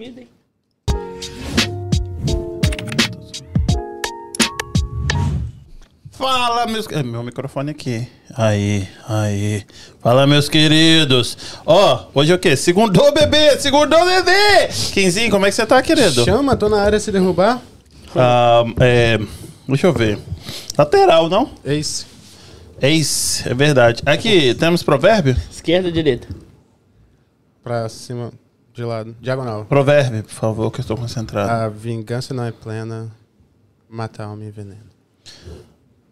[0.00, 0.28] sumido, hein?
[6.10, 6.86] Fala, meus...
[6.88, 8.06] É, meu microfone aqui.
[8.34, 9.64] Aí, aí.
[10.00, 11.36] Fala, meus queridos.
[11.64, 12.56] Ó, hoje é o quê?
[12.56, 13.58] Segundou, bebê!
[13.58, 14.68] Segundou, bebê!
[14.92, 16.24] Quinzinho, como é que você tá, querido?
[16.24, 17.62] Chama, tô na área se derrubar.
[18.14, 19.18] Ah, é...
[19.66, 20.18] Deixa eu ver.
[20.76, 21.50] Lateral, não?
[21.64, 22.04] Ace.
[22.82, 24.02] Ex, é verdade.
[24.04, 25.36] Aqui, temos provérbio?
[25.50, 26.28] Esquerda ou direita?
[27.62, 28.32] Pra cima,
[28.80, 29.14] de lado.
[29.20, 29.64] Diagonal.
[29.66, 31.50] Provérbio, por favor, que eu estou concentrado.
[31.50, 33.10] A vingança não é plena,
[33.88, 34.90] mata a alma e veneno.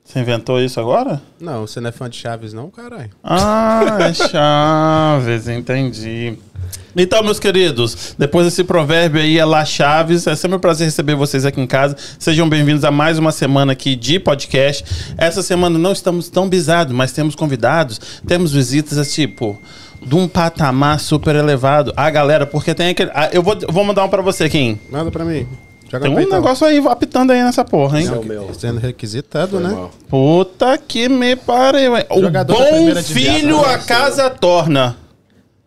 [0.04, 1.20] Você inventou isso agora?
[1.38, 3.10] Não, você não é fã de Chaves, não, caralho?
[3.22, 6.38] Ah, é Chaves, entendi.
[6.96, 10.26] Então, meus queridos, depois desse provérbio aí, é lá Chaves.
[10.26, 11.94] É sempre um prazer receber vocês aqui em casa.
[12.18, 15.14] Sejam bem-vindos a mais uma semana aqui de podcast.
[15.18, 19.60] Essa semana não estamos tão bizados, mas temos convidados, temos visitas, tipo,
[20.02, 21.92] de um patamar super elevado.
[21.96, 23.10] Ah, galera, porque tem aquele.
[23.14, 24.78] Ah, eu vou, eu vou mandar um pra você, Kim.
[24.90, 25.46] Manda pra mim.
[25.90, 26.36] Joga Tem um peitão.
[26.38, 28.04] negócio aí apitando aí nessa porra, hein?
[28.04, 28.50] Esse é o meu.
[28.52, 29.70] Sendo requisitado, né?
[29.70, 29.90] mal.
[30.08, 32.04] Puta que me pariu, hein?
[32.10, 34.96] O Jogador bom filho a casa torna.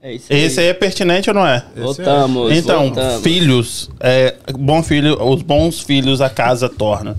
[0.04, 0.44] É isso aí.
[0.44, 1.64] Esse aí é pertinente ou não é?
[1.76, 2.52] Voltamos.
[2.52, 3.22] Então, voltamos.
[3.22, 7.16] filhos, é, bom filho, os bons filhos a casa torna.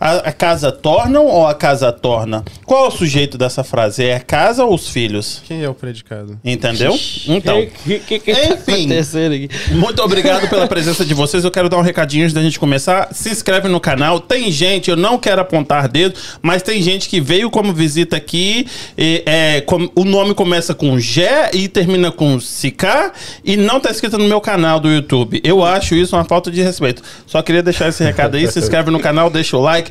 [0.00, 2.44] A, a casa tornam ou a casa torna?
[2.64, 4.04] Qual é o sujeito dessa frase?
[4.04, 5.42] É a casa ou os filhos?
[5.46, 6.38] Quem é o predicado?
[6.44, 6.96] Entendeu?
[7.26, 8.72] Então, O que, que, que tá Enfim.
[8.84, 9.48] acontecendo aqui?
[9.72, 11.44] muito obrigado pela presença de vocês.
[11.44, 13.08] Eu quero dar um recadinho antes da gente começar.
[13.12, 14.20] Se inscreve no canal.
[14.20, 18.66] Tem gente, eu não quero apontar dedo, mas tem gente que veio como visita aqui.
[18.96, 23.12] e, é, com- o nome começa com G e termina com Sicar
[23.44, 25.40] e não tá escrito no meu canal do YouTube.
[25.44, 27.02] Eu acho isso uma falta de respeito.
[27.26, 28.46] Só queria deixar esse recado aí.
[28.50, 29.87] Se inscreve no canal, deixa o like.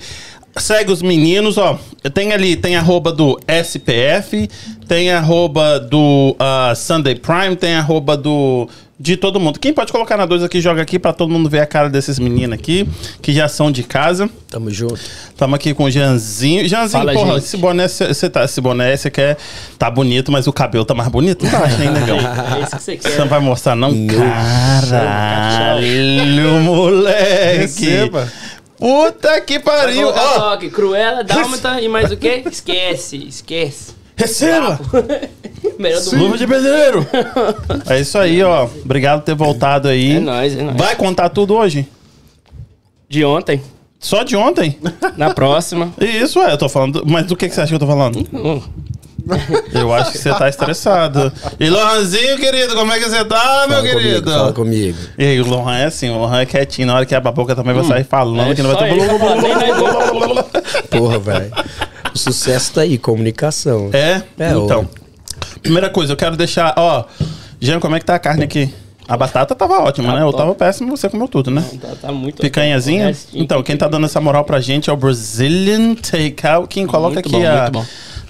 [0.60, 1.80] Segue os meninos, ó.
[2.14, 4.50] Tem ali, tem arroba do SPF,
[4.88, 8.68] tem arroba do ah, Sunday Prime, tem arroba do.
[9.00, 9.60] De todo mundo.
[9.60, 12.18] Quem pode colocar na 2 aqui, joga aqui pra todo mundo ver a cara desses
[12.18, 12.90] meninos aqui,
[13.22, 14.28] que já são de casa.
[14.50, 15.00] Tamo junto.
[15.38, 16.68] Tamo aqui com o Janzinho.
[16.68, 17.44] Janzinho, Fala, porra, gente.
[17.44, 19.38] esse boné, você tá, esse boné, você quer.
[19.78, 21.46] Tá bonito, mas o cabelo tá mais bonito?
[21.46, 22.18] Não tá, hein, negão?
[22.18, 23.12] É isso que você quer.
[23.12, 23.94] Você não vai mostrar, não?
[24.90, 27.86] Caralho, moleque.
[27.86, 28.28] Receba.
[28.78, 30.10] Puta que pariu.
[30.10, 32.44] Ó, aqui, Cruella, Dálmata e mais o quê?
[32.46, 33.94] Esquece, esquece.
[34.16, 34.80] receba.
[35.80, 37.06] Melhor do Luva de pedreiro.
[37.90, 38.66] É isso aí, ó.
[38.84, 40.18] Obrigado por ter voltado aí.
[40.18, 40.78] É nóis, é nóis.
[40.78, 41.88] Vai contar tudo hoje?
[43.10, 43.62] De ontem,
[44.00, 44.78] Só de ontem?
[45.16, 45.94] na próxima.
[46.00, 46.52] Isso, é.
[46.52, 47.04] Eu tô falando.
[47.06, 48.20] Mas do que, que você acha que eu tô falando?
[48.34, 48.62] Hum.
[49.74, 51.32] Eu acho que você tá estressado.
[51.60, 54.22] E Lohanzinho, querido, como é que você tá, meu Fala querido?
[54.24, 54.98] comigo, fala comigo.
[55.18, 56.88] E aí, o Lohan é assim, o Lohan é quietinho.
[56.88, 58.98] Na hora que abre a boca também vai sair falando, É que não vai ter.
[60.90, 61.52] Porra, velho.
[62.14, 63.90] O sucesso tá aí, comunicação.
[63.94, 64.22] É?
[64.40, 64.88] É, então.
[65.62, 67.06] Primeira coisa, eu quero deixar, ó.
[67.60, 68.74] Jean, como é que tá a carne aqui?
[69.08, 70.22] A batata tava ótima, Tá né?
[70.22, 70.38] Eu top.
[70.38, 71.64] tava péssimo, você comeu tudo, né?
[71.82, 73.08] Tá, tá muito Picanhazinha?
[73.08, 73.42] Restinho.
[73.44, 76.68] Então, quem tá dando essa moral pra gente é o Brazilian Takeout.
[76.68, 77.72] Quem coloca Muito aqui bom, a-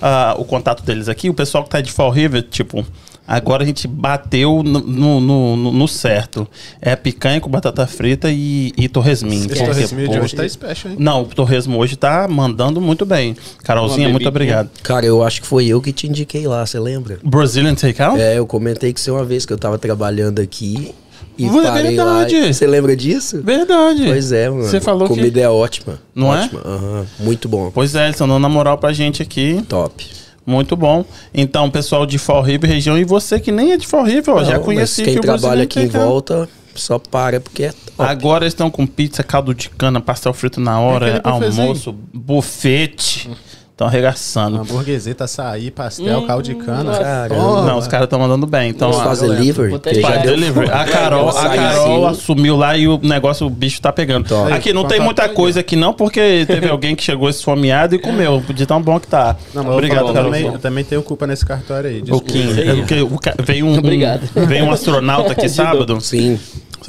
[0.02, 1.30] a- o contato deles aqui.
[1.30, 2.86] O pessoal que tá de Fall River, tipo,
[3.28, 6.48] agora a gente bateu no, no, no- no certo.
[6.82, 9.38] É picanha com batata frita e, e torresmin.
[9.38, 10.98] Esse Porque, torresminho de hoje tá special, hein?
[11.00, 13.36] Não, o torresmo hoje tá mandando muito bem.
[13.64, 14.70] Carolzinha, muito obrigado.
[14.84, 17.20] Cara, eu acho que foi eu que te indiquei lá, você lembra?
[17.24, 18.20] Brazilian Takeout?
[18.20, 20.94] É, eu comentei com você uma vez que eu tava trabalhando aqui
[21.38, 22.40] e É parei verdade.
[22.42, 22.54] lá.
[22.54, 23.42] Você lembra disso?
[23.44, 24.04] Verdade.
[24.06, 24.64] Pois é, mano.
[24.64, 26.00] Você falou que- Comida é ótima.
[26.16, 26.44] Não é?
[26.44, 26.62] ótima.
[26.66, 27.06] Aham.
[27.20, 27.72] Muito bom.
[27.74, 29.64] Pois é, eles estão dando a moral pra gente aqui.
[29.70, 30.06] Top.
[30.46, 31.04] Muito bom.
[31.34, 34.44] Então, pessoal de Fall River região, e você que nem é de Fall River, ó,
[34.44, 37.84] já Não, conheci mas quem que trabalha aqui em volta só para porque é top.
[38.10, 43.30] Agora eles estão com pizza, caldo de cana, pastel frito na hora, almoço, buffet.
[43.78, 44.58] Estão arregaçando.
[44.60, 46.98] Hamburgueseta, açaí, pastel, Hum, caldo de cana.
[46.98, 47.62] Caramba.
[47.62, 48.72] Não, os caras estão mandando bem.
[48.72, 49.28] Então, lembro.
[49.28, 50.02] delivery?
[50.02, 50.72] Faz delivery.
[50.72, 52.06] A Carol, a Carol sim.
[52.20, 54.28] assumiu lá e o negócio, o bicho tá pegando.
[54.30, 54.52] Top.
[54.52, 58.42] Aqui não tem muita coisa aqui não, porque teve alguém que chegou esfomeado e comeu,
[58.50, 59.36] de tão bom que tá.
[59.54, 60.24] Não, mas Obrigado, eu, Carol.
[60.32, 62.02] também, eu também tenho culpa nesse cartório aí.
[62.02, 62.32] Desculpa.
[62.32, 64.28] Kim, é o ca- veio um, Obrigado.
[64.36, 66.02] um- veio um astronauta aqui sábado.
[66.02, 66.40] Sim.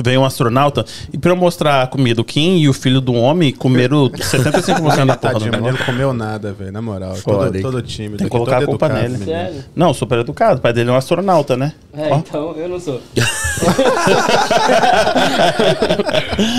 [0.03, 3.13] Veio um astronauta e pra eu mostrar a comida, o Kim e o filho do
[3.15, 5.69] homem comeram 75% da porra do Tadinho, mas negócio.
[5.69, 7.15] ele não comeu nada, velho, na moral.
[7.17, 8.19] Foda, Todo, todo tímido.
[8.19, 9.25] Tem que colocar a culpa educado, nele.
[9.25, 9.65] Sério?
[9.75, 10.59] Não, super educado.
[10.59, 11.73] O pai dele é um astronauta, né?
[11.93, 12.17] É, Ó.
[12.19, 13.01] então eu não sou.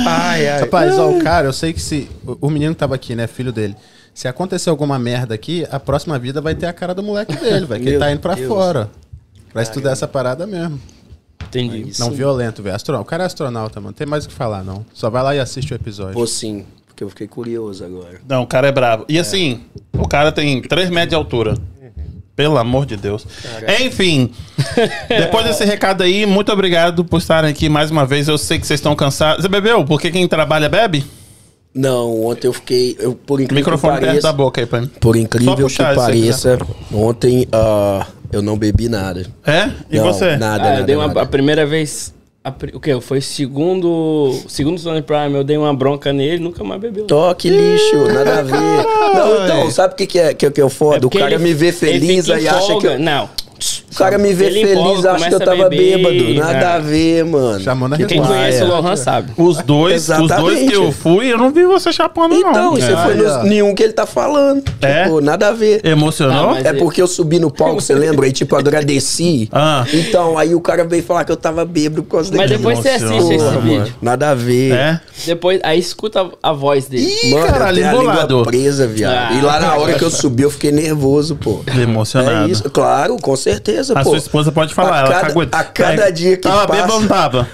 [0.08, 0.60] Ai, ai.
[0.62, 2.10] Rapaz, ó, o cara, eu sei que se.
[2.26, 3.28] O, o menino que tava aqui, né?
[3.28, 3.76] Filho dele.
[4.14, 7.66] Se acontecer alguma merda aqui, a próxima vida vai ter a cara do moleque dele,
[7.66, 7.82] velho.
[7.84, 8.48] Que ele tá indo pra Deus.
[8.48, 8.90] fora.
[9.54, 10.80] Pra estudar essa parada mesmo.
[11.50, 11.90] Entendi.
[11.90, 12.02] Isso.
[12.02, 12.76] Não violento, velho.
[12.76, 13.08] Astronauta.
[13.08, 13.94] O cara é astronauta, mano.
[13.94, 14.86] Tem mais o que falar, não.
[14.94, 16.14] Só vai lá e assiste o episódio.
[16.14, 18.22] Vou sim, porque eu fiquei curioso agora.
[18.28, 19.06] Não, o cara é brabo.
[19.10, 19.62] E assim,
[19.94, 21.56] o cara tem 3 metros de altura.
[22.36, 23.28] Pelo amor de Deus.
[23.82, 24.32] Enfim,
[25.10, 28.30] depois desse recado aí, muito obrigado por estarem aqui mais uma vez.
[28.30, 29.42] Eu sei que vocês estão cansados.
[29.42, 29.84] Você bebeu?
[29.84, 31.06] Porque quem trabalha bebe?
[31.74, 32.96] Não, ontem eu fiquei.
[32.98, 34.28] Eu, por incrível Microfone que perto pareça.
[34.28, 34.88] da boca aí, pra mim.
[35.02, 36.58] Por incrível que aí, pareça,
[36.94, 39.26] ontem ah, eu não bebi nada.
[39.46, 39.70] É?
[39.90, 40.38] E Não, você?
[40.38, 40.80] Nada, Ah, nada.
[40.82, 41.22] eu dei uma, nada.
[41.22, 42.14] a primeira vez.
[42.44, 43.00] a o que?
[43.02, 44.34] Foi segundo.
[44.48, 47.06] Segundo Sony Prime, eu dei uma bronca nele nunca mais bebeu.
[47.06, 48.54] Tó, que lixo, nada a ver.
[48.54, 51.04] Não, então, sabe o que, que, é, que, que é o foda?
[51.04, 53.00] É o cara ele- me vê feliz aí acha que eu.
[53.00, 53.30] Não.
[53.92, 56.34] O cara me vê Ele feliz, empolga, acha que eu tava beber, bêbado.
[56.36, 56.76] Nada é.
[56.76, 57.60] a ver, mano.
[57.60, 58.34] Chamando a Quem resposta.
[58.34, 58.64] conhece é.
[58.64, 59.32] o Lohan sabe.
[59.38, 60.68] Os dois, os dois Exatamente.
[60.70, 62.72] que eu fui, eu não vi você chapando, Então, não.
[62.76, 62.96] você É.
[62.98, 64.64] foi nenhum que ele tá falando.
[64.82, 65.04] É?
[65.04, 65.82] Tipo, nada a ver.
[65.86, 66.52] Emocionou?
[66.52, 68.26] Ah, É porque eu subi no palco, você lembra?
[68.26, 69.50] Aí, tipo, agradeci.
[69.52, 69.86] Ah.
[69.94, 72.90] Então, aí o cara veio falar que eu tava bêbado por causa Mas depois você
[72.90, 73.94] assiste esse vídeo.
[74.02, 74.72] Nada a ver.
[74.74, 75.02] É?
[75.26, 77.12] Depois, aí escuta a, voz dele.
[77.24, 79.34] Ih, Mano, caralho, eu tenho a língua presa, viado.
[79.34, 79.34] Ah.
[79.34, 81.62] E lá na hora que eu subi, eu fiquei nervoso, pô.
[81.82, 82.48] Emocionado.
[82.48, 84.10] É isso, claro, com certeza, A pô.
[84.10, 85.58] sua esposa pode falar, a ela cada, cagueta.
[85.58, 87.48] A cada dia que Tava passa, tava?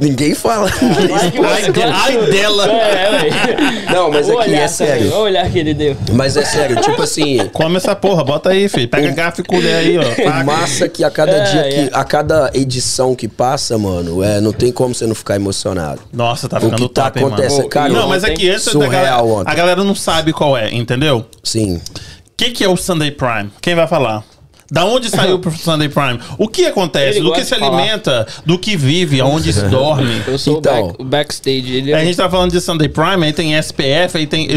[0.00, 0.70] ninguém fala.
[0.70, 2.66] Ai, de- ai dela.
[2.70, 3.34] É, velho.
[3.92, 5.02] Não, mas O aqui é sério.
[5.06, 5.96] também, O olhar que ele deu.
[6.12, 8.88] Mas é sério, tipo assim, Come essa porra, bota aí, filho.
[8.88, 10.02] Pega garfo e colher aí, ó.
[10.02, 10.44] o Paga.
[10.44, 11.68] massa que a cada É, dia é.
[11.88, 11.90] que.
[11.94, 16.00] A cada edição que passa, mano, é, não tem como você não ficar emocionado.
[16.12, 17.34] Nossa, tá O ficando que tá top, hein, mano.
[17.36, 17.88] acontecendo, cara.
[17.92, 19.50] Não, mas aqui antes da Surreal galera, ontem.
[19.50, 21.26] a galera não sabe qual é, entendeu?
[21.42, 21.76] Sim.
[21.76, 21.80] O
[22.36, 23.50] que, que é o Sunday Prime?
[23.60, 24.22] Quem vai falar?
[24.70, 26.18] Da onde saiu pro Sunday Prime?
[26.38, 27.18] O que acontece?
[27.18, 28.26] Ele do que se alimenta?
[28.46, 29.20] Do que vive?
[29.20, 30.22] Aonde se dorme?
[30.28, 30.72] Eu sou Então.
[30.72, 31.74] o, back- o backstage.
[31.74, 34.48] Ele A gente tá falando de Sunday Prime, aí tem SPF, aí tem.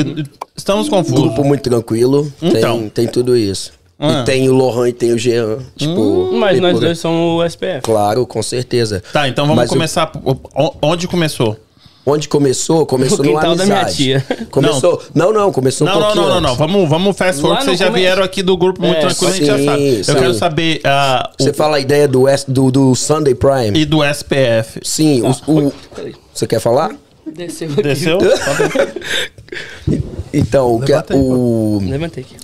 [0.56, 1.20] Estamos confusos.
[1.20, 2.32] Grupo muito tranquilo.
[2.42, 2.80] Então.
[2.82, 3.72] Tem, tem tudo isso.
[4.00, 4.22] Ah.
[4.22, 5.60] E tem o Lohan e tem o Jean.
[5.78, 6.32] Tipo.
[6.34, 7.82] Mas tem nós por- dois somos o SPF.
[7.82, 9.02] Claro, com certeza.
[9.14, 10.12] Tá, então vamos Mas começar.
[10.24, 11.58] o- o- Onde começou?
[12.06, 12.86] Onde começou?
[12.86, 14.26] Começou No quintal da minha tia.
[14.52, 15.02] Começou.
[15.16, 16.50] Não, não, começou um Não, não, pouquinho não, não, não.
[16.50, 16.60] antes.
[16.60, 19.46] Vamos, vamos fast forward, vocês já vieram aqui do grupo muito É, tranquilo, a gente
[19.46, 19.96] já sim, sabe.
[20.00, 20.14] Eu sim.
[20.16, 23.80] quero saber o- Você fala a ideia do, S- do, do Sunday Prime?
[23.80, 24.80] e do SPF.
[24.84, 26.14] Sim, o- o, Peraí.
[26.34, 26.94] você quer falar?
[27.26, 27.82] Desceu aqui.
[27.84, 28.18] Desceu?
[30.34, 32.36] Então, o o, Levantei aqui.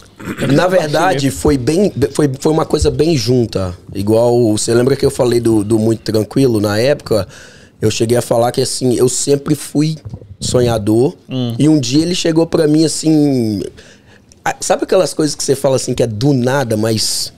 [0.54, 1.92] na verdade, foi bem.
[2.14, 3.76] Foi, foi uma coisa bem junta.
[3.94, 4.52] Igual.
[4.58, 7.28] Você lembra que eu falei do, do Muito Tranquilo na época?
[7.82, 9.98] Eu cheguei a falar que assim, eu sempre fui
[10.40, 11.16] sonhador.
[11.58, 13.62] E um dia ele chegou pra mim assim.
[14.60, 17.32] Sabe aquelas coisas que você fala assim que é do nada, mas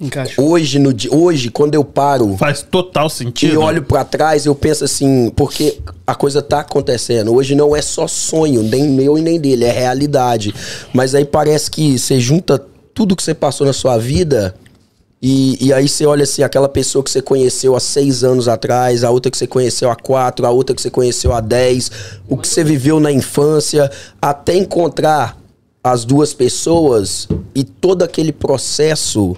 [0.00, 0.50] Encaixou.
[0.50, 3.54] hoje, no dia, hoje, quando eu paro Faz total sentido.
[3.54, 7.34] e olho pra trás, eu penso assim, porque a coisa tá acontecendo.
[7.34, 10.54] Hoje não é só sonho, nem meu e nem dele, é realidade.
[10.92, 12.62] Mas aí parece que você junta
[12.94, 14.54] tudo que você passou na sua vida
[15.20, 19.02] e, e aí você olha assim, aquela pessoa que você conheceu há seis anos atrás,
[19.02, 21.90] a outra que você conheceu há quatro, a outra que você conheceu há dez,
[22.28, 23.90] o que você viveu na infância,
[24.22, 25.36] até encontrar
[25.82, 29.36] as duas pessoas e todo aquele processo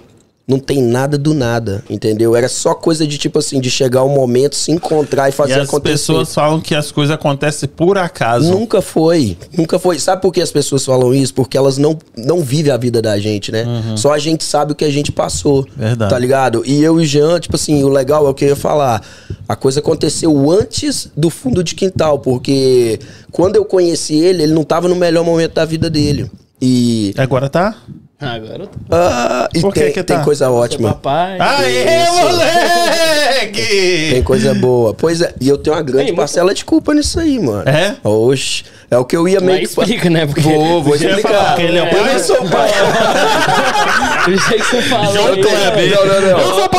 [0.51, 2.35] não tem nada do nada, entendeu?
[2.35, 5.53] Era só coisa de tipo assim, de chegar um momento, se encontrar e E fazer
[5.53, 5.93] as acontecer.
[5.93, 8.51] pessoas falam que as coisas acontecem por acaso.
[8.51, 9.97] Nunca foi, nunca foi.
[9.97, 11.33] Sabe por que as pessoas falam isso?
[11.33, 13.65] Porque elas não, não vivem a vida da gente, né?
[13.95, 15.59] Só a gente sabe o que a gente passou.
[15.59, 15.65] Uhum.
[15.77, 16.11] Verdade.
[16.11, 16.63] Tá ligado?
[16.65, 19.01] E eu e o Jean, tipo assim, o legal é o que eu ia falar.
[19.47, 22.99] A coisa aconteceu antes do fundo de quintal, porque
[23.31, 26.29] quando eu conheci ele, ele não tava no melhor momento da vida dele.
[26.61, 27.13] E.
[27.17, 27.75] Agora tá?
[28.21, 28.77] Agora eu tô.
[28.91, 30.23] Ah, e Por tem, que tem tá?
[30.23, 30.89] coisa Seu ótima.
[30.93, 31.37] papai.
[31.39, 34.09] Aê, moleque!
[34.11, 34.93] Tem coisa boa.
[34.93, 37.67] Pois é, e eu tenho uma grande Ei, mas- parcela de culpa nisso aí, mano.
[37.67, 37.95] É?
[38.03, 40.25] Oxe, é o que eu ia meio Mas que explica, né?
[40.27, 41.29] Porque Vou, vou explicar.
[41.29, 41.99] falar que ele é o pai?
[41.99, 42.69] Eu não sou pai.
[44.27, 45.13] Eu sei que você falou.
[45.13, 45.95] João Kleber.
[45.95, 46.39] Não, não, não.
[46.39, 46.71] Eu sou!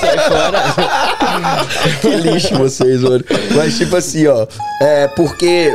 [0.00, 0.62] Sai fora.
[2.00, 3.24] que lixo vocês, mano.
[3.54, 4.46] Mas tipo assim, ó.
[4.80, 5.70] É porque.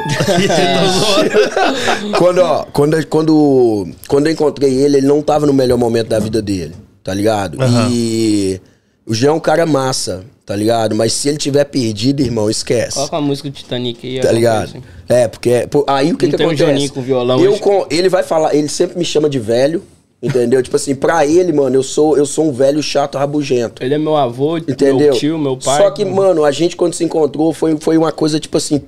[2.17, 6.19] quando, ó, quando, quando, quando eu encontrei ele, ele não tava no melhor momento da
[6.19, 7.61] vida dele, tá ligado?
[7.61, 7.89] Aham.
[7.91, 8.61] E.
[9.03, 10.95] O Jean é um cara massa, tá ligado?
[10.95, 12.95] Mas se ele tiver perdido, irmão, esquece.
[12.95, 14.21] Coloca a música do Titanic aí.
[14.21, 14.71] Tá ligado?
[14.71, 14.83] coisa assim.
[15.09, 16.71] É, porque aí o que Não que tem um acontece?
[16.71, 19.83] Joninho com violão eu com, ele vai falar, ele sempre me chama de velho,
[20.21, 20.61] entendeu?
[20.61, 23.83] tipo assim, pra ele, mano, eu sou eu sou um velho chato rabugento.
[23.83, 24.97] Ele é meu avô, Entendeu?
[24.97, 25.81] meu tio, meu pai.
[25.81, 28.81] Só que, mano, a gente quando se encontrou foi, foi uma coisa tipo assim.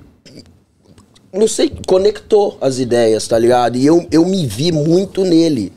[1.31, 3.75] Não sei, conectou as ideias, tá ligado?
[3.75, 5.73] E eu, eu me vi muito nele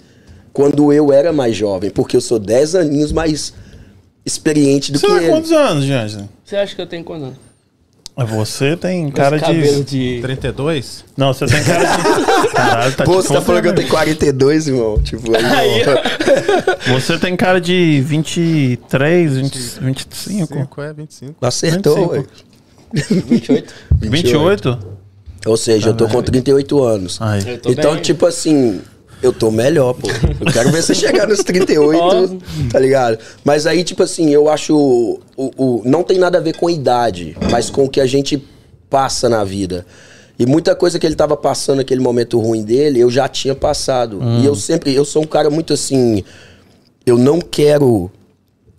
[0.53, 3.55] quando eu era mais jovem, porque eu sou 10 aninhos mais
[4.25, 5.33] experiente do Você que tem ele.
[5.33, 6.29] quantos anos, Jansen?
[6.45, 7.39] Você acha que eu tenho quantos anos?
[8.25, 9.85] Você tem cara de...
[9.85, 10.21] de...
[10.23, 11.05] 32?
[11.17, 12.53] Não, você tem cara de...
[12.53, 14.99] Caralho, tá Pô, você tá falando que eu tenho 42, irmão?
[15.03, 15.85] Tipo, aí, Aí.
[16.95, 20.55] Você tem cara de 23, 20, 25?
[20.55, 21.47] 5 é 25.
[21.47, 22.13] Acertou, 25.
[22.13, 22.25] ué.
[22.95, 23.75] 28.
[24.01, 24.79] 28?
[25.47, 27.19] Ou seja, eu tô com 38 anos.
[27.21, 27.41] Ai.
[27.67, 28.03] Então, bem.
[28.03, 28.81] tipo assim,
[29.23, 30.09] Eu tô melhor, pô.
[30.09, 32.39] Eu quero ver você chegar nos 38, Óbvio.
[32.71, 33.19] tá ligado?
[33.45, 34.77] Mas aí, tipo assim, eu acho.
[34.77, 35.21] O,
[35.57, 38.43] o, não tem nada a ver com idade, mas com o que a gente
[38.91, 39.87] passa na vida.
[40.39, 44.21] E muita coisa que ele tava passando naquele momento ruim dele, eu já tinha passado.
[44.41, 44.95] E eu sempre.
[44.95, 46.23] Eu sou um cara muito assim.
[47.07, 48.11] Eu não quero.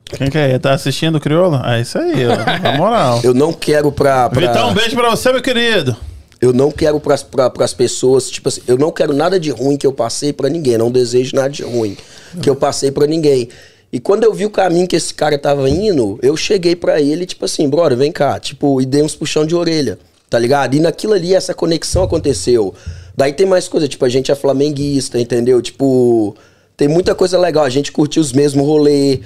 [0.06, 0.58] Quem que é?
[0.60, 1.60] Tá assistindo o Crioulo?
[1.66, 2.62] É isso aí, ó.
[2.62, 3.22] Na moral.
[3.24, 4.30] Eu não quero pra.
[4.30, 5.98] pra Vitão, um beijo pra você, meu querido.
[6.40, 9.76] Eu não quero pras, pra, pras pessoas, tipo assim, eu não quero nada de ruim
[9.76, 11.98] que eu passei pra ninguém, não desejo nada de ruim
[12.42, 13.50] que eu passei pra ninguém.
[13.92, 17.26] E quando eu vi o caminho que esse cara tava indo, eu cheguei pra ele,
[17.26, 19.98] tipo assim, brother, vem cá, tipo, e dei uns puxão de orelha,
[20.30, 20.76] tá ligado?
[20.76, 22.74] E naquilo ali, essa conexão aconteceu.
[23.16, 25.62] Daí tem mais coisa, tipo, a gente é flamenguista, entendeu?
[25.62, 26.36] Tipo,
[26.76, 29.22] tem muita coisa legal, a gente curtiu os mesmos rolê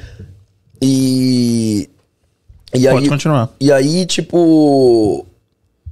[0.81, 1.89] e...
[2.73, 3.49] E Pode aí, continuar.
[3.59, 5.25] E aí, tipo,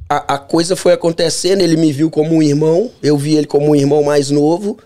[0.09, 3.69] a, a coisa foi acontecendo, ele me viu como um irmão, eu vi ele como
[3.69, 4.77] um irmão mais novo.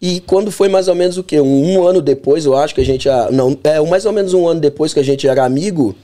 [0.00, 1.40] E quando foi mais ou menos o quê?
[1.40, 3.08] Um, um ano depois, eu acho que a gente.
[3.32, 5.94] Não, é mais ou menos um ano depois que a gente era amigo.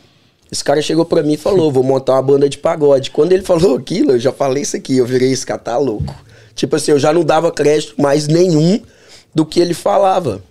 [0.51, 3.11] Esse cara chegou pra mim e falou: vou montar uma banda de pagode.
[3.11, 6.15] Quando ele falou aquilo, eu já falei isso aqui, eu virei esse cara tá louco.
[6.55, 8.81] Tipo assim, eu já não dava crédito mais nenhum
[9.35, 10.43] do que ele falava.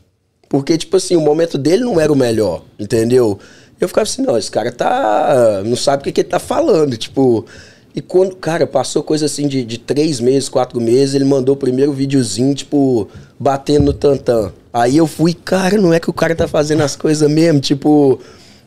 [0.50, 3.40] Porque, tipo assim, o momento dele não era o melhor, entendeu?
[3.80, 5.62] Eu ficava assim, não, esse cara tá.
[5.66, 7.46] não sabe o que, que ele tá falando, tipo.
[7.94, 11.58] E quando, cara, passou coisa assim de, de três meses, quatro meses, ele mandou o
[11.58, 13.08] primeiro videozinho, tipo,
[13.40, 14.52] batendo no tantã.
[14.72, 18.20] Aí eu fui, cara, não é que o cara tá fazendo as coisas mesmo, tipo.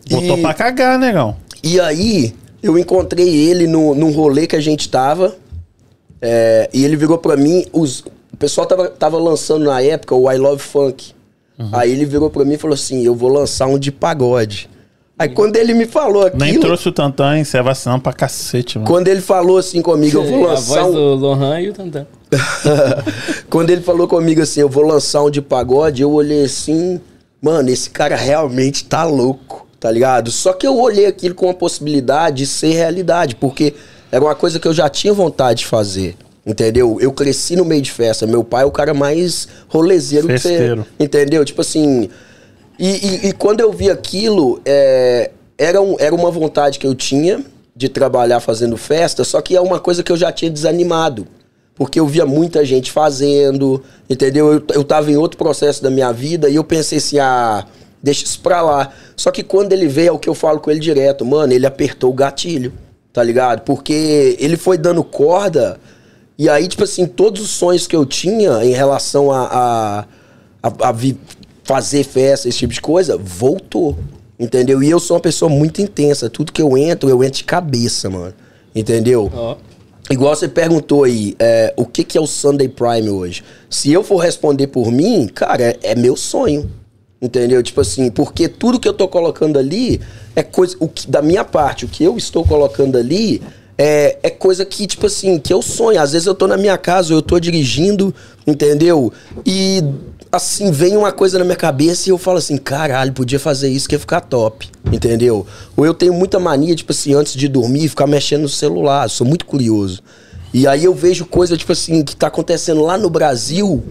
[0.08, 1.36] Botou e- pra cagar, negão.
[1.62, 5.34] e aí, eu encontrei ele no, num rolê que a gente tava.
[6.20, 7.64] é, e ele virou pra mim.
[7.72, 8.00] Os,
[8.32, 11.12] o pessoal tava, tava lançando na época o I Love Funk.
[11.58, 11.68] Uhum.
[11.72, 14.68] Aí ele virou pra mim e falou assim: Eu vou lançar um de pagode.
[15.16, 16.44] Aí quando ele me falou aquilo.
[16.44, 17.44] Nem trouxe o Tantan, hein?
[17.44, 18.90] Você é vacilando pra cacete, mano.
[18.90, 20.92] Quando ele falou assim comigo, eu vou a lançar voz um.
[20.92, 22.06] do Lohan e o Tantan.
[23.48, 27.00] Quando ele falou comigo assim, eu vou lançar um de pagode, eu olhei assim,
[27.40, 30.32] mano, esse cara realmente tá louco, tá ligado?
[30.32, 33.72] Só que eu olhei aquilo com a possibilidade de ser realidade, porque
[34.10, 36.16] era uma coisa que eu já tinha vontade de fazer.
[36.46, 36.98] Entendeu?
[37.00, 38.26] Eu cresci no meio de festa.
[38.26, 40.48] Meu pai é o cara mais rolezeiro que você.
[40.48, 40.86] Festeiro.
[41.00, 41.42] Entendeu?
[41.44, 42.10] Tipo assim.
[42.78, 46.94] E, e- e quando eu vi aquilo, é, era, um- era uma vontade que eu
[46.94, 47.44] tinha
[47.76, 51.26] de trabalhar fazendo festa, só que é uma coisa que eu já tinha desanimado.
[51.76, 54.52] Porque eu via muita gente fazendo, entendeu?
[54.52, 57.64] Eu, eu tava em outro processo da minha vida e eu pensei assim, ah,
[58.00, 58.92] deixa isso pra lá.
[59.16, 61.66] Só que quando ele veio, é o que eu falo com ele direto, mano, ele
[61.66, 62.72] apertou o gatilho,
[63.12, 63.62] tá ligado?
[63.62, 65.80] Porque ele foi dando corda
[66.38, 69.42] e aí, tipo assim, todos os sonhos que eu tinha em relação a,
[70.62, 71.18] a, a- a vi-
[71.64, 73.98] fazer festa, esse tipo de coisa, voltou.
[74.38, 74.82] Entendeu?
[74.82, 76.28] E eu sou uma pessoa muito intensa.
[76.28, 78.34] Tudo que eu entro, eu entro de cabeça, mano.
[78.74, 79.30] Entendeu?
[79.34, 79.56] Ó.
[80.10, 83.42] Igual você perguntou aí, é, o que, que é o Sunday Prime hoje?
[83.70, 86.70] Se eu for responder por mim, cara, é, é meu sonho.
[87.22, 87.62] Entendeu?
[87.62, 90.00] Tipo assim, porque tudo que eu tô colocando ali
[90.36, 90.76] é coisa.
[90.78, 93.40] O que, da minha parte, o que eu estou colocando ali
[93.78, 96.00] é, é coisa que, tipo assim, que eu sonho.
[96.00, 98.14] Às vezes eu tô na minha casa, eu tô dirigindo,
[98.46, 99.10] entendeu?
[99.46, 99.82] E
[100.36, 103.88] assim, vem uma coisa na minha cabeça e eu falo assim, caralho, podia fazer isso
[103.88, 105.46] que ia ficar top, entendeu?
[105.76, 109.26] Ou eu tenho muita mania, tipo assim, antes de dormir, ficar mexendo no celular, sou
[109.26, 110.00] muito curioso.
[110.52, 113.82] E aí eu vejo coisa, tipo assim, que tá acontecendo lá no Brasil,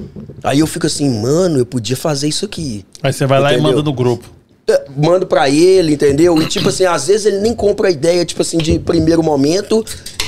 [0.43, 2.85] aí eu fico assim, mano, eu podia fazer isso aqui.
[3.01, 3.71] Aí você vai lá e Entendeu?
[3.73, 4.29] manda no grupo.
[4.65, 6.41] É, Mando pra ele, entendeu?
[6.41, 9.83] E tipo assim, às vezes ele nem compra a ideia, tipo assim, de primeiro momento,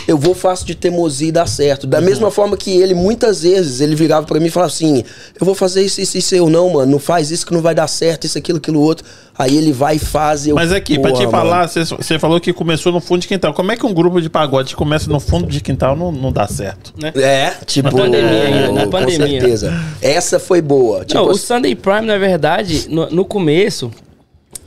[0.08, 1.88] eu vou, faço de teimosia e dá certo.
[1.88, 5.04] Da mesma forma que ele, muitas vezes, ele virava pra mim e falava assim:
[5.40, 7.74] Eu vou fazer isso, isso, isso, eu não, mano, não faz isso que não vai
[7.74, 9.06] dar certo, isso, aquilo, aquilo outro.
[9.38, 10.48] Aí ele vai e faz.
[10.48, 13.54] Eu, Mas aqui, pra te "Porra, falar, você falou que começou no fundo de quintal.
[13.54, 16.48] Como é que um grupo de pagode começa no fundo de quintal não, não dá
[16.48, 16.94] certo?
[16.98, 17.12] Né?
[17.16, 17.90] É, tipo.
[17.90, 19.28] Na pandemia na com pandemia.
[19.42, 19.74] certeza.
[20.02, 21.04] Essa foi boa.
[21.04, 23.92] Tipo, Não, o assim, Sunday Prime, na verdade, no, no começo,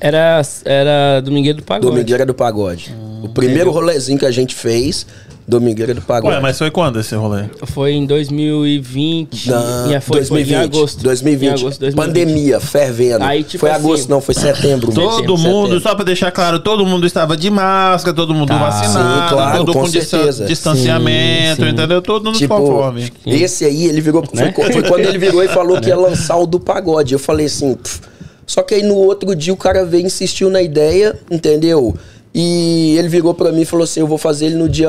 [0.01, 1.91] era, era Domingueiro do Pagode.
[1.91, 2.95] Domingueira do Pagode.
[2.95, 5.07] Hum, o primeiro rolezinho que a gente fez,
[5.49, 6.35] Domingueira do Pagode.
[6.37, 7.45] Ué, mas foi quando esse rolê?
[7.65, 9.49] Foi em 2020.
[9.51, 11.03] Na- Em- foi, 2020, foi em agosto.
[11.03, 11.49] 2020.
[11.49, 12.07] Em agosto de 2020.
[12.07, 13.25] Pandemia, fervendo.
[13.25, 14.93] Aí, tipo foi assim, agosto, não, foi setembro.
[14.93, 15.81] Todo Todo Setembro, mundo, setembro.
[15.81, 18.59] só pra deixar claro, todo mundo estava de máscara, todo mundo Tá.
[18.59, 20.45] vacinado, Sim, claro, todo com com, certeza.
[20.45, 21.73] distanciamento, Sim, sim.
[21.75, 22.03] entendeu?
[22.03, 23.11] Todo mundo Tipo, conforme.
[23.27, 24.23] esse aí, ele virou.
[24.27, 24.53] Foi, Né?
[24.53, 27.13] co- foi quando ele virou e falou que ia lançar o do pagode.
[27.15, 27.75] Eu falei assim.
[27.75, 28.01] "Pff."
[28.47, 31.95] Só que aí no outro dia o cara veio e insistiu na ideia, entendeu?
[32.35, 34.89] E ele virou pra mim e falou assim: Eu vou fazer ele no dia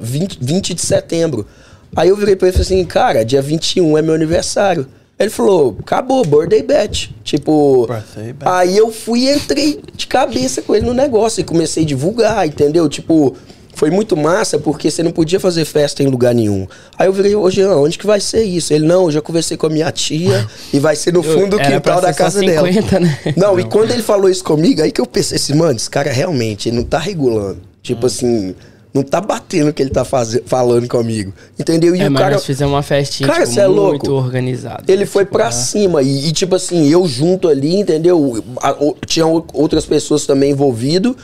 [0.00, 1.46] 20, 20 de setembro.
[1.94, 4.86] Aí eu virei pra ele e falei assim: Cara, dia 21 é meu aniversário.
[5.18, 7.14] Ele falou: Acabou, birthday bet.
[7.22, 7.86] Tipo.
[7.86, 8.48] Birthday bet.
[8.48, 12.46] Aí eu fui e entrei de cabeça com ele no negócio e comecei a divulgar,
[12.46, 12.88] entendeu?
[12.88, 13.36] Tipo,
[13.74, 16.66] foi muito massa porque você não podia fazer festa em lugar nenhum.
[16.98, 18.72] Aí eu virei, ô Jean, onde que vai ser isso?
[18.72, 21.58] Ele, não, eu já conversei com a minha tia e vai ser no fundo do
[21.58, 23.00] quintal da casa 50, dela.
[23.00, 23.18] né?
[23.36, 26.12] Não, e quando ele falou isso comigo, aí que eu pensei assim, mano, esse cara
[26.12, 27.58] realmente, ele não tá regulando.
[27.82, 28.54] Tipo assim,
[28.94, 31.32] não tá batendo o que ele tá falando comigo.
[31.58, 31.96] Entendeu?
[31.96, 32.34] E É, o cara.
[32.34, 34.10] nós fizemos uma festinha Cara, tipo, é muito louco.
[34.12, 34.84] organizada.
[34.86, 35.50] Ele foi Tipo, pra é.
[35.50, 38.44] cima e, e, tipo assim, eu junto ali, entendeu?
[38.60, 41.14] A- o- tinha outras pessoas também envolvidas.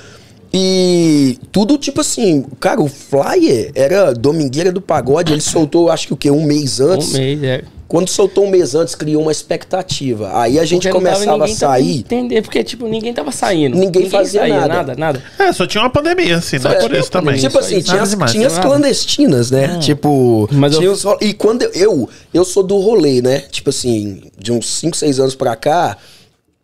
[0.53, 6.13] E tudo tipo assim, cara, o flyer era Domingueira do Pagode, ele soltou acho que
[6.15, 6.31] o quê?
[6.31, 7.15] Um mês antes.
[7.15, 7.63] Um mês, é.
[7.87, 10.31] Quando soltou um mês antes, criou uma expectativa.
[10.39, 11.99] Aí a gente Porque começava a ninguém sair.
[12.01, 13.79] entender, porque, tipo, ninguém tava saindo.
[13.79, 14.69] Ninguém fazia saía, nada.
[14.75, 14.95] nada.
[14.99, 16.63] Nada, É, só tinha uma pandemia, assim, né?
[16.63, 17.27] Só Por tinha isso também.
[17.37, 17.49] pandemia.
[17.49, 19.79] Tipo assim, tinha as, demais, tinha as clandestinas, né?
[19.79, 23.41] Tipo, Mas eu- tinha os e quando eu, eu, eu sou do rolê, né?
[23.51, 25.97] Tipo assim, de uns 5, 6 anos pra cá,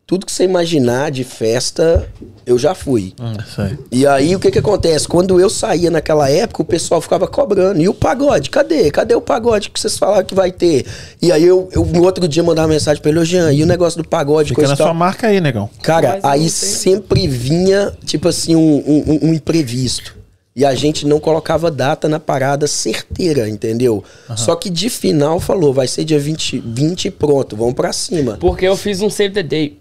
[0.06, 2.06] tudo que você imaginar de festa,
[2.44, 3.14] eu já fui.
[3.18, 3.78] Hum, isso aí.
[3.90, 5.08] E aí, o que que acontece?
[5.08, 7.80] Quando eu saía naquela época, o pessoal ficava cobrando.
[7.80, 8.50] E o pagode?
[8.50, 8.90] Cadê?
[8.90, 10.84] Cadê o pagode que vocês falaram que vai ter?
[11.22, 13.66] E aí, eu, eu no outro dia mandava mensagem pra ele, ô Jean, e o
[13.66, 14.50] negócio do pagode?
[14.50, 15.70] Fica coisa na tal?" sua marca aí, negão.
[15.82, 20.14] Cara, Mas aí sempre vinha, tipo assim, um, um- um imprevisto.
[20.56, 24.04] E a gente não colocava data na parada certeira, entendeu?
[24.36, 28.36] Só que de final falou, vai ser dia 20, 20 e pronto, vamos pra cima.
[28.38, 29.78] Porque eu fiz um save the day.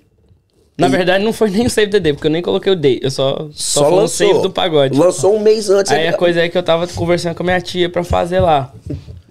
[0.78, 3.00] Na verdade, não foi nem o save the day, porque eu nem coloquei o day.
[3.04, 4.28] Eu só, só, Só lançou.
[4.28, 4.98] save do pagode.
[4.98, 5.92] Lançou um mês antes.
[5.92, 8.72] Aí a coisa é que eu tava conversando com a minha tia pra fazer lá.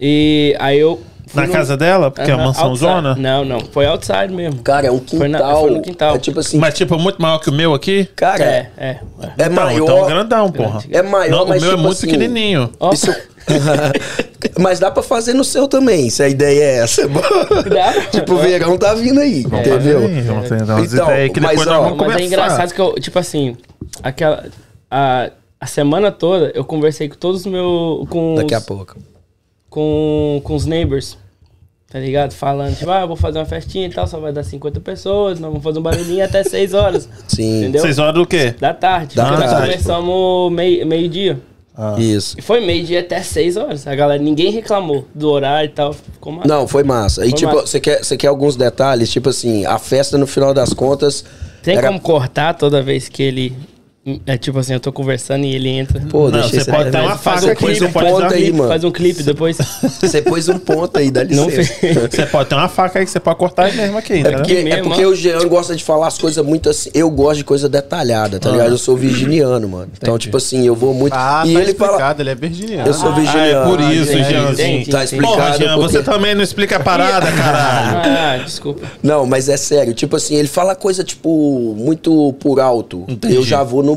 [0.01, 1.01] E aí eu.
[1.35, 2.11] Na no- casa dela?
[2.11, 2.91] Porque é uma mansão outside.
[2.93, 3.15] zona?
[3.17, 3.61] Não, não.
[3.61, 4.61] Foi outside mesmo.
[4.63, 5.61] Cara, é um Foi na- quintal.
[5.63, 6.15] foi no quintal.
[6.15, 8.05] É tipo assim, Mas, tipo, muito maior que o meu aqui?
[8.15, 8.87] cara, É, é.
[8.87, 8.91] é.
[8.91, 9.83] é Então, maior.
[9.83, 10.81] então grandão, porra.
[10.91, 12.71] É maior, Não, mas o meu tipo é muito assim, pequenininho.
[12.79, 13.15] Ó, Isso...
[14.59, 17.09] mas dá pra fazer no seu também, se a ideia é essa.
[17.09, 17.93] Dá.
[18.11, 20.01] tipo, o verão tá vindo aí, entendeu?
[20.09, 23.57] Ter umas Então, ideias que mas, ó, nós Mas é engraçado que eu, tipo assim,
[24.03, 24.45] aquela.
[24.91, 25.31] A,
[25.61, 28.09] a semana toda eu conversei com todos os meus.
[28.09, 28.97] Com Daqui a os- pouco.
[29.71, 31.17] com, com os neighbors.
[31.91, 32.33] Tá ligado?
[32.33, 35.39] Falando, tipo, ah, eu vou fazer uma festinha e tal, só vai dar 50 pessoas,
[35.39, 37.07] nós vamos fazer um barulhinho até 6 horas.
[37.29, 37.59] Sim.
[37.65, 37.83] Entendeu?
[37.83, 38.55] Vocês horas do quê?
[38.59, 39.15] Da tarde.
[39.15, 39.71] Da porque nós tarde.
[39.73, 40.87] começamos meio-
[41.77, 42.17] meio-dia.
[42.17, 42.37] Isso.
[42.39, 43.87] e foi meio-dia até 6 horas.
[43.87, 45.93] A galera, ninguém reclamou do horário e tal.
[45.93, 46.49] Ficou massa.
[46.49, 47.25] Não, foi massa.
[47.27, 49.11] E Foi tipo, você quer, você quer alguns detalhes?
[49.11, 51.25] Tipo assim, a festa no final das contas.
[51.63, 53.57] Tem era- como cortar toda vez que ele.
[54.27, 56.01] É tipo assim, eu tô conversando e ele entra.
[56.11, 58.69] Pô, Não, deixa você pode dar uma faca aqui, um ponto aí, mano.
[58.69, 59.57] Faz um clipe depois.
[60.01, 61.73] Você pôs um ponto aí, dá Não licença.
[61.75, 61.97] fez.
[62.11, 64.39] Você pode ter uma faca aí que você pode cortar aí mesmo aqui, É entendeu?
[64.41, 66.91] porque, é porque o Jean gosta de falar as coisas muito assim.
[66.93, 68.71] Eu gosto de coisa detalhada, tá ligado?
[68.73, 69.89] Eu sou virginiano, mano.
[69.97, 71.13] Então, tipo assim, eu vou muito.
[71.17, 71.91] Ah, e tá ele fala.
[71.93, 72.89] explicado, ele é virginiano.
[72.89, 73.49] Eu sou Ah, virginiano.
[73.61, 74.69] é por isso, entendi, Jeanzinho.
[74.81, 74.91] entendi.
[74.91, 75.59] Tá Porra, explicado.
[75.59, 77.99] Jean, porque- você também não explica a parada, caralho.
[78.41, 78.85] Ah, desculpa.
[79.01, 79.95] Não, mas é sério.
[79.95, 83.05] Tipo assim, ele fala coisa, tipo, muito por alto.
[83.07, 83.37] Entendi.
[83.37, 83.92] Eu já vou no.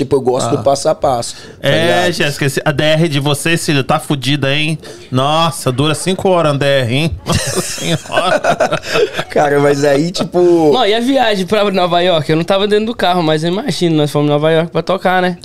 [0.00, 1.34] Tipo, eu gosto do passo a passo.
[1.60, 2.10] tá É?
[2.10, 4.78] Jéssica, a DR de vocês, filho, tá fudida, hein?
[5.12, 7.16] Nossa, dura 5 horas a DR, hein?
[7.26, 8.80] Nossa senhora.
[9.28, 10.72] Cara, mas aí, tipo.
[10.72, 12.30] Não, e a viagem pra Nova York?
[12.30, 14.80] Eu não tava dentro do carro, mas eu imagino, nós fomos em Nova York pra
[14.80, 15.36] tocar, né?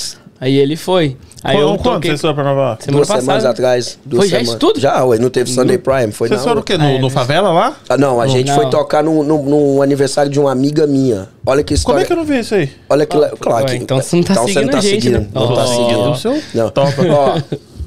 [0.46, 1.18] Aí ele foi.
[1.44, 2.12] Aí eu Quando toquei...
[2.12, 2.84] vocês foram pra Nova York?
[2.86, 3.50] Semana duas semanas passada.
[3.50, 4.00] atrás.
[4.06, 4.50] Duas Foi já semanas.
[4.50, 4.80] isso tudo?
[4.80, 6.78] Já, ué, não teve Sunday Prime, foi Vocês foram o quê?
[6.78, 7.10] No, Ah, é, no né?
[7.10, 7.76] favela lá?
[7.90, 8.56] Ah, não, a gente Não.
[8.56, 11.30] foi tocar no, no, no aniversário de uma amiga minha.
[11.46, 12.02] Olha que Como história.
[12.02, 12.70] é que eu não vi isso aí?
[12.90, 13.18] Olha que.
[13.18, 13.84] le- claro ué, que.
[13.84, 15.28] então você não tá seguindo a gente, né?
[15.34, 15.68] Não tá Oh.
[15.68, 16.12] seguindo.
[16.12, 16.42] Do seu?
[16.54, 16.70] Não.
[16.70, 16.92] Topa.
[17.12, 17.42] Ó,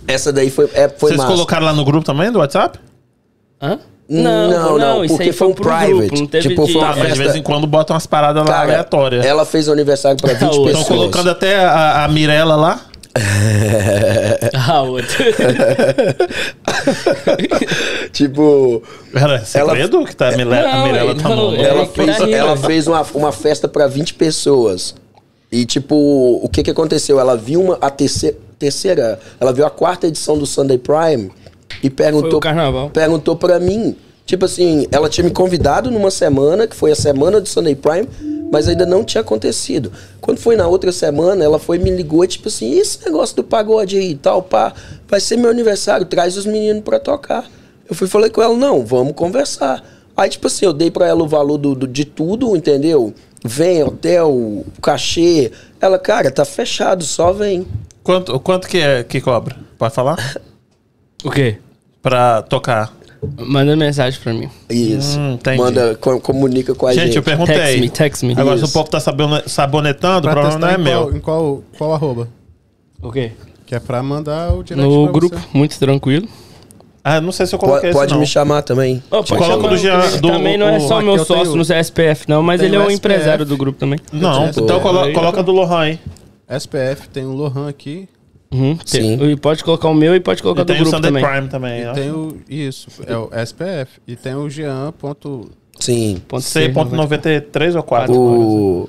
[0.06, 1.32] essa daí foi, é, foi Vocês massa.
[1.32, 2.78] colocaram lá no grupo também, do WhatsApp?
[3.62, 3.78] Hã?
[4.08, 5.92] Não, não, isso porque aí foi um private.
[5.92, 6.72] grupo, não teve Tipo, de...
[6.72, 9.26] foi uma Tá, mas de festa- vez em quando botam umas paradas lá Cara, aleatórias.
[9.26, 10.80] ela fez o aniversário pra 20 Estão pessoas.
[10.80, 12.80] Estão colocando até a, a Mirella lá.
[14.70, 15.08] Ah, outro.
[18.12, 18.82] tipo,
[19.14, 21.54] Era segredo que tá, a, Não, Mirella é- tá não, mal.
[21.54, 24.94] é- ela fez, tá ela fez uma, uma festa pra 20 pessoas.
[25.50, 25.94] E, tipo,
[26.42, 27.18] o que que aconteceu?
[27.18, 31.30] Ela viu uma, a terceira, terceira, ela viu a quarta edição do Sunday Prime
[31.82, 32.90] e perguntou, Foi o carnaval.
[32.90, 33.96] perguntou pra mim.
[34.26, 38.06] Tipo assim, ela tinha me convidado numa semana, que foi a semana do Sunday Prime,
[38.52, 39.90] mas ainda não tinha acontecido.
[40.20, 43.02] Quando foi na outra semana, ela foi e me ligou, e, tipo assim, "E esse
[43.06, 44.74] negócio do pagode aí e tal, pá,
[45.08, 47.46] vai ser meu aniversário, traz os meninos pra tocar.
[47.88, 49.82] Eu fui e falei com ela, não, vamos conversar.
[50.14, 53.14] Aí, tipo assim, eu dei pra ela o valor do, do- de tudo, entendeu?
[53.42, 55.52] Vem, hotel, cachê.
[55.80, 57.66] Ela, cara, tá fechado, só vem.
[58.02, 59.56] Quanto, quanto que é que cobra?
[59.78, 60.36] Pode falar?
[61.24, 61.58] O quê?
[62.02, 62.92] Pra tocar.
[63.36, 64.48] Manda mensagem pra mim.
[64.70, 65.18] Isso.
[65.18, 65.58] Hum, entendi.
[65.58, 67.06] Manda, co- comunica com a gente.
[67.06, 67.56] Gente, eu perguntei.
[67.56, 68.32] Text me, text me.
[68.36, 68.72] Agora, se o Isso.
[68.72, 71.00] povo tá sabone- sabonetando, o Pra problema não é em meu.
[71.02, 72.28] qual, em qual, qual arroba?
[73.02, 73.32] O quê?
[73.66, 75.46] Que é pra mandar o direct No pra grupo, você.
[75.52, 76.28] muito tranquilo.
[77.02, 78.20] Ah, não sei se eu coloquei Pode, isso, pode não.
[78.20, 79.02] me chamar também.
[79.10, 81.42] Oh, Coloca chamar, do Jean- do- também não é o- só aqui meu eu sócio
[81.44, 82.96] tenho- no CSPF, não, mas tenho ele é o SPF.
[82.98, 83.98] empresário do grupo também.
[84.12, 85.98] Não, então colo- aí- coloca do Lohan aí.
[86.48, 88.08] SPF, tem o Lohan aqui.
[88.50, 89.30] Uhum, tem- Sim.
[89.30, 91.24] E pode colocar o meu e pode colocar E do tem o grupo Sunday também.
[91.24, 91.92] Prime também, ó.
[91.92, 92.36] Tem o.
[92.48, 94.00] Isso, é o SPF.
[94.06, 94.92] E tem o Jean.
[94.98, 96.20] Ponto, Sim.
[96.26, 98.14] Ponto C, C.93 ou 4?
[98.14, 98.88] O...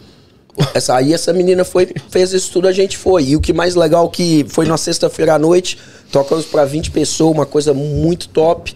[0.73, 3.23] Essa, aí essa menina foi, fez isso tudo, a gente foi.
[3.29, 5.77] E o que mais legal que foi na sexta-feira à noite,
[6.11, 8.73] tocamos pra 20 pessoas, uma coisa muito top.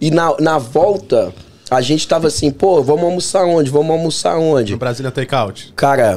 [0.00, 1.32] E na, na volta,
[1.70, 3.70] a gente tava assim, pô, vamos almoçar onde?
[3.70, 4.72] Vamos almoçar onde?
[4.72, 5.72] no Brasília Takeout.
[5.76, 6.16] Cara,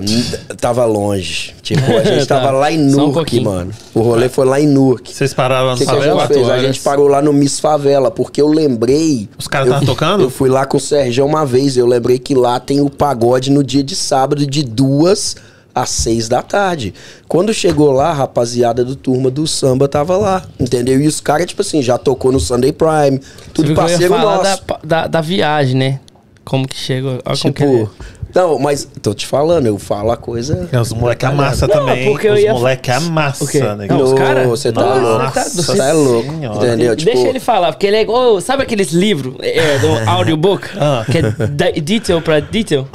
[0.59, 1.53] tava longe.
[1.61, 2.39] Tipo, a gente Tá.
[2.39, 3.43] tava lá em um Nurk, pouquinho.
[3.43, 3.71] mano.
[3.93, 5.13] O rolê foi lá em Nurk.
[5.13, 6.27] Vocês pararam O no que, que a favela?
[6.27, 6.49] gente?
[6.51, 9.29] A gente parou lá no Miss Favela, porque eu lembrei.
[9.37, 10.23] Os caras estavam tocando?
[10.23, 13.51] Eu fui lá com o Sérgio uma vez, eu lembrei que lá tem o pagode
[13.51, 15.35] no dia de sábado, de duas
[15.73, 16.93] às seis da tarde.
[17.27, 21.01] Quando chegou lá, a rapaziada do turma do samba tava lá, entendeu?
[21.01, 23.19] E os caras, tipo assim, já tocou no Sunday Prime,
[23.53, 24.63] tudo parceiro nosso.
[24.67, 25.99] da, da, da viagem, né?
[26.45, 27.19] Como que chega.
[27.25, 27.91] Olha como que Tipo,
[28.33, 30.69] não, mas tô te falando, eu falo a coisa.
[30.81, 32.05] Os moleque amassa Não, também.
[32.09, 32.91] porque eu Os ia- moleque O quê?
[32.91, 33.87] amassa, né?
[33.89, 35.31] Não, os Ô, cara- Você tá Nossa, louco.
[35.33, 36.31] tá- Você tá louco.
[36.33, 36.67] Senhora.
[36.67, 36.95] Entendeu?
[36.95, 38.41] Tipo, Deixa ele falar, porque ele é igual.
[38.41, 40.67] Sabe aqueles livros é, do audiobook?
[40.79, 41.05] Ah.
[41.09, 42.87] Que é detail pra detail?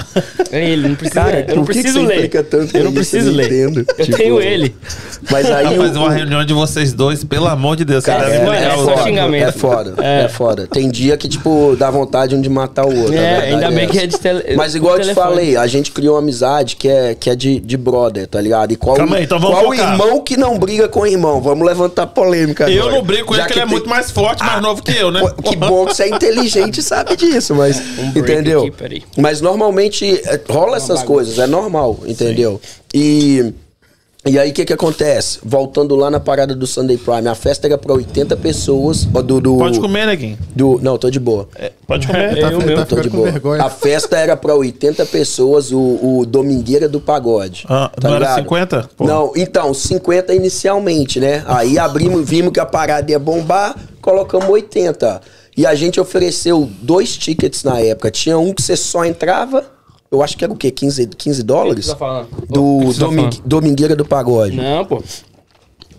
[0.51, 1.20] É ele, não precisa.
[1.20, 2.31] Cara, eu não preciso você ler.
[2.74, 3.46] eu não preciso ler.
[3.46, 3.85] entendo.
[3.98, 4.74] Eu Tipo, tenho ele.
[5.31, 5.79] Mas aí.
[5.79, 8.05] O- uma reunião de vocês dois, pelo amor de Deus.
[8.05, 9.48] Cara, é, é o só xingamento.
[9.48, 10.24] É foda, É.
[10.24, 10.29] é.
[10.29, 10.66] foda.
[10.66, 13.14] Tem dia que, tipo, dá vontade um de matar o outro.
[13.14, 15.28] É, ainda bem que é de tele, Mas igual eu te telefone.
[15.29, 18.73] Falei, a gente criou uma amizade que é, que é de, de brother, tá ligado?
[18.73, 19.93] E qual, Calma aí, então vamos qual focar.
[19.93, 21.41] irmão que não briga com irmão?
[21.41, 22.97] Vamos levantar polêmica Eu agora.
[22.97, 24.93] não brigo com ele, Já porque ele é tem- muito mais forte, mais novo que
[24.97, 25.21] eu, né?
[25.45, 27.79] Que bom que você é inteligente e sabe disso, mas.
[27.99, 28.61] Um break entendeu?
[28.61, 29.03] aqui, peraí.
[29.17, 32.61] mas normalmente é, rola essas coisas, é normal, entendeu?
[32.95, 33.53] E.
[34.26, 35.38] E aí o que que acontece?
[35.44, 39.04] Voltando lá na parada do Sunday Prime, a festa era pra 80 pessoas.
[39.04, 40.37] Do, do, Pode comer, neguinho.
[40.54, 41.48] Do, não, tô de boa.
[41.87, 42.37] Pode comer.
[42.37, 43.31] Eu Ele mesmo tá Tô de boa.
[43.31, 43.62] vergonha.
[43.62, 47.64] A festa era pra 80 pessoas, o, o Domingueira do Pagode.
[47.68, 48.42] Ah, tá não era ligado?
[48.42, 48.90] 50?
[48.96, 49.04] Pô.
[49.07, 51.44] Não, então, 50 inicialmente, né?
[51.46, 55.20] Aí abrimos, vimos que a parada ia bombar, colocamos 80.
[55.57, 58.11] E a gente ofereceu dois tickets na época.
[58.11, 59.64] Tinha um que você só entrava,
[60.11, 60.71] eu acho que era o quê?
[60.71, 61.87] 15, 15 dólares?
[61.87, 63.42] Que você tá Do que você tá?
[63.44, 64.57] Domingueira do Pagode.
[64.57, 65.03] Não, pô.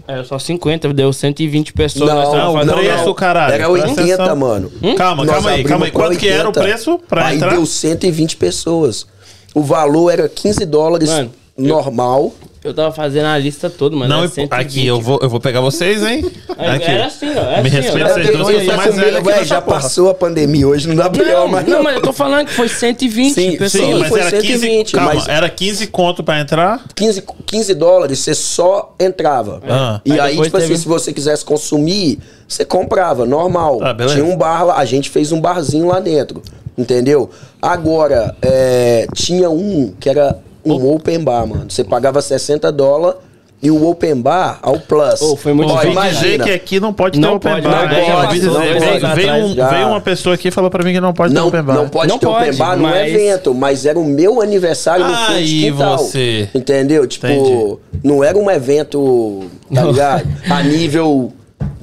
[0.08, 2.10] Era só 50, deu 120 pessoas.
[2.10, 3.54] Não, não, fazendo- preço, caralho.
[3.54, 4.36] Era Presta 80, atenção.
[4.36, 4.72] mano.
[4.98, 5.92] Calma, Nós calma aí, calma aí.
[5.92, 7.52] Quanto que era o 80, preço pra aí entrar?
[7.52, 9.06] deu 120 pessoas.
[9.54, 12.34] O valor era 15 dólares Mano, normal.
[12.62, 14.14] Eu tava fazendo a lista toda, mano.
[14.14, 14.52] Não, eu- 120.
[14.62, 16.30] aqui, eu vou, eu vou pegar vocês, hein?
[16.58, 16.92] Aí, Aqui.
[16.92, 17.40] Era assim, ó.
[17.40, 19.80] Era Me assim, respeita, vocês assim, dois, eu sou mais velho nessa já porra.
[19.82, 22.54] passou a pandemia, hoje não dá pra Não, mais não, mas eu tô falando que
[22.54, 23.84] foi 120 Sim, pessoas.
[23.86, 26.84] Sim, mas foi era 15, 120, calma, mas- era 15 conto pra entrar?
[26.96, 29.62] 15, 15 dólares, você só entrava.
[29.66, 30.02] Ah.
[30.04, 33.80] E Aí aí, tipo assim, teve- se você quisesse consumir, você comprava, normal.
[33.82, 36.42] Ah, tinha um bar lá, a gente fez um barzinho lá dentro,
[36.78, 37.30] entendeu?
[37.62, 40.38] Agora, é, tinha um que era
[40.78, 41.66] um open bar, mano.
[41.70, 43.20] Você pagava 60 dólares
[43.62, 45.22] e o open bar ao plus.
[45.22, 46.02] Oh, foi muito Ó, difícil.
[46.02, 46.44] Dizer imagina.
[46.46, 47.82] que aqui não pode Não ter open pode, bar.
[47.84, 48.00] não, né?
[48.26, 51.02] ouvi passou, dizer- dois veio, um- veio uma pessoa aqui e falou pra mim que
[51.02, 51.74] não pode Não, ter open bar.
[51.76, 55.06] não pode Não ter pode, open bar no mas- evento, mas era o meu aniversário
[55.06, 55.98] no fundo de quintal.
[55.98, 56.50] você.
[56.56, 57.06] Entendeu?
[57.06, 57.78] Tipo, Entendi.
[58.04, 60.28] não era um evento, tá ligado?
[60.50, 61.34] A nível.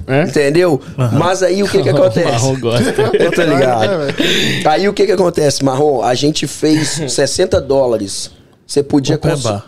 [0.08, 0.22] É?
[0.22, 0.80] Entendeu?
[1.14, 2.30] Mas aí o que que acontece?
[2.30, 2.94] Marrom gosta.
[3.18, 3.90] Eu tô ligado.
[4.64, 6.00] É, Aí o que que acontece, Marrom?
[6.00, 8.30] A gente fez 60 dólares.
[8.66, 9.18] Você podia,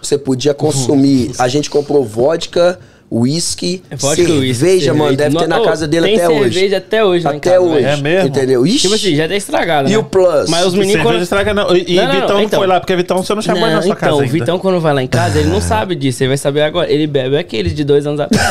[0.02, 1.32] você podia consumir.
[1.38, 5.16] A gente comprou vodka, whisky, É vodka, cerveja, whisky, mano.
[5.16, 6.52] Deve ter na Ô, casa dele tem até hoje.
[6.54, 7.84] cerveja até hoje em Até hoje.
[7.84, 8.28] É mesmo?
[8.28, 8.66] Entendeu?
[8.66, 8.78] Ixi.
[8.80, 9.98] Tipo assim, já tá estragado, E né?
[9.98, 10.48] o plus?
[10.50, 10.92] Mas os meninos...
[10.92, 11.22] Cerveja Quando...
[11.22, 11.74] estraga não.
[11.76, 12.58] E, e Não, não, Vitão não, não então.
[12.60, 14.28] foi lá, porque Vitão você não chamou ele na sua Não, casa então, o.
[14.28, 16.90] Vitão quando vai lá em casa, ele não sabe disso, ele vai saber agora.
[16.90, 18.46] Ele bebe aqueles de dois anos atrás.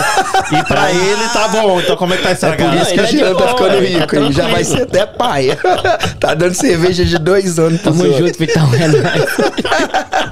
[0.52, 2.72] E pra ele tá bom, então como é que tá É estragado?
[2.72, 5.06] por isso que é de Jean tá ficando tá rico, ele já vai ser até
[5.06, 5.50] pai.
[6.20, 8.18] tá dando cerveja de dois anos pro Tamo senhor.
[8.20, 8.70] junto, Vitão.
[8.74, 9.28] É nóis.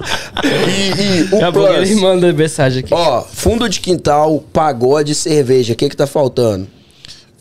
[0.46, 2.94] E, o pouco ele plus, manda mensagem aqui.
[2.94, 4.15] ó, fundo de quintal,
[4.54, 5.74] pagode e cerveja.
[5.74, 6.68] O que que tá faltando?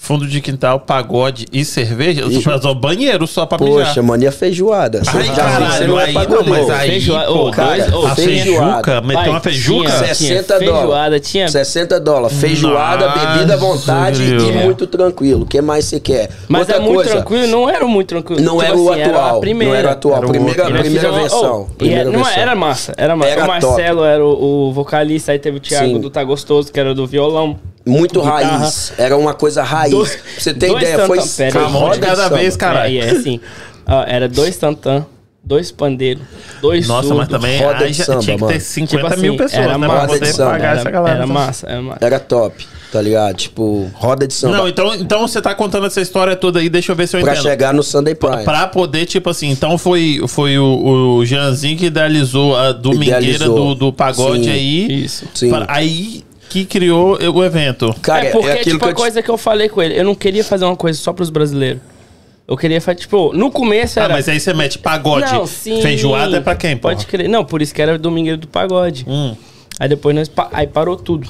[0.05, 2.21] Fundo de quintal, pagode e cerveja?
[2.21, 4.05] Eu tô pensando, banheiro só pra Poxa, mijar.
[4.05, 5.03] mania feijoada.
[5.03, 8.05] Você Ai, já caralho, você não é aí não, mas aí, Feijoada- pô, cara, dois-
[8.11, 8.73] a feijoada.
[8.85, 9.87] feijuca, meteu uma feijuca?
[9.91, 11.31] tinha- 60 feijoada, dólares.
[11.31, 12.37] tinha- 60 dólares.
[12.39, 14.53] Feijoada, Nossa, bebida à vontade e viu?
[14.53, 15.45] muito tranquilo.
[15.45, 16.29] O que mais você quer?
[16.49, 18.43] Mas Outra é muito coisa, tranquilo, não era muito tranquilo.
[18.43, 19.37] Não Tipo era o assim, atual.
[19.37, 19.73] a primeira.
[19.73, 20.17] Não era o atual.
[20.19, 21.67] Era o primeira outro, primeira versão.
[21.67, 22.43] oh, e primeira era, não, versão.
[22.43, 23.31] era massa, era massa.
[23.31, 25.99] Era o Marcelo era o, o vocalista, aí teve o Thiago Sim.
[26.01, 27.57] do Tá Gostoso, que era do violão.
[27.87, 28.59] Muito guitarra.
[28.59, 28.93] raiz.
[28.97, 29.91] Era uma coisa raiz.
[29.91, 32.37] Dois- Pra você ter dois ideia, foi, tantã- pera foi um roda de cada samba.
[32.39, 32.89] vez, caralho.
[32.89, 33.41] É, e é assim,
[33.87, 35.05] ó, era dois tantã,
[35.43, 36.23] dois pandeiros,
[36.63, 37.19] dois Nossa, surdo.
[37.19, 38.53] mas também roda de samba, tinha que mano.
[38.55, 39.87] ter 50 Tipo assim, mil pessoas, era né?
[39.87, 39.99] massa.
[40.07, 41.17] Pra poder samba, pagar Era, essa galera.
[41.17, 41.99] era massa, era massa.
[42.01, 43.37] Era top, tá ligado?
[43.37, 44.57] Tipo, roda de samba.
[44.57, 47.21] Não, então, então você tá contando essa história toda aí, deixa eu ver se eu
[47.21, 47.43] pra entendo.
[47.43, 48.45] chegar no Sunday Prime.
[48.45, 53.75] Pra poder, tipo assim, então foi, foi o, o Jeanzinho que idealizou a domingueira Idealizou.
[53.75, 54.51] do, do pagode Sim.
[54.51, 55.05] aí.
[55.05, 55.27] Isso.
[55.35, 55.51] Sim.
[55.51, 56.25] Pra- aí,
[56.61, 57.95] que criou o evento.
[58.03, 59.83] Cara, é porque, é aquilo tipo, que a eu te- coisa que eu falei com
[59.83, 61.81] ele, eu não queria fazer uma coisa só pros brasileiros.
[62.47, 64.15] Eu queria fazer, tipo, no começo Ah, era...
[64.15, 65.33] mas aí você mete pagode.
[65.33, 65.81] Não, sim.
[65.81, 66.89] Feijoada é pra quem, pô?
[66.89, 67.29] Pode crer.
[67.29, 69.05] Não, por isso que era Domingueiro do Pagode.
[69.09, 69.35] Hum.
[69.81, 70.29] Aí depois nós...
[70.29, 71.29] pa- Aí parou tudo.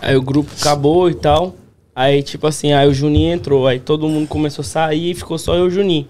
[0.00, 1.54] Aí o grupo acabou e tal.
[1.94, 3.66] Aí, tipo assim, aí o Juninho entrou.
[3.66, 6.06] Aí todo mundo começou a sair e ficou só eu e o Juninho.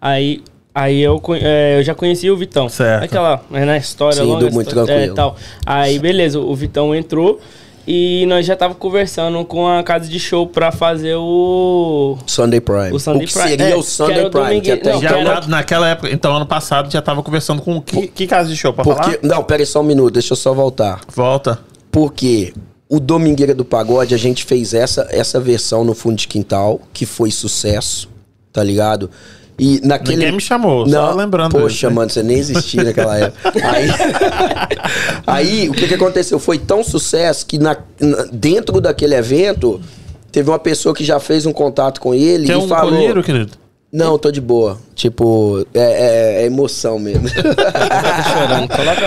[0.00, 0.42] Aí...
[0.74, 2.68] Aí eu, é, eu já conhecia o Vitão.
[2.68, 3.04] Certo.
[3.04, 4.46] Aquela, né, na história Sim, longa.
[4.48, 5.12] do Muito história- Tranquilo.
[5.12, 5.36] É, tal.
[5.64, 7.40] Aí, beleza, o Vitão entrou
[7.86, 12.18] e nós já tava conversando com a casa de show pra fazer o...
[12.26, 12.92] Sunday Prime.
[12.92, 13.48] O Sunday que Prime.
[13.48, 15.46] seria É, o que Sunday era o Prime, que até não, Já que era- na-
[15.48, 18.82] naquela época, então ano passado já tava conversando com que, que casa de show pra
[18.84, 19.18] Porque, falar?
[19.22, 21.00] não, pera aí só um minuto, deixa eu só voltar.
[21.14, 21.60] Volta.
[21.92, 22.52] Porque
[22.88, 27.06] o Domingueira do Pagode, a gente fez essa, essa versão no fundo de quintal, que
[27.06, 28.08] foi sucesso,
[28.52, 29.10] tá ligado?
[29.58, 30.18] E naquele.
[30.18, 31.94] Ninguém me chamou, só lembrando Poxa, hein?
[31.94, 33.52] mano, você nem existia naquela época.
[33.64, 33.88] Aí,
[35.26, 36.38] aí, o que, que aconteceu?
[36.38, 37.76] Foi tão sucesso que na,
[38.30, 39.80] dentro daquele evento,
[40.30, 42.92] teve uma pessoa que já fez um contato com ele Quer e um falou.
[42.92, 43.52] colírio, querido?
[43.96, 44.78] Não, tô de boa.
[44.94, 47.22] Tipo, é, é- é emoção mesmo.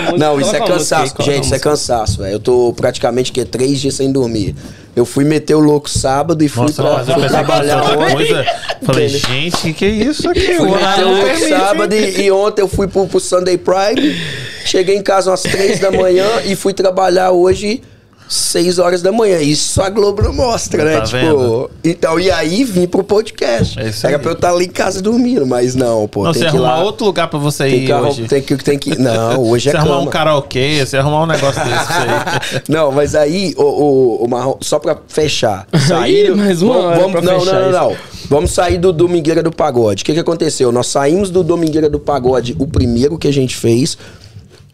[0.02, 1.16] música, Não, isso é música cansaço.
[1.20, 2.34] Gente, isso é cansaço, velho.
[2.34, 4.56] Eu tô praticamente que três dias sem dormir.
[4.96, 8.16] Eu fui meter o louco sábado e fui, Nossa, pra, fui trabalhar ontem.
[8.16, 8.46] coisa.
[8.82, 10.56] Falei, gente, que isso aqui?
[10.56, 14.20] Fui meter o louco sábado e, e ontem eu fui pro, pro Sunday Prime.
[14.66, 17.84] Cheguei em casa umas três da manhã e fui trabalhar hoje
[18.30, 19.40] seis horas da manhã.
[19.40, 20.98] Isso a Globo não mostra, né?
[21.00, 21.72] Tá tipo, vendo?
[21.84, 23.80] então, e aí vim pro podcast.
[23.80, 24.22] É isso Era aí.
[24.22, 26.24] pra eu estar ali em casa dormindo, mas não, pô.
[26.24, 26.84] Não, tem você que ir arrumar lá.
[26.84, 28.28] outro lugar pra você Tem ir que, hoje.
[28.28, 29.00] tem que, tem que.
[29.00, 30.12] Não, hoje é Você arrumar um cama.
[30.12, 32.64] karaokê, você arrumar um negócio desse pra você ir.
[32.70, 35.68] Não, mas aí, o, o, o Marrom, só pra fechar.
[36.08, 37.96] Ih, mais uma hora pra não, fechar não, não, não.
[38.30, 40.04] Vamos sair do Domingueira do Pagode.
[40.04, 40.72] O que, que aconteceu?
[40.72, 43.98] Nós saímos do Domingueira do Pagode, o primeiro que a gente fez.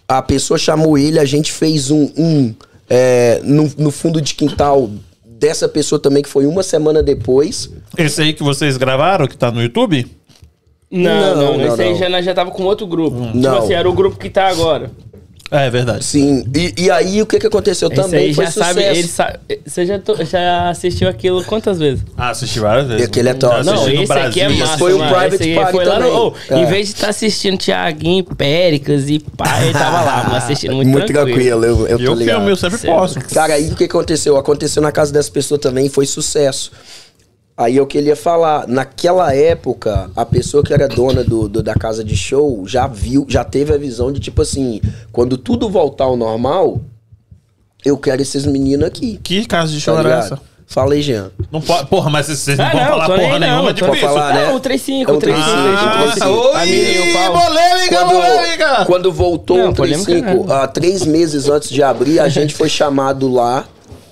[0.07, 2.09] A pessoa chamou ele, a gente fez um.
[2.17, 2.53] um
[2.89, 4.89] é, no, no fundo de quintal
[5.25, 7.69] dessa pessoa também, que foi uma semana depois.
[7.97, 10.05] Esse aí que vocês gravaram, que tá no YouTube?
[10.89, 11.97] Não, Não, não, não, esse aí não.
[11.97, 13.19] já, nós já tava com outro grupo.
[13.25, 13.57] Tipo Não.
[13.57, 14.91] assim, era o grupo que tá agora.
[15.51, 16.03] É, é verdade.
[16.03, 16.43] Sim.
[16.55, 18.25] E, e aí, o que, que aconteceu Esse também?
[18.27, 18.73] aí foi já sucesso.
[18.73, 19.39] sabe, ele sabe.
[19.65, 22.03] Você já, to- já assistiu aquilo quantas vezes?
[22.17, 23.03] Ah, assisti várias vezes.
[23.03, 23.63] E aquele é top.
[23.63, 24.65] Não, no esse aqui é Brasil.
[24.65, 24.77] massa.
[24.79, 25.15] foi um mano.
[25.15, 26.57] private Esse party foi lá no, ô, É.
[26.57, 30.89] Em vez de estar assistindo Thiaguinho, Péricles e pai, ele tava lá, mas assistindo muito,
[30.89, 32.35] Muito tranquilo, eu, eu E tô eu ligado.
[32.37, 33.19] filme, eu sempre posso.
[33.19, 34.37] Cara, aí o que aconteceu?
[34.37, 36.71] Aconteceu na casa dessa pessoa também, foi sucesso.
[37.57, 42.03] Aí eu queria falar, naquela época, a pessoa que era dona do, do- da casa
[42.03, 46.17] de show já viu, já teve a visão de tipo assim, quando tudo voltar ao
[46.17, 46.81] normal,
[47.85, 49.19] eu quero esses meninos aqui.
[49.23, 50.25] Que casa de Tá show era ligado?
[50.25, 50.41] essa?
[50.67, 51.29] Fala aí, Jean.
[51.51, 54.01] Não pode, porra, mas vocês não Ah, podem falar porra não, nenhuma, tipo isso.
[54.05, 54.45] falar, né?
[54.47, 55.51] Não, o 35, É um o 35.
[55.51, 57.45] Ah, a mina o pau.
[57.47, 58.85] polêmica, polêmica!
[58.85, 60.53] Quando, voltou Não, o polêmica 35, não.
[60.55, 63.63] há três meses antes de abrir, a gente foi chamado lá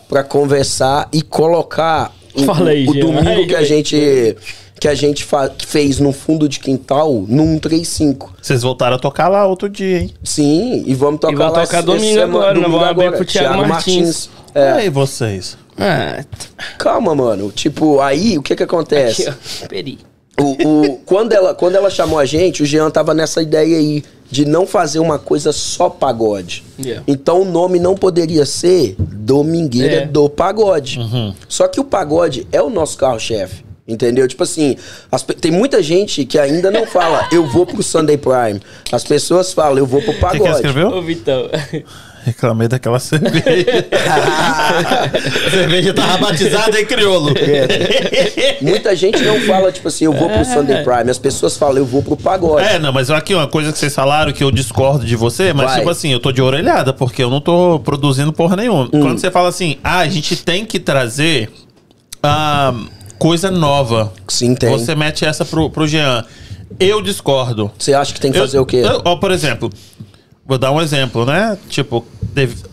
[0.08, 4.36] pra conversar e colocar o, Fala aí, o domingo Aí, que a gente
[4.80, 5.26] que a gente
[5.65, 8.34] fez no fundo de quintal num 35.
[8.41, 10.13] Vocês voltaram a tocar lá outro dia, hein?
[10.24, 13.17] Sim, e vamos tocar vamos lá tocar domingo semana- agora, domingo vamos abrir agora.
[13.17, 14.30] pro Thiago Martins.
[14.54, 15.58] E É, aí, vocês?
[15.78, 16.24] Ah,
[16.78, 17.50] calma, mano.
[17.52, 19.30] Tipo, aí o que que acontece?
[19.30, 19.67] aqui, ó.
[19.67, 20.00] Peri.
[20.39, 24.04] O, o- quando, ela, quando ela chamou a gente, o Jean tava nessa ideia aí
[24.34, 26.63] de não fazer uma coisa só pagode.
[26.80, 27.04] Yeah.
[27.08, 30.06] Então o nome não poderia ser Domingueira É.
[30.08, 31.00] do Pagode.
[31.48, 33.63] Só que o pagode é o nosso carro-chefe.
[33.88, 34.28] Entendeu?
[34.28, 34.76] Tipo assim,
[35.12, 38.60] as tem muita gente que ainda não fala, eu vou pro Sunday Prime.
[38.91, 40.50] As pessoas falam, eu vou pro pagode.
[40.56, 40.88] escreveu?
[40.89, 41.50] Ô, Vitão.
[42.26, 43.86] Reclamei daquela cerveja.
[43.92, 45.10] a
[45.52, 47.34] cerveja tava batizada em crioulo.
[48.62, 51.10] Muita gente não fala, tipo assim, eu vou pro Sunday Prime.
[51.12, 52.66] As pessoas falam, eu vou pro pagode.
[52.66, 55.68] É, não, mas aqui uma coisa que vocês falaram que eu discordo de você, mas
[55.68, 55.80] Vai.
[55.80, 58.86] tipo assim, eu tô de orelhada, porque eu não tô produzindo porra nenhuma.
[58.86, 59.02] Hum.
[59.02, 61.50] Quando você fala assim, ah, a gente tem que trazer
[62.22, 62.74] ah,
[63.20, 64.14] coisa nova.
[64.30, 64.70] Sim, tem.
[64.70, 66.24] Você mete essa pro, pro Jean.
[66.80, 67.70] Eu discordo.
[67.78, 68.78] Você acha que tem que Eu- fazer o quê?
[68.78, 69.70] eu- ó, por exemplo,
[70.45, 71.58] vou dar um exemplo, né?
[71.69, 72.65] Tipo, dev-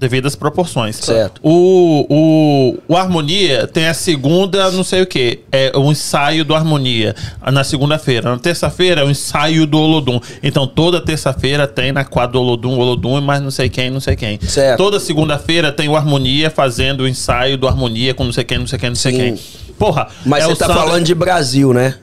[0.00, 0.94] devidas proporções.
[0.96, 1.40] Certo.
[1.42, 6.54] O, o, o Harmonia tem a segunda, não sei o que, é o ensaio do
[6.54, 7.16] Harmonia,
[7.52, 8.30] na segunda-feira.
[8.30, 10.20] Na terça-feira é o ensaio do Olodum.
[10.40, 14.14] Então toda terça-feira tem na quadra do Olodum, Olodum, mas não sei quem, não sei
[14.14, 14.38] quem.
[14.40, 14.78] Certo.
[14.78, 18.66] Toda segunda-feira tem o Harmonia fazendo o ensaio do Harmonia com não sei quem, não
[18.68, 19.18] sei quem, não sei Sim.
[19.18, 19.38] quem.
[19.76, 21.96] Porra, Mas é você tá samba- falando de Brasil, né?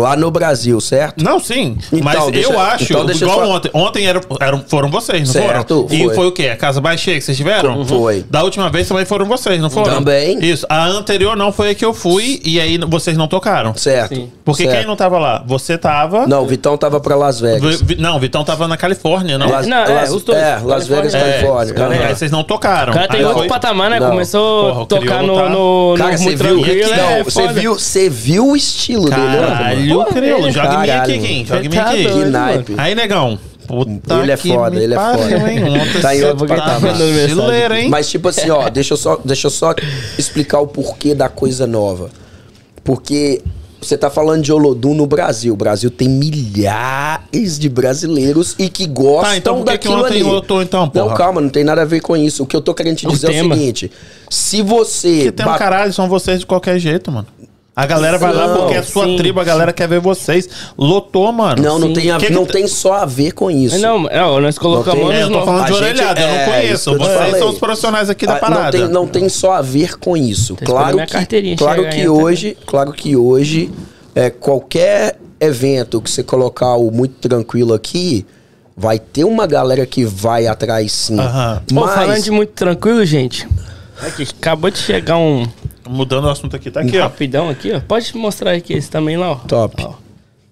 [0.00, 1.22] Lá no Brasil, certo?
[1.22, 1.76] Não, sim.
[1.92, 3.70] Então, mas deixa- eu acho, então deixa eu igual só- ontem.
[3.74, 5.94] Ontem eram, eram, foram vocês, não Certo, foram?
[6.00, 6.14] E foi.
[6.14, 6.48] foi o quê?
[6.48, 7.84] A casa mais cheia que vocês tiveram?
[7.84, 8.24] Foi.
[8.30, 9.94] Da última vez também foram vocês, não foram?
[9.94, 10.38] Também.
[10.44, 10.66] Isso.
[10.68, 13.74] A anterior não foi a que eu fui e aí vocês não tocaram.
[13.74, 14.14] Certo.
[14.14, 14.30] Sim.
[14.44, 14.76] Porque certo.
[14.78, 15.42] quem não tava lá?
[15.46, 16.26] Você tava.
[16.26, 17.80] Não, o Vitão tava pra Las Vegas.
[17.80, 19.48] Vi- vi- não, Vitão tava na Califórnia, não?
[19.50, 20.38] Las, Não, é, Las- os dois.
[20.38, 21.70] é, Las Vegas, Califórnia.
[21.72, 21.98] É, Califórnia.
[22.00, 22.14] aí Aham.
[22.14, 22.92] vocês não tocaram.
[22.92, 23.98] O cara tem Aí outro foi- patamar, né?
[24.00, 24.10] Não.
[24.10, 26.56] Começou Porra, o a tocar no, tá- no, no Cara, você viu?
[26.56, 29.85] Não, é você viu, você viu o estilo dele, né?
[29.88, 30.04] Mano?
[30.04, 30.46] Caralho, Porra, crioulo.
[30.46, 31.44] ele- Joga em mim Caralho, aqui, quem?
[31.46, 32.04] Joga em mim aqui.
[32.08, 32.74] Que naipe.
[32.78, 33.38] Aí, negão.
[33.66, 35.52] Puta Ele é que foda, ele é pariu, foda.
[35.52, 35.64] hein?
[35.64, 36.80] Ontem Tá em outro tá patamar.
[36.80, 37.88] brasileiro, hein?
[37.88, 39.74] Mas, tipo assim, ó, deixa eu, só, deixa eu só
[40.16, 42.08] explicar o porquê da coisa nova.
[42.84, 43.42] Porque
[43.80, 45.52] você tá falando de Olodum no Brasil.
[45.52, 50.14] O Brasil tem milhares de brasileiros e que gostam Tá, então que que daquilo ontem
[50.14, 50.22] ali.
[50.22, 51.16] lotou, então, Não, porra?
[51.16, 52.42] calma, não tem nada a ver com isso.
[52.44, 53.90] O que eu tô querendo te O dizer é o seguinte:
[54.30, 55.24] se você.
[55.24, 57.26] Que tem um caralho, são vocês de qualquer jeito, mano.
[57.78, 59.16] A galera vai lá Não, porque é sua sim.
[59.18, 60.48] tribo, a galera quer ver vocês.
[60.78, 61.62] Lotou, mano.
[61.62, 61.92] Não, não, Sim.
[61.92, 63.78] tem, a- Que que não tá- tem só a ver com isso.
[63.78, 66.30] Não, não, nós colocamos Não tem- É, eu tô falando de gente- orelhada, eu é,
[66.30, 66.84] não isso conheço.
[66.84, 67.38] que eu te Vocês falei.
[67.38, 68.78] são os profissionais aqui da Ah, parada.
[68.78, 70.54] Não tem, não tem só a ver com isso.
[70.54, 73.70] Esperando Claro minha que, carteirinha claro que aí, hoje, claro que hoje,
[74.14, 78.24] é, qualquer evento que você colocar o muito tranquilo aqui,
[78.74, 81.20] vai ter uma galera que vai atrás sim.
[81.20, 81.62] Aham.
[81.74, 83.46] Pô, falando Mas de muito tranquilo, gente.
[84.00, 85.46] Aqui, acabou de chegar um
[85.88, 87.02] Mudando o assunto aqui, tá aqui, ó.
[87.02, 87.80] rapidão aqui, ó.
[87.80, 89.34] Pode mostrar aqui esse também lá, ó.
[89.36, 89.82] Top.
[89.84, 89.94] Ó.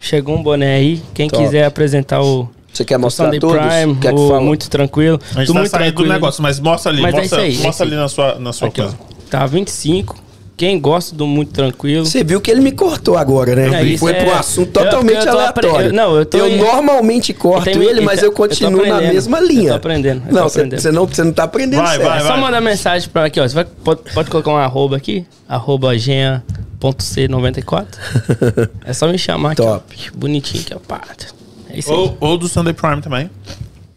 [0.00, 1.02] Chegou um boné aí.
[1.14, 1.42] Quem Top.
[1.42, 3.56] quiser apresentar o, você quer mostrar Sunday todos?
[3.56, 4.40] Prime, Quer que o fala?
[4.40, 5.18] muito tranquilo.
[5.34, 6.12] A gente do tá muito saindo do tranquilo.
[6.12, 8.38] negócio, mas mostra ali, Mas é mostra, isso aí, é mostra isso ali na sua,
[8.38, 8.84] na sua Aqui, ó.
[8.84, 8.98] coisa.
[9.30, 10.16] Tá 25.
[10.56, 12.06] Quem gosta do muito tranquilo.
[12.06, 13.94] Você viu que ele me cortou agora, né?
[13.94, 15.88] É, Foi é- um assunto eu- totalmente eu apre- aleatório.
[15.88, 18.86] eu- não, eu tô em- normalmente corto Eu tenho- ele, mas eu eu eu continuo
[18.86, 19.14] na aprendendo.
[19.14, 19.74] mesma Eu tô linha.
[19.74, 20.92] aprendendo, eu tô Não, você aprendendo.
[20.92, 22.08] não, você não tá aprendendo Vai, certo.
[22.08, 23.48] vai, É só mandar mensagem pra aqui, ó.
[23.48, 27.98] Você vai, pode, pode colocar um arroba aqui, arroba genha.c94.
[28.86, 29.74] é só me chamar aqui, ó.
[29.78, 30.10] Top.
[30.14, 30.78] Bonitinho ó.
[30.78, 31.00] Pá.
[31.70, 31.96] É isso aí.
[31.96, 33.28] Ou, ou do Sunday Prime também.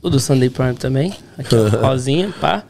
[0.01, 1.13] O do Sunday Prime também.
[1.37, 1.67] Aqui, ó.
[1.87, 2.63] Rosinha, pá.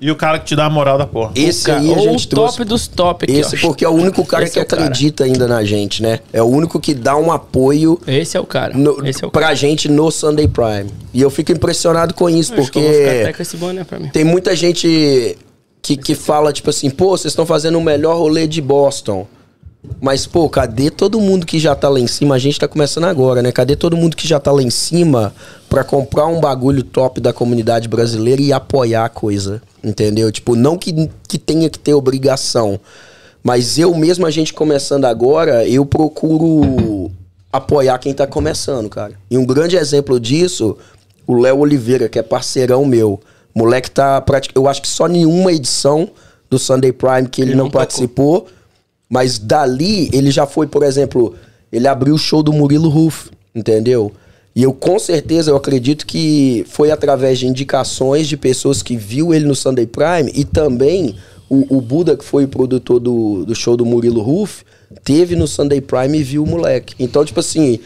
[0.00, 1.32] E o cara que te dá a moral da porra.
[1.34, 2.56] Esse Ca- aí a Ou gente o trouxe.
[2.56, 3.60] top dos top aqui, Esse ó.
[3.60, 4.82] porque é o único cara Esse que é o cara.
[4.84, 6.20] acredita ainda na gente, né?
[6.32, 8.72] É o único que dá um apoio Esse é o cara.
[8.76, 9.46] no, Esse é o cara.
[9.46, 10.90] pra gente no Sunday Prime.
[11.12, 13.56] E eu fico impressionado com isso, Acho que eu vou ficar até porque com esse
[13.58, 14.08] boné pra mim.
[14.08, 15.36] tem muita gente
[15.82, 19.26] que, que fala, tipo assim, pô, vocês estão fazendo o melhor rolê de Boston.
[20.00, 22.34] Mas, pô, cadê todo mundo que já tá lá em cima?
[22.34, 23.50] A gente tá começando agora, né?
[23.50, 25.32] Cadê todo mundo que já tá lá em cima
[25.68, 29.62] pra comprar um bagulho top da comunidade brasileira e apoiar a coisa?
[29.82, 30.30] Entendeu?
[30.30, 32.78] Tipo, não que, que tenha que ter obrigação.
[33.42, 37.10] Mas eu mesmo, a gente começando agora, eu procuro
[37.50, 39.14] apoiar quem tá começando, cara.
[39.30, 40.76] E um grande exemplo disso,
[41.26, 43.18] o Léo Oliveira, que é parceirão meu.
[43.54, 44.56] Moleque tá praticamente.
[44.56, 46.10] Eu acho que só nenhuma edição
[46.50, 48.46] do Sunday Prime que ele, Ele não, não tocou.
[49.10, 51.34] Mas dali, ele já foi, por exemplo,
[51.72, 54.12] ele abriu o show do Murilo Ruff, entendeu?
[54.54, 59.34] E eu com certeza, eu acredito que foi através de indicações de pessoas que viu
[59.34, 61.16] ele no Sunday Prime e também
[61.48, 64.64] o, o Buda, que foi o produtor do, do show do Murilo Ruff,
[65.02, 66.94] teve no Sunday Prime e viu o moleque.
[66.98, 67.80] Então, tipo assim,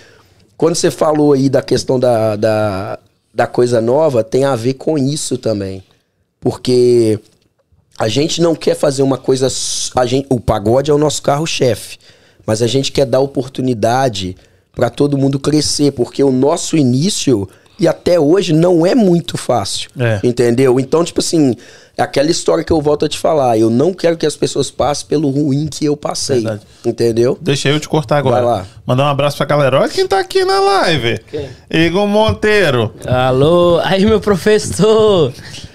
[0.57, 2.99] quando você falou aí da questão da, da,
[3.35, 5.83] da coisa nova, tem a ver com isso também.
[6.41, 7.19] Porque
[7.99, 9.49] a gente não quer fazer uma coisa.
[9.95, 11.99] A gente, o pagode é o nosso carro-chefe.
[12.47, 14.37] Mas a gente quer dar oportunidade
[14.75, 15.93] para todo mundo crescer.
[15.93, 19.91] Porque o nosso início, e até hoje, não é muito fácil.
[19.99, 20.21] É.
[20.23, 20.79] Entendeu?
[20.79, 21.55] Então, tipo assim,
[21.97, 23.59] é aquela história que eu volto a te falar.
[23.59, 26.37] Eu não quero que as pessoas passem pelo ruim que eu passei.
[26.41, 26.63] Verdade.
[26.85, 27.39] Entendeu?
[27.41, 28.37] Deixa eu te cortar agora.
[28.37, 28.67] Vai lá.
[28.87, 29.81] Mandar um abraço pra galera.
[29.81, 31.19] Olha quem tá aqui na live.
[31.31, 31.49] Quem?
[31.71, 32.93] Igor Monteiro.
[33.07, 35.33] Alô, aí meu professor.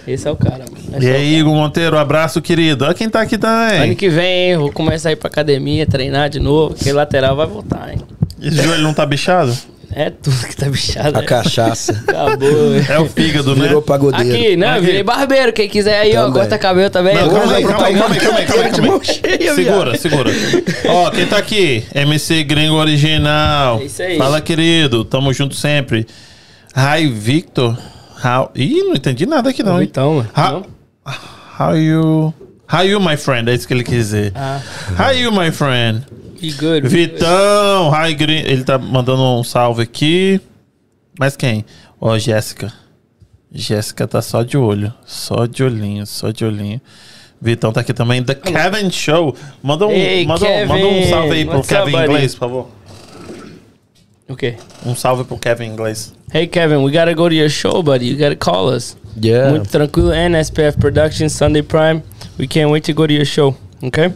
[0.08, 1.04] Esse é o cara, mano.
[1.04, 2.84] E é aí, Igor Monteiro, abraço, querido.
[2.86, 3.96] Olha quem tá aqui Ano também.
[3.96, 7.92] que vem, vou começar a ir pra academia, treinar de novo, porque lateral vai voltar,
[7.94, 8.00] hein?
[8.42, 9.56] Esse joelho não tá bichado?
[9.92, 11.18] É tudo que tá bichado.
[11.18, 11.28] A né?
[11.28, 12.04] cachaça.
[12.08, 12.86] Acabou, velho.
[12.90, 13.68] É o fígado, né?
[13.68, 14.36] Virou pagodeiro.
[14.36, 14.86] Aqui, não, Aqui.
[14.86, 15.52] virei barbeiro.
[15.54, 16.34] Quem quiser aí, ó, Também.
[16.34, 17.16] corta cabelo também.
[17.16, 19.06] Não, calma aí, calma aí, calma aí, calma aí, calma aí, calma aí.
[19.06, 20.32] cheia, Segura, segura.
[20.88, 21.84] Ó, quem tá aqui?
[21.94, 23.80] MC Gringo Original.
[23.80, 24.18] É isso aí.
[24.18, 25.04] Fala, querido.
[25.04, 26.06] Tamo junto sempre.
[26.76, 27.78] Hi, Victor.
[28.24, 28.52] How...
[28.56, 29.88] Ih, não entendi nada aqui não, hein?
[29.90, 30.30] Então, mano.
[30.38, 30.66] How, Não?
[31.60, 32.34] how you...
[32.72, 33.50] How you, my friend?
[33.50, 34.32] É isso que ele quis dizer.
[34.36, 34.60] Ah,
[35.00, 36.06] How you, my friend?
[36.58, 36.88] Good.
[36.88, 38.48] Vitão, hi, Gringo.
[38.48, 40.40] Ele tá mandando um salve aqui.
[41.20, 41.66] Mas quem?
[42.00, 42.72] Ó, Jéssica.
[43.52, 44.94] Jéssica tá só de olho.
[45.06, 46.80] Só de olhinho, só de olhinho.
[47.42, 48.24] Vitão tá aqui também.
[48.24, 49.36] The Kevin Show.
[49.64, 51.10] Manda um, Ei, manda, um- manda um Kevin.
[51.10, 52.06] salve aí pro What's Kevin buddy?
[52.06, 52.70] Inglês, por favor.
[54.28, 54.56] O quê?
[54.86, 56.14] Um salve pro Kevin Inglês.
[56.32, 58.06] Hey, Kevin, we gotta go to your show, buddy.
[58.12, 58.96] You gotta call us.
[59.20, 59.50] Yeah.
[59.50, 62.04] Muito tranquilo and SPF Productions, Sunday Prime.
[62.38, 64.14] We can't wait to go to your show, okay?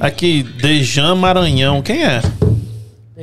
[0.00, 1.80] Aqui, Dejan Maranhão.
[1.82, 2.22] Quem é?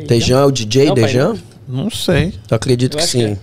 [0.08, 1.36] Dejan é o DJ, Não, pai, Dejan?
[1.68, 2.34] Não sei.
[2.50, 3.38] Eu acredito Eu que acho sim.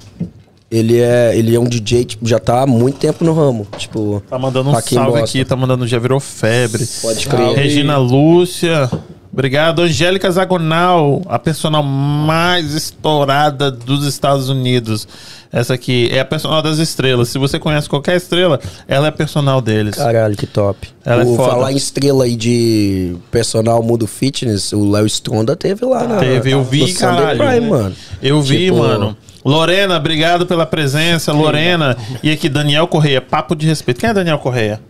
[0.71, 3.67] Ele é, ele é um DJ, tipo, já tá há muito tempo no ramo.
[3.79, 6.87] Tipo, Tá mandando um salve aqui, tá mandando já virou febre.
[7.01, 7.55] pode crer.
[7.57, 8.91] Regina Lúcia.
[9.39, 9.83] Obrigado.
[9.83, 15.07] Angélica Zagonal, a personal mais estourada dos Estados Unidos.
[15.53, 17.29] Essa aqui é a personal das estrelas.
[17.29, 18.59] Se você conhece qualquer estrela,
[18.89, 19.95] ela é personal deles.
[19.95, 20.89] Caralho, que top.
[21.05, 21.51] Ela é Vou foda.
[21.51, 26.51] falar em estrela aí de personal mundo fitness, o Léo Stronda teve lá na Teve,
[26.51, 27.39] eu vi, caralho.
[27.39, 27.95] Prime, mano.
[28.21, 29.17] Eu vi, Tipo, mano.
[29.45, 31.33] Lorena, obrigado pela presença.
[31.33, 31.97] Lorena.
[32.25, 33.21] E aqui, Daniel Correia.
[33.21, 34.01] Papo de respeito.
[34.01, 34.81] Quem é Daniel Correia?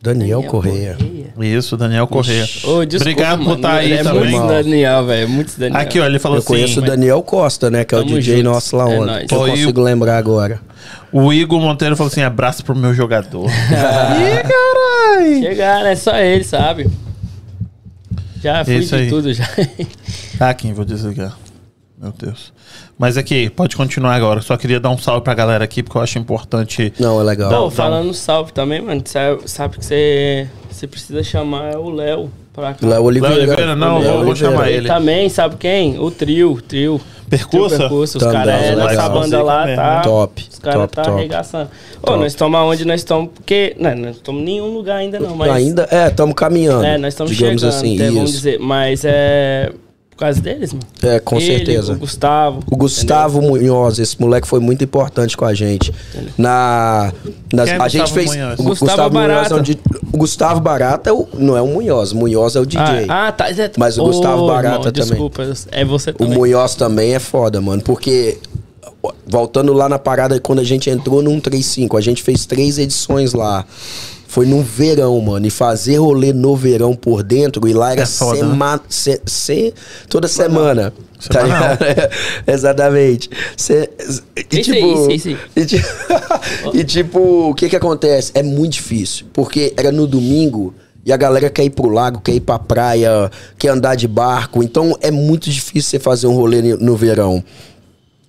[0.00, 0.96] Daniel Correia.
[1.40, 2.46] Isso, Daniel Correia.
[2.64, 4.30] Obrigado por estar aí é também.
[4.30, 5.28] Muito Daniel, velho.
[5.28, 5.80] Muito Daniel.
[5.80, 6.46] Aqui, ó, ele falou Eu assim.
[6.48, 7.84] conheço o Daniel Costa, né?
[7.84, 8.44] Que é o DJ junto.
[8.50, 9.06] nosso lá É ontem.
[9.06, 9.26] nóis.
[9.26, 10.60] que eu consigo lembrar agora.
[11.12, 13.48] O Igor Monteiro falou assim: abraço pro meu jogador.
[13.50, 15.42] Ih, caralho!
[15.42, 16.88] Chegar, é só ele, sabe?
[18.42, 19.08] Já fui Isso de aí.
[19.08, 19.48] tudo, já.
[20.38, 21.36] Tá aqui, vou desligar.
[22.00, 22.52] Meu Deus.
[22.96, 24.40] Mas aqui, pode continuar agora.
[24.40, 26.92] Só queria dar um salve pra galera aqui, porque eu acho importante.
[26.98, 27.50] Não, é legal.
[27.50, 29.02] Dá- falando salve também, mano.
[29.04, 32.86] Sabe, sabe que você, você precisa chamar o Léo pra cá.
[32.86, 33.34] Léo Oliveira.
[33.34, 34.86] Léo Oliveira, não, Léo eu vou chamar Ele ele.
[34.88, 35.98] também, sabe quem?
[35.98, 37.00] O trio, o trio.
[37.28, 37.68] Percussa?
[37.76, 38.18] Trio Percussa.
[38.18, 40.00] Os Também, caras é, nessa banda lá tá.
[40.02, 41.16] Top, Os caras top, tá top.
[41.18, 41.70] arregaçando.
[42.00, 42.18] Ô, Top.
[42.20, 43.76] nós estamos aonde nós estamos, porque.
[43.78, 45.50] Não, nós estamos em nenhum lugar ainda não, mas.
[45.50, 46.84] Ainda, é, estamos caminhando.
[46.84, 48.38] É, nós estamos digamos chegando, assim, até, vamos isso.
[48.38, 48.58] dizer.
[48.60, 49.72] Mas é.
[50.18, 50.84] Por causa deles, mano.
[51.00, 51.92] É, com Ele, certeza.
[51.92, 52.60] O Gustavo.
[52.68, 55.94] O Gustavo Munhoz, esse moleque foi muito importante com a gente.
[56.36, 57.12] Na,
[57.52, 58.34] nas- Quem é a gente Gustavo fez.
[58.36, 58.58] Munhoz?
[58.58, 59.54] O Gustavo Munhoz Barata.
[59.54, 59.78] é um di-
[60.12, 63.06] o Gustavo Barata é o- não é o Munhoz, o Munhoz é o DJ.
[63.08, 63.48] Ah, ah, tá.
[63.48, 65.08] é- Mas o Gustavo Barata também.
[65.08, 66.36] Desculpa, é você O também.
[66.36, 68.38] Munhoz também é foda, mano, porque
[69.24, 73.34] voltando lá na parada quando a gente entrou no 135, a gente fez três edições
[73.34, 73.64] lá.
[74.30, 75.46] Foi no verão, mano.
[75.46, 78.38] E fazer rolê no verão por dentro, e lá era É foda, né?
[78.50, 78.80] semana.
[78.86, 79.74] Se, se-
[80.06, 80.92] toda semana.
[81.30, 81.78] Tá ligado?
[82.46, 83.30] Exatamente.
[83.56, 83.88] Se-
[84.52, 85.82] e, Isso aí, tipo, e, ti-
[86.74, 88.30] e, tipo, o que que acontece?
[88.34, 89.26] É muito difícil.
[89.32, 90.74] Porque era no domingo
[91.06, 94.62] e a galera quer ir pro lago, quer ir pra praia, quer andar de barco.
[94.62, 97.42] Então é muito difícil você fazer um rolê no- no verão.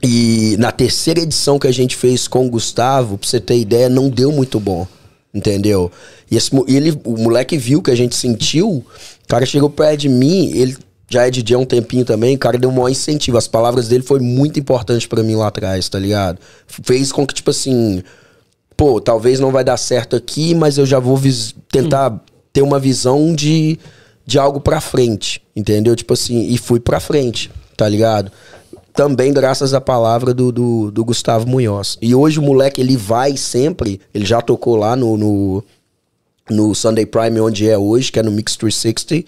[0.01, 3.89] E na terceira edição que a gente fez com o Gustavo, pra você ter ideia,
[3.89, 4.87] não deu muito bom.
[5.33, 5.91] Entendeu?
[6.29, 8.85] E esse, ele, o moleque viu que a gente sentiu, o
[9.27, 10.75] cara chegou perto de mim, ele
[11.09, 13.37] já é DJ há um tempinho também, o cara deu um maior incentivo.
[13.37, 16.39] As palavras dele foi muito importante pra mim lá atrás, tá ligado?
[16.67, 18.03] Fez com que, tipo assim,
[18.77, 21.19] pô, talvez não vai dar certo aqui, mas eu já vou
[21.71, 22.23] tentar
[22.53, 23.79] ter uma visão de,
[24.25, 25.95] de algo pra frente, entendeu?
[25.95, 28.31] Tipo assim, e fui pra frente, tá ligado?
[28.99, 31.97] Também graças à palavra do, do, do Gustavo Munhoz.
[32.01, 35.63] E hoje o moleque, ele vai sempre, ele já tocou lá no, no,
[36.49, 39.25] no Sunday Prime, onde é hoje, que é no Mix 360,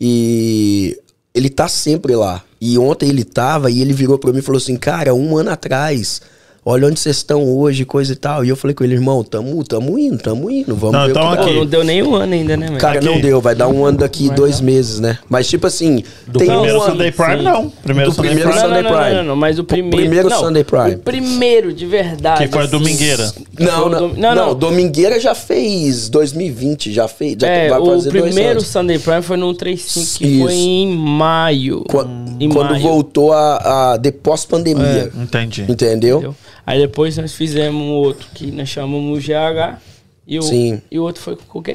[0.00, 0.98] e
[1.34, 2.42] ele tá sempre lá.
[2.58, 5.50] E ontem ele tava e ele virou pra mim e falou assim, cara, um ano
[5.50, 6.22] atrás,
[6.64, 8.44] olha onde vocês estão hoje, coisa e tal.
[8.44, 11.24] E eu falei com ele, irmão, tamo, tamo indo, tamo indo, vamos Não, ver então
[11.24, 11.52] o aqui.
[11.54, 12.78] não deu nem um ano ainda, né, mano?
[12.78, 13.06] Cara, Aqui.
[13.06, 14.64] não deu, vai dar um ano daqui Vai dois dar.
[14.66, 15.18] meses, né?
[15.28, 16.92] Mas tipo assim, Do tem primeiro um ano.
[16.92, 17.42] Sunday Prime, sim.
[17.42, 17.70] não.
[17.82, 18.66] Primeiro Do Sunday primeiro Prime.
[18.66, 19.16] Sunday não, não, Prime.
[19.16, 19.96] Não, não, mas o primeiro.
[19.96, 20.94] primeiro não, Sunday Prime.
[20.94, 22.46] O primeiro, de verdade.
[22.46, 22.70] Que foi a assim.
[22.78, 23.32] Domingueira.
[23.58, 24.54] Não, o não, não, não, não.
[24.54, 28.66] Domingueira já fez 2020, já fez, já É, vai o fazer dois primeiro anos.
[28.66, 30.42] Sunday Prime foi no 35, que Isso.
[30.44, 31.84] foi em maio.
[31.88, 32.06] Qua-
[32.40, 35.10] em Quando maio, voltou a, a de pós-pandemia.
[35.14, 35.62] Entendi.
[35.68, 36.18] Entendeu?
[36.18, 36.36] entendeu?
[36.66, 39.78] Aí depois nós fizemos um outro que nós chamamos GH.
[40.26, 40.80] E o, Sim.
[40.90, 41.74] e o outro foi com quem?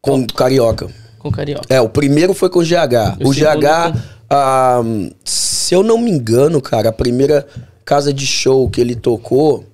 [0.00, 0.88] Com o Carioca.
[1.18, 1.66] Com Carioca.
[1.72, 3.22] É, o primeiro foi com o GH.
[3.24, 3.96] O O, GH,
[4.28, 4.82] ah,
[5.24, 7.46] se eu não me engano, cara, a primeira
[7.84, 9.64] casa de show que ele tocou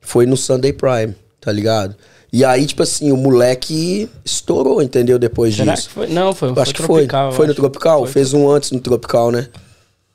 [0.00, 1.96] foi no Sunday Prime, tá ligado?
[2.32, 5.18] E aí, tipo assim, o moleque estourou, entendeu?
[5.18, 5.88] Depois Será disso.
[5.88, 6.06] que foi?
[6.08, 7.36] Não, foi, Eu foi acho que Tropical, foi.
[7.36, 7.60] Foi no acho.
[7.60, 7.98] Tropical?
[8.04, 8.08] Foi.
[8.12, 9.48] Fez um antes no Tropical, né?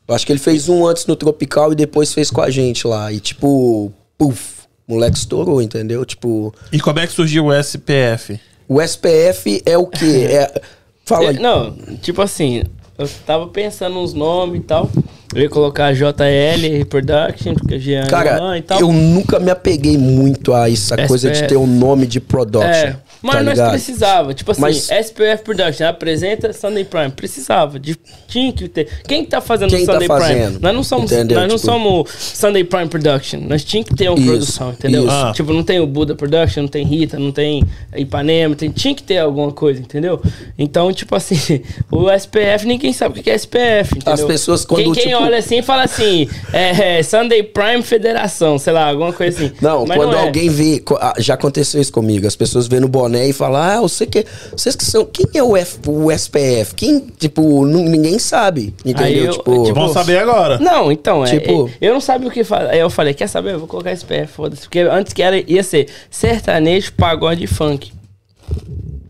[0.07, 2.85] Eu acho que ele fez um antes no Tropical e depois fez com a gente
[2.87, 3.11] lá.
[3.11, 6.05] E tipo, puf, o moleque estourou, entendeu?
[6.05, 8.39] Tipo, E como é que surgiu o SPF?
[8.67, 10.27] o SPF é o quê?
[10.29, 10.61] É,
[11.05, 11.35] fala aí.
[11.37, 12.63] Eu- Não, tipo assim,
[12.97, 14.89] eu tava pensando uns nomes e tal.
[15.33, 18.79] Eu ia colocar JL Production, porque Jean é Cara, e tal.
[18.79, 21.07] eu nunca me apeguei muito a essa SPF.
[21.07, 22.69] coisa de ter um nome de production.
[22.69, 22.95] É,
[23.25, 23.71] mas tá nós ligado?
[23.71, 27.95] precisava, tipo assim, Mas- SPF Production apresenta Sunday Prime, precisava, de,
[28.27, 28.87] tinha que ter.
[29.07, 30.21] Quem tá fazendo Quem tá Sunday Prime?
[30.21, 30.59] fazendo?
[30.61, 31.39] Nós não somos, Entendeu?
[31.39, 35.09] nós não Tipo- somos Sunday Prime Production, nós tinha que ter uma Isso, produção, entendeu?
[35.09, 35.31] Ah.
[35.35, 37.63] Tipo, não tem o Buda Production, não tem Rita, não tem
[37.95, 40.21] Ipanema, tem, tinha que ter alguma coisa, entendeu?
[40.57, 41.61] Então, tipo assim,
[41.91, 44.13] o SPF, ninguém sabe o que é SPF, entendeu?
[44.13, 48.57] As pessoas quando, Quem, quem tipo- olha assim fala assim, é, é, Sunday Prime Federação,
[48.57, 49.51] sei lá, alguma coisa assim.
[49.61, 50.19] Não, Mas quando é.
[50.25, 50.83] alguém vê.
[50.99, 52.27] ah, Já aconteceu isso comigo.
[52.27, 54.25] As pessoas vêem no boné boné e falar, ah, você que.
[54.55, 55.05] Vocês que são.
[55.05, 56.75] Quem é o, F, o SPF?
[56.75, 58.73] Quem, tipo, nu- ninguém sabe.
[58.85, 59.25] Entendeu?
[59.25, 60.59] Eu- tipo, tipo, Vamos saber agora.
[60.59, 62.69] Não, então, é, Tipo- é, eu não sabia o que fazer.
[62.69, 63.53] Aí eu falei, quer saber?
[63.53, 64.63] Eu vou colocar SPF, foda-se.
[64.63, 67.91] Porque antes que era, ia ser sertanejo, pagode e funk.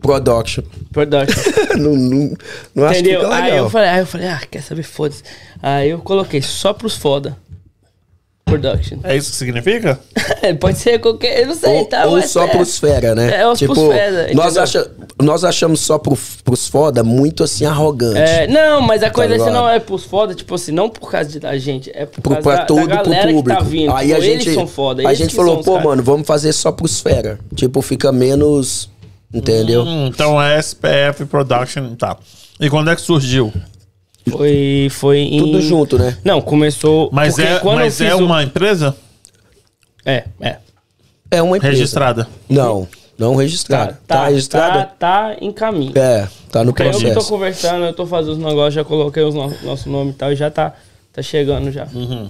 [0.00, 0.62] production.
[0.92, 1.42] Production.
[1.78, 2.36] não, não,
[2.74, 3.20] não acho que Entendeu?
[3.22, 3.58] fica Aí legal.
[3.64, 4.82] eu falei, aí eu falei, ah, quer saber?
[4.82, 5.22] Foda-se.
[5.62, 7.36] Aí eu coloquei só pros foda.
[8.56, 8.98] Production.
[9.02, 9.98] É isso que significa?
[10.60, 11.40] Pode ser qualquer.
[11.42, 12.06] Eu não sei, ou, tá?
[12.06, 12.56] ou só SPF.
[12.56, 13.40] pros fera, né?
[13.40, 14.88] É, os pros fera, nós, acha,
[15.20, 18.20] nós achamos só pro, pros foda muito assim arrogante.
[18.20, 19.48] É, não, mas a coisa é ligado?
[19.48, 22.20] assim, não é pros foda, tipo assim, não por causa de, da gente, é por
[22.20, 23.58] Pro, causa pra da, todo da pro galera público.
[23.58, 23.92] que tá vindo.
[23.92, 25.08] Aí tipo, a gente, eles são foda.
[25.08, 27.40] a gente falou, pô, mano, vamos fazer só pros fera.
[27.52, 28.88] Tipo, fica menos.
[29.34, 29.82] Entendeu?
[29.82, 32.16] Hum, então é SPF Production, tá.
[32.60, 33.52] E quando é que surgiu?
[34.30, 35.38] Foi, foi em...
[35.38, 36.16] Tudo junto, né?
[36.24, 37.08] Não, começou...
[37.12, 38.96] Mas é, quando mas eu é fiz o- uma empresa
[40.04, 40.56] É, é.
[41.30, 41.74] É uma empresa.
[41.76, 42.28] registrada.
[42.48, 42.86] Não,
[43.18, 43.98] não registrada.
[44.06, 44.84] Tá, registrada?
[44.84, 44.94] Tá,
[45.30, 45.92] tá em caminho.
[45.96, 47.28] É, tá no Porque eu que tô processo.
[47.28, 50.36] conversando, eu tô fazendo os negócios, já coloquei os no, nosso nome e tal, e
[50.36, 50.74] já tá,
[51.12, 51.86] tá chegando já.
[51.94, 52.28] Uhum.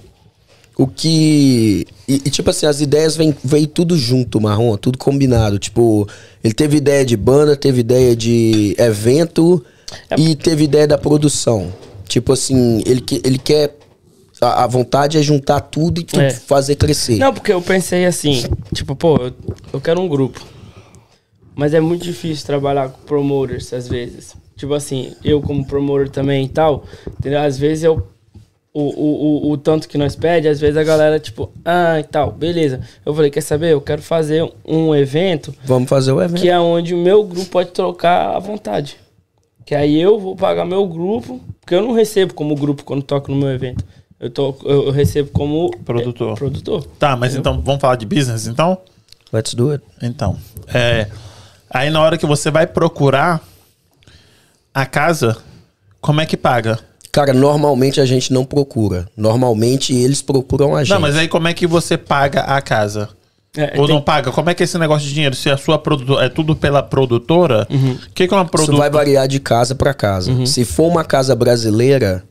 [0.77, 1.87] O que.
[2.07, 5.57] E, e, tipo assim, as ideias vêm veio tudo junto, Marrom, tudo combinado.
[5.57, 6.07] Tipo,
[6.43, 9.63] ele teve ideia de banda, teve ideia de evento
[10.09, 11.73] É e teve ideia da produção.
[12.07, 13.75] Tipo assim, ele, que- ele quer.
[14.39, 16.29] A, a vontade é juntar tudo e tudo É.
[16.29, 17.17] fazer crescer.
[17.17, 18.43] Não, porque eu pensei assim,
[18.73, 19.33] tipo, pô, eu,
[19.73, 20.39] eu quero um grupo.
[21.55, 24.35] Mas é muito difícil trabalhar com promoters, às vezes.
[24.55, 26.83] Tipo assim, eu como promotor também e tal,
[27.19, 27.39] entendeu?
[27.41, 28.07] Às vezes eu...
[28.73, 32.03] O, o, o, o tanto que nós pede, às vezes a galera, tipo, ah, e
[32.03, 32.79] tal, beleza.
[33.03, 33.71] Eu falei, quer saber?
[33.73, 36.39] Eu quero fazer um evento Vamos fazer o evento.
[36.39, 38.97] que é onde o meu grupo pode trocar à vontade.
[39.67, 43.29] Que aí eu vou pagar meu grupo, porque eu não recebo como grupo quando toco
[43.29, 43.83] no meu evento.
[44.17, 46.31] Eu, tô, eu, recebo como Produtor.
[46.31, 46.85] é, produtor.
[46.97, 48.77] Tá, mas então vamos falar de business então?
[49.31, 49.83] Let's do it.
[50.01, 50.37] Então,
[50.73, 51.09] é,
[51.69, 53.45] aí na hora que você vai procurar
[54.73, 55.35] a casa,
[55.99, 56.79] como é que paga?
[57.11, 59.09] Cara, normalmente a gente não procura.
[59.17, 60.93] Normalmente eles procuram a gente.
[60.93, 63.09] Não, mas aí como é que você paga a casa?
[63.57, 64.31] É, Ou tem- não paga?
[64.31, 65.35] Como é que é esse negócio de dinheiro?
[65.35, 68.77] Se a sua produtora é tudo pela produtora, o que, que é uma Isso produtora?
[68.77, 70.31] vai variar de casa para casa.
[70.31, 70.45] Uhum.
[70.45, 72.23] Se for uma casa brasileira,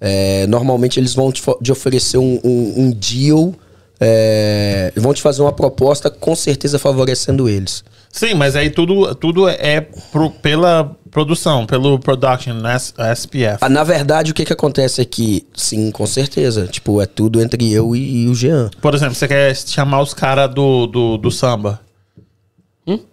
[0.00, 3.54] é, normalmente eles vão te, te oferecer um, um, um deal,
[4.00, 7.82] é, vão te fazer uma proposta com certeza favorecendo eles.
[8.18, 12.74] Sim, mas aí tudo, tudo é pro- pela produção, pelo production, né?
[13.14, 13.58] SPF.
[13.60, 15.46] Ah, na verdade, o que que acontece aqui?
[15.54, 16.66] Sim, com certeza.
[16.66, 18.70] Tipo, é tudo entre eu e, e o Jean.
[18.80, 21.80] Por exemplo, você quer chamar os caras do, do, do samba?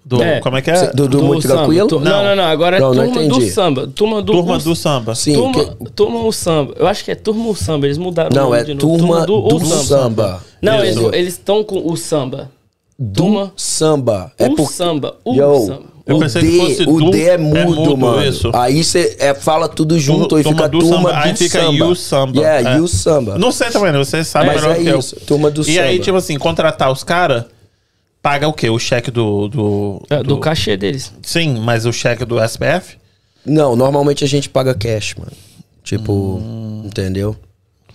[0.05, 0.39] Do, É.
[0.39, 0.75] Como é que é?
[0.75, 1.55] Cê- do- do Muito samba.
[1.61, 1.87] Tranquilo?
[1.87, 2.23] Tu- Não, Não.
[2.23, 2.43] não, não.
[2.45, 3.49] Agora é Não, não turma do entendi.
[3.51, 3.87] samba.
[3.87, 5.15] Turma do, Turma o- do samba.
[5.15, 6.73] Sim, Turma, que- turma o samba.
[6.77, 7.87] Eu acho que é turma o samba.
[7.87, 8.97] Eles mudaram o Não, nome é de novo.
[8.99, 10.43] turma do, o samba.
[10.61, 11.09] Não, Isso.
[11.13, 12.51] eles estão com o samba.
[12.97, 14.31] Do Turma samba.
[14.37, 14.71] É por...
[14.71, 15.15] samba.
[15.25, 15.93] O Yo, samba.
[16.05, 18.23] Eu o pensei D, que fosse o do- D é mudo, é mudo, mano.
[18.25, 18.51] isso.
[18.53, 21.09] Aí você é, fala tudo junto e Turma fica do turma samba.
[21.09, 21.73] do Aí fica samba.
[21.85, 22.39] you samba.
[22.41, 22.77] Yeah, É.
[22.77, 23.37] you samba.
[23.37, 24.99] Não sei também, você sabe Mas melhor é que eu.
[24.99, 26.03] isso, turma do E aí, samba.
[26.03, 27.45] tipo assim, contratar os caras,
[28.21, 28.69] paga o quê?
[28.69, 29.47] O cheque do.
[29.47, 31.13] Do, É, do cachê deles.
[31.21, 32.97] Sim, mas o cheque do SPF?
[33.45, 35.31] Não, normalmente a gente paga cash, mano.
[35.85, 36.41] Tipo,
[36.83, 37.33] entendeu?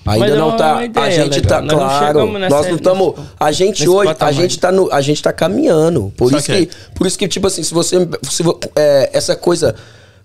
[0.09, 0.77] Ainda Mas é não tá.
[0.79, 1.49] a ideia gente legal.
[1.49, 2.39] tá Nós não claro.
[2.39, 3.15] nessa- nós não estamos.
[3.39, 6.13] A gente hoje, a gente tá no, a gente tá caminhando.
[6.17, 8.43] Por isso que, por isso que tipo assim, se você, se
[8.77, 9.75] é, essa coisa,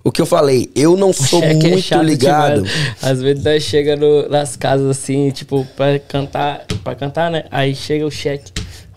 [0.04, 2.62] o que eu falei, eu não sou é muito chato ligado.
[2.64, 2.96] demais.
[3.02, 7.46] Às vezes nós chega no- nas casas assim, tipo, pra cantar, pra cantar, né?
[7.52, 8.52] Aí chega o cheque.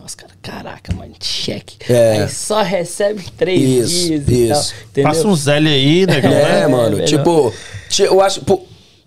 [0.05, 1.77] Os caras, caraca, mano, cheque.
[1.93, 2.23] É.
[2.23, 4.61] Aí só recebe três Isso, dias e tal.
[4.61, 4.75] isso.
[4.91, 5.11] Entendeu?
[5.11, 6.31] Passa uns L aí, negão.
[6.31, 6.91] É, É, mano.
[6.97, 7.07] melhor.
[7.09, 7.53] Tipo,
[7.89, 8.41] ti- eu acho.
[8.43, 8.63] Por,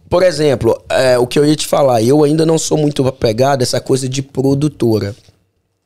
[0.10, 3.62] por exemplo, é, o que eu ia te falar, eu ainda não sou muito apegado
[3.62, 5.16] a essa coisa de produtora.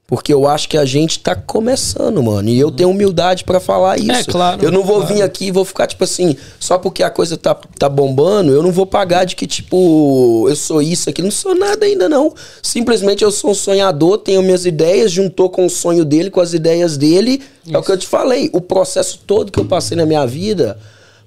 [0.05, 2.47] Porque eu acho que a gente tá começando, mano.
[2.49, 4.29] E eu tenho humildade pra falar isso.
[4.29, 5.15] claro, Eu não vou claro.
[5.15, 8.61] vir aqui e vou ficar, tipo assim, só porque a coisa tá, tá bombando, eu
[8.61, 11.21] não vou pagar de que, tipo, eu sou isso aqui.
[11.21, 12.33] Não sou nada ainda, não.
[12.61, 16.53] Simplesmente eu sou um sonhador, tenho minhas ideias, juntou com o sonho dele, com as
[16.53, 17.41] ideias dele.
[17.67, 18.49] É o que eu te falei.
[18.53, 20.77] O processo todo que eu passei na minha vida.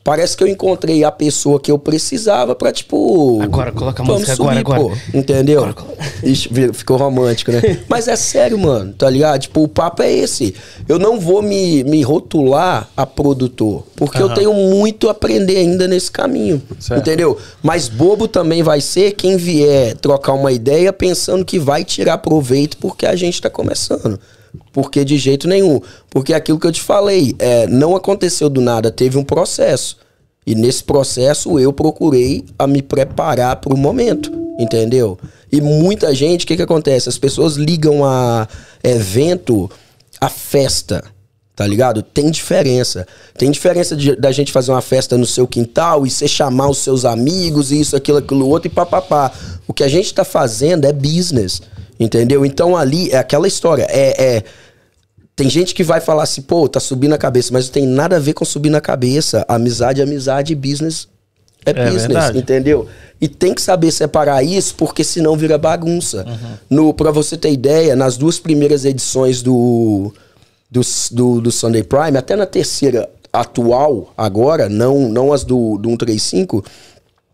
[0.06, 3.40] Parece que eu encontrei a pessoa que eu precisava pra, tipo.
[3.42, 4.80] Agora, coloca a música agora, subir, agora.
[5.12, 5.18] pô.
[5.18, 5.74] Entendeu?
[6.22, 7.60] Ixi, vi- ficou romântico, né?
[7.90, 9.40] Mas é sério, mano, tá ligado?
[9.40, 10.54] Tipo, o papo é esse.
[10.88, 14.34] Eu não vou me, me rotular a produtor, porque eu Aham.
[14.36, 16.62] tenho muito a aprender ainda nesse caminho.
[16.78, 17.00] Certo.
[17.00, 17.36] Entendeu?
[17.60, 22.76] Mas bobo também vai ser quem vier trocar uma ideia pensando que vai tirar proveito
[22.76, 24.20] porque a gente tá começando.
[24.72, 25.80] Porque de jeito nenhum.
[26.10, 29.96] Porque aquilo que eu te falei, é, não aconteceu do nada, teve um processo.
[30.46, 35.18] E nesse processo eu procurei a me preparar para o momento, entendeu?
[35.50, 37.08] E muita gente, o que, que acontece?
[37.08, 38.46] As pessoas ligam a
[38.82, 39.70] evento
[40.20, 41.02] a festa.
[41.54, 42.02] Tá ligado?
[42.02, 43.06] Tem diferença.
[43.36, 46.78] Tem diferença de- da gente fazer uma festa no seu quintal e você chamar os
[46.78, 49.32] seus amigos e isso, aquilo, aquilo outro e papapá.
[49.66, 51.62] O que a gente tá fazendo é business.
[51.98, 52.44] Entendeu?
[52.44, 53.86] Então ali é aquela história.
[53.88, 54.36] É.
[54.36, 54.42] é
[55.34, 58.16] tem gente que vai falar assim, pô, tá subindo a cabeça, mas não tem nada
[58.16, 59.44] a ver com subir na cabeça.
[59.46, 61.08] Amizade é amizade, business
[61.66, 62.38] é, business, verdade.
[62.38, 62.86] entendeu?
[63.20, 66.24] E tem que saber separar isso, porque senão vira bagunça.
[66.70, 70.12] No, pra você ter ideia, nas duas primeiras edições do,
[70.70, 70.80] do,
[71.10, 76.64] do, do Sunday Prime, até na terceira atual, agora, não, não as do, do 135,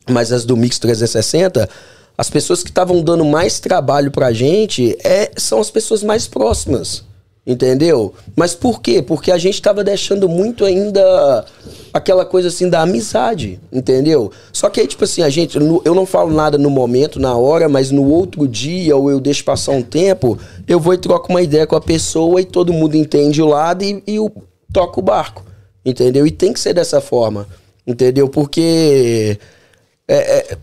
[0.08, 1.68] mas as do Mix 360,
[2.16, 7.04] as pessoas que estavam dando mais trabalho pra gente é, são as pessoas mais próximas.
[7.44, 8.14] Entendeu?
[8.36, 9.02] Mas por quê?
[9.02, 11.44] Porque a gente tava deixando muito ainda
[11.92, 14.30] aquela coisa assim da amizade, entendeu?
[14.52, 17.68] Só que aí, tipo assim, a gente, eu não falo nada no momento, na hora,
[17.68, 20.38] mas no outro dia, ou eu deixo passar um tempo,
[20.68, 23.82] eu vou e troco uma ideia com a pessoa e todo mundo entende o lado
[23.82, 24.32] e, e eu
[24.72, 25.44] toco o barco,
[25.84, 26.24] entendeu?
[26.24, 27.48] E tem que ser dessa forma,
[27.84, 28.28] entendeu?
[28.28, 29.36] Porque
[30.06, 30.58] é, é-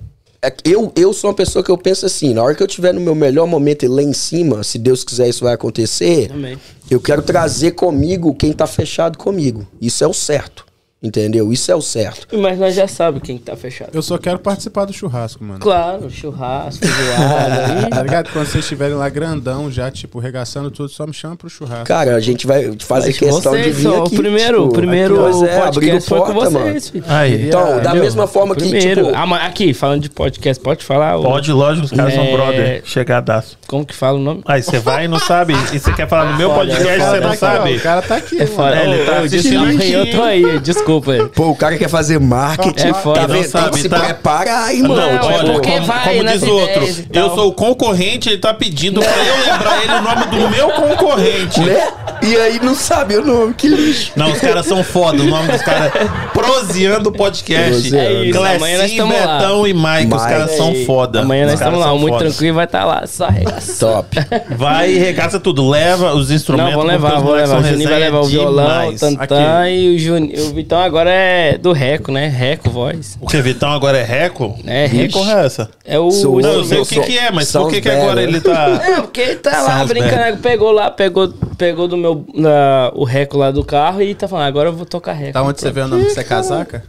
[0.63, 3.01] eu, eu sou uma pessoa que eu penso assim, na hora que eu estiver no
[3.01, 6.57] meu melhor momento e lá em cima, se Deus quiser isso vai acontecer, Amém.
[6.89, 9.67] eu quero trazer comigo quem tá fechado comigo.
[9.81, 10.68] Isso é o certo.
[11.01, 11.53] Entendeu?
[11.53, 12.27] Isso é o certo.
[12.37, 13.91] Mas nós já sabemos quem que tá fechado.
[13.93, 15.59] Eu só quero participar do churrasco, mano.
[15.61, 17.87] Claro, churrasco, zoada.
[17.89, 18.29] Tá ligado?
[18.33, 21.85] Quando vocês estiverem lá grandão, já, tipo, regaçando tudo, só me chama pro churrasco.
[21.85, 24.13] Cara, a gente vai fazer questão de vocês vir são aqui.
[24.13, 26.81] o primeiro, tipo, o primeiro aqui, pois é, abrindo podcast foi com porta, vocês, mano.
[26.81, 27.03] filho.
[27.07, 27.47] Aí.
[27.47, 28.03] Então, da Entendeu?
[28.03, 29.05] mesma forma que, Primeiro.
[29.05, 29.17] tipo...
[29.17, 31.17] Ah, mas aqui, falando de podcast, pode falar?
[31.17, 32.31] o- Pode, lógico, os caras são É.
[32.33, 32.81] brother.
[32.83, 33.57] Chegadaço.
[33.67, 34.41] Como que fala o nome?
[34.45, 35.53] Aí você vai e não sabe.
[35.73, 37.75] E você quer falar no meu podcast, foda, você não sabe.
[37.77, 38.41] o cara tá aqui, É.
[38.43, 39.81] É, ele tá assistindo.
[39.81, 40.88] Eu tô aí, desculpa.
[41.35, 42.87] Pô, o cara quer fazer marketing.
[42.87, 43.21] É foda.
[43.21, 43.41] tá vendo?
[43.41, 43.99] Tem sabe, que se tá?
[43.99, 44.95] preparar aí, mano.
[44.95, 48.37] Não, é olha, porque como, vai como nas diz outro, eu sou o concorrente, ele
[48.37, 51.59] tá pedindo pra eu lembrar ele o nome do meu concorrente.
[51.61, 51.91] Né?
[52.21, 54.11] E aí não sabe o nome, que lixo.
[54.15, 55.23] Não, os caras são foda.
[55.23, 57.69] O nome dos caras é Proseando Podcast.
[57.69, 57.97] Proseando.
[57.97, 59.37] É isso, amanhã nós Clecinho, tamo lá.
[59.37, 59.87] Betão e Mike.
[60.15, 60.33] Os Mike.
[60.33, 61.21] caras são Aí, foda.
[61.21, 62.25] Amanhã Os nós caras estamos lá, são muito foda.
[62.29, 63.79] tranquilo, vai estar lá, só arregaçando.
[63.79, 64.17] Top.
[64.55, 65.69] Vai e regaça tudo.
[65.69, 66.73] Leva os instrumentos.
[66.73, 67.59] Não, vou porque levar, os vou moleques levar.
[67.59, 68.99] O são Juninho vai resenha levar o violão, o demais.
[68.99, 69.71] tantã Aqui.
[69.71, 70.45] e o Juninho.
[70.45, 72.27] O Vitão agora é do Reco, né?
[72.27, 73.17] Reco Voz.
[73.21, 74.57] O que, Vitão agora é Reco?
[74.65, 75.13] É, Que Reco.
[75.13, 75.69] porra é essa?
[75.85, 76.11] É o.
[76.11, 78.41] Sou- Não, eu sei o que sou- que é, mas por que que agora ele
[78.41, 78.81] tá...
[78.89, 80.39] É, porque ele tá lá Sounds brincando, né?
[80.41, 84.47] pegou lá, pegou, pegou do meu da- o reco lá do carro e tá falando,
[84.47, 85.33] agora eu vou tocar reco.
[85.33, 86.83] Tá onde você vê o nome que você é casaca?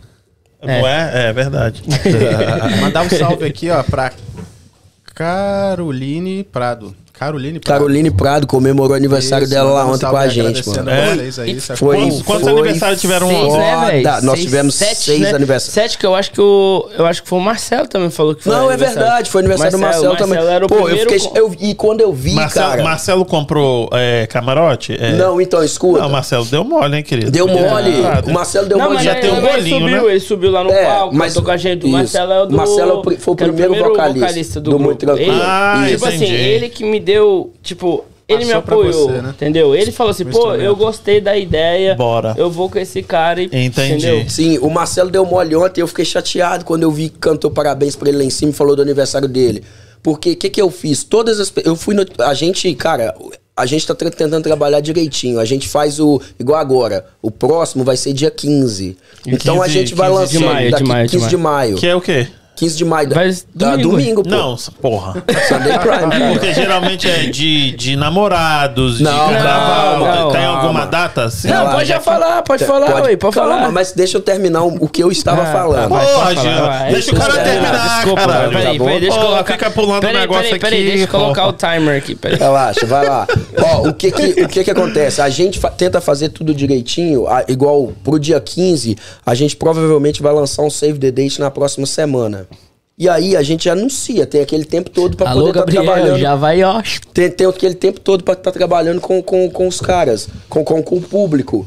[0.63, 1.29] Não é?
[1.29, 1.83] É verdade.
[2.81, 4.13] Mandar um salve aqui, ó, pra
[5.15, 6.95] Caroline Prado.
[7.21, 7.79] Caroline Prado.
[7.81, 10.91] Caroline Prado comemorou o aniversário Isso, dela lá ontem com a gente, agradecendo mano.
[10.91, 11.15] a É?
[11.17, 11.61] vocês aí?
[11.61, 13.59] Foi, Quantos- foi aniversários tiveram Seis, ontem?
[13.59, 14.03] né, velho?
[14.05, 14.21] Foda.
[14.23, 15.65] Nós Seis, tivemos seis aniversários.
[15.75, 16.89] Sete que eu acho que o.
[16.97, 18.53] Eu acho que foi o Marcelo também falou que foi.
[18.55, 20.39] Não, é verdade, foi aniversário do Marcelo, também.
[20.39, 21.29] era o Pô, eu primeiro fiquei.
[21.29, 22.83] com- Eu, e quando eu vi, Marcelo, cara.
[22.83, 24.97] Marcelo comprou é, camarote?
[24.99, 25.13] É.
[25.13, 26.01] Não, então, escuta.
[26.01, 27.31] Não, Marcelo deu mole, hein, querido?
[27.31, 28.03] Deu mole.
[28.07, 28.97] Ah, o Marcelo deu Não, mole.
[28.97, 30.11] mas já tem um ele bolinho, subiu, né?
[30.11, 31.85] Ele subiu lá no É, palco, mas- com a gente.
[31.85, 31.89] O.
[31.91, 32.57] Marcelo é o do.
[32.57, 34.79] Marcelo é o foi o primeiro vocalista do.
[34.79, 35.39] Muito Tranquilo.
[35.43, 37.10] Ah, tipo assim, ele que me deu,
[37.63, 39.31] tipo, ele me apoiou, você, né?
[39.31, 39.75] entendeu?
[39.75, 41.97] Ele falou assim, pô, eu gostei da ideia.
[41.97, 42.35] Bora.
[42.37, 43.47] Eu vou com esse cara e.
[43.47, 44.07] Entendi.
[44.07, 44.29] Entendeu?
[44.29, 47.97] Sim, o Marcelo deu mole ontem, eu fiquei chateado quando eu vi que cantou parabéns
[47.97, 49.65] pra ele lá em cima e falou do aniversário dele.
[50.03, 51.03] Porque o que, que eu fiz?
[51.03, 51.53] Todas as.
[51.65, 52.07] Eu fui no.
[52.21, 53.15] A gente, cara,
[53.57, 55.39] a gente tá tentando trabalhar direitinho.
[55.39, 56.21] A gente faz o.
[56.39, 57.07] Igual agora.
[57.21, 58.97] O próximo vai ser dia 15.
[59.27, 61.37] Então a 15 gente vai 15 lançar de maio, daqui de maio, de 15 de
[61.37, 61.77] maio.
[61.77, 62.29] Que é o quê?
[62.61, 63.09] 15 de maio.
[63.11, 63.91] Vai da- domingo.
[63.91, 64.29] domingo, pô.
[64.29, 65.25] Não, porra.
[65.49, 66.29] Sunday Prime, cara.
[66.33, 69.99] Porque geralmente é de, de namorados, de Não, carnaval.
[70.01, 70.61] não, tem calma.
[70.61, 71.25] alguma data?
[71.25, 71.49] assim?
[71.49, 73.73] Não, pode já falar, pode falar, ué, pode calma, falar.
[73.73, 75.81] mas deixa eu terminar o que eu estava Ah, falando.
[75.83, 76.07] tá, vai.
[76.07, 76.93] Porra, pode falar, Jean.
[76.93, 78.51] Deixa o cara terminar, Desculpa, caralho.
[78.53, 79.53] peraí, tá peraí, deixa eu colocar.
[79.55, 82.39] fica pulando o negócio peraí, peraí, aqui, deixa eu colocar o timer aqui, peraí.
[82.39, 83.27] Relaxa, vai lá.
[83.59, 85.23] Ó, o que que, o que que acontece?
[85.23, 90.23] A gente fa- tenta fazer tudo direitinho, a- igual pro dia 15, a gente provavelmente
[90.23, 92.47] vai lançar um Save the Date na próxima semana.
[93.01, 96.21] E aí a gente anuncia, tem aquele tempo todo pra Alô, poder estar Gabriel, trabalhando.
[96.21, 96.83] já vai, ó.
[97.15, 100.83] Tem, tem aquele tempo todo pra estar trabalhando com, com, com os caras, com, com,
[100.83, 101.67] com o público.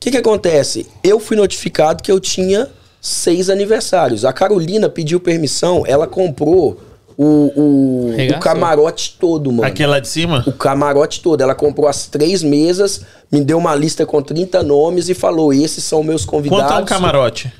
[0.00, 0.86] que que acontece?
[1.04, 2.70] Eu fui notificado que eu tinha
[3.02, 4.24] seis aniversários.
[4.24, 6.80] A Carolina pediu permissão, ela comprou
[7.18, 9.68] o, o, o camarote todo, mano.
[9.68, 10.42] Aqui lá de cima?
[10.46, 11.42] O camarote todo.
[11.42, 15.84] Ela comprou as três mesas, me deu uma lista com 30 nomes e falou: esses
[15.84, 16.64] são meus convidados.
[16.64, 17.52] Quanto é um camarote?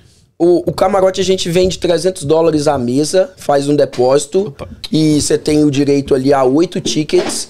[0.44, 4.52] O, o camarote a gente vende 300 dólares a mesa, faz um depósito
[4.90, 7.48] e você tem o direito ali a oito tickets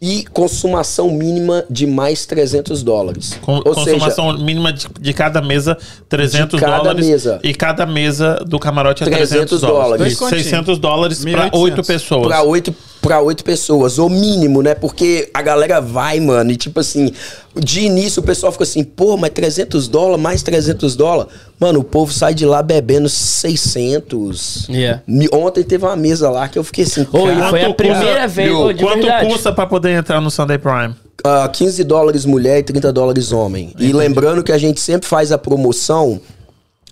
[0.00, 3.38] e consumação mínima de mais 300 dólares.
[3.42, 5.76] Com- Ou consumação mínima de, de cada mesa,
[6.08, 7.06] 300 De cada dólares.
[7.06, 7.40] mesa.
[7.42, 9.84] E cada mesa do camarote é 300, 300 dólares.
[9.98, 10.12] dólares.
[10.14, 11.58] Isso, 600 dólares para 1.800.
[11.60, 12.26] oito pessoas.
[12.28, 14.74] para oito pra oito pessoas, o mínimo, né?
[14.74, 17.12] Porque a galera vai, mano, e tipo assim,
[17.54, 21.32] de início o pessoal fica assim, pô, mas 300 dólares, mais 300 dólares.
[21.60, 24.68] Mano, o povo sai de lá bebendo 600.
[24.68, 25.02] Yeah.
[25.32, 27.76] Ontem teve uma mesa lá que eu fiquei assim, Ô, e cara, foi a Quanto
[27.76, 28.72] primeira custa- vez, Viu?
[28.72, 29.28] de Quanto verdade.
[29.30, 30.94] custa pra poder entrar no Sunday Prime?
[31.26, 33.72] ah, 15 dólares mulher e 30 dólares homem.
[33.78, 36.20] E lembrando que a gente sempre faz a promoção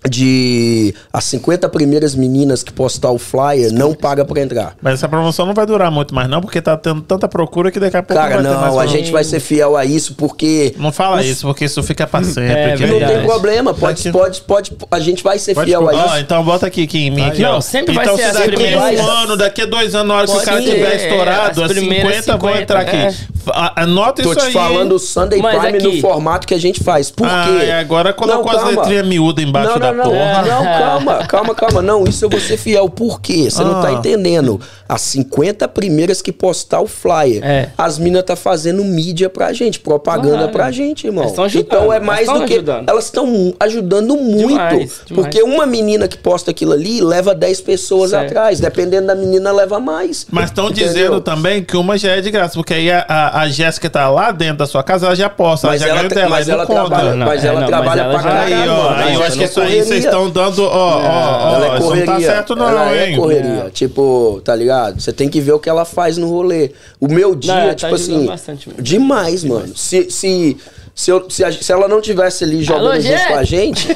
[0.09, 4.75] de as 50 primeiras meninas que postar o flyer não paga pra entrar.
[4.81, 7.79] Mas essa promoção não vai durar muito mais, não, porque tá tendo tanta procura que
[7.79, 9.85] daqui a pouco Cara, não vai ter mais não, a gente vai ser fiel a
[9.85, 12.51] isso porque Não fala os- isso, porque isso fica pra sempre.
[12.51, 15.91] É, Não tem problema, pode, Vai pode, pode, a gente vai ser Pode fiel a
[15.91, 16.03] colocar.
[16.03, 16.17] Ó, isso.
[16.23, 17.25] então bota aqui, aqui em mim.
[17.25, 17.61] Aqui, Não, ó.
[17.61, 18.99] sempre vai então, ser se as daqui primeiras.
[18.99, 20.95] um ano, daqui a dois anos, na hora que o Pode cara ser, tiver é,
[21.07, 22.95] estourado, as as primeiras 50 vão 50, entrar aqui.
[22.95, 23.07] é.
[23.07, 24.53] F- a- Anota Tô isso te aí.
[24.53, 27.09] falando o Sunday Mas Prime aqui- no formato que a gente faz.
[27.11, 27.65] Por Ah, quê?
[27.67, 30.41] e agora colocou as letrinhas miúdas embaixo não, da não, não, porra.
[30.43, 31.81] Não, calma, calma, calma.
[31.81, 32.89] Não, isso eu vou ser fiel.
[32.89, 33.49] Por quê?
[33.49, 33.93] Você não tá Ah.
[33.93, 34.59] entendendo.
[34.87, 37.69] As 50 primeiras que postar o flyer, É.
[37.77, 40.51] as minas tá fazendo mídia pra gente, propaganda Claro.
[40.51, 41.23] pra gente, irmão.
[41.23, 42.53] Elas tão ajudando, então é elas mais do que.
[42.53, 42.89] ajudando.
[42.89, 44.47] Elas estão ajudando muito.
[44.49, 45.01] Demais, demais.
[45.15, 48.25] Porque uma menina que posta aquilo ali leva 10 pessoas Certo.
[48.27, 48.59] atrás.
[48.59, 50.25] Dependendo da menina, leva mais.
[50.31, 53.49] Mas estão dizendo também que uma já é de graça, porque aí a, a, a
[53.49, 56.09] Jéssica tá lá dentro da sua casa, ela já posta, ela Mas já ela, ganha
[56.09, 56.79] dela, mas ela conta.
[56.81, 59.13] trabalha, Não, mas é, ela não, trabalha mas pra ela já- Aí, caralho, ó, aí
[59.15, 60.01] eu acho que é isso aí correria.
[60.01, 62.05] vocês estão dando, ó, ó, ó, ela é isso correria.
[62.05, 63.13] não tá certo não, ela hein?
[63.13, 63.69] é correria.
[63.73, 65.01] Tipo, tá ligado?
[65.01, 66.71] Você tem que ver o que ela faz no rolê.
[66.99, 68.83] O meu dia, ela tá tipo ajudando assim, bastante mesmo.
[68.83, 69.75] demais, mano.
[69.75, 70.57] Se, se,
[70.95, 73.87] se, eu- se, a- se ela não tivesse ali jogando Alô, junto com a gente,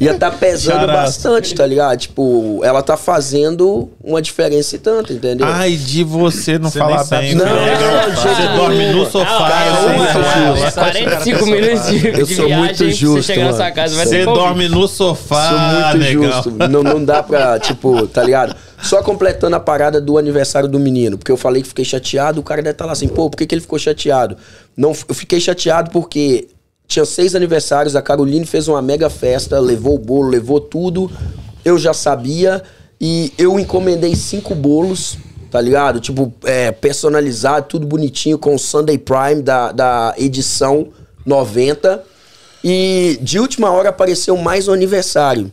[0.00, 0.92] ia tá pesando out.
[0.92, 1.98] bastante, tá ligado?
[1.98, 5.46] Tipo, ela tá fazendo uma diferença e tanto, entendeu?
[5.46, 7.32] Ai, de você não Você falar bem.
[7.32, 7.50] se cara.
[8.06, 9.28] não, Você gente, dorme no sofá.
[9.28, 10.52] Ah, assim, uma- cara.
[10.54, 13.74] uma- 45 minutos de, Eu sou viagem muito você justo, na sua mano.
[13.74, 13.96] casa.
[13.96, 16.32] Vai Você dorme no sofá, Sou muito negão.
[16.32, 16.50] justo.
[16.68, 18.56] Não, não dá pra, tipo, tá ligado?
[18.82, 21.18] Só completando a parada do aniversário do menino.
[21.18, 23.46] Porque eu falei que fiquei chateado, o cara deve estar lá assim, pô, por que,
[23.46, 24.36] que ele ficou chateado?
[24.76, 26.48] Não, eu fiquei chateado porque
[26.86, 31.10] tinha seis aniversários, a Caroline fez uma mega festa, levou o bolo, levou tudo.
[31.64, 32.62] Eu já sabia.
[33.00, 35.18] E eu encomendei cinco bolos,
[35.50, 36.00] tá ligado?
[36.00, 40.88] Tipo, é, personalizado, tudo bonitinho, com o Sunday Prime da, da edição
[41.26, 42.02] 90.
[42.64, 45.52] E de última hora apareceu mais um aniversário.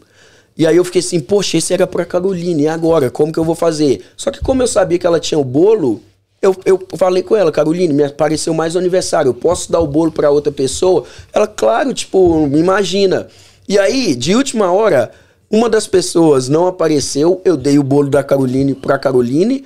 [0.58, 3.10] E aí eu fiquei assim, poxa, esse era pra Caroline, e agora?
[3.10, 4.03] Como que eu vou fazer?
[4.16, 6.01] Só que como eu sabia que ela tinha o bolo,
[6.41, 10.12] eu, eu falei com ela, Caroline, me apareceu mais aniversário, eu posso dar o bolo
[10.12, 11.03] pra outra pessoa?
[11.34, 13.28] Ela, claro, tipo, me imagina.
[13.68, 15.12] E aí, de última hora,
[15.49, 19.66] uma das pessoas não apareceu, eu dei o bolo da Caroline pra Caroline,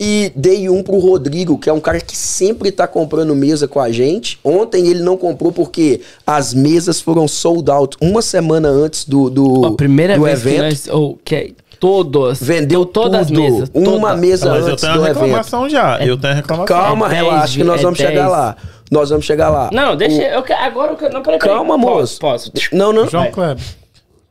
[0.00, 3.80] e dei um pro Rodrigo, que é um cara que sempre tá comprando mesa com
[3.80, 4.38] a gente.
[4.44, 9.66] Ontem ele não comprou porque as mesas foram sold out uma semana antes do, do,
[9.66, 10.56] A primeira do vez evento.
[10.56, 10.88] que nós.
[10.88, 12.40] Ou que é- todos.
[12.40, 13.40] Vendeu todas tudo.
[13.44, 13.70] as mesas.
[13.74, 15.18] Uma mesa Mas eu antes tenho do evento.
[15.20, 15.98] reclamação já.
[16.04, 16.66] Eu tenho reclamação.
[16.76, 18.56] Calma, É relaxa dez, que nós é vamos chegar lá.
[18.90, 19.70] Nós vamos chegar lá.
[19.72, 20.16] Não, deixa.
[20.20, 21.14] O- Eu, que- agora eu quero.
[21.14, 21.54] Não, peraí, peraí.
[21.56, 22.18] Calma, moço.
[22.18, 22.50] Posso?
[22.52, 22.74] posso.
[22.74, 23.08] Não, não.
[23.08, 23.30] João.
[23.30, 23.62] Kleber.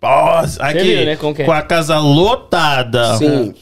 [0.02, 1.16] Nossa, aqui, viu, né, é?
[1.46, 3.16] com a casa lotada.
[3.18, 3.54] Sim.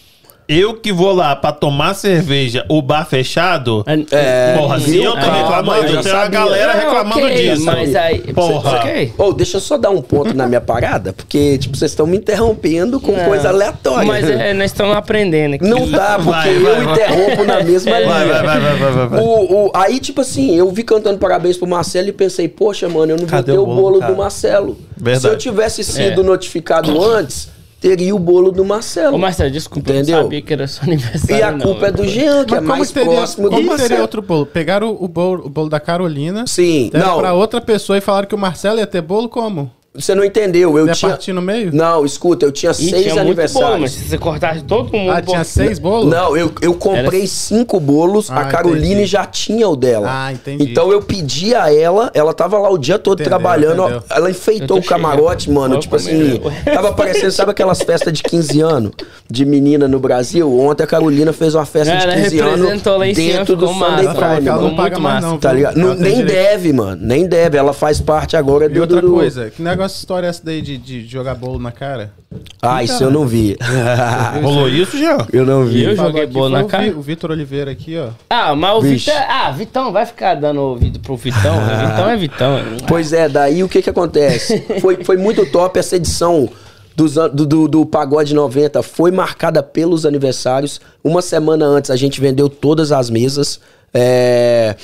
[0.47, 3.83] Eu que vou lá pra tomar cerveja, o bar fechado.
[4.11, 6.29] É, Porra, se eu tô Calma, reclamando, eu uma sabia.
[6.39, 7.65] galera Não, reclamando ok, disso.
[7.65, 8.19] Mas aí.
[8.33, 8.77] Porra.
[8.79, 9.13] Ok.
[9.17, 12.17] Ô, deixa eu só dar um ponto na minha parada, porque, tipo, vocês estão me
[12.17, 13.25] interrompendo com Não.
[13.25, 14.05] coisa aleatória.
[14.07, 15.65] Mas é, nós estamos aprendendo aqui.
[15.65, 16.93] Não dá, porque Vai, eu vai, vai.
[16.93, 17.99] interrompo na mesma É.
[18.01, 18.09] linha.
[18.13, 19.19] Vai, vai, vai, vai, vai, vai, vai.
[19.21, 23.13] O, o- aí, tipo assim, eu vi cantando parabéns pro Marcelo e pensei, poxa, mano,
[23.13, 24.77] eu não Cadê botei o o bolo, bolo do Marcelo.
[24.95, 25.21] Verdade.
[25.21, 26.23] Se eu tivesse sido É.
[26.23, 27.49] notificado antes,
[27.87, 29.15] teria o bolo do Marcelo.
[29.15, 30.15] Ô, Marcelo, desculpa, eu Entendeu?
[30.17, 31.35] não sabia que era seu aniversário.
[31.37, 32.07] e a não, culpa é do.
[32.07, 34.01] Jean, que Mas é mais teria, próximo do como teria Marcelo.
[34.01, 34.45] outro bolo?
[34.47, 38.01] Pegaram o, o bolo, o bolo da Carolina, Sim, deram não, pra outra pessoa e
[38.01, 39.69] falaram que o Marcelo ia ter bolo como?
[39.97, 40.77] Você não entendeu.
[40.77, 41.09] Eu Ia tinha.
[41.11, 41.73] partir no meio?
[41.73, 43.79] Não, escuta, eu tinha Ih, seis tinha muito bolo, aniversários.
[43.81, 45.11] mas se você cortasse todo mundo.
[45.11, 46.09] Ah, tinha pô, seis bolos?
[46.11, 49.05] Não, eu, eu comprei Era- cinco bolos, a Ah, Caroline entendi.
[49.05, 50.07] já tinha o dela.
[50.09, 50.63] Ah, entendi.
[50.71, 54.03] Então eu pedi a ela, ela tava lá o dia todo Entendeu, trabalhando, entendeu.
[54.09, 55.59] ela enfeitou o camarote, chegando.
[55.59, 58.91] mano, tipo assim, tava parecendo, sabe aquelas festas de 15 anos
[59.29, 60.59] de menina no Brasil?
[60.59, 63.55] Ontem a Carolina fez uma festa Ela de 15 anos representou lá em cima, dentro
[63.55, 65.37] do Sunday Prime, ela não paga mais não.
[65.37, 65.75] Tá ligado?
[65.95, 68.81] Nem deve, mano, nem deve, ela faz parte agora E do...
[68.81, 72.13] outra do- coisa, que negócio história é essa daí de, de jogar bolo na cara?
[72.61, 73.55] Ah, isso eu não vi.
[74.41, 75.17] Rolou isso, Jean?
[75.31, 75.83] eu não vi.
[75.83, 76.91] Eu joguei bolo na o cara?
[76.91, 78.09] O Vitor Oliveira aqui, ó.
[78.29, 78.81] Ah, mas o.
[78.81, 79.13] Vitão.
[79.29, 81.55] Ah, Vitão, vai ficar dando ouvido pro Vitão.
[81.89, 82.59] Vitão é Vitão.
[82.87, 84.63] Pois é, daí o que que acontece?
[84.81, 86.49] Foi, foi muito top essa edição
[86.95, 88.81] do, do, do Pagode 90.
[88.81, 90.79] Foi marcada pelos aniversários.
[91.03, 93.59] Uma semana antes a gente vendeu todas as mesas.
[93.93, 94.75] É...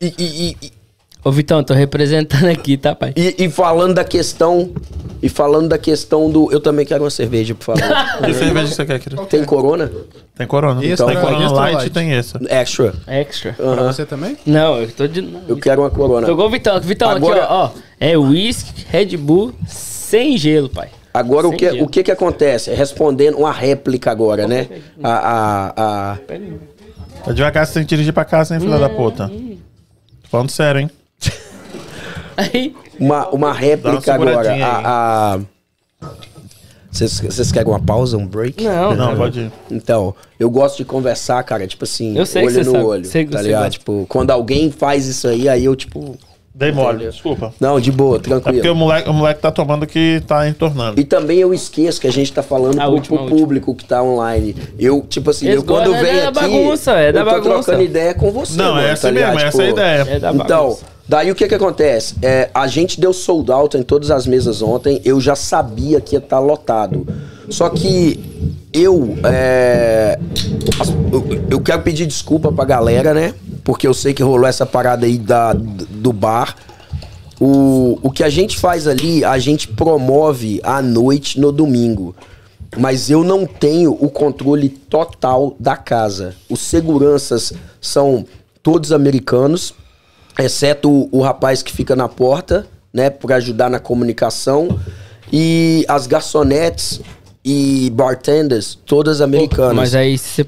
[0.00, 0.72] E, e- e-
[1.26, 3.12] Ô, Vitão, tô representando aqui, tá, pai?
[3.16, 4.70] e- e falando da questão
[5.22, 6.52] E falando da questão do.
[6.52, 7.82] Eu também quero uma cerveja, por favor.
[8.24, 9.24] Que cerveja que você quer, querido?
[9.26, 9.90] Tem corona?
[10.36, 10.84] Tem Corona.
[10.84, 11.90] Extra, tem Corona extra Light, light.
[11.90, 12.38] tem essa.
[12.48, 12.94] Extra.
[13.08, 13.52] Extra.
[13.54, 14.36] Pra você também?
[14.46, 15.26] Não, eu tô de.
[15.48, 16.26] Eu quero uma corona.
[16.26, 16.78] Jogou o Vitão.
[16.80, 17.70] Vitão, Agora- aqui, ó, ó.
[17.98, 20.90] É whisky, Red Bull, sem gelo, pai.
[21.14, 21.84] Agora, o Sem que, gelo.
[21.84, 22.72] o que que acontece?
[22.74, 24.68] Respondendo uma réplica agora, né?
[25.02, 26.16] A, a, a,
[27.24, 29.28] Tá devagar, você tem que dirigir pra casa, hein, filha da puta.
[29.28, 30.90] Tô falando sério, hein?
[32.36, 34.56] Aí, uma, uma réplica uma agora.
[34.62, 35.38] A.
[36.90, 38.64] Vocês, querem uma pausa, um break?
[38.64, 39.16] não, Não, não.
[39.16, 39.52] pode ir.
[39.70, 42.84] Então, eu gosto de conversar, cara, tipo assim, Eu sei que olho no sabe.
[42.84, 43.04] olho.
[43.04, 43.70] Sei que tá ligado?
[43.72, 46.16] Tipo, quando alguém faz isso aí, aí eu, tipo.
[46.54, 47.52] Dei mole, desculpa.
[47.60, 48.74] Não, de boa, É porque o tranquilo.
[48.74, 50.98] moleque, o moleque tá tomando que tá entornando.
[50.98, 53.84] E também eu esqueço que a gente tá falando A pro, última, pro público que
[53.84, 54.56] tá online.
[54.78, 56.50] Eu, tipo assim, Eles eu quando venho é da aqui.
[56.50, 57.52] bagunça, é da eu tô bagunça.
[57.64, 58.56] trocando ideia com você.
[58.56, 59.34] Não, mano, é assim tá ligado?
[59.34, 60.06] mesmo, essa é a Tipo, ideia.
[60.08, 60.84] É da Então, bagunça.
[61.08, 62.14] Daí o que que acontece?
[62.22, 66.14] É, a gente deu sold out em todas as mesas ontem, eu já sabia que
[66.14, 67.06] ia estar lotado.
[67.48, 68.18] Só que
[68.72, 70.18] eu, é,
[71.50, 73.34] eu quero pedir desculpa pra galera, né?
[73.64, 76.56] Porque eu sei que rolou essa parada aí da, do bar.
[77.40, 82.14] O, o que a gente faz ali, a gente promove à noite no domingo.
[82.76, 86.34] Mas eu não tenho o controle total da casa.
[86.48, 88.24] Os seguranças são
[88.62, 89.74] todos americanos,
[90.38, 94.78] exceto o, o rapaz que fica na porta, né, para ajudar na comunicação.
[95.32, 97.00] E as garçonetes
[97.44, 99.74] e bartenders, todas americanas.
[99.74, 100.44] Mas aí você.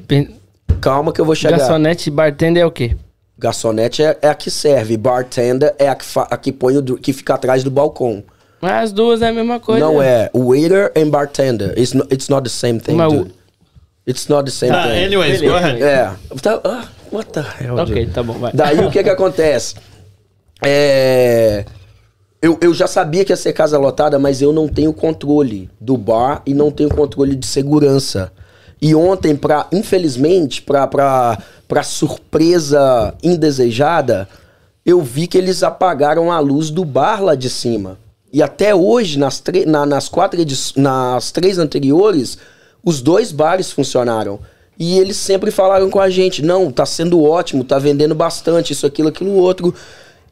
[0.80, 1.58] Calma que eu vou chegar.
[1.58, 2.96] Garçonete e bartender é o quê?
[3.36, 6.82] Garçonete é, é a que serve, bartender é a que, fa- a que põe o,
[6.96, 8.22] que fica atrás do balcão.
[8.60, 9.84] Mas as duas é a mesma coisa.
[9.84, 10.30] Não é.
[10.34, 11.72] Waiter and bartender.
[11.78, 13.34] It's not, it's not the same thing, Mas o- dude.
[14.06, 15.04] It's not the same Tá, thing.
[15.04, 15.82] anyways, go ahead.
[15.82, 16.10] É.
[16.40, 18.12] Tá, ah, what the hell, Ok, dude?
[18.12, 18.52] tá bom, vai.
[18.52, 19.74] Daí o que que acontece?
[20.64, 21.64] É...
[22.40, 25.96] Eu, eu já sabia que ia ser casa lotada, mas eu não tenho controle do
[25.96, 28.30] bar e não tenho controle de segurança.
[28.80, 31.36] E ontem, pra, infelizmente, pra, pra,
[31.66, 34.28] pra surpresa indesejada,
[34.86, 37.98] eu vi que eles apagaram a luz do bar lá de cima.
[38.32, 40.38] E até hoje, nas, na- nas quatro
[40.76, 42.38] nas três anteriores,
[42.84, 44.38] os dois bares funcionaram.
[44.78, 48.86] E eles sempre falaram com a gente: não, tá sendo ótimo, tá vendendo bastante, isso,
[48.86, 49.74] aquilo, aquilo, outro.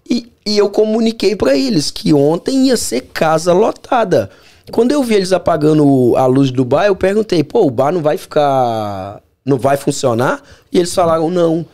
[0.09, 4.31] E, e eu comuniquei pra eles que ontem ia ser casa lotada.
[4.71, 8.03] Quando eu vi eles apagando a luz do bar, eu perguntei: pô, o bar não
[8.03, 9.21] vai ficar.
[9.45, 10.41] não vai funcionar?
[10.73, 11.67] E eles falaram: não.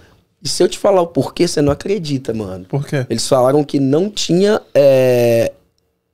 [0.42, 2.64] E se eu te falar o porquê, você não acredita, mano.
[2.64, 3.06] Por quê?
[3.08, 4.60] Eles falaram que não tinha.
[4.74, 5.52] é,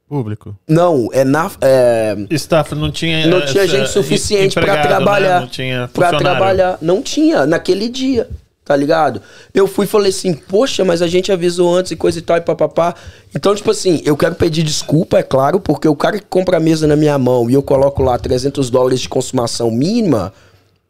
[0.09, 0.56] Público.
[0.66, 1.50] Não, é na.
[1.61, 3.26] É, Staff não tinha.
[3.26, 4.96] não tinha gente suficiente pra empregado, né?
[4.96, 5.40] trabalhar.
[5.42, 6.20] Não tinha Pra funcionário.
[6.38, 6.78] trabalhar.
[6.80, 8.28] Não tinha, naquele dia.
[8.64, 9.22] Tá ligado?
[9.54, 12.36] Eu fui e falei assim, poxa, mas a gente avisou antes e coisa e tal
[12.36, 12.94] e papapá.
[13.34, 16.61] Então, tipo assim, eu quero pedir desculpa, é claro, porque o cara que compra a
[16.61, 20.34] mesa na minha mão e eu coloco lá 300 dólares de consumação mínima,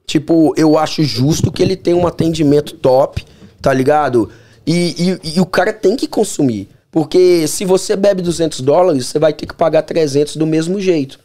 [0.07, 3.25] tipo, eu acho justo que ele tenha um atendimento top,
[3.63, 4.29] tá ligado?
[4.67, 6.69] E, e- e o cara tem que consumir.
[6.91, 11.19] Porque se você bebe 200 dólares, você vai ter que pagar 300 do mesmo jeito.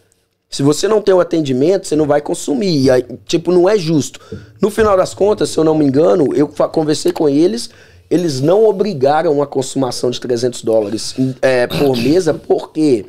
[0.49, 2.91] Se você não tem o atendimento, você não vai consumir.
[2.91, 4.19] Aí, tipo, não é justo.
[4.61, 7.71] No final das contas, se eu não me engano, eu conversei com eles,
[8.07, 13.03] eles não obrigaram a consumação de 300 dólares é, por mesa, porque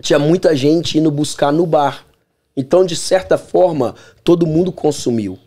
[0.00, 2.06] tinha muita gente indo buscar no bar.
[2.56, 5.38] Então, de certa forma, todo mundo consumiu.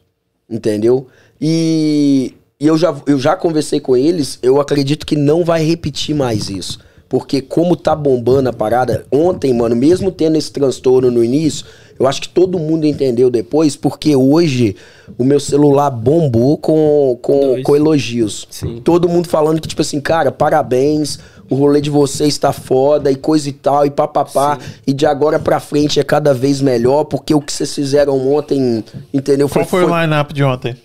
[0.47, 1.07] Entendeu?
[1.41, 6.15] E, e eu, já, eu já conversei com eles, eu acredito que não vai repetir
[6.15, 6.79] mais isso.
[7.07, 11.65] Porque como tá bombando a parada, ontem, mano, mesmo tendo esse transtorno no início,
[11.99, 14.75] eu acho que todo mundo entendeu depois, porque hoje
[15.17, 17.63] o meu celular bombou com, com, Dois.
[17.63, 18.47] com elogios.
[18.49, 18.81] Sim.
[18.83, 23.15] Todo mundo falando que, tipo assim, cara, parabéns, o rolê de vocês tá foda e
[23.15, 24.57] coisa e tal, e papapá.
[24.85, 28.83] E de agora pra frente é cada vez melhor, porque o que vocês fizeram ontem,
[29.13, 29.47] entendeu?
[29.47, 30.75] Qual foi, o line-up de ontem?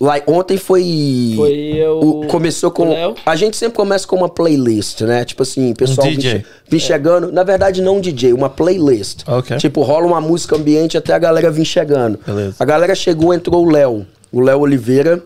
[0.00, 1.32] Lá, ontem foi.
[1.36, 2.88] Foi eu, o- começou com.
[2.90, 3.14] Léo.
[3.24, 5.24] A gente sempre começa com uma playlist, né?
[5.24, 6.44] Tipo assim, pessoal vem, DJ.
[6.68, 7.30] vem chegando.
[7.30, 9.20] Na verdade, não um DJ, uma playlist.
[9.28, 9.56] Ok.
[9.58, 12.18] Tipo, rola uma música ambiente até a galera vir chegando.
[12.26, 12.56] Beleza.
[12.58, 14.04] A galera chegou, entrou o Léo.
[14.32, 15.22] O Léo Oliveira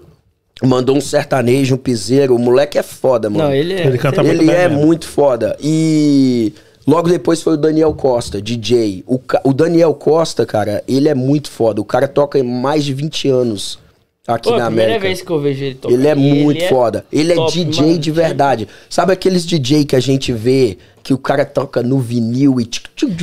[0.63, 2.35] mandou um sertanejo, um piseiro.
[2.35, 3.45] O moleque é foda, mano.
[3.45, 3.87] Não, ele é.
[3.87, 4.85] Ele canta muito Ele é mesmo.
[4.85, 5.57] muito foda.
[5.61, 6.53] E
[6.87, 9.03] logo depois foi o Daniel Costa, DJ.
[9.07, 11.81] O, o Daniel Costa, cara, ele é muito foda.
[11.81, 13.79] O cara toca em mais de 20 anos
[14.27, 15.07] aqui Pô, na a primeira América.
[15.09, 15.95] vez que eu vejo ele tocar.
[15.95, 17.05] Ele é muito foda.
[17.13, 17.99] Ele é top, DJ mano.
[17.99, 18.69] de verdade.
[18.91, 22.69] Sabe aqueles DJ que a gente vê que o cara toca no vinil e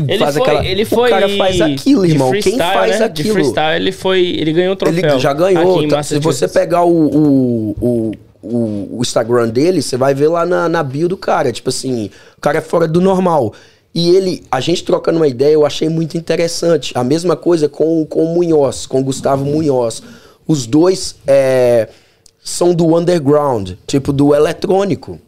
[0.07, 0.65] Ele faz foi, aquela.
[0.65, 2.31] ele foi o cara faz aquilo, de irmão.
[2.31, 3.09] Quem faz né?
[3.09, 3.33] De aquilo?
[3.33, 4.21] freestyle, ele foi.
[4.21, 5.09] Ele ganhou o troféu.
[5.11, 5.87] Ele já ganhou.
[5.89, 6.01] tá?
[6.01, 10.81] Se você pegar o, o, o, o, Instagram dele, você vai ver lá na, na
[10.81, 11.51] bio do cara.
[11.51, 13.53] Tipo assim, o cara é fora do normal.
[13.93, 16.93] E ele, a gente trocando uma ideia, eu achei muito interessante.
[16.95, 20.01] A mesma coisa com, com o Munhoz, com o Gustavo Munhoz.
[20.47, 21.89] Os dois é,
[22.43, 25.19] são do underground, tipo do eletrônico.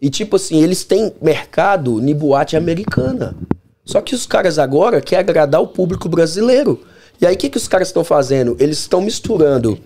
[0.00, 3.36] E tipo assim, eles têm mercado ni boate americana.
[3.84, 6.80] Só que os caras agora querem agradar o público brasileiro.
[7.20, 8.56] E aí o que, que os caras estão fazendo?
[8.58, 9.78] Eles estão misturando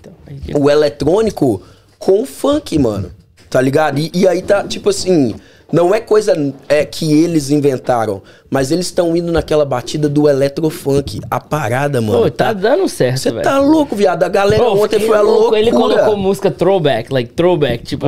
[0.54, 1.62] o eletrônico
[1.98, 3.10] com o funk, mano.
[3.50, 3.98] Tá ligado?
[3.98, 5.34] E, e aí tá, tipo assim,
[5.72, 6.32] não é coisa
[6.68, 11.20] é, que eles inventaram, mas eles estão indo naquela batida do eletrofunk.
[11.30, 12.22] A parada, mano.
[12.22, 14.22] Pô, tá dando certo, Você tá louco, viado.
[14.22, 15.40] A galera Pô, ontem foi a louco.
[15.40, 15.60] loucura.
[15.60, 18.06] Ele colocou música throwback, like throwback, tipo.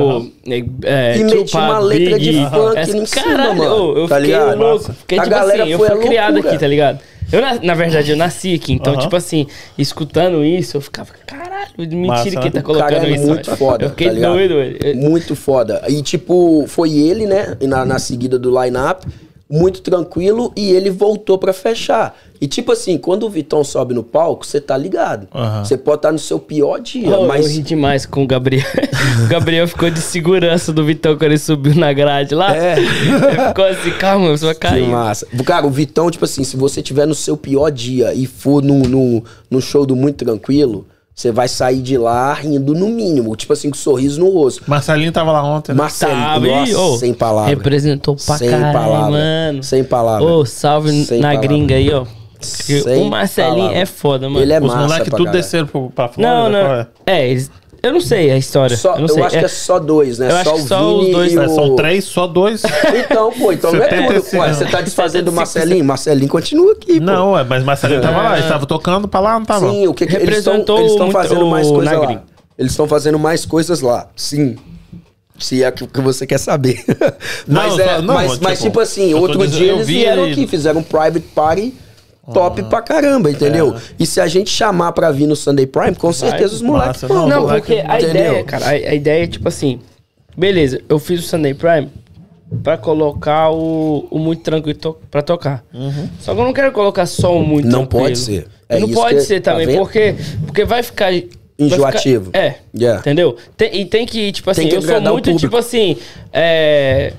[0.83, 2.45] é, E meti Tupac, uma letra de Biggie.
[2.49, 3.75] funk Essa- em cima, Caralho, mano.
[3.75, 4.57] ô, eu Tá fiquei ligado?
[4.57, 4.93] louco.
[4.93, 6.49] Fiquei, A tipo galera assim, eu foi fui a criado loucura.
[6.53, 6.99] aqui, tá ligado?
[7.31, 9.01] Eu, na, na verdade, eu nasci aqui, então, Aham.
[9.03, 9.45] tipo assim,
[9.77, 12.41] escutando isso, eu ficava, caralho, mentira Massa, que né?
[12.45, 13.27] ele tá O colocando cara é isso.
[13.27, 13.57] muito velho.
[13.57, 13.85] foda.
[13.85, 14.55] Eu fiquei tá doido.
[14.95, 15.81] Muito foda.
[15.87, 17.55] E tipo, foi ele, né?
[17.61, 19.05] Na, na seguida do line-up,
[19.49, 22.15] muito tranquilo, e ele voltou pra fechar.
[22.41, 25.27] E tipo assim, quando o Vitão sobe no palco, você tá ligado.
[25.63, 27.45] Você pode estar no seu pior dia, Oh, mas.
[27.45, 28.65] Eu ri demais com o Gabriel.
[29.25, 32.55] o Gabriel ficou de segurança do Vitão quando ele subiu na grade lá.
[32.55, 32.79] É.
[32.79, 32.87] Ele
[33.47, 34.87] ficou assim, calma, você vai Que cair.
[34.87, 35.27] massa.
[35.45, 38.79] Cara, o Vitão, tipo assim, se você tiver no seu pior dia e for no,
[38.83, 43.35] no, no show do Muito Tranquilo, você vai sair de lá rindo no mínimo.
[43.35, 44.63] Tipo assim, com um sorriso no rosto.
[44.65, 45.77] Marcelinho tava lá ontem, né?
[45.77, 46.47] Marcelinho, Sabe?
[46.47, 47.49] nossa, Ô, sem palavras.
[47.57, 49.11] Representou pra Sem caralho, palavra.
[49.11, 49.61] mano.
[49.63, 50.29] Sem palavras.
[50.31, 51.47] Ô, salve Sem na palavra.
[51.49, 52.05] gringa aí, ó.
[52.39, 53.77] Porque Sem o Marcelinho palavra.
[53.77, 54.41] é foda, mano.
[54.43, 55.31] Ele é Os massa moleques tudo caralho.
[55.43, 56.33] desceram pro- pra Flórida?
[56.35, 56.59] Não, não.
[56.75, 56.87] é?
[57.05, 57.51] É, eles.
[57.81, 58.75] Eu não sei a história.
[58.75, 59.23] Só, eu não sei.
[59.23, 60.29] acho que é só dois, né?
[60.31, 61.33] Eu acho só que o só os dois.
[61.35, 61.49] É, o...
[61.55, 62.61] São três, só dois?
[62.93, 64.21] Então, pô, então não é tudo.
[64.21, 64.37] 75.
[64.43, 65.85] Ué, você tá desfazendo do Marcelinho?
[65.85, 67.05] Marcelinho continua aqui, pô.
[67.05, 69.69] Não, ué, mas Marcelinho tava lá, ele tava tocando pra lá, não tava?
[69.69, 72.23] Sim, o que, que eles estão Representou eles estão muito fazendo mais o coisas lá.
[72.57, 74.07] Eles estão fazendo mais coisas lá.
[74.15, 74.57] Sim.
[75.37, 76.83] Se é o que você quer saber.
[77.47, 79.87] mas, Não, é, não, mas, tipo, mas, tipo assim, eu outro dizendo- dia eu eles
[79.87, 81.73] vi vieram ele- aqui, fizeram um private party
[82.33, 83.75] top pra caramba, entendeu?
[83.99, 87.17] E se a gente chamar pra vir no Sunday Prime, com certeza os moleques vão.
[87.17, 88.09] não, Não, moleque, porque a entendeu?
[88.31, 89.79] ideia, cara, a, a ideia é tipo assim.
[90.37, 91.89] Beleza, eu fiz o Sunday Prime
[92.63, 95.63] pra colocar o, o Muito Tranquilo to pra tocar.
[96.19, 97.71] Só que eu não quero colocar só o Muito Uhum.
[97.71, 98.03] Não Tranquilo.
[98.05, 98.47] pode ser.
[98.69, 99.79] É não pode que- ser tá também, vendo?
[99.79, 100.15] porque,
[100.45, 101.11] porque vai ficar...
[101.61, 102.25] Enjoativo.
[102.27, 103.01] ficar- é, Yeah.
[103.01, 103.35] entendeu?
[103.57, 105.97] Tem- e tem que, tipo assim, que eu sou muito, tipo assim,
[106.31, 107.11] é,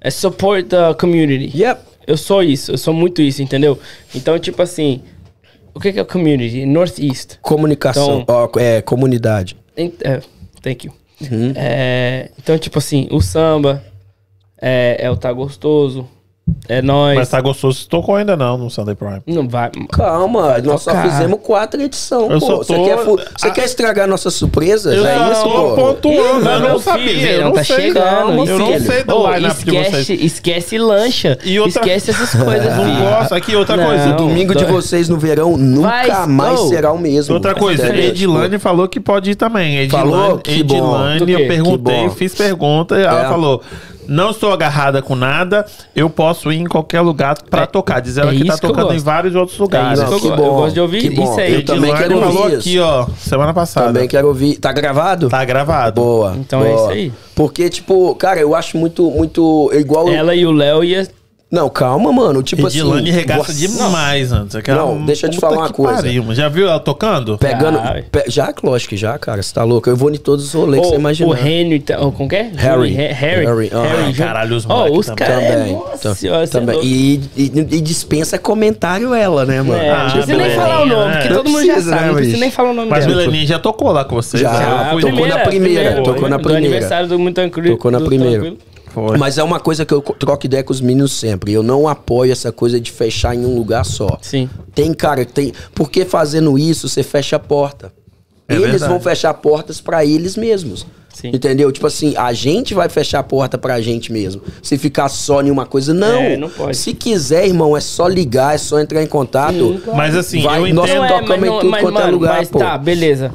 [0.00, 1.52] é support the community.
[1.62, 1.80] Yep.
[2.06, 3.78] Eu sou isso, eu sou muito isso, entendeu?
[4.14, 5.02] Então, tipo assim,
[5.74, 6.64] o que é o community?
[6.64, 7.38] Northeast.
[7.42, 9.56] Comunicação, Então- ó, é, comunidade.
[9.76, 10.20] É,
[10.62, 10.92] thank you.
[11.20, 11.52] Uhum.
[11.54, 13.82] É, então, tipo assim, o samba
[14.60, 16.08] é, é o Tá Gostoso,
[16.68, 17.16] é nós.
[17.16, 19.20] Mas tá gostoso, tocou ainda não no Sunday Prime.
[19.26, 19.70] Não vai.
[19.92, 22.56] Calma, nós só fizemos quatro edições, Eu pô.
[22.58, 24.94] Você tô- quer, fu- você quer estragar nossas surpresas?
[24.96, 25.74] Eu é isso, tô pô?
[25.74, 27.76] pontuando, eu Mas não meu sabia, filho, eu não não tá sei.
[27.76, 28.04] chegando.
[28.04, 30.22] Calma, Eu não sei do line-up de esquece, vocês.
[30.22, 31.38] esquece lancha.
[31.44, 33.00] E outra- Esquece essas coisas, Não filho.
[33.10, 33.34] gosto.
[33.34, 33.84] Aqui, outra Não.
[33.86, 34.12] coisa.
[34.12, 36.68] Domingo de Vai- vocês no verão nunca mais Oh.
[36.68, 37.34] será o mesmo.
[37.34, 38.04] Outra coisa, Entendeu?
[38.10, 39.78] Edilane falou que pode ir também.
[39.78, 40.38] Edilane, Falou?
[40.38, 40.60] Que.
[40.60, 43.28] Edilane, eu perguntei, fiz pergunta, ela É.
[43.28, 43.62] falou:
[44.08, 48.00] não estou agarrada com nada, eu posso ir em qualquer lugar pra É- tocar.
[48.00, 49.98] Diz ela é que tá isso que eu tocando em vários outros É lugares.
[50.00, 51.24] isso Não, que eu, que go- eu bom, gosto de ouvir que bom.
[51.24, 51.54] isso aí.
[51.54, 53.86] Eu também quero falou ouvir aqui, ó, semana passada.
[53.92, 54.56] Também quero ouvir.
[54.58, 55.28] Tá gravado?
[55.28, 56.00] Tá gravado.
[56.00, 56.34] Boa.
[56.38, 56.80] Então é boa.
[56.82, 57.12] isso aí.
[57.34, 60.08] Porque, tipo, cara, eu acho muito, muito igual.
[60.08, 61.06] Ela e o Léo ia.
[61.48, 62.42] Não, calma, mano.
[62.42, 63.18] Tipo Edilane assim.
[63.20, 64.56] regaça demais antes.
[64.56, 66.02] Aquela- Não, deixa eu te falar uma coisa.
[66.02, 66.34] pariu.
[66.34, 67.38] Já viu ela tocando?
[67.38, 67.78] Pegando.
[67.78, 69.40] Ah, pe- já, lógico que já, cara.
[69.40, 69.88] Você tá louco?
[69.88, 71.30] Eu vou em todos os rolês que você imaginar.
[71.30, 71.78] o Henry.
[71.78, 72.50] tá- ô, Como que é?
[72.56, 72.90] Harry.
[72.94, 73.44] Harry.
[73.46, 74.14] Harry, ah, Harry.
[74.14, 75.24] caralho, os moleque os também.
[75.28, 75.48] caras.
[75.48, 75.72] Também.
[75.72, 76.74] Nossa senhora, você é também.
[76.74, 76.88] louco.
[76.88, 77.44] E, e,
[77.76, 79.80] e dispensa comentário ela, né, mano?
[79.80, 81.90] É, Ah, não precisa nem beleza, falar o nome, porque Não todo mundo já sabe.
[81.90, 83.20] né, Não precisa nem falar o nome Mas dela.
[83.20, 84.42] Milaninha já tocou lá com vocês.
[84.42, 84.52] Já.
[84.52, 84.66] né?
[84.68, 86.58] Ah, tocou na primeira, tocou na primeira.
[86.66, 87.68] aniversário do Muito Tranquilo.
[87.76, 88.52] Tocou na primeira.
[88.96, 89.18] Foi.
[89.18, 91.52] Mas é uma coisa que eu co- troco ideia com os meninos sempre.
[91.52, 94.18] Eu não apoio essa coisa de fechar em um lugar só.
[94.22, 94.48] Sim.
[94.74, 95.52] Tem, cara, tem.
[95.74, 97.92] Porque fazendo isso, você fecha a porta.
[98.48, 98.90] É eles verdade.
[98.90, 100.86] vão fechar portas pra eles mesmos.
[101.12, 101.28] Sim.
[101.28, 101.70] Entendeu?
[101.70, 104.40] Tipo assim, a gente vai fechar a porta pra gente mesmo.
[104.62, 106.20] Se ficar só em uma coisa, não.
[106.22, 106.74] É, não pode.
[106.74, 109.78] Se quiser, irmão, é só ligar, é só entrar em contato.
[109.94, 111.00] Mas assim, Vai, eu nós entendo.
[111.00, 112.58] Não é, tocamos mas, em tudo mas, quanto é mano, lugar, mas pô.
[112.58, 113.30] tá, beleza.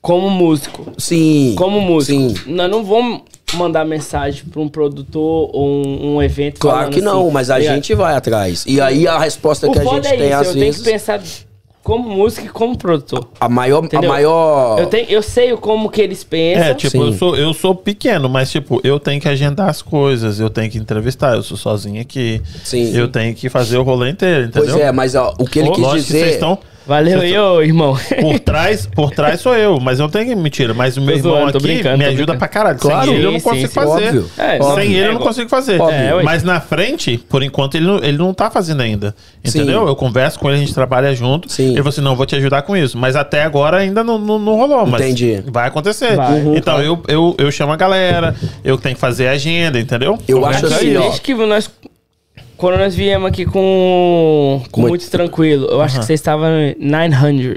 [0.00, 0.86] Como músico.
[0.98, 1.54] Sim.
[1.56, 2.18] Como músico.
[2.18, 2.34] Sim.
[2.54, 3.20] Nós não vamos
[3.56, 7.58] mandar mensagem pra um produtor ou um, um evento Claro que não, assim, mas a
[7.58, 7.74] ligado?
[7.74, 8.64] gente vai atrás.
[8.66, 10.82] E aí a resposta O que a gente é tem isso, às eu tenho vezes.
[10.82, 11.20] que pensar
[11.82, 13.28] como músico e como produtor.
[13.40, 13.82] A maior.
[13.92, 14.78] A maior.
[14.78, 16.64] Eu, tenho, eu sei como que eles pensam.
[16.64, 17.06] É, tipo, Sim.
[17.06, 20.70] eu sou, eu sou pequeno, mas tipo, eu tenho que agendar as coisas, eu tenho
[20.70, 22.40] que entrevistar, eu sou sozinho aqui.
[22.62, 22.94] Sim.
[22.94, 24.70] Eu tenho que fazer o rolê inteiro, entendeu?
[24.72, 26.18] Pois é, mas ó, o que ele quis lógico que dizer.
[26.20, 27.96] vocês estão Valeu aí, ô irmão.
[28.20, 30.74] Por trás, por trás sou eu, mas eu não tenho mentira.
[30.74, 32.38] Mas o meu irmão zoando, aqui brincando, me ajuda brincando.
[32.38, 32.78] pra caralho.
[32.78, 33.06] Claro.
[33.06, 34.06] Sem ele eu não Sim, consigo sim, fazer.
[34.06, 34.30] óbvio.
[34.38, 34.82] É, Sem óbvio.
[34.84, 35.80] ele eu não É, consigo fazer.
[35.80, 39.14] É, mas na frente, por enquanto, ele não, ele não tá fazendo ainda.
[39.44, 39.82] Entendeu?
[39.82, 39.88] Sim.
[39.88, 41.50] Eu converso com ele, a gente trabalha junto.
[41.52, 41.66] Sim.
[41.68, 42.98] Ele falou assim: não, vou te ajudar com isso.
[42.98, 44.86] Mas até agora ainda não, não, não rolou.
[44.86, 45.42] Mas Entendi.
[45.46, 46.16] Vai acontecer.
[46.16, 46.40] Vai.
[46.40, 46.56] Uhum.
[46.56, 50.18] então eu, eu, eu chamo a galera, eu tenho que fazer a agenda, entendeu?
[50.26, 50.98] Eu acho Organizar assim, isso.
[50.98, 51.02] ó.
[51.02, 51.70] Desde que nós.
[52.60, 54.62] Quando nós viemos aqui com.
[54.70, 56.48] Com Muito- muito tranquilo, eu acho que vocês estavam
[56.78, 57.56] 900.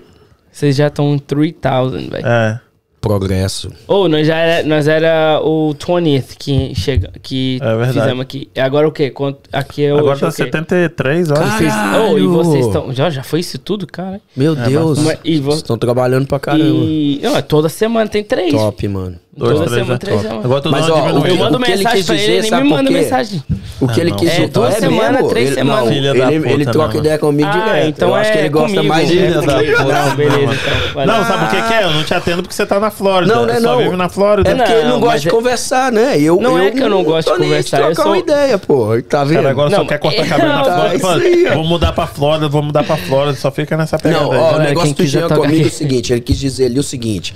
[0.51, 2.25] Vocês já estão 3000, velho.
[2.25, 2.59] É.
[3.01, 3.69] Progresso.
[3.85, 7.99] Ou nós já era, nós era o 20th que, chega, que É verdade.
[7.99, 8.49] fizemos aqui.
[8.55, 9.09] E Agora o quê?
[9.09, 10.37] Quanto, aqui é Agora tá o quê?
[10.37, 11.53] 73 horas.
[11.55, 11.73] Vocês,
[12.09, 12.93] oh, e vocês estão.
[12.93, 14.21] Já, já foi isso tudo, cara?
[14.37, 14.99] Meu Deus.
[14.99, 16.63] mas- e vo- Vocês estão trabalhando pra caramba.
[16.63, 17.19] E.
[17.21, 18.53] Não, toda semana tem três.
[18.53, 19.19] Top, mano.
[19.35, 20.45] Dois, Toda três, semana é três semanas.
[20.45, 20.97] Agora tô Mas, ó.
[21.25, 22.93] Eu mando O que ele mensagem quis pra ele, dizer, ele nem me manda quê?
[22.93, 23.43] mensagem.
[23.81, 24.17] O que Ah, ele não.
[24.17, 25.29] quis É, duas é semanas, mesmo?
[25.29, 25.91] três ele, semanas.
[25.91, 27.87] Ele, troca ideia comigo Ah, direto.
[27.87, 29.17] então Eu acho que é ele gosta comigo, mais de.
[29.17, 29.29] é.
[29.33, 30.53] Não, beleza,
[30.93, 31.05] então.
[31.07, 31.83] Não, sabe o que, que é?
[31.83, 33.33] Eu não te atendo porque você tá na Flórida.
[33.33, 33.77] Não, não é Só não.
[33.79, 34.51] vive na Flórida.
[34.51, 36.19] É porque ele não gosta de é- conversar, né?
[36.19, 39.01] Eu, Não é que eu não gosto de conversar, eu trocar uma ideia, pô.
[39.01, 39.37] Tá vendo?
[39.37, 40.63] Cara, agora só quer cortar é- cabelo na
[40.99, 41.27] Flórida.
[41.49, 43.35] é vou mudar pra Flórida, vou mudar pra Flórida.
[43.35, 46.37] Só fica nessa pegada Não, o negócio do Jean comigo é o seguinte, ele quis
[46.37, 47.33] dizer ali o seguinte,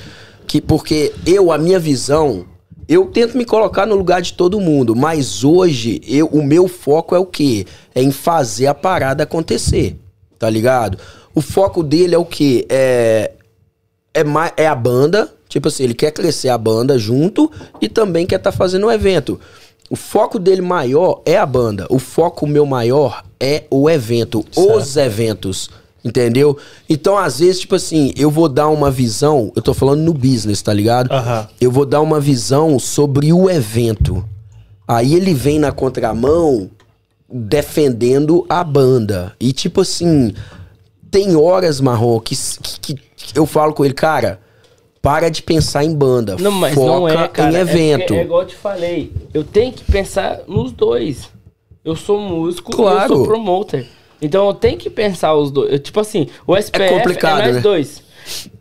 [0.48, 2.46] que porque eu, a minha visão,
[2.88, 7.14] eu tento me colocar no lugar de todo mundo, mas hoje eu, o meu foco
[7.14, 7.66] é o quê?
[7.94, 9.98] É em fazer a parada acontecer,
[10.40, 10.98] tá ligado?
[11.36, 12.66] O foco dele é o quê?
[12.70, 13.34] É,
[14.14, 14.24] é,
[14.56, 18.54] é a banda, tipo assim, ele quer crescer a banda junto e também quer estar
[18.54, 19.40] fazendo o evento.
[19.90, 21.86] O foco dele maior é a banda.
[21.90, 25.70] O foco meu maior é o evento, os eventos.
[26.08, 26.58] Entendeu?
[26.90, 30.62] Então, às vezes, tipo assim, eu vou dar uma visão, eu tô falando no business,
[30.62, 31.12] tá ligado?
[31.12, 31.48] Aham.
[31.60, 34.24] Eu vou dar uma visão sobre o evento.
[34.88, 36.70] Aí ele vem na contramão
[37.30, 39.34] defendendo a banda.
[39.40, 40.34] E tipo assim,
[41.12, 42.36] tem horas, Marrom, que,
[42.82, 44.40] que, que eu falo com ele, cara,
[45.02, 46.36] para de pensar em banda.
[46.40, 47.52] Não, mas foca não é, cara.
[47.52, 48.00] em É evento.
[48.08, 49.12] porque É, igual eu te falei.
[49.34, 51.30] Eu tenho que pensar nos dois.
[51.84, 53.14] Eu sou músico Claro.
[53.14, 53.88] eu sou promoter.
[54.22, 55.72] Então eu tenho que pensar os dois.
[55.72, 57.62] Eu, tipo assim, o SPF é, complicado, nós né?
[57.62, 58.04] dois.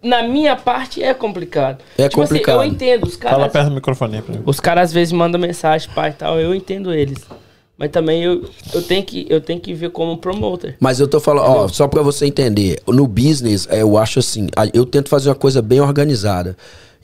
[0.02, 1.78] Na minha parte é complicado.
[1.98, 2.60] É tipo complicado.
[2.60, 3.04] assim, eu entendo.
[3.04, 4.42] Os Fala caras, perto do microfone aí pra mim.
[4.46, 6.38] os caras às vezes mandam mensagem, pai e tal.
[6.38, 7.18] Eu entendo eles.
[7.78, 10.76] Mas também eu, eu, tenho que, eu tenho que ver como promoter.
[10.80, 14.48] Mas eu tô falando, ó, só pra você entender, no business, é, eu acho assim,
[14.72, 16.56] eu tento fazer uma coisa bem organizada.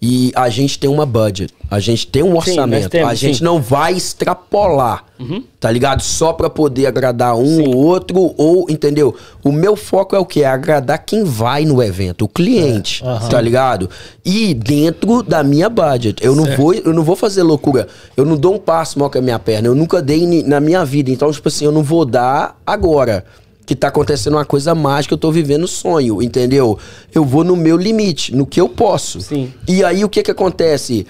[0.05, 3.45] E a gente tem uma budget, a gente tem um orçamento, temos, a gente sim.
[3.45, 5.45] não vai extrapolar, Uhum.
[5.61, 6.03] tá ligado?
[6.03, 9.15] Só pra poder agradar um ou outro, ou, entendeu?
[9.45, 10.41] O meu foco é o quê?
[10.41, 13.89] É agradar quem vai no evento, o cliente, tá ligado?
[14.25, 17.87] E dentro da minha budget, eu não, vou, eu não vou fazer loucura,
[18.17, 20.85] eu não dou um passo maior que a minha perna, eu nunca dei na minha
[20.85, 23.25] vida, então, tipo assim, eu não vou dar agora
[23.65, 26.79] que tá acontecendo uma coisa mágica, eu tô vivendo sonho, entendeu?
[27.15, 29.21] Eu vou no meu limite, no que eu posso.
[29.21, 29.53] Sim.
[29.69, 31.07] E aí o que que acontece?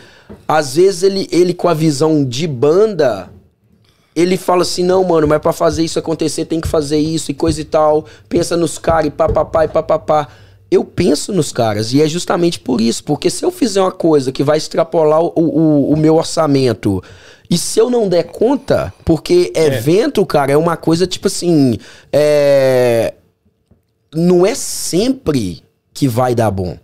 [0.46, 3.30] Às vezes ele, ele com a visão de banda,
[4.14, 7.34] ele fala assim, não, mano, mas pra fazer isso acontecer tem que fazer isso e
[7.34, 8.04] coisa e tal.
[8.28, 10.28] Pensa nos caras e papapá e papapá.
[10.70, 14.32] Eu penso nos caras e é justamente por isso, porque se eu fizer uma coisa
[14.32, 17.02] que vai extrapolar o, o, o meu orçamento
[17.52, 21.76] e se eu não der conta, porque evento, cara, é uma coisa tipo assim,
[22.10, 23.12] é...
[24.14, 26.78] não é sempre que vai dar bom.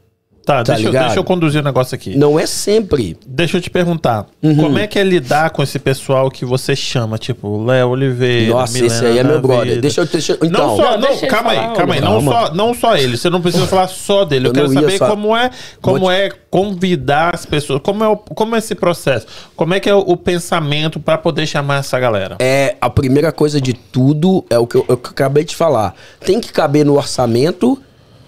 [0.49, 2.17] Tá, Tá deixa, eu- deixa eu conduzir o negócio aqui.
[2.17, 3.19] Não é sempre.
[3.27, 4.25] Deixa eu te perguntar.
[4.43, 4.57] Uhum.
[4.57, 7.19] Como é que é lidar com esse pessoal que você chama?
[7.19, 8.55] Tipo, Léo Oliveira.
[8.55, 9.67] Nossa, Milena esse aí é meu brother.
[9.67, 9.81] Vida?
[9.83, 10.07] Deixa eu.
[10.07, 12.01] Deixa, eu- então, não só, Não, calma aí, calma aí.
[12.01, 13.19] Não só, não só ele.
[13.19, 14.47] Você não precisa falar só dele.
[14.47, 15.51] Eu, Eu quero saber só- como é,
[15.83, 17.83] como Vou é convidar as pessoas.
[17.83, 19.27] Como é, o- como é esse processo?
[19.55, 22.37] Como é que é o, o pensamento pra poder chamar essa galera?
[22.39, 25.95] É, a primeira coisa de tudo é o que eu, eu acabei de falar.
[26.25, 27.79] Tem que caber no orçamento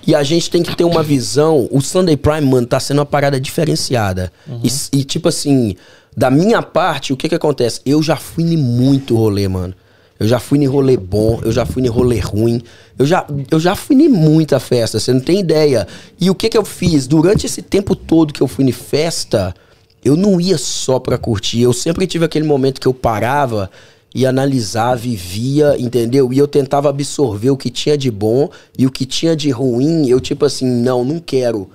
[0.06, 1.68] e a gente tem que ter uma visão.
[1.70, 4.32] O Sunday Prime, mano, tá sendo uma parada diferenciada.
[4.62, 5.76] E, e, tipo assim,
[6.16, 7.80] da minha parte, o que que acontece?
[7.84, 9.74] Eu já fui em muito rolê, mano.
[10.18, 12.60] Eu já fui em rolê bom, eu já fui em rolê ruim.
[12.98, 15.86] Eu já, eu já fui em muita festa, você não tem ideia.
[16.20, 17.06] E o que que eu fiz?
[17.06, 19.54] Durante esse tempo todo que eu fui em festa,
[20.04, 21.62] eu não ia só pra curtir.
[21.62, 23.70] Eu sempre tive aquele momento que eu parava
[24.14, 26.32] e analisava e via, entendeu?
[26.32, 30.08] E eu tentava absorver o que tinha de bom e o que tinha de ruim.
[30.08, 31.70] Eu, tipo assim, não, não quero.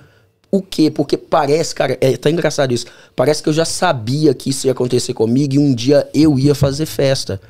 [0.50, 0.90] O quê?
[0.90, 2.86] Porque parece, cara, é tá engraçado isso.
[3.14, 6.54] Parece que eu já sabia que isso ia acontecer comigo e um dia eu ia
[6.54, 7.40] fazer festa.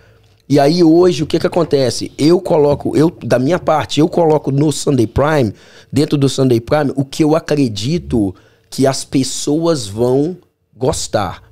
[0.48, 2.12] E aí hoje o que que acontece?
[2.16, 5.52] Eu coloco, eu da minha parte, eu coloco no Sunday Prime,
[5.92, 8.34] dentro do Sunday Prime, o que eu acredito
[8.70, 10.36] que as pessoas vão
[10.76, 11.42] gostar.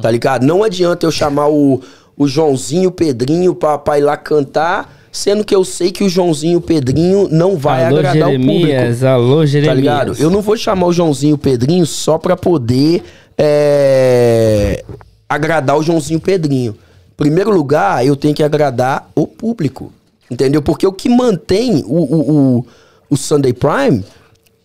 [0.00, 0.46] Tá ligado?
[0.46, 1.82] Não adianta eu chamar o,
[2.16, 6.08] o Joãozinho, o Pedrinho pra, pra ir lá cantar sendo que eu sei que o
[6.08, 9.06] Joãozinho o Pedrinho não vai alô, agradar Jeremias, o público.
[9.06, 9.68] alô, Jeremias.
[9.68, 10.16] Tá ligado?
[10.18, 13.04] Eu não vou chamar o Joãozinho o Pedrinho só pra poder
[13.38, 14.84] é,
[15.28, 16.76] agradar o Joãozinho o Pedrinho.
[17.16, 19.92] Primeiro lugar, eu tenho que agradar o público.
[20.28, 20.60] Entendeu?
[20.60, 22.66] Porque o que mantém o, o, o,
[23.10, 24.02] o Sunday Prime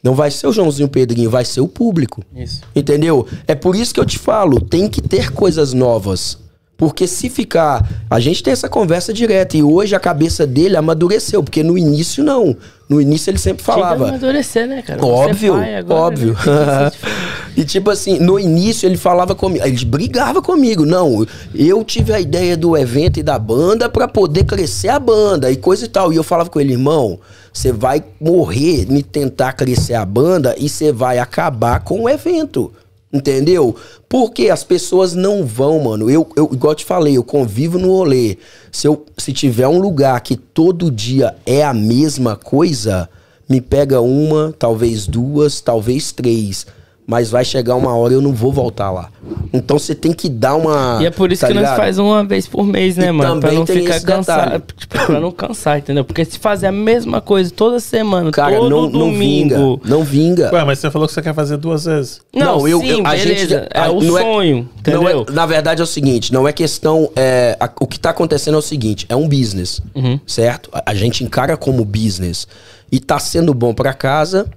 [0.01, 2.23] não vai ser o Joãozinho o Pedrinho, vai ser o público.
[2.35, 2.61] Isso.
[2.75, 3.27] Entendeu?
[3.45, 6.39] É por isso que eu te falo, tem que ter coisas novas.
[6.79, 7.85] Porque se ficar.
[8.09, 9.57] A gente tem essa conversa direta.
[9.57, 11.43] E hoje a cabeça dele amadureceu.
[11.43, 12.55] Porque no início, não.
[12.87, 14.07] No início ele sempre falava.
[14.07, 15.01] amadurecer, né, cara?
[15.01, 16.33] É Óbvio, pai agora, óbvio.
[16.33, 16.89] né?
[16.89, 17.53] Diferente.
[17.57, 20.85] e tipo assim, no início ele falava comigo, ele brigava comigo.
[20.85, 25.51] Não, eu tive a ideia do evento e da banda pra poder crescer a banda
[25.51, 26.13] e coisa e tal.
[26.13, 27.19] E eu falava com ele, irmão,
[27.53, 32.71] você vai morrer em tentar crescer a banda e você vai acabar com o evento.
[33.11, 33.75] Entendeu?
[34.07, 36.09] Porque as pessoas não vão, mano.
[36.09, 38.37] Eu, eu igual eu te falei, eu convivo no rolê.
[38.71, 43.09] Se, eu, se tiver um lugar que todo dia é a mesma coisa,
[43.49, 46.67] me pega uma, talvez duas, talvez três.
[47.09, 49.09] Mas vai chegar uma hora e eu não vou voltar lá.
[49.51, 50.99] Então você tem que dar uma.
[51.01, 51.77] E é por isso tá que nós ligado?
[51.77, 53.41] faz uma vez por mês, né, E mano?
[53.41, 54.63] Pra não ficar cansado.
[54.77, 56.05] Tipo, pra não cansar, entendeu?
[56.05, 59.79] Porque se fazer a mesma coisa toda semana, Cara, todo não, não domingo.
[59.79, 59.89] vinga.
[59.89, 60.53] Não vinga.
[60.53, 62.21] Ué, mas você falou que você quer fazer duas vezes.
[62.31, 63.25] Não, eu- sim, eu- a beleza.
[63.39, 65.01] gente- é a- o não é- sonho, entendeu?
[65.01, 67.09] Não é- na verdade é o seguinte, não é questão.
[67.15, 70.19] é, a- o que tá acontecendo é o seguinte: é um business, Uhum.
[70.27, 70.69] certo?
[70.71, 72.47] A, a gente encara como business.
[72.91, 74.47] E tá sendo bom pra casa,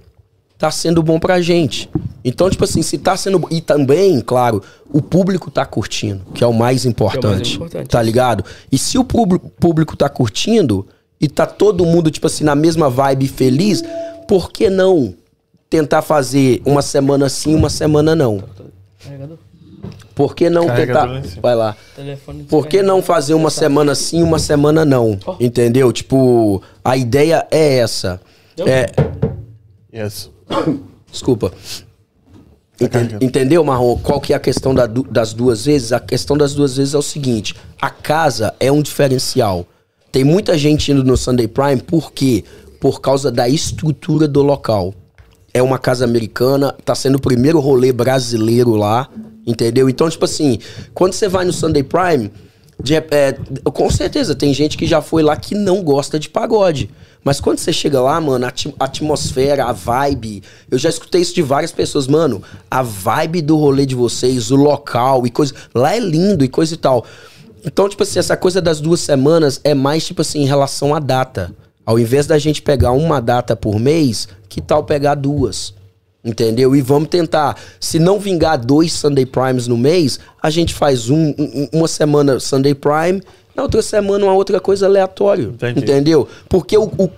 [0.63, 1.89] tá sendo bom pra gente.
[2.23, 3.45] Então, tipo assim, se tá sendo.
[3.51, 7.55] E também, claro, o público tá curtindo, que é o mais importante.
[7.55, 7.89] importante.
[7.89, 8.45] Tá ligado?
[8.71, 10.87] E se o público, público tá curtindo
[11.19, 13.83] e tá todo mundo, tipo assim, na mesma vibe feliz,
[14.25, 15.13] por que não
[15.69, 18.41] tentar fazer uma semana sim, uma semana não?
[20.15, 21.41] Por que não Carregador tentar.
[21.41, 21.75] Vai lá.
[22.47, 25.19] Por que não fazer uma semana sim, uma semana não?
[25.41, 25.91] Entendeu?
[25.91, 28.21] Tipo, a ideia é essa.
[28.65, 28.89] É,
[29.93, 30.32] Yes.
[31.11, 31.51] Desculpa.
[32.89, 33.23] Carregando.
[33.23, 33.97] entendeu, Marrom?
[33.97, 35.91] Qual que é a questão da das duas vezes?
[35.93, 39.65] A questão das duas vezes é o seguinte: a casa é um diferencial.
[40.11, 42.43] Tem muita gente indo no Sunday Prime, por quê?
[42.79, 44.93] Por causa da estrutura do local.
[45.53, 49.07] É uma casa americana, tá sendo o primeiro rolê brasileiro lá,
[49.45, 49.89] entendeu?
[49.89, 50.59] Então, tipo assim,
[50.93, 52.31] quando você vai no Sunday Prime,
[52.81, 53.37] de- é,
[53.73, 56.89] com certeza tem gente que já foi lá que não gosta de pagode.
[57.23, 60.43] Mas quando você chega lá, mano, a atmosfera, a vibe.
[60.69, 62.43] Eu já escutei isso de várias pessoas, mano.
[62.69, 65.53] A vibe do rolê de vocês, o local e coisa.
[65.73, 67.05] Lá é lindo e coisa e tal.
[67.65, 70.99] Então, tipo assim, essa coisa das duas semanas é mais, tipo assim, em relação à
[70.99, 71.55] data.
[71.85, 75.73] Ao invés da gente pegar uma data por mês, que tal pegar duas?
[76.23, 76.73] Entendeu?
[76.75, 77.57] E vamos tentar.
[77.79, 82.39] Se não vingar dois Sunday Primes no mês, a gente faz um, um- uma semana
[82.39, 83.21] Sunday Prime,
[83.55, 85.43] na outra semana uma outra coisa aleatória.
[85.43, 85.79] Entendi.
[85.81, 86.27] Entendeu?
[86.47, 87.09] Porque o, o-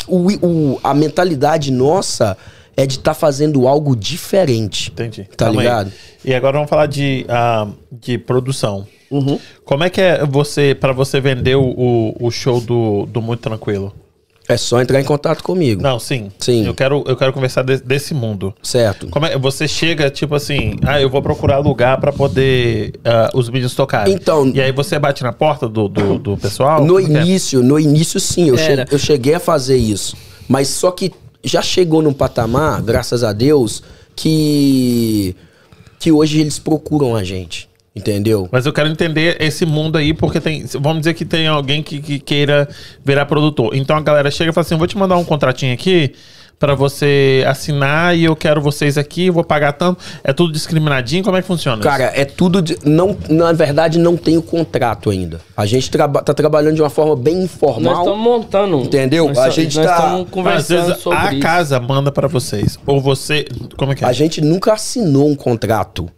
[0.41, 2.35] o- a mentalidade nossa
[2.75, 4.91] é de estar fazendo algo diferente.
[4.91, 5.23] Entendi.
[5.37, 5.67] Tá Calma aí.
[5.67, 5.91] ligado?
[6.25, 8.87] E agora vamos falar de, ah, de produção.
[9.11, 9.39] Uhum.
[9.63, 13.41] Como é que é você, para você vender o, o, o show do, do Muito
[13.41, 13.93] Tranquilo?
[14.47, 15.81] É só entrar em contato comigo.
[15.81, 16.31] Não, sim.
[16.39, 16.65] Sim.
[16.67, 18.53] Eu quero, eu quero conversar de- desse mundo.
[18.61, 19.07] Certo.
[19.07, 23.49] Como é, você chega, tipo assim, ah, eu vou procurar lugar pra poder ah, os
[23.49, 24.13] meninos tocarem.
[24.13, 26.85] Então- E aí você bate na porta do, do, do pessoal?
[26.85, 27.03] No é?
[27.03, 30.15] início, no início sim, eu, che- eu cheguei a fazer isso.
[30.47, 31.11] Mas só que
[31.43, 33.81] já chegou num patamar, graças a Deus,
[34.15, 35.35] que
[35.99, 38.47] que hoje eles procuram a gente, entendeu?
[38.51, 40.65] Mas eu quero entender esse mundo aí, porque tem.
[40.79, 42.67] Vamos dizer que tem alguém que, que queira
[43.03, 43.75] virar produtor.
[43.75, 46.13] Então a galera chega e fala assim: vou te mandar um contratinho aqui
[46.57, 50.01] pra você assinar e eu quero vocês aqui, vou pagar tanto.
[50.23, 51.21] É tudo discriminadinho?
[51.21, 51.79] Como é que funciona?
[51.81, 51.89] isso?
[51.89, 52.61] Cara, é tudo.
[52.61, 55.41] de- não, na verdade, não tem o contrato ainda.
[55.55, 57.97] A gente traba, tá trabalhando de uma forma bem Nós informal.
[57.99, 58.77] estamos montando.
[58.81, 59.27] Entendeu?
[59.27, 61.41] Nós A só- gente nós tá- Mas, às conversando vezes sobre a isso.
[61.41, 62.79] casa manda pra vocês.
[62.85, 63.45] Ou você.
[63.75, 64.07] Como é que é?
[64.07, 66.09] A gente nunca assinou um contrato.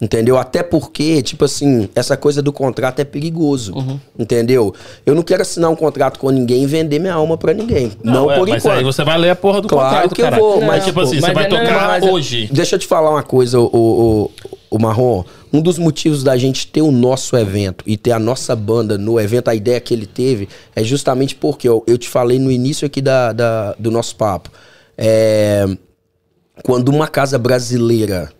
[0.00, 0.38] Entendeu?
[0.38, 3.74] Até porque, tipo assim, essa coisa do contrato é perigoso.
[3.74, 3.98] Uhum.
[4.16, 4.72] Entendeu?
[5.04, 7.90] Eu não quero assinar um contrato com ninguém e vender minha alma pra ninguém.
[8.04, 8.78] Não, é, por mas enquanto.
[8.78, 10.36] aí você vai ler a porra do Claro contrato, que eu cara.
[10.38, 12.48] vou, mas, tipo assim, você mas vai é tocar mas é- hoje.
[12.52, 14.30] Deixa eu te falar uma coisa, o, o,
[14.70, 15.24] o Marrom.
[15.52, 19.18] Um dos motivos da gente ter o nosso evento e ter a nossa banda no
[19.18, 22.86] evento, a ideia que ele teve, é justamente porque eu, eu te falei no início
[22.86, 24.48] aqui da, da- do nosso papo.
[24.96, 25.66] É,
[26.62, 28.30] quando uma casa brasileira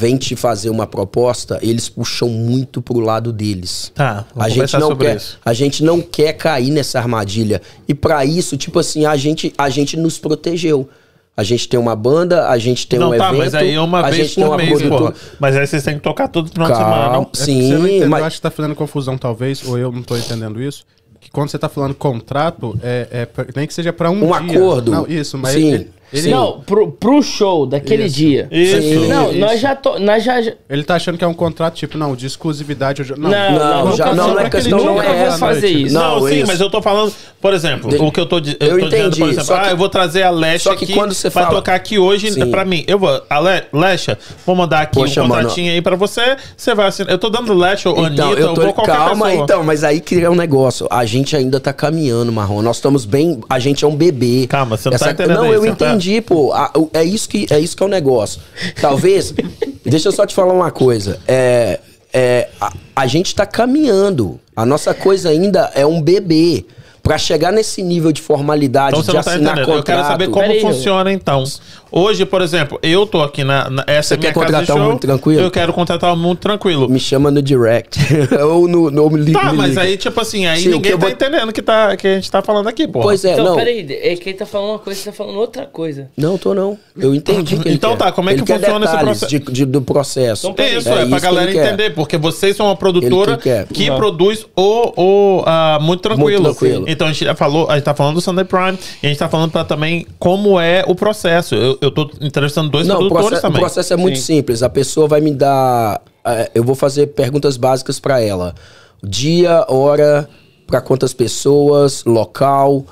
[0.00, 3.90] vem te fazer uma proposta, eles puxam muito pro lado deles.
[3.96, 5.38] Tá, A gente, não sobre quer, isso.
[5.44, 7.60] a gente não quer cair nessa armadilha.
[7.88, 10.88] E pra isso, tipo assim, a gente, a gente nos protegeu.
[11.36, 13.38] A gente tem uma banda, a gente tem não, um tá, evento.
[13.38, 15.14] mas aí é uma a vez gente tem por uma mês, produtora- porra.
[15.40, 16.94] Mas aí vocês têm que tocar todo final de Calma.
[16.94, 17.22] semana, não?
[17.22, 19.76] É porque você não Sim, entendeu, mas- Eu acho que tá fazendo confusão, talvez, ou
[19.78, 20.84] eu não tô entendendo isso.
[21.20, 24.56] que quando você tá falando contrato, é, é nem que seja pra um, Um dia.
[24.58, 24.92] acordo.
[24.92, 25.72] Não, isso, mas Sim.
[25.72, 28.16] ele, ele, Não, pro, pro show daquele Isso.
[28.16, 28.48] dia.
[28.50, 28.80] Isso.
[28.82, 29.08] Sim.
[29.08, 29.38] Não, Isso.
[29.38, 32.14] nós já tô, nós já já- ele tá achando que é um contrato, tipo, não,
[32.16, 33.00] de exclusividade.
[33.00, 35.68] eu já- não, Não, não, já- não, não é questão- não é vou essa, fazer
[35.68, 35.94] tipo, isso.
[35.94, 38.42] Não, Não, sim, mas eu tô falando, por exemplo, De- o que eu tô, eu
[38.42, 38.44] Eu
[38.80, 41.30] tô dizendo, entendi, por exemplo, ah, que- eu vou trazer a Lesha aqui quando você
[41.30, 42.50] pra fala- tocar aqui hoje Sim.
[42.50, 42.84] pra mim.
[42.86, 45.42] Eu vou, a Le, Lesha, vou mandar aqui Poxa, um mano.
[45.42, 47.12] contratinho aí pra você, você vai assinar.
[47.12, 48.66] Eu tô dando Lesha ou Então, Anitta, eu tô.
[48.66, 49.44] ou qualquer Calma, pessoa.
[49.44, 50.86] então, mas aí que é um negócio.
[50.90, 52.62] A gente ainda tá caminhando, Marrom.
[52.62, 53.40] Nós estamos bem.
[53.48, 54.46] A gente é um bebê.
[54.48, 56.52] Calma, você não tá entendendo Não, isso, eu tá- entendi, pô.
[56.92, 58.40] É, isso que, é isso que é o negócio.
[58.80, 59.34] Talvez.
[59.84, 61.18] deixa eu só te falar uma coisa.
[61.26, 61.80] É.
[62.12, 64.40] é a, a gente tá caminhando.
[64.56, 66.64] A nossa coisa ainda é um bebê.
[67.00, 69.64] Pra chegar nesse nível de formalidade, Então de tá assinar entendendo.
[69.64, 69.78] contrato.
[69.78, 71.42] Eu quero saber como Peraí, funciona então.
[71.90, 73.70] Hoje, por exemplo, eu tô aqui na.
[73.70, 74.88] na- essa Você é minha quer contratar um show.
[74.88, 75.40] muito tranquilo?
[75.42, 76.88] Eu quero contratar um muito tranquilo.
[76.88, 77.98] Me chama no direct.
[78.44, 79.80] Ou no, no me Tá, me mas liga.
[79.82, 82.30] aí, tipo assim, aí Sim, que ninguém tá vou- entendendo que, tá, que a gente
[82.30, 83.00] tá falando aqui, pô.
[83.00, 83.56] Pois é, Então, não.
[83.56, 86.08] peraí, é que ele tá falando uma coisa, você tá falando outra coisa.
[86.16, 86.78] Não, tô não.
[86.98, 87.98] Eu entendi que ele Então quer.
[88.04, 89.26] tá, como é Ele que quer funciona esse processo?
[89.28, 90.48] De, de- do processo.
[90.48, 90.64] Então.
[90.66, 93.96] Isso, é, pra isso que galera entender, porque vocês são uma produtora que que Uhum.
[93.96, 96.42] produz o, o ah, muito, tranquilo.
[96.42, 96.84] Muito tranquilo.
[96.88, 99.18] Então a gente já falou, a gente tá falando do Sunday Prime e a gente
[99.18, 101.54] tá falando pra também como é o processo.
[101.54, 103.60] Eu, eu tô entrevistando dois Não, o produtores processo, o também.
[103.60, 104.36] processo é muito Sim.
[104.36, 104.62] simples.
[104.62, 106.00] A pessoa vai me dar.
[106.24, 108.54] eh, eu vou fazer perguntas básicas pra ela:
[109.02, 110.28] dia, hora,
[110.66, 112.84] pra quantas pessoas, local.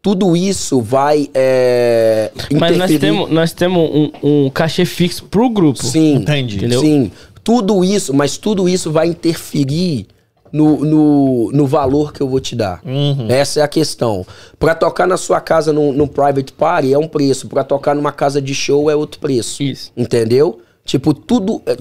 [0.00, 4.10] Tudo isso vai é, Mas nós temos, nós temos um,
[4.46, 5.84] um cachê fixo pro grupo.
[5.84, 6.56] Sim, Entendi.
[6.56, 6.80] Entendeu?
[6.80, 7.10] Sim,
[7.42, 10.06] tudo isso, mas tudo isso vai interferir
[10.52, 12.80] no, no, no valor que eu vou te dar.
[12.84, 13.26] Uhum.
[13.28, 14.26] Essa é a questão.
[14.58, 18.12] Pra tocar na sua casa num, num private party é um preço, Pra tocar numa
[18.12, 19.62] casa de show é outro preço.
[19.62, 19.92] Isso.
[19.96, 20.60] Entendeu?
[20.84, 21.60] Tipo, tudo.
[21.66, 21.76] é-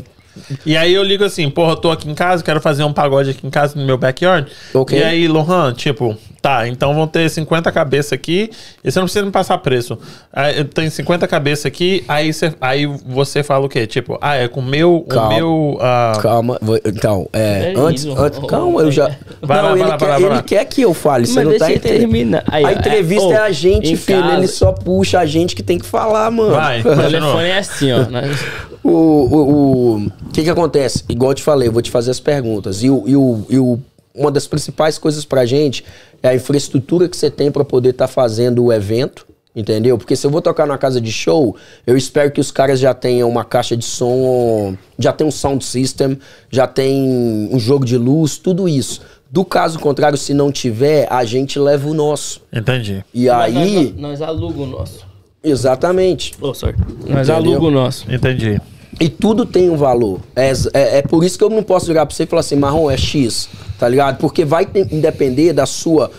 [0.66, 3.32] E aí eu ligo assim, porra, eu tô aqui em casa, quero fazer um pagode
[3.32, 4.52] aqui em casa, no meu backyard.
[4.74, 4.98] Ok.
[5.00, 8.50] E aí, Lohan, tipo, tá, então vão ter 50 cabeças aqui,
[8.84, 9.98] e você não precisa me passar preço.
[10.32, 13.86] Aí, tem 50 cabeças aqui, aí você, aí você fala o quê?
[13.88, 15.36] Tipo, ah, é com o meu, o Calma.
[15.36, 15.78] meu...
[15.82, 17.74] ah, Calma, então, é.
[17.74, 18.18] É antes, isso.
[18.18, 19.16] antes- calma, eu já.
[19.42, 21.26] Vai não, lá, vai ele, lá, quer, vai lá, vai ele quer que eu fale,
[21.28, 22.42] você Mas não tá entendendo.
[22.48, 24.22] a é, entrevista ô, é a gente, filho.
[24.22, 26.52] casa- Ele só puxa a gente que tem que falar, mano.
[26.56, 28.06] Vai, O telefone é assim, ó.
[28.10, 28.46] nós-
[28.84, 31.04] O, o, o que que acontece?
[31.10, 32.84] Igual eu te falei, eu vou te fazer as perguntas.
[32.84, 33.80] E, o, e, o, e o-
[34.18, 35.84] uma das principais coisas pra gente
[36.24, 39.26] é a infraestrutura que você tem pra poder estar fazendo o evento,
[39.56, 39.98] entendeu?
[39.98, 42.94] Porque se eu vou tocar numa casa de show, eu espero que os caras já
[42.94, 46.18] tenham uma caixa de som, já tem um sound system,
[46.50, 49.02] já tem um jogo de luz, tudo isso.
[49.30, 52.42] Do caso contrário, se não tiver, a gente leva o nosso.
[52.52, 53.04] Entendi.
[53.14, 55.06] E Mas aí, Nós, nós aluga o nosso.
[55.44, 56.34] exatamente.
[56.42, 56.76] Oh, sorry.
[57.08, 58.06] Nós aluga o nosso.
[58.12, 58.60] Entendi.
[59.00, 60.20] E tudo tem um valor.
[60.36, 62.56] É, é, é por isso que eu não posso virar pra você e falar assim,
[62.56, 64.18] marrom é X, tá ligado?
[64.18, 66.12] Porque vai depender da sua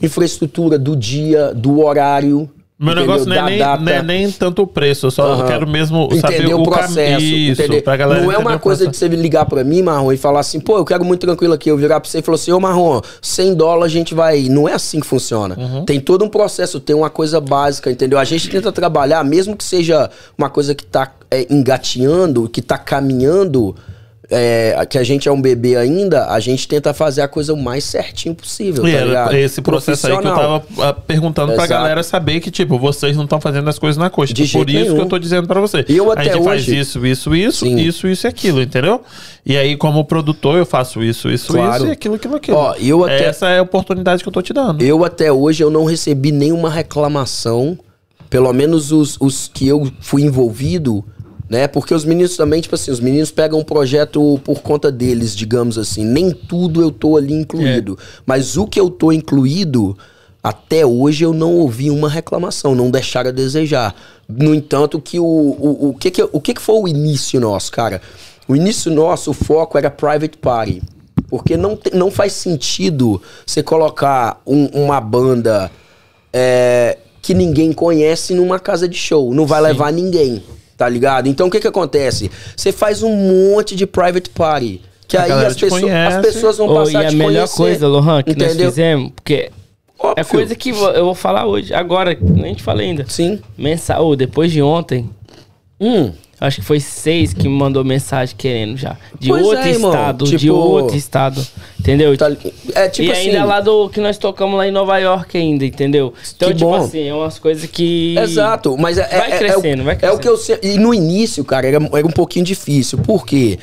[0.00, 2.48] infraestrutura, do dia, do horário.
[2.78, 3.08] Meu entendeu?
[3.08, 5.46] negócio não é, nem, não é nem tanto o preço, eu só Aham.
[5.48, 7.24] quero mesmo saber Entender o, o processo.
[7.24, 7.82] Isso, entender?
[7.82, 10.60] pra galera não é uma coisa de você ligar pra mim, Marrom, e falar assim,
[10.60, 11.68] pô, eu quero muito tranquilo aqui.
[11.68, 14.42] Eu virar pra você e falar assim, ô Marrom, 100 dólares a gente vai.
[14.42, 15.58] Não é assim que funciona.
[15.58, 15.84] Uhum.
[15.84, 18.16] Tem todo um processo, tem uma coisa básica, entendeu?
[18.16, 22.78] A gente tenta trabalhar, mesmo que seja uma coisa que tá é, engateando, que tá
[22.78, 23.74] caminhando.
[24.30, 27.56] É, que a gente é um bebê ainda, a gente tenta fazer a coisa o
[27.56, 28.86] mais certinho possível.
[28.86, 29.34] E tá era ligado?
[29.36, 31.80] esse processo aí que eu tava ah, perguntando pra Exato.
[31.80, 34.34] galera saber que, tipo, vocês não estão fazendo as coisas na coxa.
[34.34, 34.98] De Por jeito isso que nenhum.
[35.02, 35.84] eu tô dizendo pra você.
[35.88, 37.76] Eu a até gente faz hoje- isso, isso, isso, Sim.
[37.78, 39.02] isso, isso e aquilo, entendeu?
[39.46, 41.76] E aí, como produtor, eu faço isso, isso, Claro.
[41.76, 42.56] isso e aquilo, aquilo, aquilo.
[42.58, 44.82] Ó, eu até- Essa é a oportunidade que eu tô te dando.
[44.82, 47.78] Eu até hoje eu não recebi nenhuma reclamação,
[48.28, 51.02] pelo menos os, os que eu fui envolvido,
[51.48, 51.66] né?
[51.66, 55.78] Porque os meninos também, tipo assim, os meninos pegam um projeto por conta deles, digamos
[55.78, 56.04] assim.
[56.04, 57.98] Nem tudo eu tô ali incluído.
[58.26, 59.96] Mas o que eu tô incluído,
[60.42, 63.94] até hoje eu não ouvi uma reclamação, não deixaram a desejar.
[64.28, 67.72] No entanto, que o, o, o, que, que, o que, que foi o início nosso,
[67.72, 68.00] cara?
[68.46, 70.82] O início nosso, o foco era private party.
[71.28, 75.70] Porque não, te- não faz sentido você colocar um- uma banda
[76.32, 79.34] é, que ninguém conhece numa casa de show.
[79.34, 80.42] Não vai levar ninguém,
[80.78, 81.26] tá ligado?
[81.28, 82.30] Então o que que acontece?
[82.56, 84.80] Você faz um monte de private party.
[85.06, 86.16] Que A aí as, te pessoas- conhece.
[86.16, 88.70] as pessoas vão passar e a a te melhor conhecer, coisa, Lohan, que nós entendeu?
[88.70, 89.50] fizemos, porque é
[89.98, 90.24] Óbvio.
[90.26, 93.06] coisa que eu vou falar hoje, agora, que nem te falei ainda.
[93.08, 93.40] Sim.
[93.56, 95.08] Mensal, depois de ontem,
[95.80, 96.12] Hum.
[96.40, 98.96] Acho que foi seis que me mandou mensagem querendo já.
[99.18, 101.46] De Pois outro é, estado, de Tipo- outro estado.
[101.78, 102.16] Entendeu?
[102.16, 102.30] Tá
[102.74, 103.28] é tipo e assim.
[103.30, 106.12] ainda lá do que nós tocamos lá em Nova York ainda, entendeu?
[106.36, 106.76] Então, Que tipo bom.
[106.76, 108.16] assim, é umas coisas que.
[108.18, 110.18] Exato, mas é, é- Vai é- crescendo, é, o- vai É o crescendo.
[110.20, 110.58] que eu sei.
[110.62, 112.98] E no início, cara, era, era um pouquinho difícil.
[112.98, 113.58] Por quê?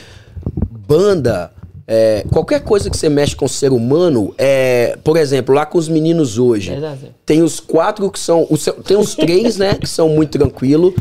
[0.87, 1.51] Banda
[1.87, 5.77] É, qualquer coisa que você mexe com o ser humano, é, por exemplo, lá com
[5.77, 7.09] os meninos hoje, Exato.
[7.23, 8.47] tem os quatro que são.
[8.49, 10.95] os- tem os três, né, que são muito tranquilo.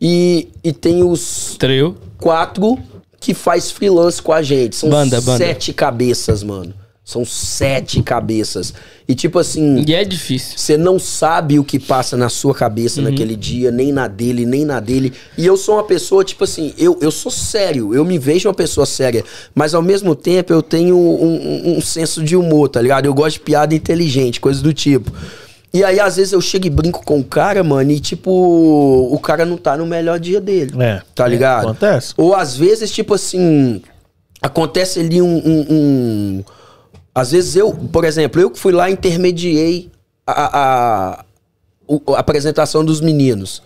[0.00, 1.96] E, e tem os Trio.
[2.18, 2.78] quatro
[3.20, 4.76] que faz freelance com a gente.
[4.76, 5.36] São Banda, banda.
[5.38, 6.72] sete cabeças, mano.
[7.04, 8.72] São sete cabeças.
[9.08, 10.56] E tipo assim, E é difícil.
[10.56, 14.64] você não sabe o que passa na sua cabeça naquele dia, nem na dele, nem
[14.64, 15.12] na dele.
[15.36, 18.54] E eu sou uma pessoa, tipo assim, eu, eu sou sério, eu me vejo uma
[18.54, 22.80] pessoa séria, mas ao mesmo tempo eu tenho um, um- um senso de humor, tá
[22.80, 23.06] ligado?
[23.06, 25.10] Eu gosto de piada inteligente, coisa do tipo.
[25.72, 29.18] E aí, às vezes, eu chego e brinco com o cara, mano, e tipo, o
[29.20, 30.72] cara não tá no melhor dia dele.
[30.82, 31.00] É.
[31.14, 31.62] Tá ligado?
[31.68, 32.12] Acontece.
[32.16, 33.80] Ou às vezes, tipo assim,
[34.42, 36.44] acontece ali um, um- um-
[37.14, 39.90] Às vezes eu, por exemplo, eu que fui lá e intermediei
[40.26, 41.24] a, a,
[41.86, 43.62] o- a apresentação dos meninos.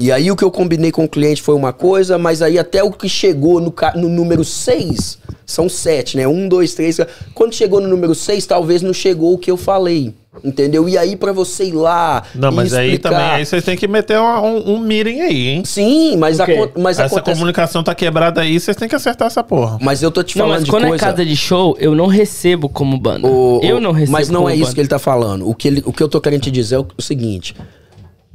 [0.00, 2.82] E aí o que eu combinei com o cliente foi uma coisa, mas aí até
[2.84, 6.28] o que chegou no, ca- no número 6, são sete, né?
[6.28, 7.00] Um, dois, três.
[7.34, 10.14] Quando chegou no número 6, talvez não chegou o que eu falei.
[10.44, 10.88] Entendeu?
[10.88, 12.22] E aí, pra você ir lá.
[12.32, 15.20] Não, e mas aí explicar- também aí vocês têm que meter um, um, um meeting
[15.20, 15.62] aí, hein?
[15.64, 17.36] Sim, mas, acon- mas Essa acontece.
[17.36, 19.78] comunicação tá quebrada aí, vocês têm que acertar essa porra.
[19.82, 21.04] Mas eu tô te Não, falando mas de quando coisa.
[21.04, 23.26] é casa de show, eu não recebo como banda.
[23.26, 24.74] O- eu não recebo Mas não como é isso banda.
[24.76, 25.48] que ele tá falando.
[25.48, 27.56] O que, ele- o que eu tô querendo te dizer é o, o seguinte: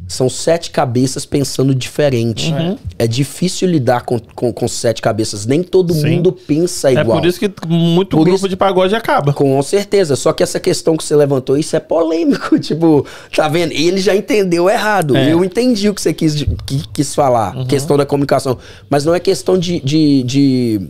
[0.07, 2.53] são sete cabeças pensando diferente.
[2.99, 5.45] É difícil lidar com, com, com sete cabeças.
[5.45, 6.17] Nem todo Sim.
[6.17, 7.19] mundo pensa É igual.
[7.19, 9.33] por isso que muito Por grupo isso- de pagode acaba.
[9.33, 10.15] Com certeza.
[10.15, 12.59] Só que essa questão que você levantou, isso é polêmico.
[12.63, 13.05] Tipo,
[13.35, 13.71] tá vendo?
[13.71, 15.15] Ele já entendeu errado.
[15.15, 15.33] É.
[15.33, 16.35] Eu entendi o que você quis,
[16.65, 17.65] que- quis falar.
[17.65, 18.57] Questão da comunicação.
[18.89, 20.81] Mas não é questão de, de, de,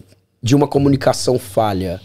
[0.41, 2.01] de uma comunicação falha.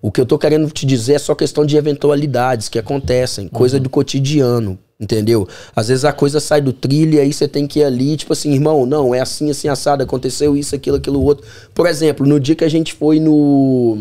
[0.00, 3.78] O que eu tô querendo te dizer é só questão de eventualidades que acontecem, coisa
[3.78, 5.48] do cotidiano, entendeu?
[5.74, 8.32] Às vezes a coisa sai do trilho e aí você tem que ir ali, tipo
[8.32, 11.44] assim, irmão, não, é assim, assim, assado, aconteceu isso, aquilo, aquilo, outro.
[11.74, 13.98] Por exemplo, no dia que a gente foi no.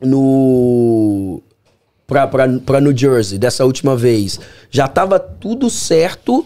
[0.00, 1.42] No.
[2.06, 4.38] Pra, pra, pra New Jersey, dessa última vez,
[4.68, 6.44] já tava tudo certo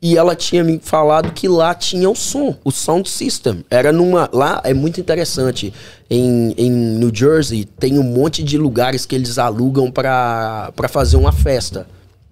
[0.00, 3.64] e ela tinha me falado que lá tinha o som, o sound system.
[3.70, 4.28] Era numa.
[4.32, 5.72] Lá é muito interessante.
[6.10, 11.16] Em, em New Jersey tem um monte de lugares que eles alugam pra pra fazer
[11.16, 11.86] uma festa.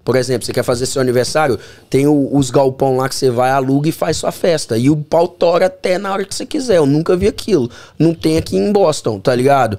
[0.05, 1.59] Por exemplo, você quer fazer seu aniversário,
[1.89, 4.77] tem o- os galpão lá que você vai, aluga e faz sua festa.
[4.79, 6.79] E o pau tora até na hora que você quiser.
[6.79, 7.71] Eu nunca vi aquilo.
[7.99, 9.79] Não tem aqui em Boston, tá ligado?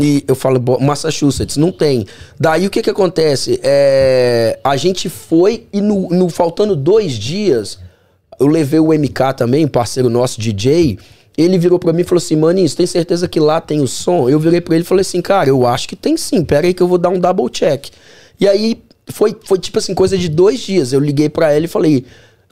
[0.00, 2.06] E eu falo Massachusetts, não tem.
[2.38, 3.60] Daí o que que acontece?
[3.62, 7.78] É, a gente foi e no, no- faltando dois dias,
[8.38, 10.98] eu levei o MK também, parceiro nosso DJ.
[11.36, 13.86] Ele virou pra mim e falou assim: Maninho, você tem certeza que lá tem o
[13.88, 14.28] som?
[14.28, 16.44] Eu virei pra ele e falei assim: Cara, eu acho que tem sim.
[16.44, 17.86] Pera aí que eu vou dar um double check.
[18.40, 18.80] E aí
[19.12, 20.92] foi, foi tipo assim, coisa de dois dias.
[20.92, 22.04] Eu liguei pra ela e falei: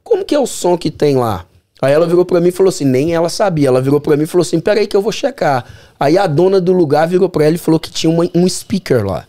[0.02, 1.44] Como que é o som que tem lá?
[1.82, 3.68] Aí ela virou pra mim e falou assim, nem ela sabia.
[3.68, 5.64] Ela virou pra mim e falou assim, peraí que eu vou checar.
[6.00, 9.04] Aí a dona do lugar virou pra ela e falou que tinha uma- um speaker
[9.04, 9.26] lá.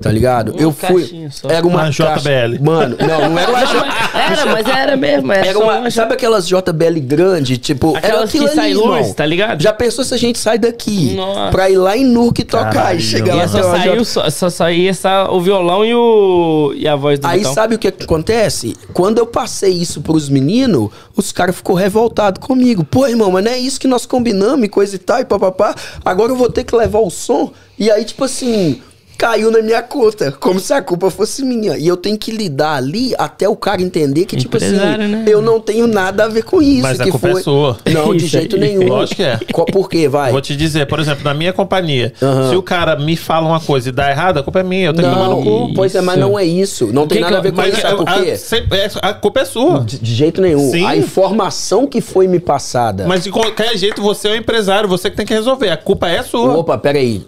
[0.00, 0.52] Tá ligado?
[0.54, 1.28] Uma eu fui.
[1.30, 1.48] só.
[1.48, 2.58] Era uma, Uma caixa- JBL.
[2.60, 5.32] Mano, não, não era uma J- Era, mas era mesmo.
[5.32, 9.14] Era, era uma, uma- sabe aquelas JBL grande, tipo, era Aquelas aquilo que sai irmão.
[9.14, 9.62] tá ligado?
[9.62, 11.52] Já pensou se a gente sai daqui Nossa.
[11.52, 12.98] pra ir lá em Nurk tocar Caralho.
[12.98, 16.72] e chegar E lá só saiu, J- só, só saía essa, o violão e, o,
[16.76, 17.54] e a voz do Aí Vitão.
[17.54, 18.76] sabe o que acontece?
[18.92, 22.82] Quando eu passei isso pros meninos, os caras ficou revoltados comigo.
[22.82, 25.72] Pô, irmão, mas não é isso que nós combinamos e coisa e tal, e papapá.
[26.04, 27.52] Agora eu vou ter que levar o som.
[27.78, 28.82] E aí, tipo assim,
[29.18, 30.30] caiu na minha conta.
[30.30, 31.76] Como se a culpa fosse minha.
[31.76, 35.24] E eu tenho que lidar ali até o cara entender que, tipo assim, Empresário, né?
[35.26, 36.82] eu não tenho nada a ver com isso.
[36.82, 37.42] Mas a que culpa é foi...
[37.42, 37.76] sua.
[37.92, 38.86] Não, de jeito nenhum.
[38.86, 39.38] Lógico que é.
[39.52, 40.08] Qual- Por quê?
[40.08, 40.30] Vai.
[40.30, 42.50] Vou te dizer, por exemplo, na minha companhia, Aham.
[42.50, 44.94] se o cara me fala uma coisa e dá errado, a culpa é minha, eu
[44.94, 45.44] tenho que tomar no cu.
[45.68, 46.86] Não, pois é, mas não é isso.
[46.92, 47.80] Não tem que nada que a ver com Mas isso.
[47.82, 48.30] Sabe por a, quê?
[48.30, 49.80] a- é- a culpa é sua.
[49.80, 50.70] De, de jeito nenhum.
[50.70, 50.86] Sim.
[50.86, 53.04] A informação que foi me passada.
[53.08, 55.70] Mas de qualquer jeito, você é o empresário, você que tem que resolver.
[55.70, 56.56] A culpa é sua.
[56.56, 57.24] Opa, peraí.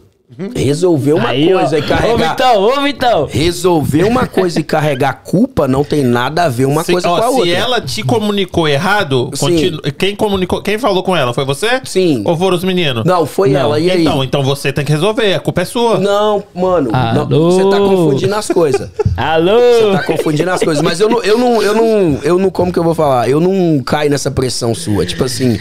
[0.54, 1.58] Resolver uma Aí, ó.
[1.58, 2.30] coisa e Ô, carregar.
[2.30, 3.26] Vitão, ô, Vitão.
[3.28, 7.16] Resolver uma coisa e carregar culpa não tem nada a ver uma Se, coisa ó,
[7.18, 7.50] com a se outra.
[7.52, 11.34] ela te comunicou errado, continu- quem comunicou, quem falou com ela?
[11.34, 11.80] Foi você?
[11.84, 12.22] Sim.
[12.24, 13.04] Ou foram os meninos?
[13.04, 13.78] Não, foi ela.
[13.80, 14.02] E aí?
[14.02, 15.98] Então, então você tem que resolver, a culpa é sua.
[15.98, 16.90] Não, mano.
[16.92, 17.50] não, Alô?
[17.50, 18.88] você tá confundindo as coisas.
[19.16, 19.58] Alô?
[19.58, 20.82] Você tá confundindo as coisas.
[20.82, 23.28] Mas eu não, eu não, eu não, eu não, como que eu vou falar?
[23.28, 25.04] Eu não caio nessa pressão sua.
[25.04, 25.58] Tipo assim,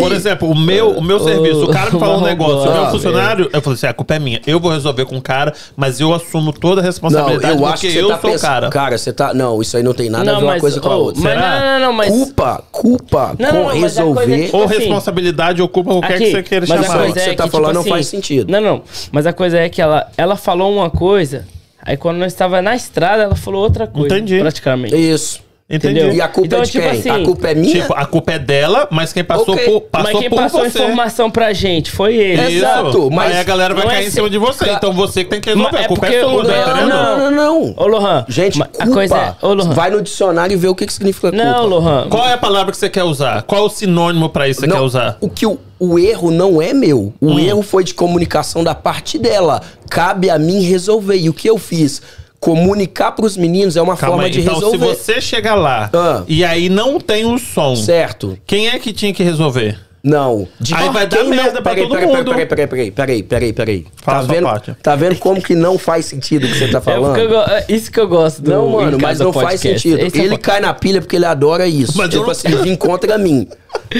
[0.00, 2.90] Por exemplo, o meu, o meu serviço, o cara me falou um negócio, o meu
[2.90, 4.40] funcionário, eu falei assim, a culpa é minha.
[4.46, 7.74] Eu vou resolver com o cara, mas eu assumo toda a não, responsabilidade eu acho
[7.74, 8.48] porque que você eu tá sou o pensando.
[8.50, 8.70] cara.
[8.70, 9.34] Cara, você tá.
[9.34, 11.22] Não, isso aí não tem nada a Não, ver uma mas, coisa com a outra.
[11.22, 11.60] mas Será?
[11.60, 12.08] não, não, não, mas...
[12.08, 14.44] Culpa, culpa Não, com não, a é resolver.
[14.46, 16.94] tipo Ou assim, responsabilidade ou culpa, qualquer que Aqui, você queira mas a chamar.
[16.94, 18.50] o coisa que você é tá que, falando tipo não assim, faz sentido.
[18.50, 18.82] Não, não.
[19.12, 21.46] Mas a coisa é que ela, ela falou uma coisa,
[21.82, 24.16] aí quando nós estava na estrada, ela falou outra coisa.
[24.16, 24.38] Entendi.
[24.40, 24.96] Praticamente.
[24.96, 25.49] Isso.
[25.72, 26.00] Entendi.
[26.00, 26.12] Entendeu?
[26.16, 26.98] E a culpa Então, é de tipo quem?
[26.98, 27.80] assim, a culpa é minha?
[27.82, 29.64] Tipo, a culpa é dela, mas quem passou Ok.
[29.66, 32.42] por, passou mas quem por passou a informação pra gente foi ele.
[32.42, 32.56] Isso.
[32.56, 34.64] Exato, mas Aí a galera vai é cair em se- cima de você.
[34.64, 35.70] Ca- Então você que tem que resolver.
[35.70, 36.88] Mas a é culpa é sua, tá não, entendendo?
[36.88, 37.74] não, não, não.
[37.76, 38.24] Ô, Lohan.
[38.28, 38.82] Gente, culpa.
[38.82, 39.46] a coisa é.
[39.46, 39.72] Ô, Lohan.
[39.72, 41.44] Vai no dicionário e vê o que, que significa culpa.
[41.44, 42.08] Não, Lohan.
[42.10, 43.42] Qual é a palavra que você quer usar?
[43.44, 45.18] Qual é o sinônimo pra isso que você Não, quer usar?
[45.20, 47.12] O que o, o erro não é meu.
[47.20, 47.38] O Hum.
[47.38, 49.62] erro foi de comunicação da parte dela.
[49.88, 51.16] Cabe a mim resolver.
[51.16, 52.02] E o que eu fiz?
[52.40, 54.30] Comunicar pros meninos é uma Calma forma aí.
[54.32, 54.78] de Então, resolver.
[54.78, 56.22] se você chegar lá Ah.
[56.26, 58.38] e aí não tem o som, Certo.
[58.46, 59.78] quem é que tinha que resolver?
[60.02, 60.48] Não.
[60.58, 62.30] De Aí vai dar não- merda pra peraí, todo peraí, mundo.
[62.30, 63.86] Peraí, peraí, peraí, peraí, peraí, peraí.
[64.02, 64.76] Fala Tá vendo, parte.
[64.82, 67.28] tá vendo como que não faz sentido o que você tá É falando?
[67.28, 69.78] go- é isso que eu gosto do Não, mano, mas não faz Podcast.
[69.90, 70.00] sentido.
[70.06, 71.98] Esse é Ele po- cai na pilha porque ele adora isso.
[71.98, 73.46] Mas tipo não- assim, vir contra mim.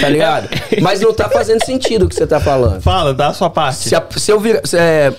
[0.01, 0.49] Tá ligado?
[0.81, 2.81] Mas não tá fazendo sentido o que você tá falando.
[2.81, 3.77] Fala, dá a sua parte.
[3.87, 5.13] Se, a- se eu vir, se, é,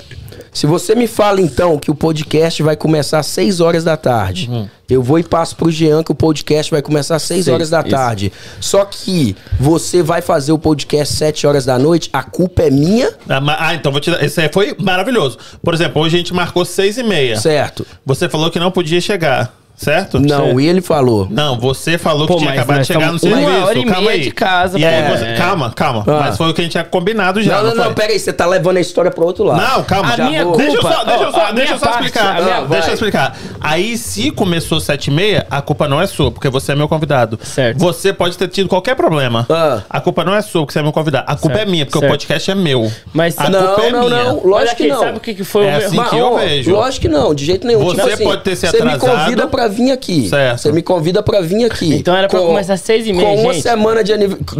[0.53, 4.49] se você me fala então que o podcast vai começar às 6 horas da tarde,
[4.49, 4.67] Uhum.
[4.89, 7.69] eu vou e passo pro Jean que o podcast vai começar às 6 Seis, horas
[7.69, 7.89] da isso.
[7.89, 8.33] tarde.
[8.59, 13.09] Só que você vai fazer o podcast 7 horas da noite, a culpa é minha,
[13.29, 14.21] Ah, Ah, então vou te dar.
[14.23, 15.37] Esse aí foi maravilhoso.
[15.63, 17.37] Por exemplo, hoje a gente marcou seis e meia.
[17.39, 17.85] certo?
[18.05, 20.19] Você falou que não podia chegar, certo?
[20.19, 21.27] Não, ele falou.
[21.29, 23.41] Não, você falou Pô, que tinha acabado de chegar no serviço.
[23.49, 24.21] uma hora e calma meia aí.
[24.21, 25.35] de casa, E aí você- É.
[25.35, 26.03] Calma, calma.
[26.07, 26.19] Ah.
[26.21, 27.57] Mas foi o que a gente tinha combinado já.
[27.57, 27.93] não, não, não, foi?
[27.93, 29.61] pera aí, você tá levando a história pro outro lado.
[29.61, 30.13] Não, calma.
[30.13, 31.85] A Já minha vou- culpa- Deixa eu só, deixa eu só, a deixa eu só
[31.85, 32.41] parte, explicar.
[32.41, 33.37] Não, deixa eu explicar.
[33.59, 36.87] Aí, se começou sete e meia, a culpa não é sua, porque você é meu
[36.87, 37.39] convidado.
[37.43, 37.77] Certo.
[37.79, 39.45] Você pode ter tido qualquer problema.
[39.49, 39.81] Ah.
[39.89, 41.25] A culpa não é sua, porque você é meu convidado.
[41.27, 42.11] A culpa Certo, é minha, porque certo.
[42.11, 42.91] o podcast é meu.
[43.13, 44.23] Mas a não, culpa é não, minha.
[44.25, 44.41] não.
[44.45, 44.99] Lógico que não.
[44.99, 45.87] sabe o que, foi É o meu...
[45.87, 46.71] assim Mas, que eu vejo.
[46.71, 47.83] Lógico que não, de jeito nenhum.
[47.83, 49.19] Você tipo assim, pode ter se Você me atrasado.
[49.23, 50.29] convida pra vir aqui.
[50.29, 50.59] Certo.
[50.59, 51.95] Você me convida pra vir aqui.
[51.95, 53.63] Então era pra Com- começar às seis e meia, com uma gente.
[53.63, 54.13] semana de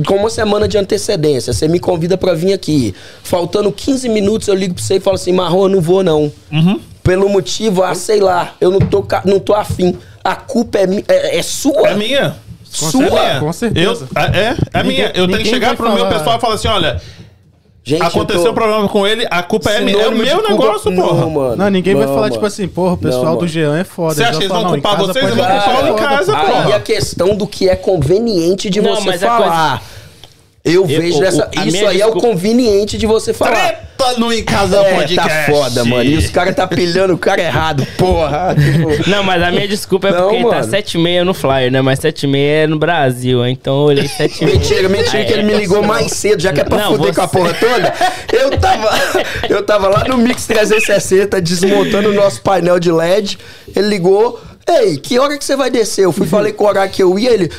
[0.08, 1.54] Com uma semana de antecedência.
[1.54, 2.96] Você me convida pra vir aqui.
[3.24, 6.32] Faltando 15 minutos, eu ligo pra você e falo assim: Marrom, eu não vou, não.
[6.52, 6.80] Uhum.
[7.04, 9.96] Pelo motivo, ah, sei lá, eu não tô, não tô afim.
[10.24, 11.90] A culpa é, é, é sua?
[11.90, 12.36] É minha.
[12.64, 13.20] Sua?
[13.20, 13.40] É.
[13.40, 14.08] Com certeza.
[14.16, 15.12] Eu, é, é Ninguém- minha.
[15.16, 16.18] Eu tenho que chegar pro meu falar.
[16.18, 17.02] pessoal e falar assim: olha,
[17.84, 19.98] Gente, aconteceu eu tô- um problema com ele, a culpa é minha.
[19.98, 21.26] É o sinônimo meu culpa- negócio, não, porra.
[21.30, 21.56] mano.
[21.56, 22.34] Não, ninguém vai Não, falar, mano.
[22.34, 23.48] tipo assim, porra, o pessoal Não, do.
[23.48, 24.14] Jean é foda.
[24.14, 25.26] Você acha que eles vão falar, culpar casa vocês?
[25.26, 26.66] Eu vou ser culpar em casa, porra.
[26.68, 29.82] Aí a questão do que é conveniente de Não, você mas a
[30.64, 30.76] falar.
[30.76, 31.50] Eu vejo o- dessa.
[31.56, 33.52] a Isso aí é o desculpa- conveniente de você falar.
[33.52, 35.16] Treta no Em Casa É, Podcast.
[35.30, 36.04] tá foda, mano.
[36.04, 38.56] E os caras tá pilhando o cara errado, porra.
[38.62, 40.70] Tipo, Não, mas a minha desculpa é Não, porque tá mano.
[40.70, 41.82] sete e meia no flyer, né?
[41.82, 44.58] Mas sete e meia é no Brasil, então eu olhei sete e meia.
[44.58, 47.14] Mentira, mentira Aí, que ele me ligou mais cedo, já que é pra Não, fuder
[47.14, 47.94] com a você- porra toda.
[48.34, 48.90] Eu tava,
[49.50, 53.38] eu tava lá no Mix 360 desmontando o nosso painel de LED.
[53.76, 54.40] Ele ligou.
[54.68, 56.06] Ei, que hora que você vai descer?
[56.06, 57.52] Eu fui falei com o horário que eu ia, ele.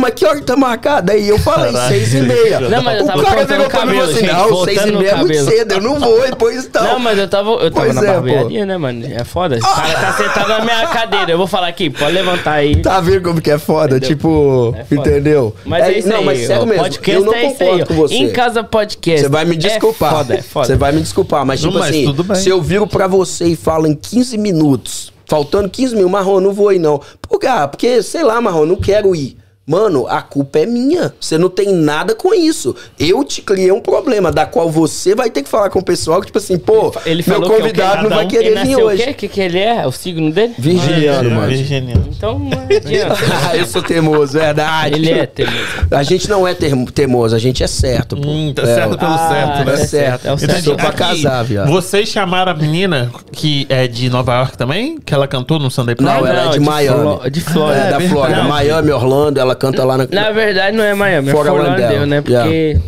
[0.00, 1.12] Pô, mas que hora que tá marcada?
[1.12, 1.94] Aí eu falei, Caralho.
[1.94, 2.60] seis e meia.
[2.60, 4.32] Não, mas eu o tava cara cortando virou pra mim e falou cabelo, assim, gente,
[4.50, 6.82] não, seis e meia é muito cedo, eu não vou, e pois então.
[6.84, 8.12] Não, mas eu tava, eu tava Pois na é, pô.
[8.14, 9.06] barbearia, né, mano?
[9.06, 9.56] É foda.
[9.58, 11.30] O cara tá sentado na minha cadeira.
[11.32, 12.76] Eu vou falar aqui, pode levantar aí.
[12.80, 13.96] Tá vendo como que é foda?
[13.96, 14.08] Entendeu?
[14.08, 15.10] Tipo, É foda.
[15.10, 15.54] entendeu?
[15.64, 16.24] Mas é, isso não, aí.
[16.24, 17.68] mas sério o mesmo, podcast eu não é isso aí.
[17.68, 18.14] concordo com você.
[18.14, 19.20] Em casa podcast.
[19.22, 20.10] Você vai me desculpar.
[20.12, 20.66] É foda, é foda.
[20.66, 22.36] Você vai me desculpar, mas tipo assim, tudo bem.
[22.36, 26.52] se eu viro pra você e falo em 15 minutos, faltando 15 mil, Marrom, não
[26.52, 27.00] vou ir não.
[27.22, 27.46] Por quê?
[27.46, 29.36] Ah, porque, sei lá, Marrom, não quero ir.
[29.70, 31.12] Mano, a culpa é minha.
[31.20, 32.74] Você não tem nada com isso.
[32.98, 36.18] Eu te criei um problema, da qual você vai ter que falar com o pessoal
[36.20, 38.68] que, tipo assim, pô, Ele meu falou que é convidado não vai querer Ele vir
[38.70, 39.02] nasceu o hoje.
[39.04, 39.10] quê?
[39.10, 39.86] O que, que ele é?
[39.86, 40.54] O signo dele?
[40.58, 41.46] Virginiano, mano.
[41.48, 42.08] Virginiano.
[42.10, 43.16] Então não adianta.
[43.56, 44.94] eu sou teimoso, verdade.
[44.96, 45.56] Ele é teimoso.
[45.90, 48.28] A gente não é teimoso, a gente é certo, pô.
[48.28, 49.72] Hum, tá É, certo pelo Ah, certo, né?
[49.74, 50.26] É certo.
[50.26, 50.64] É o certo.
[50.64, 51.70] sou pra casar, viado.
[51.70, 54.98] Vocês chamaram a menina que é de Nova York também?
[54.98, 56.10] Que ela cantou no Sunday Prime?
[56.10, 57.00] Não, ela é de de Miami.
[57.00, 57.80] Flo- de Flórida.
[57.80, 58.08] É, da verdade.
[58.12, 58.42] Flórida.
[58.44, 60.08] Miami, Orlando, ela canta lá na.
[60.10, 62.20] Na verdade, não é Miami, é Fort Lauderdale, Lauderdale, né?
[62.20, 62.80] Porque yeah.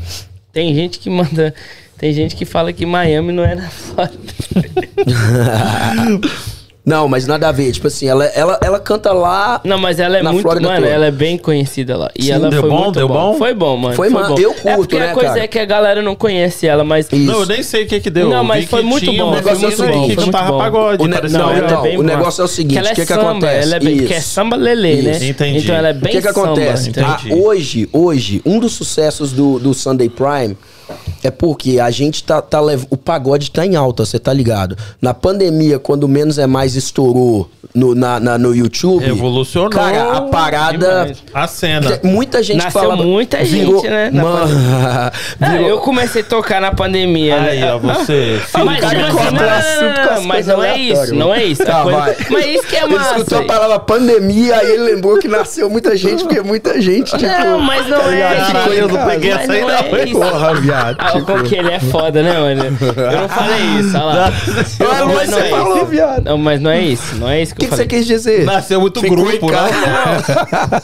[0.52, 1.54] tem gente que manda.
[1.98, 4.34] Tem gente que fala que Miami não é na Flórida.
[6.84, 7.70] Não, mas nada a ver.
[7.70, 9.60] Tipo assim, ela, ela, ela canta lá.
[9.62, 10.42] Não, mas ela é Na muito.
[10.42, 10.92] Flórida Mano, toda.
[10.92, 12.10] ela é bem conhecida lá.
[12.18, 12.82] E Sim, ela deu foi bom?
[12.82, 13.34] muito Deu bom?
[13.38, 13.94] Foi bom, mano.
[13.94, 14.34] Foi, mano.
[14.34, 14.40] bom.
[14.40, 15.40] Eu É curto, porque né, a coisa cara?
[15.44, 17.06] é que a galera não conhece ela, mas.
[17.12, 17.24] Isso.
[17.30, 18.28] Não, eu nem sei o que que deu.
[18.28, 20.58] Não, mas foi que muito tinha bom, foi aí bom, que foi muito cantava bom.
[20.58, 21.02] pagode.
[21.04, 23.06] O ne- não, então, é o negócio é o seguinte, Que é o que que
[23.14, 23.62] samba, acontece?
[23.68, 25.24] Ela é bem, porque é samba lelê, né?
[25.24, 25.58] Entendi.
[25.58, 26.46] Então ela é O bem que que samba.
[26.46, 26.88] acontece?
[26.90, 27.10] entendeu?
[27.10, 30.56] Ah, hoje, hoje, um dos sucessos do, do Sunday Prime
[31.22, 34.76] é porque a gente tá, tá lev- o pagode tá em alta, você tá ligado?
[35.00, 40.20] Na pandemia, quando menos é mais estourou no, na, na- no YouTube, Revolucionou cara, a
[40.22, 41.22] parada demais.
[41.32, 42.00] A cena.
[42.02, 44.54] muita gente Nasceu fala muita gente, né, Mano,
[44.84, 47.72] Ah, virou- eu comecei a tocar na pandemia, Aí, né?
[47.72, 48.40] ó, você.
[48.52, 49.42] Ah, mas, cara tipo assim, não,
[50.04, 51.64] não, não, mas não é isso, não é isso.
[51.64, 52.16] Tá, A coisa- vai.
[52.30, 53.16] Mas isso que é Ele massa.
[53.18, 57.22] escutou a palavra pandemia, aí ele lembrou que nasceu muita gente, porque muita gente, tipo...
[57.24, 58.10] Não, mas não tá é.
[58.10, 58.72] ligado?
[58.72, 60.20] em eu não peguei essa aí, não é isso.
[60.20, 60.71] Porra, viado.
[60.72, 62.64] Ah, Olha como que ele é foda, né, mano?
[62.64, 64.32] Eu não falei isso, olha lá.
[64.80, 65.86] Não, mas não você é falou, isso.
[65.86, 66.24] viado.
[66.24, 67.14] Não, mas não é isso.
[67.16, 67.98] Não é isso O que, que, eu que você falei.
[67.98, 68.44] quis dizer?
[68.44, 69.58] Nasceu muito Ficou grupo, né?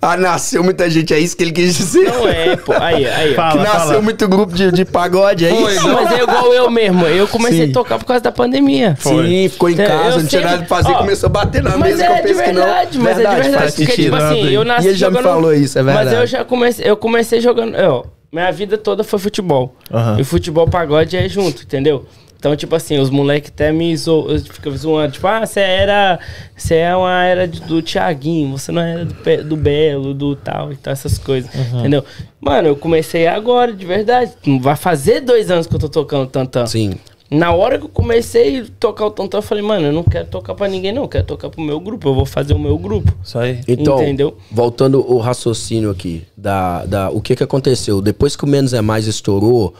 [0.00, 2.04] ah, nasceu muita gente, é isso que ele quis dizer.
[2.12, 2.72] Não é, pô.
[2.80, 3.34] Aí, aí.
[3.34, 4.02] Fala, que nasceu fala.
[4.02, 5.86] muito grupo de, de pagode, é Foi, isso?
[5.86, 7.06] Não, mas é igual eu mesmo.
[7.06, 7.70] Eu comecei Sim.
[7.70, 8.96] a tocar por causa da pandemia.
[8.98, 9.26] Foi.
[9.26, 11.62] Sim, ficou em É, casa, eu não tinha nada pra fazer, ó, começou a bater
[11.62, 12.62] na Mas mesa que eu é de penso que não.
[12.62, 13.72] verdade, mas é de verdade.
[13.76, 16.10] Porque, tipo assim, eu nasci E ele já me falou isso, é verdade.
[16.10, 17.74] Mas eu já comecei, eu comecei jogando.
[17.78, 19.74] ó, minha vida toda foi futebol.
[19.90, 20.20] Aham.
[20.20, 22.06] E futebol pagode é junto, entendeu?
[22.40, 24.26] Então, tipo assim, os moleques até me zo...
[24.50, 25.12] ficam zoando.
[25.12, 26.18] Tipo, ah, você era.
[26.56, 30.76] Você é uma era do Thiaguinho, você não era do, do Belo, do tal e
[30.76, 31.54] tal, essas coisas.
[31.54, 32.02] Entendeu?
[32.40, 34.32] Mano, eu comecei agora, de verdade.
[34.58, 36.64] Vai fazer dois anos que eu tô tocando tantã.
[36.66, 36.94] Sim.
[37.30, 40.26] Na hora que eu comecei a tocar o tantã, eu falei, mano, eu não quero
[40.26, 41.02] tocar pra ninguém, não.
[41.02, 42.08] Eu quero tocar pro meu grupo.
[42.08, 43.12] Eu vou fazer o meu grupo.
[43.24, 43.60] Isso aí.
[43.68, 44.36] Então, Entendeu?
[44.50, 48.00] voltando o raciocínio aqui, da, da, o que que aconteceu?
[48.02, 49.72] Depois que o Menos é Mais estourou,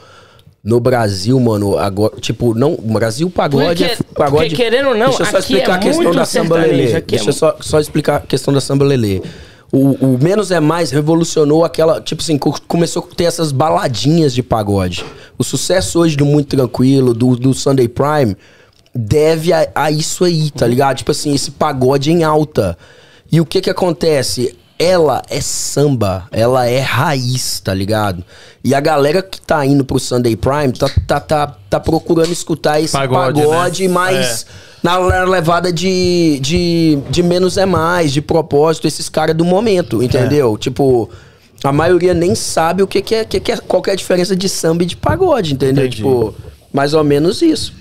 [0.63, 4.49] no Brasil, mano, agora, tipo, não, o Brasil pagode Porque- é pagode.
[4.49, 6.91] porque querendo ou não, deixa eu só explicar é a questão da samba lelê.
[6.93, 9.21] é Deixa eu só, só explicar a questão da samba lelê.
[9.71, 14.33] O, o Menos é Mais revolucionou aquela, tipo assim, co- começou a ter essas baladinhas
[14.33, 15.05] de pagode.
[15.37, 18.35] O sucesso hoje do Muito Tranquilo, do, do Sunday Prime,
[18.93, 20.97] deve a, a isso aí, tá ligado?
[20.97, 22.77] Tipo assim, esse pagode em alta.
[23.31, 24.57] E o que que acontece?
[24.77, 28.25] Ela é samba, ela é raiz, tá ligado?
[28.63, 32.81] E a galera que tá indo pro Sunday Prime tá, tá, tá, tá procurando escutar
[32.81, 33.93] esse Pagode, pagode, né?
[33.93, 34.45] mais
[34.83, 40.57] na levada de, de, de menos é mais, de propósito, esses caras do momento, entendeu?
[40.57, 41.09] Tipo,
[41.63, 43.95] a maioria nem sabe o que, que, é, que, que é, qual que é a
[43.95, 45.85] diferença de samba e de pagode, entendeu?
[45.85, 45.97] Entendi.
[45.97, 46.33] Tipo,
[46.73, 47.73] mais ou menos isso.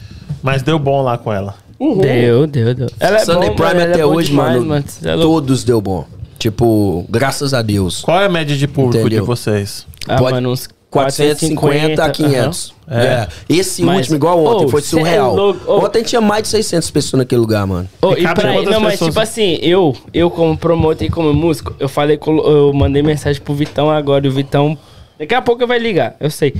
[0.42, 1.54] Mas deu bom lá com ela.
[1.78, 2.90] Deu, deu, deu.
[3.00, 5.64] Ela é Sunday bom, Prime mano, ela até é hoje, demais, mano, Cê é todos
[5.64, 6.04] deu bom.
[6.38, 8.02] Tipo, graças a Deus.
[8.02, 9.22] Qual é a média de público Entendeu?
[9.22, 9.86] de vocês?
[10.06, 12.74] Ah, Pode- mano, uns 450 a 500.
[12.88, 13.00] aham.
[13.00, 13.28] É.
[13.48, 15.34] Esse Mas- último, igual ontem, Ô, foi é surreal.
[15.36, 15.70] louco.
[15.72, 15.84] Ô.
[15.84, 17.88] Ontem tinha mais de 600 pessoas naquele lugar, mano.
[18.02, 19.10] Ô, E e pra não, mas pessoas?
[19.10, 23.54] tipo assim, eu, eu como promotor e como músico, eu falei, eu mandei mensagem pro
[23.54, 24.76] Vitão agora, e o Vitão,
[25.18, 26.54] daqui a pouco vai ligar, eu sei.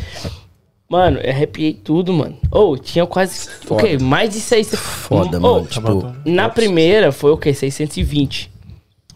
[0.89, 2.37] Mano, eu arrepiei tudo, mano.
[2.51, 3.97] Ô, tinha quase, o quê?
[3.99, 4.79] Mais de 600.
[4.79, 5.67] Foda, Ô, mano.
[5.67, 7.55] Tipo, Na primeira foi o quê?
[7.55, 8.51] 620.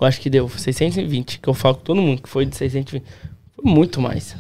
[0.01, 3.03] Eu acho que deu 620, que eu falo com todo mundo que foi de 620.
[3.57, 4.37] Foi muito mais.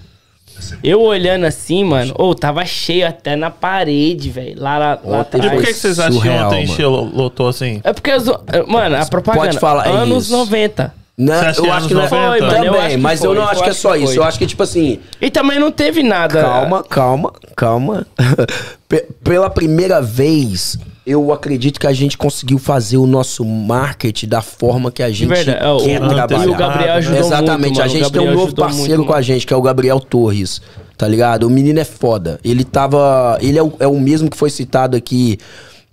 [0.83, 4.61] Eu olhando assim, mano, ô, tava cheio até na parede, velho.
[4.61, 5.67] Lá, lá, lá Ontem E por atrás.
[5.67, 7.81] que, que vocês acham que ontem encheu, lotou assim?
[7.85, 8.27] É porque, os,
[8.67, 9.47] mano, a propaganda.
[9.47, 10.37] Pode falar anos isso.
[10.37, 10.95] 90.
[11.17, 12.17] Não, Você acha que eu é acho que não é 90?
[12.29, 13.81] Foi, mano, eu também, acho que mas eu foi, não eu acho que é acho
[13.81, 14.07] só que isso.
[14.07, 14.19] foi.
[14.19, 16.43] Eu acho que, tipo assim, E também não teve nada.
[16.43, 18.07] calma, calma, calma.
[18.89, 20.77] Pe- Pela primeira vez,
[21.07, 25.29] eu acredito que a gente conseguiu fazer o nosso marketing da forma que a gente
[25.29, 26.45] verdade, é, o- quer o- trabalhar.
[26.47, 29.23] e o Gabriel ajudou Exatamente, muito, a gente tem um novo parceiro muito, com a
[29.23, 30.63] gente, que é o Gabriel Torres,
[30.97, 31.45] tá ligado?
[31.47, 32.39] O menino é foda.
[32.45, 33.39] Ele tava.
[33.43, 35.39] Ele é o, é o mesmo que foi citado aqui.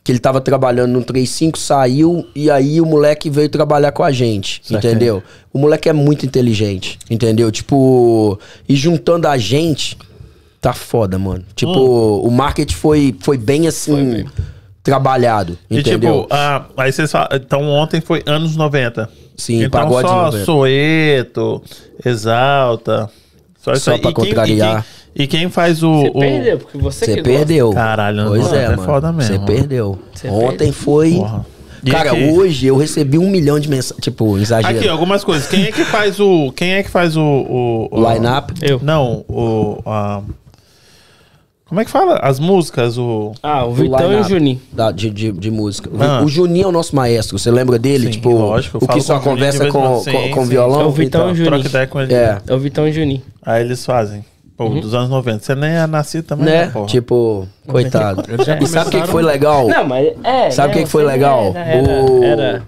[0.03, 4.11] Que ele tava trabalhando no 35, saiu e aí o moleque veio trabalhar com a
[4.11, 5.21] gente, entendeu?
[5.53, 7.51] O moleque é muito inteligente, entendeu?
[7.51, 9.95] Tipo, e juntando a gente,
[10.59, 11.43] tá foda, mano.
[11.55, 14.25] Tipo, o marketing foi, foi bem assim,
[14.83, 16.21] trabalhado, E entendeu?
[16.23, 19.09] tipo, ah, aí vocês falam, então ontem foi anos 90.
[19.37, 20.45] Sim, então pagode só 90.
[20.45, 21.63] Soeto,
[22.05, 23.09] Exalta.
[23.59, 24.01] Só, isso Só aí.
[24.01, 24.85] pra E quem- contrariar.
[25.13, 26.01] E quem, e quem faz o.
[26.01, 27.71] Você o- perdeu, porque você, Você perdeu.
[27.71, 28.83] Caralho, pois mano, é, é mano.
[28.83, 29.33] foda mesmo.
[29.37, 29.99] Você perdeu.
[30.13, 30.73] Você Ontem perdeu.
[30.73, 31.11] foi.
[31.13, 31.45] Porra.
[31.83, 32.23] E Cara, aqui?
[32.29, 33.99] hoje eu recebi um milhão de mensagens.
[34.03, 34.77] Tipo, exagero.
[34.77, 35.47] Aqui, algumas coisas.
[35.47, 36.51] Quem é que faz o.
[36.55, 37.21] Quem é que faz o.
[37.21, 38.53] o, o Line-up?
[38.61, 38.79] Eu.
[38.83, 39.79] Não, o.
[39.85, 40.21] a-
[41.71, 42.15] como é que fala?
[42.21, 43.31] As músicas, o.
[43.41, 44.59] Ah, o Vitão e o Juninho.
[44.73, 45.89] da- de, de, de música.
[45.89, 46.21] O- Ah.
[46.21, 47.39] O Juninho é o nosso maestro.
[47.39, 48.07] Você lembra dele?
[48.07, 50.49] Sim, tipo, lógico, o que só com conversa com, com, Sim, com sim.
[50.49, 50.81] violão?
[50.81, 51.53] É o Vitão e o Juninho.
[51.53, 52.13] Troca ideia com ele.
[52.13, 52.37] É.
[52.45, 53.21] É o Vitão e o Juninho.
[53.41, 54.25] Aí eles fazem.
[54.57, 55.39] Pô, dos anos 90.
[55.39, 56.67] Você nem é nascido também, Né?
[56.67, 56.85] porra.
[56.87, 58.23] Tipo, coitado.
[58.61, 59.65] E sabe o que, que foi legal?
[59.67, 60.51] Não, mas é.
[60.51, 61.53] Sabe o né, que que foi legal?
[61.55, 62.63] Era, era, O- era-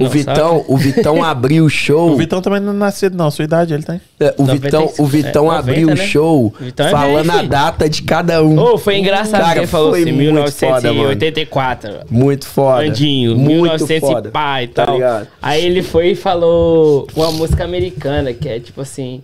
[0.00, 2.10] Você O Vitão, o Vitão abriu o show.
[2.12, 3.30] O Vitão também não é nascido, não.
[3.30, 4.00] Sua idade ele tem.
[4.20, 6.06] É, o 95, Vitão, o Vitão é, abriu 90, o né?
[6.10, 8.58] show O Vitão é falando velho, a data de cada um.
[8.58, 11.08] Ô, foi engraçado Cara, que ele falou foi assim, muito foda, mano.
[11.08, 11.90] 1984.
[12.10, 12.82] Muito foda.
[12.86, 14.28] Andinho, muito 1900 foda.
[14.28, 14.94] e pá e Tá tal.
[14.94, 15.28] ligado?
[15.42, 19.22] Aí ele foi e falou uma música americana, que é tipo assim...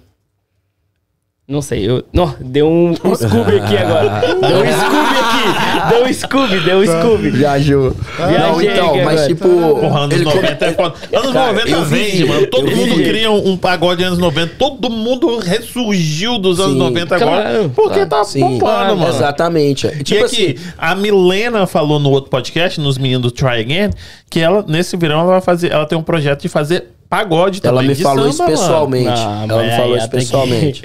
[1.50, 2.04] Não sei, eu...
[2.12, 4.20] Não, deu um, um Scooby aqui agora.
[4.20, 5.90] Deu um Scooby aqui.
[5.90, 7.30] Deu um Scooby, deu um Scooby.
[7.30, 7.96] Viajou.
[8.20, 9.26] Não, então, mas agora.
[9.26, 9.48] tipo.
[9.48, 10.94] Porra, anos ele 90 é foda.
[11.12, 12.46] Anos Cara, 90 eu vende, vi, mano.
[12.46, 13.02] Todo mundo vi.
[13.02, 14.54] cria um, um pagode de anos 90.
[14.56, 16.78] Todo mundo ressurgiu dos anos Sim.
[16.78, 17.42] 90 agora.
[17.42, 19.12] Claro, porque tá Sim, bombando, mano.
[19.12, 19.88] Exatamente.
[19.88, 23.90] E Tipo aqui, assim, a Milena falou no outro podcast, nos meninos do Try Again,
[24.30, 25.72] que ela, nesse verão, ela vai fazer.
[25.72, 27.78] Ela tem um projeto de fazer pagode também.
[27.80, 28.62] Ela me falou isso samba, mano.
[28.62, 29.20] pessoalmente.
[29.20, 30.84] Não, ela mas me falou isso que- pessoalmente.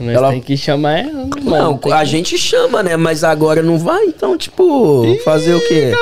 [0.00, 1.80] Nós Ela- tem que chamar ela, mano.
[1.82, 2.96] Não, a que- gente chama, né?
[2.96, 5.92] Mas agora não vai, então, tipo, fazer o quê?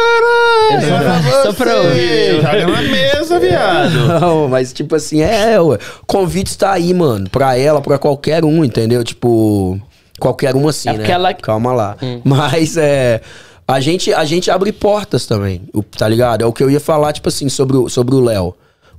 [0.70, 2.36] Só, só pra ouvir.
[2.42, 4.20] Joga na mesa, viado.
[4.20, 5.78] Não, mas tipo assim, é, ué.
[6.06, 7.28] Convite está aí, mano.
[7.30, 9.02] Pra ela, pra qualquer um, entendeu?
[9.02, 9.80] Tipo,
[10.20, 11.10] qualquer um assim, É né?
[11.10, 11.96] ela- Calma lá.
[12.24, 13.20] Mas é.
[13.68, 15.62] A gente, a gente abre portas também,
[15.98, 16.42] tá ligado?
[16.42, 18.54] É o que eu ia falar, tipo assim, sobre o sobre o Léo.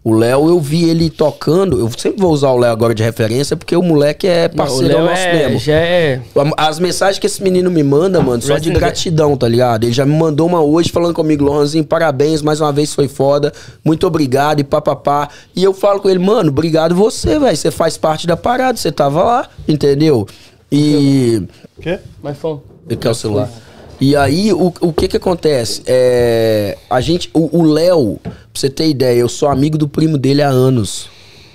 [0.07, 1.77] O Léo, eu vi ele tocando.
[1.81, 4.55] Eu sempre vou usar o Léo agora de referência, porque o moleque é Não, o
[4.55, 5.59] parceiro Léo nosso é, mesmo.
[5.59, 6.21] já é...
[6.55, 9.83] As mensagens que esse menino me manda, mano, só de gratidão, tá ligado?
[9.83, 13.51] Ele já me mandou uma hoje falando comigo, Lohanzinho, parabéns, mais uma vez foi foda,
[13.83, 15.27] muito obrigado e papapá.
[15.53, 18.93] E eu falo com ele, mano, obrigado você, velho, você faz parte da parada, você
[18.93, 20.25] tava lá, entendeu?
[20.71, 21.43] E.
[21.77, 21.99] O quê?
[22.23, 22.59] Mas foi...
[22.87, 23.49] Ele quer o celular.
[23.99, 25.81] E aí, o, o que que acontece?
[25.85, 30.43] É, a gente, o Léo, pra você ter ideia, eu sou amigo do primo dele
[30.43, 31.09] há anos.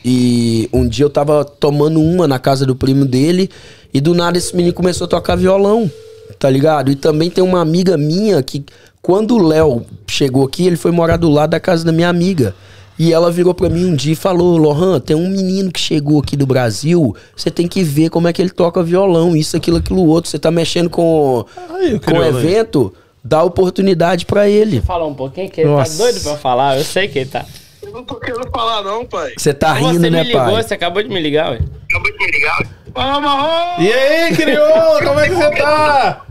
[0.05, 3.48] E um dia eu tava tomando uma na casa do primo dele
[3.94, 5.89] e do nada esse menino começou a tocar violão,
[6.39, 6.90] tá ligado?
[6.90, 8.64] E também tem uma amiga minha que,
[9.01, 12.55] quando o Léo chegou aqui, ele foi morar do lado da casa da minha amiga.
[12.98, 16.20] E ela virou pra mim um dia e falou: Lohan, tem um menino que chegou
[16.20, 19.78] aqui do Brasil, você tem que ver como é que ele toca violão, isso, aquilo,
[19.78, 20.31] aquilo outro.
[20.31, 21.44] Você tá mexendo com, o
[22.01, 22.28] com aí.
[22.28, 22.93] evento,
[23.24, 24.81] dá oportunidade pra ele.
[24.82, 25.97] Fala um pouquinho que ele Nossa.
[25.97, 26.78] tá doido pra falar.
[26.78, 27.44] Eu sei que ele tá.
[27.82, 29.32] Eu não tô querendo falar, não, pai.
[29.36, 30.62] Você tá rindo, você né, me ligou, pai?
[30.62, 31.60] você acabou de me ligar, ué.
[31.90, 32.69] Acabei de me ligar.
[32.94, 33.82] Fala, Marrom!
[33.82, 36.24] E aí, crioulo, como é que você tá?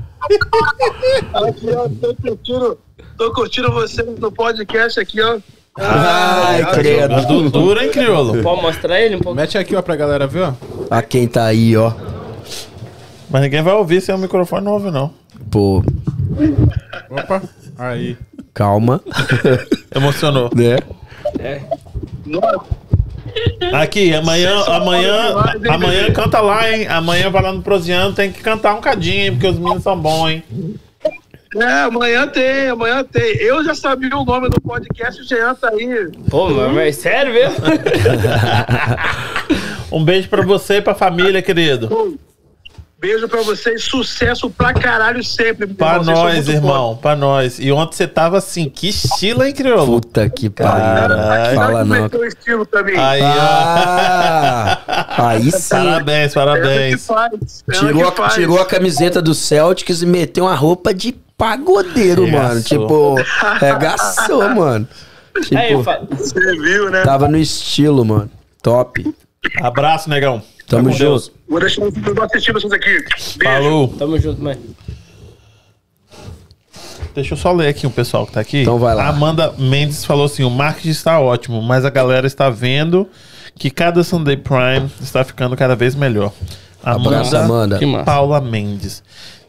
[1.33, 2.79] Aqui, ó, tô curtindo,
[3.17, 5.39] tô curtindo você no podcast aqui, ó.
[5.77, 7.49] Ai, Du- credo.
[7.49, 8.41] Duro, hein, crioulo?
[8.43, 9.35] Pode mostrar ele um pouco?
[9.35, 10.53] Mete aqui, ó, pra galera ver, ó.
[10.89, 11.91] A quem tá aí, ó.
[13.29, 15.11] Mas ninguém vai ouvir se é um microfone não ouve, não.
[15.49, 15.83] Pô,
[17.09, 17.41] Opa.
[17.77, 18.17] Aí.
[18.53, 19.01] calma.
[19.95, 20.49] Emocionou.
[20.53, 20.77] né?
[22.25, 22.81] Nossa,
[23.73, 25.35] Aqui, amanhã, amanhã,
[25.69, 26.85] amanhã canta lá, hein?
[26.87, 29.31] Amanhã vai lá no Prosiano, tem que cantar um cadinho, hein?
[29.31, 30.43] Porque os meninos são bons, hein?
[31.55, 33.35] É, amanhã tem, amanhã tem.
[33.37, 36.09] Eu já sabia o nome do podcast, o Jean tá aí.
[36.29, 37.57] Pô, mas, mas sério mesmo?
[39.91, 42.17] Um beijo pra você e pra família, querido.
[42.97, 45.65] Beijo pra vocês, sucesso pra caralho sempre.
[45.65, 46.15] meu Pra irmão.
[46.15, 47.59] Nós, irmão, pra nós.
[47.59, 49.99] E ontem você tava assim, que estilo, hein, crioulo?
[49.99, 50.71] Puta que pariu.
[50.71, 51.55] Caralho.
[51.55, 52.03] Fala não.
[52.03, 52.95] Meteu estilo também.
[52.97, 53.25] Aí, ó.
[53.27, 54.79] Ah,
[55.17, 55.69] aí sim.
[55.69, 57.09] Parabéns, parabéns.
[57.09, 57.29] ela
[57.73, 58.33] Tirou, que a, faz.
[58.35, 61.11] tirou a camiseta do Celtics e meteu uma roupa de
[61.41, 62.61] pagodeiro, mano.
[62.61, 63.15] Regaçou.
[63.15, 63.15] Tipo,
[63.59, 64.87] regaçou, mano.
[65.55, 67.01] Aí, Tipo, fa- Você viu, né?
[67.03, 68.29] tava no estilo, mano.
[68.61, 69.03] Top.
[69.59, 70.41] Abraço, negão.
[70.67, 71.31] Tamo junto.
[71.49, 73.03] Vou deixar o vídeo assistir vocês aqui.
[73.37, 73.63] Beijo.
[73.63, 73.87] Falou.
[73.97, 74.57] tamo junto, mãe.
[77.15, 78.61] Deixa eu só ler aqui o pessoal que tá aqui.
[78.61, 79.07] Então vai lá.
[79.07, 83.07] Amanda Mendes falou assim: o marketing está ótimo, mas a galera está vendo
[83.57, 86.31] que cada Sunday Prime está ficando cada vez melhor.
[86.83, 87.77] Abraço, Amanda.
[87.77, 88.05] Que massa.
[88.05, 89.03] Paula Mendes.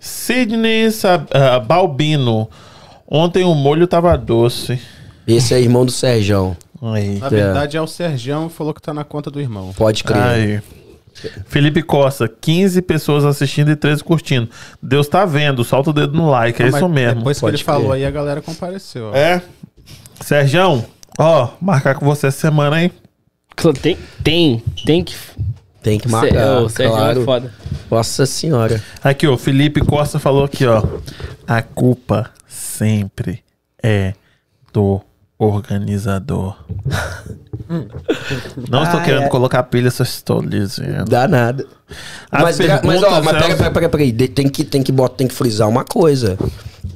[0.05, 2.51] Sidney Sab- ah, Balbino.
[3.09, 4.81] Ontem o molho tava doce.
[5.29, 6.57] Esse é irmão do Serjão.
[6.83, 7.21] Aí.
[7.21, 9.73] Na verdade é o Sergião que falou que tá na conta do irmão.
[9.77, 10.19] Pode crer.
[10.21, 10.63] Aí.
[11.47, 14.49] Felipe Costa, 15 pessoas assistindo e 13 curtindo.
[14.83, 17.19] Deus tá vendo, solta o dedo no like, é Mas isso mesmo.
[17.19, 17.97] Depois que pode ele falou crer.
[17.99, 19.11] aí, a galera compareceu.
[19.13, 19.15] ó.
[19.15, 19.41] É.
[20.21, 20.85] Serjão,
[21.19, 22.91] ó, marcar com você essa semana, hein?
[23.81, 25.15] Tem, tem, tem que.
[25.83, 27.21] Tem que Cê- marcar, o Sérgio claro.
[27.21, 27.53] é foda.
[27.91, 28.83] Nossa senhora.
[29.03, 30.83] Aqui, ó, Felipe Costa falou aqui, ó.
[31.47, 33.43] A culpa sempre
[33.83, 34.15] é
[34.73, 35.01] do
[35.39, 36.57] organizador.
[38.69, 39.29] Não estou Ah, querendo é.
[39.29, 41.05] colocar pilha, só estou dizendo.
[41.07, 41.67] Dá nada.
[42.31, 43.37] As mas, mas, ó, mas
[44.35, 46.39] Tem que, tem, que bot- tem que frisar uma coisa.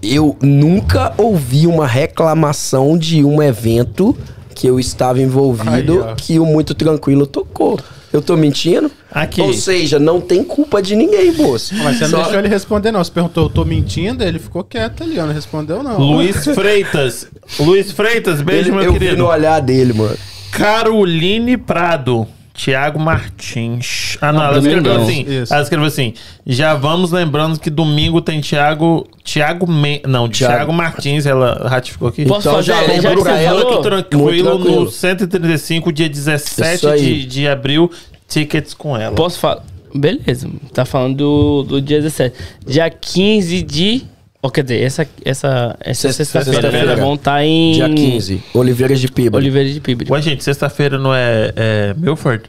[0.02, 4.16] Eu nunca ouvi uma reclamação de um evento
[4.54, 6.14] que eu estava envolvido ó.
[6.14, 7.78] que o Muito Tranquilo tocou.
[8.12, 8.90] Eu tô mentindo?
[9.10, 9.40] Aqui.
[9.40, 11.74] Ou seja, não tem culpa de ninguém, moço.
[11.76, 13.02] Mas você não Só- deixou ele responder, não.
[13.02, 14.22] Você perguntou, eu tô mentindo?
[14.24, 15.26] Ele ficou quieto ali, ó.
[15.26, 15.98] Não respondeu, não.
[15.98, 17.26] Luiz Freitas.
[17.58, 19.18] Luiz Freitas, beijo, Ele- meu eu vi querido.
[19.22, 20.16] no olhar dele, mano.
[20.52, 22.26] Caroline Prado.
[22.56, 24.16] Tiago Martins.
[24.20, 25.06] Ah, não, ela escreveu Domingão.
[25.06, 25.24] assim.
[25.28, 25.52] Isso.
[25.52, 26.14] Ela escreveu assim.
[26.46, 29.06] Já vamos lembrando que domingo tem Tiago.
[29.22, 30.00] Tiago Men...
[30.06, 30.54] Não, Thiago.
[30.54, 32.24] Tiago Martins, ela ratificou aqui.
[32.24, 32.72] Posso Então fazer?
[32.72, 34.84] já lembra que pra ela falou, Muito tranquilo, Muito tranquilo.
[34.84, 37.00] no 135, dia 17 Isso aí.
[37.00, 37.90] de, de abril,
[38.28, 39.14] tickets com ela.
[39.14, 39.62] Posso falar?
[39.94, 42.36] Beleza, tá falando do, do dia 17.
[42.66, 44.02] Dia 15 de.
[44.46, 47.02] Ó, quer dizer, essa, essa, essa Sexta- sexta-feira né?
[47.02, 47.72] vão estar em.
[47.72, 48.42] Dia 15.
[48.54, 49.36] Oliveiras de Piba.
[49.38, 50.06] Oliveira de Pibre.
[50.10, 52.44] Ué, gente, sexta-feira não é, é Milford?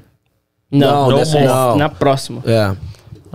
[0.71, 1.75] Não, Não, dessa- não.
[1.77, 2.41] na próxima.
[2.45, 2.71] É.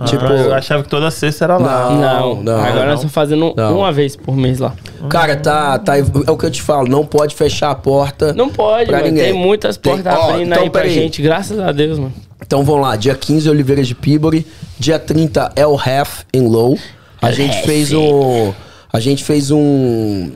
[0.05, 1.89] Tipo, Ah, eu achava que toda sexta era lá.
[1.89, 2.85] Não, Não, não, agora não.
[2.85, 3.77] nós estamos fazendo Não.
[3.77, 4.73] uma vez por mês lá.
[5.09, 5.97] cara, tá, tá.
[5.97, 8.33] É o que eu te falo, não pode fechar a porta.
[8.33, 9.09] Não pode, Pra mano.
[9.09, 9.31] ninguém.
[9.31, 10.93] Tem muitas Tem- portas ó, abrindo então, aí pra peraí.
[10.95, 12.13] gente, graças a Deus, mano.
[12.45, 14.45] Então vamos lá, dia 15 Oliveira de Peabody,
[14.79, 16.77] dia 30 El Half em Low.
[17.23, 18.53] A gente fez um
[18.91, 20.31] a gente fez um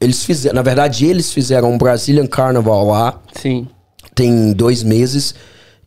[0.00, 3.66] eles fizeram, na verdade eles fizeram um Brazilian Carnival lá, Sim.
[4.14, 5.34] tem dois meses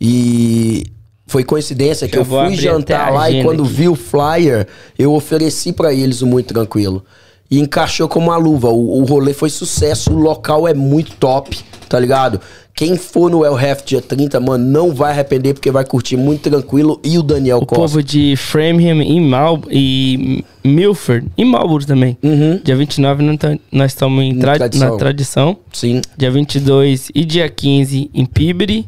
[0.01, 0.83] e
[1.27, 3.71] foi coincidência que Eu eu, fui jantar lá e quando aqui.
[3.71, 4.67] vi o flyer,
[4.97, 7.05] eu ofereci pra eles o Muito Tranquilo.
[7.51, 8.69] E encaixou como uma luva.
[8.69, 11.59] O, o rolê foi sucesso, o local é muito top,
[11.89, 12.39] tá ligado?
[12.73, 16.49] Quem for no El Ref dia 30, mano, não vai arrepender porque vai curtir muito
[16.49, 17.75] tranquilo e o Daniel O Costa.
[17.81, 22.17] povo de Framingham e, Mal e Milford e Marlboro também.
[22.23, 22.61] Uhum.
[22.63, 24.91] Dia 29 nós tam- nós estamos em Na tra- tradição.
[24.91, 25.57] na tradição.
[25.73, 26.01] Sim.
[26.17, 28.87] Dia 22 e dia 15 em Peabody.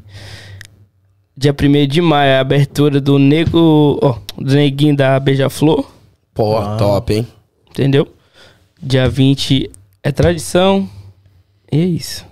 [1.35, 5.85] Dia 1 de maio é a abertura do Nego, ó, do Neguinho da Beija-Flor,
[6.33, 7.27] Pô, top, hein?
[7.69, 8.07] entendeu?
[8.81, 9.69] Dia 20
[10.03, 10.87] é tradição.
[11.71, 12.25] E é isso.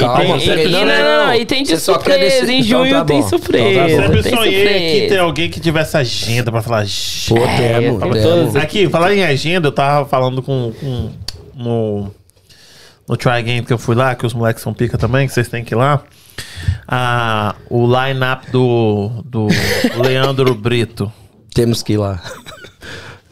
[0.00, 1.34] Calma, e tem, e, não, não, não, não.
[1.34, 2.18] e tem de surpresa.
[2.18, 3.28] desse- Em então junho tá tem bom.
[3.28, 3.68] surpresa.
[3.68, 4.02] Então tá.
[4.06, 5.00] Sempre tem sonhei surpresa.
[5.00, 6.84] que tem alguém que tivesse agenda pra falar.
[7.28, 8.52] Pô, É, eu temos.
[8.52, 11.10] tô- Aqui, falar em agenda, eu tava falando com, com
[11.54, 12.10] no,
[13.08, 15.48] no Try Game que eu fui lá, que os moleques são pica também, que vocês
[15.48, 16.02] têm que ir lá.
[16.88, 19.48] Ah, o line-up do, do
[20.02, 21.12] Leandro Brito.
[21.54, 22.22] Temos que ir lá.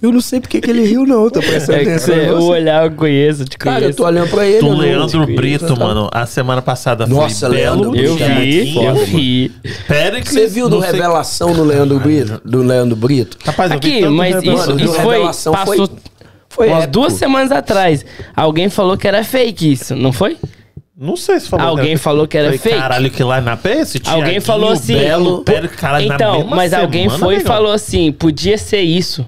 [0.00, 1.28] Eu não sei porque que ele riu, não.
[1.28, 2.14] Tô prestando É que atenção.
[2.14, 2.50] o você.
[2.52, 3.96] olhar eu conheço, te Cara, eu conheço.
[3.96, 4.60] tô olhando pra ele.
[4.60, 5.74] Do Leandro conheço, Brito, tá?
[5.74, 6.08] mano.
[6.12, 9.52] A semana passada Nossa, foi Belo, Leandro Eu vi, foda, eu vi.
[9.88, 12.40] Péricles, Você viu do Revelação do Leandro Brito?
[12.44, 13.36] Do Leandro Brito?
[13.44, 15.20] Rapaz, eu vi Aqui, tanto mas isso, Mano, isso foi,
[15.52, 15.90] passou
[16.48, 18.04] Foi umas duas semanas atrás.
[18.36, 20.36] Alguém falou que era fake isso, não foi?
[20.96, 21.66] Não sei se falou.
[21.66, 22.76] Alguém que falou que era Falei, fake.
[22.76, 24.00] Caralho, que line-up é esse?
[24.06, 24.94] Alguém falou assim.
[24.94, 29.24] Belo, pô, Péricles, caralho, na então, mas alguém foi e falou assim: podia ser isso.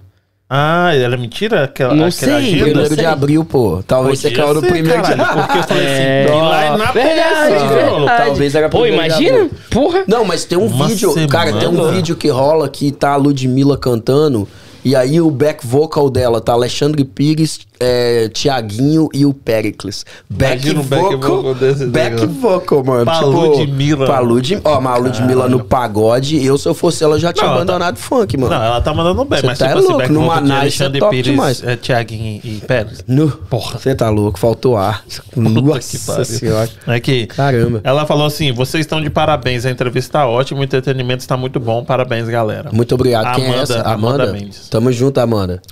[0.53, 1.63] Ah, era mentira?
[1.63, 2.65] Aquela, Não aquela sei, agenda?
[2.65, 3.85] Primeiro de abril, pô.
[3.87, 6.93] Talvez você Podia caiu no ser, primeiro de caralho, Porque eu falei É, assim, é
[6.93, 7.91] verdade, esse, verdade.
[7.91, 8.07] Paulo?
[8.07, 9.37] Talvez era Pô, imagina?
[9.37, 9.51] abril.
[9.71, 10.05] Porra.
[10.09, 11.93] Não, mas tem um Uma vídeo, cara, tem um semana.
[11.93, 14.49] vídeo que rola que tá a Ludmilla cantando.
[14.85, 20.05] E aí o back vocal dela tá Alexandre Pires, é, Tiaguinho e o Pericles.
[20.29, 23.05] Back Imagina um back vocal desse Back vocal, mano.
[23.07, 24.07] Pra tipo, Ludmilla.
[24.07, 24.63] Pra Ludmilla.
[24.65, 27.63] Ó, mas a Ludmilla no pagode, eu se eu fosse ela já tinha Não, tá-
[27.63, 28.55] abandonado funk, mano.
[28.55, 30.91] Não, ela tá mandando bem, Você mas tá tipo é assim, louco, back numa vocal
[30.91, 31.65] de é Pires, demais.
[31.65, 33.03] é, Tiaguinho e Pérez.
[33.09, 33.29] Nu.
[33.49, 33.79] Porra.
[33.79, 35.03] Você tá louco, faltou ar.
[35.35, 36.69] Nossa senhora.
[36.87, 37.81] É que Caramba.
[37.83, 41.59] ela falou assim: vocês estão de parabéns, a entrevista tá ótima, o entretenimento está muito
[41.59, 42.71] bom, parabéns, galera.
[42.73, 43.35] Muito obrigado.
[43.35, 43.81] Quem é Amanda- essa?
[43.83, 43.91] Amanda
[44.25, 44.33] Amanda?
[44.33, 44.69] Mendes.
[44.69, 45.63] Tamo junto, Amanda.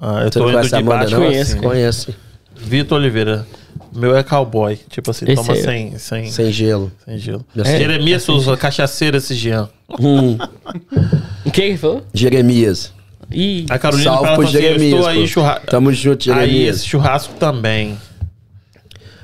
[0.00, 1.26] Ah, eu Você tô não indo conhece a de Amanda, baixo não?
[1.26, 1.60] Conheço, assim.
[1.60, 2.14] Conhece.
[2.56, 3.46] Vitor Oliveira,
[3.94, 4.78] meu é cowboy.
[4.88, 5.62] Tipo assim, Esse toma aí.
[5.62, 6.92] sem, sem, sem, Sem gelo.
[7.16, 7.44] gelo.
[7.56, 7.78] Já sei.
[7.78, 9.68] Jeremias Souza, cachaceira esse Jean.
[9.98, 10.36] Hum,
[11.44, 12.02] O que que falou?
[12.14, 12.92] Jeremias.
[13.32, 14.92] Ih, A Carolina Salve fala pro assim, eu Jeremias.
[14.94, 15.26] estou aí pô.
[15.26, 15.66] churrasco.
[15.66, 16.76] Tamo junto, Aí Jeremias.
[16.76, 17.96] esse churrasco também.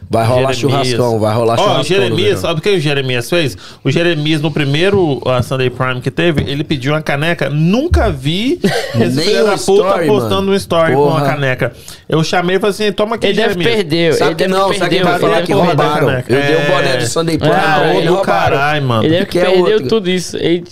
[0.09, 0.87] Vai rolar Jeremias.
[0.89, 1.81] churrascão, vai rolar Ó, churrascão.
[1.81, 3.57] o Jeremias, sabe o que o Jeremias fez?
[3.83, 7.51] O Jeremias, no primeiro uh, Sunday Prime que teve, ele pediu uma caneca.
[7.51, 8.61] Nunca vi
[8.95, 10.53] esse Nem filho da puta story, postando mano.
[10.53, 11.27] um story com uma Porra.
[11.27, 11.73] caneca.
[12.09, 13.75] Eu chamei e falei assim: toma aqui, ele deve Jeremias.
[13.77, 14.15] perder.
[14.15, 14.79] Sabe ele que deve não, perder.
[14.79, 16.07] sabe quem vai ele falar deve que roubaram?
[16.07, 16.33] caneca.
[16.35, 16.71] Eu dei o É.
[16.77, 18.23] boné do Sunday Prime Ah, do roubaram.
[18.23, 19.05] caralho, mano.
[19.05, 19.89] Ele deve que é perdeu outro.
[19.89, 20.37] tudo isso.
[20.37, 20.65] Ele...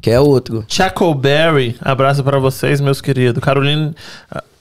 [0.00, 0.64] Que é outro.
[0.68, 3.42] Chacoberry, abraço pra vocês, meus queridos.
[3.42, 3.94] Caroline.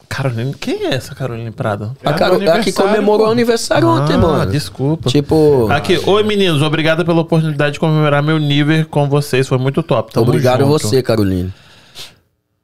[0.09, 1.95] Caroline, quem é essa Caroline Prado?
[2.03, 4.51] A, Caro, a que comemorou o aniversário ontem, Ah, mano.
[4.51, 5.09] desculpa.
[5.09, 9.83] Tipo, Aqui, oi meninos, obrigado pela oportunidade de comemorar meu nível com vocês, foi muito
[9.83, 10.11] top.
[10.13, 10.79] Tamo obrigado a junto.
[10.87, 11.53] você, Caroline.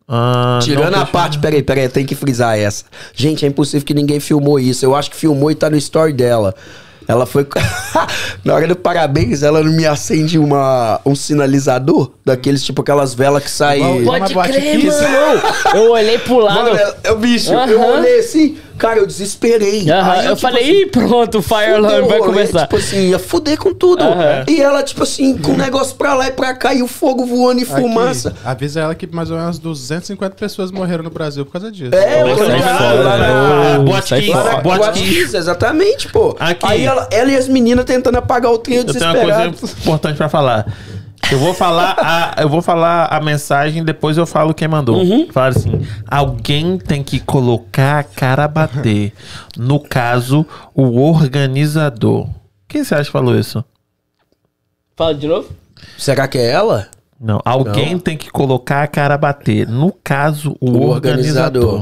[0.08, 2.86] Ah, Tirando não, a parte, peraí, peraí, tem que frisar essa.
[3.14, 4.86] Gente, é impossível que ninguém filmou isso.
[4.86, 6.54] Eu acho que filmou e tá no story dela.
[7.08, 7.46] Ela foi.
[8.44, 13.44] Na hora do parabéns, ela não me acende uma, um sinalizador daqueles, tipo aquelas velas
[13.44, 14.04] que saem.
[14.04, 15.42] Pode crer, mano.
[15.74, 16.72] Eu olhei pro lado.
[16.72, 18.00] Mano, eu, eu, bicho, eu Aham.
[18.00, 19.90] olhei assim, cara, eu desesperei.
[19.92, 22.62] Aí eu tipo falei, assim, ih, pronto, o Fire fudeu Alarm vai começar.
[22.64, 24.04] Tipo assim, ia fuder com tudo.
[24.50, 27.26] E ela, tipo assim, com o negócio pra lá e pra cá, e o fogo
[27.26, 28.34] voando e Aqui, fumaça.
[28.44, 31.94] avisa ela que mais ou menos 250 pessoas morreram no Brasil por causa disso.
[31.96, 33.28] É, eu tô ligado, lá né?
[33.28, 33.80] na-
[35.38, 36.36] exatamente, pô.
[36.40, 36.66] Aqui.
[36.66, 39.80] Aí ela, ela e as meninas tentando apagar o trio Eu tenho uma coisa desesperado.
[39.82, 40.66] importante pra falar.
[41.32, 44.98] Eu vou falar a, eu vou falar a mensagem, depois eu falo quem mandou.
[44.98, 45.28] Uhum.
[45.32, 49.14] Fala assim: alguém tem que colocar a cara a bater.
[49.58, 50.46] No caso,
[50.76, 52.28] o organizador.
[52.68, 53.64] Quem você acha que falou isso?
[54.96, 55.50] Fala de novo?
[55.98, 56.88] Será que é ela?
[57.20, 58.00] Não, alguém Não.
[58.00, 59.68] tem que colocar a cara a bater.
[59.68, 61.76] No caso, o, O organizador.
[61.76, 61.82] organizador.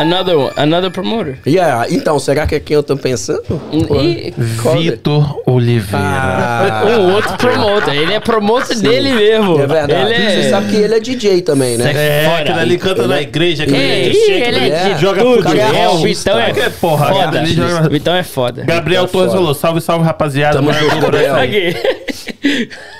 [0.00, 1.38] Another one, another promoter.
[1.46, 3.42] Yeah, então, será que é quem eu tô pensando?
[3.72, 4.78] E Qual é?
[4.78, 5.98] Vitor Oliveira.
[6.00, 7.94] Ah, um outro promoter.
[7.94, 9.60] Ele é promoter dele mesmo.
[9.60, 9.92] é verdade.
[9.92, 10.42] Ele é...
[10.42, 11.90] Você sabe que ele é DJ também, né?
[11.94, 12.40] É, Fora.
[12.42, 13.64] aquele ali canta na igreja.
[13.64, 15.42] aquele Ei, ali chega, ele é de joga tudo.
[15.42, 15.74] futebol.
[15.74, 17.38] É, o Vitão é Que porra, foda.
[17.38, 18.62] ele joga- Vitão é foda.
[18.64, 20.56] Gabriel Torres falou: salve, salve, rapaziada.
[20.56, 21.34] Tamo junto, Gabriel.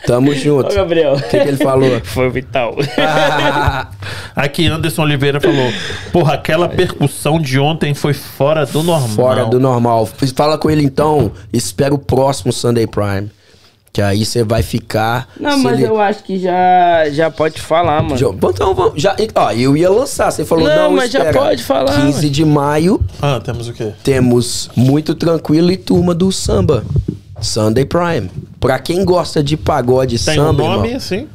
[0.07, 0.71] Tamo junto.
[0.73, 1.15] Ó, Gabriel.
[1.15, 2.01] O que, que ele falou?
[2.05, 2.77] Foi o Vital.
[4.35, 5.73] Aqui Anderson Oliveira falou:
[6.13, 9.09] Porra, aquela percussão de ontem foi fora do normal.
[9.11, 10.07] Fora do normal.
[10.35, 13.31] Fala com ele então, espera o próximo Sunday Prime.
[13.91, 15.29] Que aí você vai ficar.
[15.41, 18.15] Não, mas ele- eu acho que já, já pode falar, mano.
[18.15, 19.01] Então vamos.
[19.01, 20.31] Já, ó, eu ia lançar.
[20.31, 21.39] Você falou, Não, não, mas já espera.
[21.39, 23.93] pode falar, 15 de maio Ah, temos o quê?
[24.05, 26.85] temos Muito Tranquilo e Turma do Samba.
[27.41, 28.31] Sunday Prime.
[28.61, 31.29] Pra quem gosta de pagode Tem samba, um nome irmão, assim?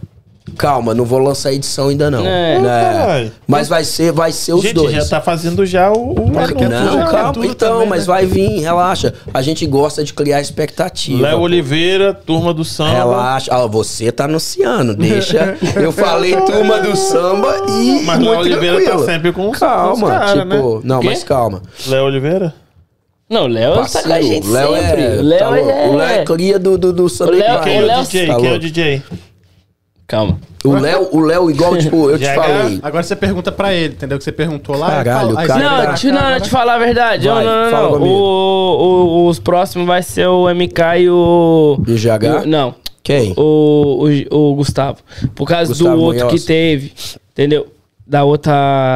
[0.57, 2.23] calma, não vou lançar a edição ainda não.
[2.25, 2.59] É.
[2.59, 3.31] Né?
[3.47, 4.91] Mas vai ser, vai ser os Gente, dois.
[4.91, 6.11] já tá fazendo já o.
[6.19, 8.13] o Não, já, calma, tudo então, também, mas né?
[8.13, 9.13] vai vir, relaxa.
[9.33, 11.23] A gente gosta de criar expectativa.
[11.23, 12.91] Léo Oliveira, turma do samba.
[12.91, 13.51] Relaxa.
[13.55, 15.57] Ah, você tá anunciando, deixa.
[15.75, 18.03] Eu falei turma do samba e.
[18.03, 19.05] Mas Léo Oliveira tá tranquilo.
[19.05, 20.75] sempre com os- Calma, com os cara, tipo.
[20.75, 20.81] né?
[20.83, 21.61] Não, mas calma.
[21.87, 22.53] Léo Oliveira?
[23.33, 25.01] Não, o Léo tá com a gente o Léo sempre.
[25.03, 25.09] é.
[25.17, 25.87] O Léo tá é...
[25.89, 27.61] O Léo é cria do, do, do Sunday Léo-.
[27.63, 28.27] Quem é Léo- o DJ?
[28.27, 28.59] Tá Quem é o.
[28.59, 29.01] DJ?
[30.07, 30.39] Calma.
[30.63, 32.79] O Léo, o Léo, igual, tipo, eu te falei.
[32.83, 34.17] Agora você pergunta pra ele, entendeu?
[34.17, 35.03] Que você perguntou lá.
[35.03, 35.55] Caralho, cara,
[35.87, 37.27] Não, te, cá, não, te falar a verdade.
[37.27, 38.01] Vai, não, não, não.
[38.07, 41.77] O, o- os próximos vai ser o MK e o.
[41.87, 42.43] E o GH?
[42.43, 42.75] o- não.
[43.01, 43.33] Quem?
[43.35, 44.99] O, o, o Gustavo.
[45.35, 46.41] Por causa Gustavo do outro Munhoz.
[46.41, 46.93] que teve.
[47.31, 47.67] Entendeu?
[48.05, 48.51] Da outra.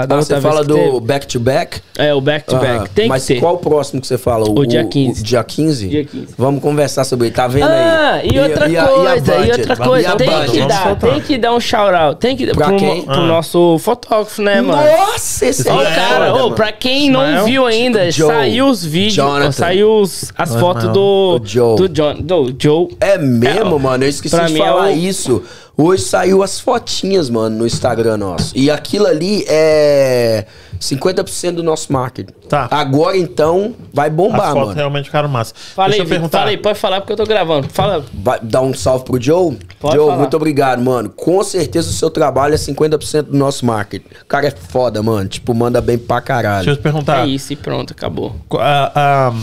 [0.05, 0.99] Da Ah, outra você vez fala que do teve.
[0.99, 1.81] back to back?
[1.97, 2.89] É, o back to back.
[2.89, 3.39] Tem mas que ter.
[3.39, 4.49] qual o próximo que você fala?
[4.49, 5.21] O dia 15.
[5.21, 5.87] O dia 15?
[5.87, 6.27] Dia 15.
[6.37, 7.33] Vamos conversar sobre ele.
[7.35, 8.29] Tá vendo Ah, aí?
[8.33, 10.51] e outra a- a coisa, e, outra Vamos- coisa, e a tem budget?
[10.51, 11.09] que Vamos dar, soltar.
[11.11, 13.01] tem que dar um shout out, tem que dar Pra pro, quem?
[13.03, 13.27] pro Ah.
[13.27, 14.81] nosso fotógrafo, né, mano?
[14.97, 16.55] Nossa, esse Ó, aí é cara, foda, ô, mano.
[16.55, 18.27] pra quem não viu ainda, Joe.
[18.27, 19.51] saiu os vídeos, Jonathan.
[19.53, 21.77] saiu os- as fotos do, O Joe.
[21.77, 22.89] do John, do Joe.
[22.99, 24.03] É mesmo, É, mano.
[24.03, 25.41] Eu esqueci de é falar o- isso.
[25.77, 28.51] Hoje saiu as fotinhas, mano, no Instagram nosso.
[28.57, 30.45] E aquilo ali é
[30.79, 32.33] 50% do nosso marketing.
[32.49, 32.67] Tá.
[32.71, 34.73] Agora então vai As bombar, fotos mano.
[34.73, 35.53] realmente ficaram massa.
[35.75, 36.37] Fala Deixa aí, eu perguntar.
[36.39, 37.69] fala aí, pode falar porque eu tô gravando.
[37.69, 38.03] Fala.
[38.11, 39.55] Vai dar um salve pro Joe?
[39.79, 40.17] Pode Joe, falar.
[40.17, 41.09] muito obrigado, mano.
[41.09, 44.07] Com certeza o seu trabalho é 50% do nosso marketing.
[44.23, 45.29] O cara é foda, mano.
[45.29, 46.75] Tipo, manda bem pra Deixa eu caralho.
[46.75, 47.19] te perguntar.
[47.23, 48.35] É isso e pronto, acabou.
[48.53, 49.33] Ah, ah,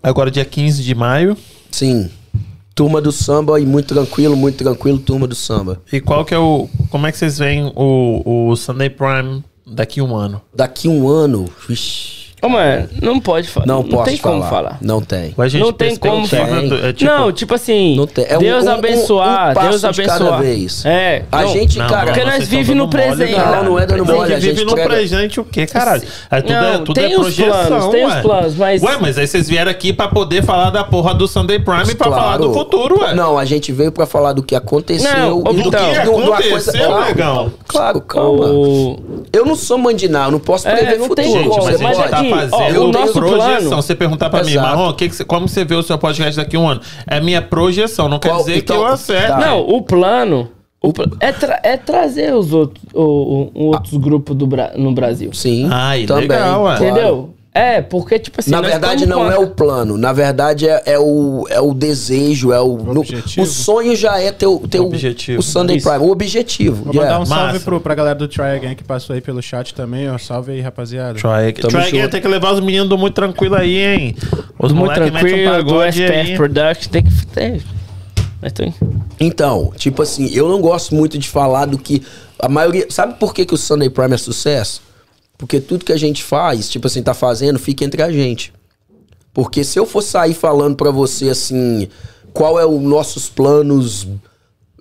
[0.00, 1.36] agora, dia 15 de maio.
[1.68, 2.08] Sim.
[2.74, 5.80] Turma do samba e muito tranquilo, muito tranquilo, turma do samba.
[5.92, 6.68] E qual que é o.
[6.90, 10.40] Como é que vocês veem o, o Sunday Prime daqui a um ano?
[10.54, 13.66] Daqui um ano, vixi, Ô, mano, não pode falar.
[13.66, 14.34] não, Não, posso tem falar.
[14.38, 14.78] como falar.
[14.80, 15.34] Não tem.
[15.36, 16.62] Ou a gente Não tem como falar.
[16.62, 18.24] do- é tipo- não, tipo assim, Não tem.
[18.28, 20.40] É um- Deus um- um- abençoar, um passo Deus de cada abençoar.
[20.40, 20.84] vez.
[20.86, 22.06] É, A não, gente, Não, cara.
[22.06, 23.38] Porque nós vocês tão vive no mole, presente.
[23.38, 26.02] Não, não é dando mole, que a gente vive no prega- presente o quê, caralho?
[26.30, 28.22] Aí tudo, é, Não, tudo tem é os projeção, planos, tem os ué.
[28.22, 31.58] planos, mas- Ué, mas aí vocês vieram aqui pra poder falar da porra do Sunday
[31.58, 33.14] Prime e pra falar do futuro, ué.
[33.14, 35.10] Não, a gente veio pra falar do que aconteceu.
[35.14, 37.52] Não, e do que Então, aconteceu, claro, negão?
[37.66, 38.46] Claro, calma.
[38.46, 38.98] O...
[39.32, 41.62] Eu não sou mandinar, eu não posso É, prever não futuro.
[41.64, 43.46] mas a mas gente aqui, ó, fazendo o uma nosso projeção.
[43.68, 44.66] plano- Você perguntar pra mim, Exato.
[44.68, 46.80] Marrom, que que você- como você vê o seu podcast daqui a um ano?
[47.06, 49.28] É minha projeção, não quer Qual- dizer então, que eu acerto.
[49.28, 49.38] tá.
[49.38, 50.48] Não, o plano
[50.82, 54.92] o pl- é, tra- é trazer os outros, o, o- outros grupos do Bra- no
[54.92, 55.30] Brasil.
[55.34, 56.28] Sim, Ai, também.
[56.28, 56.74] legal, ué.
[56.76, 57.34] Entendeu?
[57.52, 58.50] É, porque, tipo assim.
[58.52, 59.98] Na verdade, não é o plano.
[59.98, 62.76] Na verdade, é, é o, é o desejo, é o.
[62.76, 63.42] no- objetivo.
[63.42, 65.40] o sonho já é ter, o- ter O o, objetivo.
[65.40, 65.88] o Sunday Isso.
[65.88, 66.04] Prime.
[66.04, 66.84] O objetivo.
[66.84, 67.18] Vou yeah.
[67.18, 70.08] mandar um salve pro, pra galera do Try Again que passou aí pelo chat também,
[70.08, 70.16] ó.
[70.16, 71.14] Salve aí, rapaziada.
[71.14, 74.16] Try, Tamo try again, tem que levar os meninos do muito tranquilo aí, hein?
[74.56, 76.36] Os Muito metem um tranquilo, do SPF.
[76.36, 77.26] Production, tem que.
[77.26, 77.62] Tem.
[79.18, 82.02] Então, tipo assim, eu não gosto muito de falar do que.
[82.38, 82.86] A maioria.
[82.88, 84.80] Sabe por que, que o Sunday Prime é sucesso?
[85.40, 88.52] Porque tudo que a gente faz, tipo assim, tá fazendo, fica entre a gente.
[89.32, 91.88] Porque se eu for sair falando pra você assim,
[92.32, 94.06] qual é os nossos planos.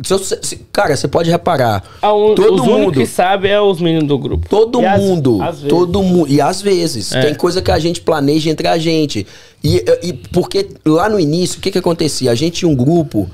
[0.04, 1.84] se eu- se- cara, você pode reparar.
[2.02, 3.00] Ah, um- todo mundo.
[3.00, 4.48] que sabem é os meninos do grupo.
[4.50, 5.70] Todo E mundo, às vezes.
[5.70, 6.30] todo mundo.
[6.30, 7.22] E às vezes, É.
[7.22, 9.26] tem coisa que a gente planeja entre a gente.
[9.64, 12.32] E, e porque lá no início, o que que acontecia?
[12.32, 13.30] A gente tinha um grupo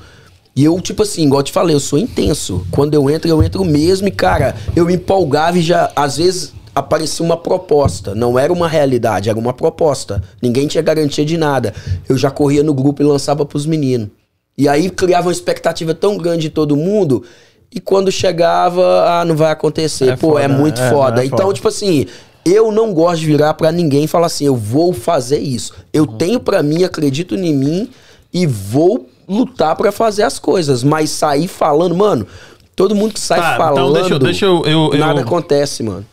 [0.56, 2.66] e eu, tipo assim, igual eu te falei, eu sou intenso.
[2.70, 6.52] Quando eu entro, eu entro mesmo e, cara, eu me empolgava e já, às vezes,
[6.80, 8.14] aparecia uma proposta.
[8.14, 10.22] Não era uma realidade, era uma proposta.
[10.42, 11.72] Ninguém tinha garantia de nada.
[12.06, 14.08] Eu já corria no grupo e lançava pros meninos.
[14.58, 17.22] E aí criava uma expectativa tão grande de todo mundo.
[17.74, 20.10] E quando chegava, ah, não vai acontecer.
[20.10, 21.22] É Pô, foda, é muito é, foda.
[21.22, 21.54] é então, foda.
[21.54, 22.06] tipo assim,
[22.44, 25.72] eu não gosto de virar pra ninguém e falar assim, eu vou fazer isso.
[25.92, 27.88] Eu tenho pra mim, acredito em mim
[28.32, 30.84] e vou lutar pra fazer as coisas.
[30.84, 32.26] Mas sair falando, mano,
[32.74, 35.82] todo mundo que sai Tá, falando, então deixa eu- deixa eu- eu- eu- nada acontece,
[35.82, 36.06] mano.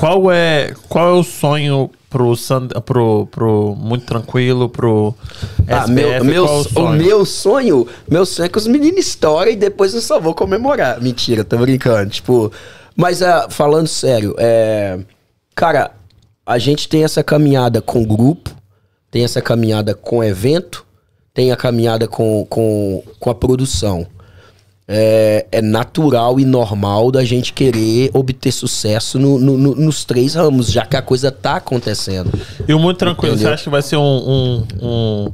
[0.00, 5.14] Qual é, qual é o sonho pro, Sand, pro, pro Muito Tranquilo, pro
[5.68, 6.24] Ah, SBF?
[6.24, 9.92] meu, é o, o meu sonho, meu sonho é que os meninos estourem e depois
[9.92, 10.98] eu só vou comemorar.
[11.02, 12.08] Mentira, tô brincando.
[12.08, 12.50] Tipo,
[12.96, 14.98] mas ah, falando sério, é,
[15.54, 15.90] cara,
[16.46, 18.50] a gente tem essa caminhada com grupo,
[19.10, 20.82] tem essa caminhada com evento,
[21.34, 24.06] tem a caminhada com, com, com a produção.
[24.92, 30.34] É, é natural e normal da gente querer obter sucesso no- no- no- nos três
[30.34, 32.28] ramos, já que a coisa tá acontecendo.
[32.66, 33.50] E o Muito Tranquilo, Entendeu?
[33.50, 35.32] você acha que vai ser um, um, um,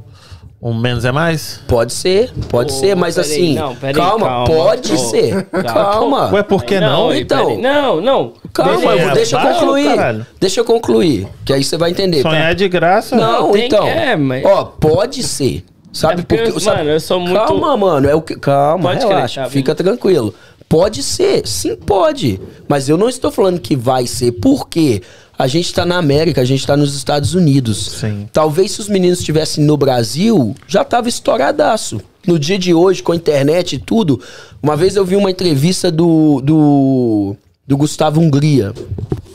[0.61, 1.59] um menos é mais?
[1.67, 3.55] Pode ser, pode Ô, ser, mas peraí, assim.
[3.55, 4.45] não, peraí, calma, calma.
[4.45, 5.43] pode Ô, ser.
[5.45, 5.63] calma.
[5.73, 6.33] Calma.
[6.33, 7.09] Ué, por que não?
[7.09, 7.45] aí, Então.
[7.47, 7.57] peraí.
[7.59, 8.33] Não, não.
[8.53, 9.95] Calma, vou- deixa eu concluir.
[9.95, 10.25] caralho.
[10.39, 11.27] Deixa eu concluir.
[11.43, 12.21] Que aí você vai entender.
[12.21, 13.15] Sonhar é de graça?
[13.15, 13.87] Não, tem- então.
[13.87, 15.63] é, mas- Ó, pode ser.
[15.93, 16.59] Sabe É porque, por quê?
[16.59, 18.07] Sabe- mano, eu sou muito- Calma, mano.
[18.07, 18.35] É o que...
[18.35, 19.43] Calma, Pode crer, relaxa.
[19.43, 20.33] tá, fica tranquilo.
[20.69, 22.39] Pode ser, sim, pode.
[22.67, 24.33] Mas eu não estou falando que vai ser.
[24.33, 25.01] Por quê?
[25.39, 27.91] A gente tá na América, a gente tá nos Estados Unidos.
[28.01, 28.27] Sim.
[28.33, 32.01] Talvez se os meninos estivessem no Brasil, já tava estouradaço.
[32.25, 34.19] No dia de hoje, com a internet e tudo.
[34.61, 37.35] Uma vez eu vi uma entrevista do, do,
[37.65, 38.73] do Gustavo Hungria,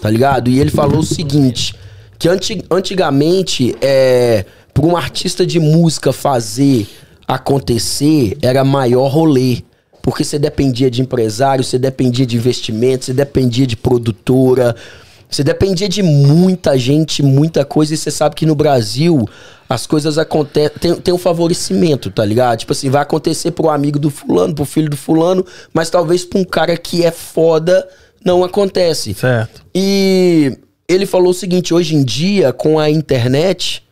[0.03, 0.51] tá ligado?
[0.51, 1.75] E ele falou o seguinte:
[2.19, 6.89] que anti- antigamente, é, para um artista de música fazer
[7.27, 9.63] acontecer, era maior rolê.
[10.03, 14.75] Porque você dependia de empresário, você dependia de investimento, você dependia de produtora.
[15.31, 19.27] Você dependia de muita gente, muita coisa, e você sabe que no Brasil
[19.69, 20.77] as coisas acontecem.
[20.79, 22.59] Tem, tem um favorecimento, tá ligado?
[22.59, 26.39] Tipo assim, vai acontecer pro amigo do fulano, pro filho do fulano, mas talvez pra
[26.39, 27.89] um cara que é foda
[28.25, 29.15] não acontece.
[29.15, 29.65] Certo.
[29.75, 33.83] E ele falou o seguinte: hoje em dia, com a internet,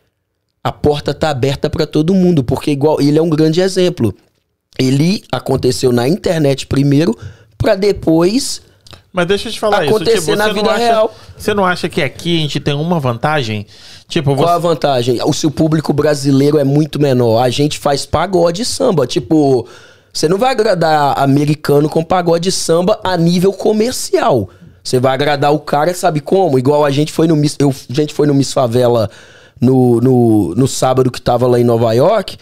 [0.63, 4.13] a porta tá aberta pra todo mundo, porque igual ele é um grande exemplo.
[4.77, 7.17] Ele aconteceu na internet primeiro,
[7.57, 8.61] pra depois
[9.11, 10.25] Mas deixa eu te falar Acontecer isso.
[10.27, 11.13] Tipo, na vida acha- real.
[11.37, 13.65] Você não acha que aqui a gente tem uma vantagem?
[14.07, 14.67] Tipo, Qual a você...
[14.67, 15.19] vantagem?
[15.25, 17.41] O seu público brasileiro é muito menor.
[17.41, 19.05] A gente faz pagode e samba.
[19.05, 19.67] Tipo,
[20.13, 24.49] você não vai agradar americano com pagode e samba a nível comercial.
[24.83, 26.57] Você vai agradar o cara, sabe como?
[26.57, 29.09] Igual a gente foi no Miss, eu, a gente foi no Miss Favela
[29.61, 32.37] no, no, no sábado que tava lá em Nova York.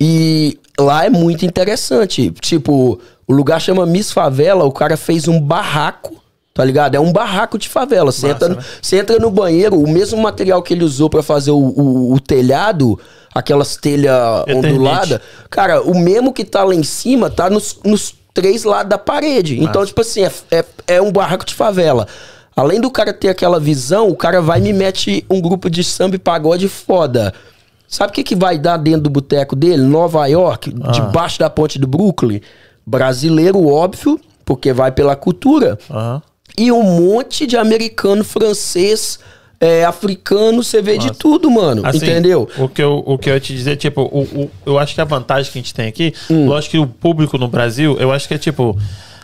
[0.00, 2.30] E lá é muito interessante.
[2.40, 6.20] Tipo, o lugar chama Miss Favela, o cara fez um barraco.
[6.54, 6.94] Tá ligado?
[6.94, 8.12] É um barraco de favela.
[8.12, 8.62] Você entra, no- né?
[8.82, 12.20] você entra no banheiro, o mesmo material que ele usou pra fazer o, o- o
[12.20, 13.00] telhado,
[13.34, 14.14] aquelas telhas
[14.54, 15.18] onduladas,
[15.48, 19.62] cara, o mesmo que tá lá em cima tá nos, nos três lados da parede.
[19.64, 22.06] Então, tipo assim, é, é, é um barraco de favela.
[22.54, 25.82] Além do cara ter aquela visão, o cara vai e me mete um grupo de
[25.82, 27.32] samba e pagode foda.
[27.88, 29.82] Sabe o que, que vai dar dentro do boteco dele?
[29.82, 32.40] Nova York, debaixo da ponte do Brooklyn.
[32.86, 36.22] Brasileiro, óbvio, porque vai pela cultura Aham.
[36.58, 39.18] e um monte de americano, francês,
[39.60, 41.82] é, africano, você vê de tudo, mano.
[41.86, 42.48] Assim, entendeu?
[42.58, 45.00] O que, eu, o que eu ia te dizer, tipo, o, o- eu acho que
[45.00, 46.48] a vantagem que a gente tem aqui, Hum.
[46.48, 48.76] lógico que o público no Brasil, eu acho que é tipo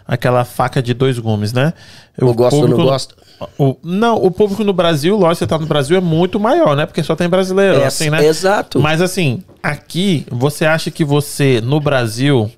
[0.09, 1.75] aquela faca de dois gumes, né?
[2.17, 3.15] Eu gosto ou não gosto?
[3.57, 6.87] O, não, o público no Brasil, lógico, você tá no Brasil, é muito maior, né?
[6.87, 8.25] Porque só tem brasileiro, É, assim, né?
[8.27, 8.81] exato.
[8.81, 12.51] Mas assim, aqui, você acha que você, no Brasil,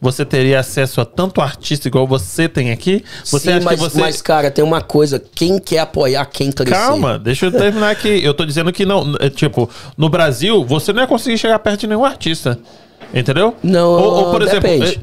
[0.00, 3.02] você teria acesso a tanto artista igual você tem aqui?
[3.24, 4.00] Você Sim, acha mas, que você.
[4.00, 5.20] mas, cara, tem uma coisa.
[5.34, 6.74] Quem quer apoiar quem crescer?
[6.74, 8.22] Calma, deixa eu terminar aqui.
[8.22, 9.16] Eu tô dizendo que não.
[9.18, 12.56] é, Tipo, no Brasil, você não ia conseguir chegar perto de nenhum artista.
[13.12, 13.56] Entendeu?
[13.62, 15.00] Não, depende.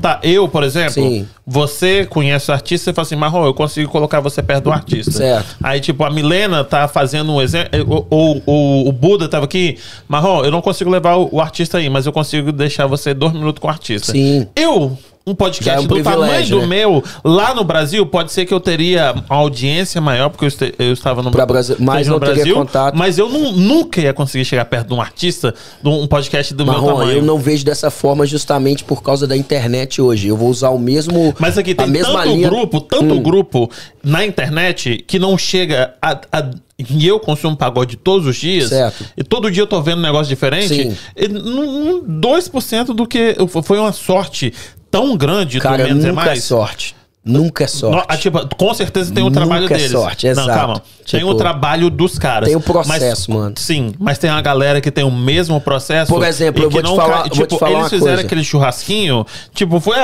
[0.00, 1.26] Tá, eu, por exemplo, Sim.
[1.46, 5.12] você conhece o artista e fala assim, Marrom, eu consigo colocar você perto do artista.
[5.12, 5.56] Certo.
[5.62, 8.06] Aí, tipo, a Milena tá fazendo um exemplo.
[8.10, 11.88] Ou, ou o Buda tava aqui, Marrom, eu não consigo levar o, o artista aí,
[11.88, 14.12] mas eu consigo deixar você dois minutos com o artista.
[14.12, 14.46] Sim.
[14.54, 14.96] Eu,
[15.30, 16.66] um podcast é um do tamanho privilégio, do né?
[16.68, 20.74] meu, lá no Brasil, pode ser que eu teria uma audiência maior, porque eu, este-
[20.78, 22.94] eu estava no, Pra Brasi- mas não teria contato.
[22.96, 26.64] Mas eu nu- nunca ia conseguir chegar perto de um artista, de um podcast do
[26.64, 27.18] meu tamanho.
[27.18, 30.28] eu não vejo dessa forma justamente por causa da internet hoje.
[30.28, 31.34] Eu vou usar o mesmo.
[31.38, 32.48] Mas aqui a tem mesma tanto linha.
[32.48, 33.22] grupo, tanto Hum.
[33.22, 33.70] grupo
[34.02, 36.12] na internet que não chega a.
[36.32, 38.68] a- e eu consumo pagode todos os dias.
[38.68, 39.04] Certo.
[39.16, 40.68] E todo dia eu tô vendo um negócio diferente.
[40.68, 40.96] Sim.
[41.16, 43.34] E num 2% do que.
[43.64, 44.54] Foi uma sorte
[44.90, 46.44] tão grande Cara, do menos é nunca é mais.
[46.44, 46.96] sorte.
[47.24, 48.06] Nunca é No- sorte.
[48.08, 49.90] ah, tipo, com certeza tem o Nunca trabalho é deles.
[49.90, 50.48] sorte, Não, exato.
[50.48, 50.82] calma.
[51.10, 52.48] tem Tipo, o trabalho dos caras.
[52.48, 53.54] tem o processo, Mas- mano.
[53.58, 56.10] Sim, mas tem uma galera que tem o mesmo processo.
[56.12, 58.06] Por exemplo, eu vou te não falar- cai- vou te tipo, falar eles uma fizeram
[58.14, 58.22] coisa.
[58.26, 59.26] aquele churrasquinho.
[59.52, 59.96] Tipo, foi.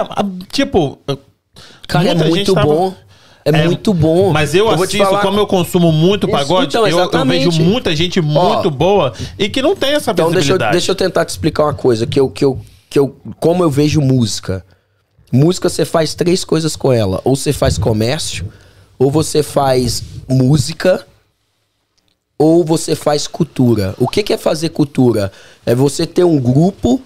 [0.52, 0.98] tipo.
[1.88, 2.94] Cara, é muito tava- bom.
[3.46, 4.30] É, muito bom.
[4.32, 7.94] Mas eu, te assisto, falar- como eu consumo muito pagode, então, eu- eu, vejo muita
[7.94, 10.72] gente muito boa e que não tem essa Então deixa eu, visibilidade.
[10.72, 12.58] deixa eu tentar te explicar uma coisa que eu, que eu,
[12.88, 14.64] que eu como eu vejo música.
[15.34, 18.52] Música você faz três coisas com ela, ou você faz comércio,
[18.96, 21.04] ou você faz música
[22.38, 23.96] ou você faz cultura.
[23.98, 25.32] O que, que é fazer cultura?
[25.66, 27.02] É você ter um grupo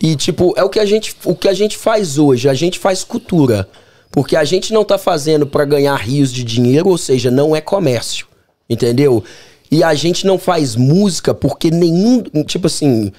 [0.00, 2.78] e tipo, é o que a gente, o que a gente faz hoje, a gente
[2.78, 3.68] faz cultura.
[4.10, 7.60] Porque a gente não tá fazendo para ganhar rios de dinheiro, ou seja, não é
[7.60, 8.26] comércio.
[8.68, 9.22] Entendeu?
[9.70, 13.12] E a gente não faz música porque nenhum, tipo assim,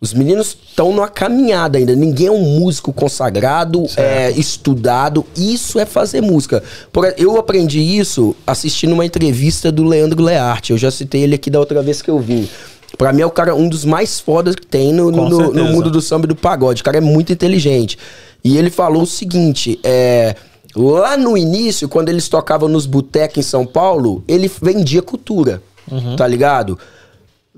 [0.00, 1.94] os meninos estão numa caminhada ainda.
[1.96, 5.24] Ninguém é um músico consagrado, é, estudado.
[5.36, 6.62] Isso é fazer música.
[6.92, 10.72] Por- eu aprendi isso assistindo uma entrevista do Leandro Learte.
[10.72, 12.48] Eu já citei ele aqui da outra vez que eu vim.
[12.96, 15.90] Pra mim é o cara um dos mais fodas que tem no, no- no mundo
[15.90, 16.80] do samba e do pagode.
[16.80, 17.98] O cara é muito inteligente.
[18.44, 20.34] E ele falou o seguinte: é,
[20.76, 25.60] lá no início, quando eles tocavam nos botecos em São Paulo, ele vendia cultura.
[26.16, 26.78] Tá ligado?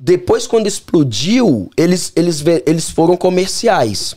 [0.03, 4.17] Depois, quando explodiu, eles, eles, eles foram comerciais.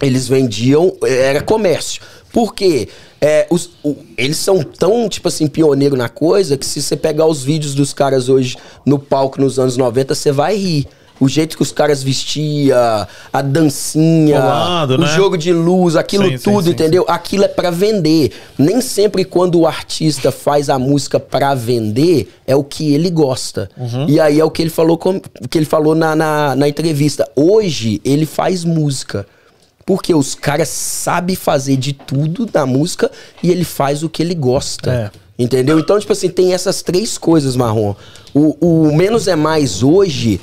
[0.00, 2.00] Eles vendiam, era comércio.
[2.32, 2.88] Por quê?
[3.20, 7.26] É, os- o- eles são tão, tipo assim, pioneiro na coisa que se você pegar
[7.26, 8.56] os vídeos dos caras hoje
[8.86, 10.86] no palco nos anos 90, você vai rir.
[11.20, 15.06] O jeito que os caras vestiam, a dancinha, Rolando, o né?
[15.08, 17.04] jogo de luz, aquilo Sim, sim, tudo, sim, entendeu?
[17.06, 18.32] Aquilo é pra vender.
[18.56, 23.68] Nem sempre quando o artista faz a música pra vender, é o que ele gosta.
[23.76, 24.06] Uhum.
[24.08, 27.30] E aí é o que ele falou, com, que ele falou na, na, na entrevista.
[27.36, 29.26] Hoje, ele faz música.
[29.84, 33.10] Porque os caras sabem fazer de tudo na música
[33.42, 34.90] e ele faz o que ele gosta.
[34.92, 35.10] É.
[35.40, 35.78] Entendeu?
[35.78, 37.94] Então, tipo assim, tem essas três coisas, Marrom.
[38.34, 40.38] O, o menos é mais hoje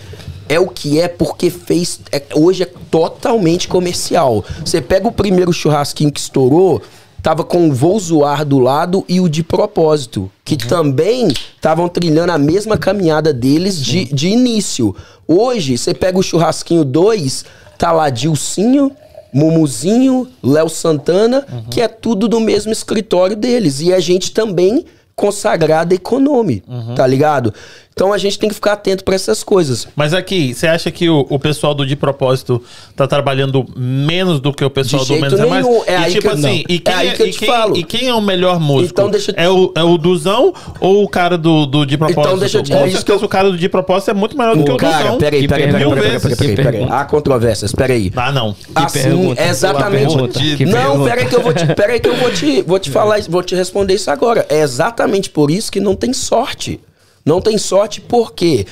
[0.49, 1.99] é o que é porque fez.
[2.11, 4.43] é- hoje é totalmente comercial.
[4.63, 6.81] Você pega o primeiro churrasquinho que estourou,
[7.21, 10.31] tava com o Vou Zoar do lado e o de propósito.
[10.45, 14.95] Que também estavam trilhando a mesma caminhada deles de, de início.
[15.27, 17.43] Hoje, você pega o churrasquinho 2,
[17.77, 18.91] tá lá Dilcinho.
[19.33, 23.81] Mumuzinho, Léo Santana, que é tudo do mesmo escritório deles.
[23.81, 26.63] E a gente também consagrada Econome,
[26.95, 27.53] tá ligado?
[27.97, 29.87] Então a gente tem que ficar atento pra essas coisas.
[29.95, 32.61] Mas aqui, você acha que o, o pessoal do De Propósito
[32.95, 35.65] tá trabalhando menos do que o pessoal De do Menos é Mais?
[35.65, 35.83] nenhum.
[35.87, 36.51] É e aí tipo que eu- assim, não.
[36.69, 37.75] e É quem, aí que eu e te quem- falo.
[37.75, 38.91] e quem é o melhor músico?
[38.91, 41.97] Então deixa eu te- é, o, é o Duzão ou o cara do, do De
[41.97, 42.21] Propósito?
[42.27, 44.13] Então deixa eu te- Com é isso que certeza o cara do De Propósito é
[44.13, 45.17] muito melhor do que o Cara, Duzão.
[45.17, 46.87] peraí, peraí, peraí, peraí, peraí, peraí.
[46.91, 48.11] Há controvérsias, peraí.
[48.15, 48.55] Ah, não.
[48.75, 49.41] Assim, pergunta.
[49.43, 50.15] exatamente.
[50.15, 50.39] Pergunta.
[50.67, 53.31] Não, peraí que eu vou te, peraí que eu vou te, vou te falar, isso-
[53.31, 54.45] vou te responder isso agora.
[54.49, 56.79] É exatamente por isso que não tem sorte.
[57.27, 58.65] Não tem sorte porque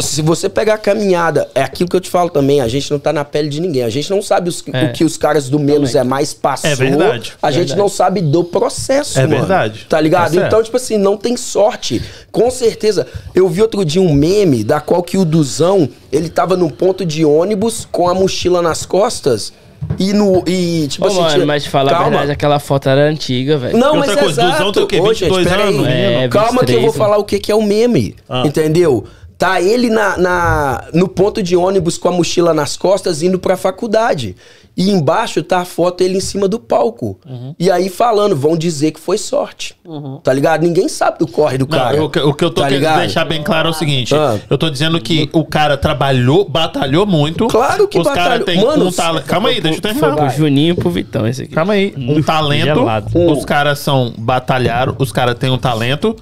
[0.00, 2.98] se você pegar a caminhada, é aquilo que eu te falo também, a gente não
[2.98, 3.82] tá na pele de ninguém.
[3.82, 4.84] A gente não sabe os- É.
[4.86, 6.70] o que os caras do menos é mais passou.
[6.70, 7.34] É verdade.
[7.42, 7.78] A gente Verdade.
[7.78, 9.36] não sabe do processo, É mano.
[9.40, 9.86] verdade.
[9.88, 10.32] Tá ligado?
[10.32, 10.46] Certo.
[10.46, 12.02] então, tipo assim, não tem sorte.
[12.32, 13.06] Com certeza.
[13.34, 17.04] Eu vi outro dia um meme da qual que o Duzão, ele tava num ponto
[17.04, 19.52] de ônibus com a mochila nas costas
[19.98, 23.02] e no e tipo Ô, assim, mano, tinha- mas falar a verdade, aquela foto era
[23.08, 23.76] antiga, velho.
[23.78, 24.56] Não, E mas outra coisa, exato.
[24.58, 25.00] Duzão tem o quê?
[25.00, 25.86] Ô, gente, 22 anos?
[25.86, 26.98] É, Calma que eu 23, vou né?
[26.98, 28.14] falar o que, que é o meme.
[28.28, 28.42] Ah.
[28.46, 29.04] Entendeu?
[29.36, 33.56] Tá ele na, na- no ponto de ônibus com a mochila nas costas indo pra
[33.56, 34.36] faculdade.
[34.76, 37.18] E embaixo tá a foto ele em cima do palco.
[37.28, 37.54] Uhum.
[37.58, 39.76] E aí falando, vão dizer que foi sorte.
[40.22, 40.62] Tá ligado?
[40.62, 42.02] Ninguém sabe do corre do Não, cara.
[42.04, 43.00] o, que- o que eu tô Tá querendo ligado?
[43.00, 44.38] deixar bem claro é o seguinte: Ah.
[44.48, 47.46] eu tô dizendo que o cara trabalhou, batalhou muito.
[47.48, 48.44] Claro que Os caras batalhou.
[48.46, 49.26] têm Mano, um talento.
[49.26, 50.16] Calma aí, deixa eu terminar.
[50.16, 51.52] pro Juninho pro Vitão esse aqui.
[51.52, 51.92] Calma aí.
[51.96, 52.64] Um talento.
[52.64, 53.06] Gelado.
[53.32, 56.14] Os caras são batalharam, os caras têm um talento,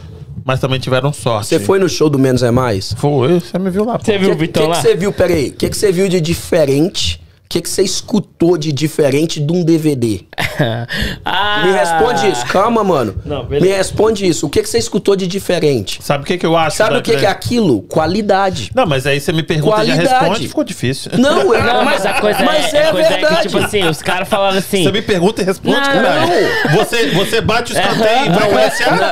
[0.44, 1.46] mas também tiveram sorte.
[1.48, 2.92] Você foi no show do Menos é Mais?
[2.96, 3.98] Foi, você me viu lá.
[4.02, 4.76] Você viu o Vitão que lá?
[4.76, 5.48] que você viu, peraí?
[5.50, 7.20] O que você viu de diferente?
[7.48, 10.20] O que, que você escutou de diferente de um DVD?
[11.24, 13.14] ah, Me responde isso, calma, mano.
[13.24, 13.42] Não.
[13.48, 14.46] Me responde isso.
[14.46, 15.98] O que, que você escutou de diferente?
[16.02, 16.76] Sabe o que, que eu acho?
[16.76, 17.80] Sabe da- o que, que é aquilo?
[17.84, 18.70] Qualidade.
[18.74, 20.20] Não, mas aí você me pergunta e já Qualidade.
[20.24, 21.10] responde, ficou difícil.
[21.16, 23.42] Não, eu- Não, mas a coisa mas é, é a coisa é que, verdade.
[23.48, 24.84] tipo assim, os caras falaram assim.
[24.84, 26.30] Você me pergunta e responde, Não, caralho.
[26.76, 29.10] Você, você bate o escanteio e vai é- comerciar.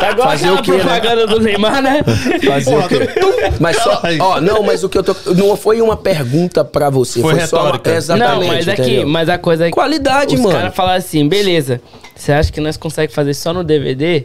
[0.00, 0.78] Tá igual Fazer o quê, né?
[0.78, 2.02] propaganda do Neymar, né?
[2.44, 3.08] Fazer o quê?
[3.60, 5.14] Mas só, ó, não, mas o que eu tô.
[5.32, 7.03] Não foi uma pergunta pra você.
[7.04, 7.94] Foi Foi, só uma, retórica.
[7.94, 8.40] Exatamente.
[8.40, 9.08] Não, mas aqui, entendeu?
[9.08, 10.54] mas a coisa é que Qualidade, os mano.
[10.54, 11.80] caras falaram assim, beleza,
[12.14, 14.24] você acha que nós conseguimos fazer só no DVD?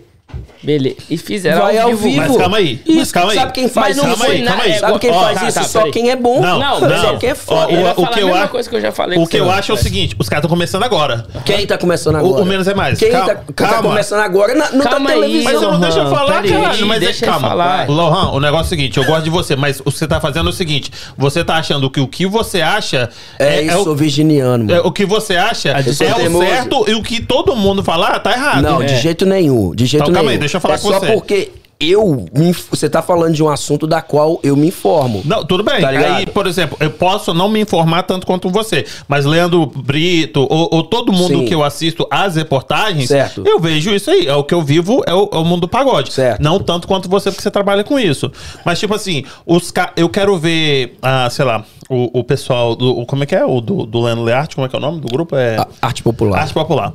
[0.61, 0.95] Beleza.
[1.09, 2.01] E fizeram Vai ao vivo.
[2.03, 2.17] vivo.
[2.27, 3.37] Mas calma aí, Isso, mas calma aí.
[3.37, 4.19] Sabe quem faz Mas não isso?
[4.19, 5.59] Calma aí, calma é, Sabe quem ó, faz tá, isso?
[5.59, 6.41] tá, só quem é bom.
[6.41, 7.01] Não, Não, não.
[7.01, 7.93] Só quem é foda.
[7.95, 9.77] O que eu acho- coisa que eu já falei O que eu acho é o
[9.77, 11.25] seguinte: os caras estão começando agora.
[11.45, 12.43] Quem tá começando agora?
[12.43, 12.99] o menos é mais.
[12.99, 15.43] Quem calma, tá, tá começando agora não Calma tá aí, televisão.
[15.53, 16.85] Mas eu não deixa eu falar, caralho.
[16.87, 17.47] Mas deixa é, ele calma.
[17.49, 17.89] falar.
[17.89, 20.19] Lohan, o negócio é o seguinte: eu gosto de você, mas o que você tá
[20.19, 23.95] fazendo é o seguinte: você tá achando que o que você acha É, isso, o,
[23.95, 24.77] virginiano, mano.
[24.77, 28.19] é o que você acha Ah, é o certo e o que todo mundo falar
[28.19, 28.61] tá errado.
[28.63, 29.73] Não, de jeito nenhum.
[29.73, 30.15] De jeito Então, nenhum.
[30.15, 31.13] calma aí, deixa eu falar é com só você.
[31.13, 32.25] porque eu.
[32.35, 35.21] me Você tá falando de um assunto da qual eu me informo.
[35.23, 35.79] Não, tudo bem.
[35.79, 35.89] Tá?
[35.89, 40.67] Aí, por exemplo, eu posso não me informar tanto quanto você, mas Leandro Brito ou,
[40.71, 41.45] ou todo mundo Sim.
[41.45, 43.43] que eu assisto as reportagens, Certo.
[43.45, 44.27] eu vejo isso aí.
[44.27, 46.11] É o que eu vivo, é o, é o mundo do pagode.
[46.11, 46.41] Certo.
[46.41, 48.29] Não tanto quanto você, porque você trabalha com isso.
[48.65, 53.05] Mas, tipo assim, os eu quero ver, ah, sei lá, o, o pessoal do.
[53.05, 53.45] Como é que é?
[53.45, 55.35] O do, do Leandro Learte, como é que é o nome do grupo?
[55.37, 55.65] É.
[55.81, 56.41] Arte popular.
[56.41, 56.93] Arte popular.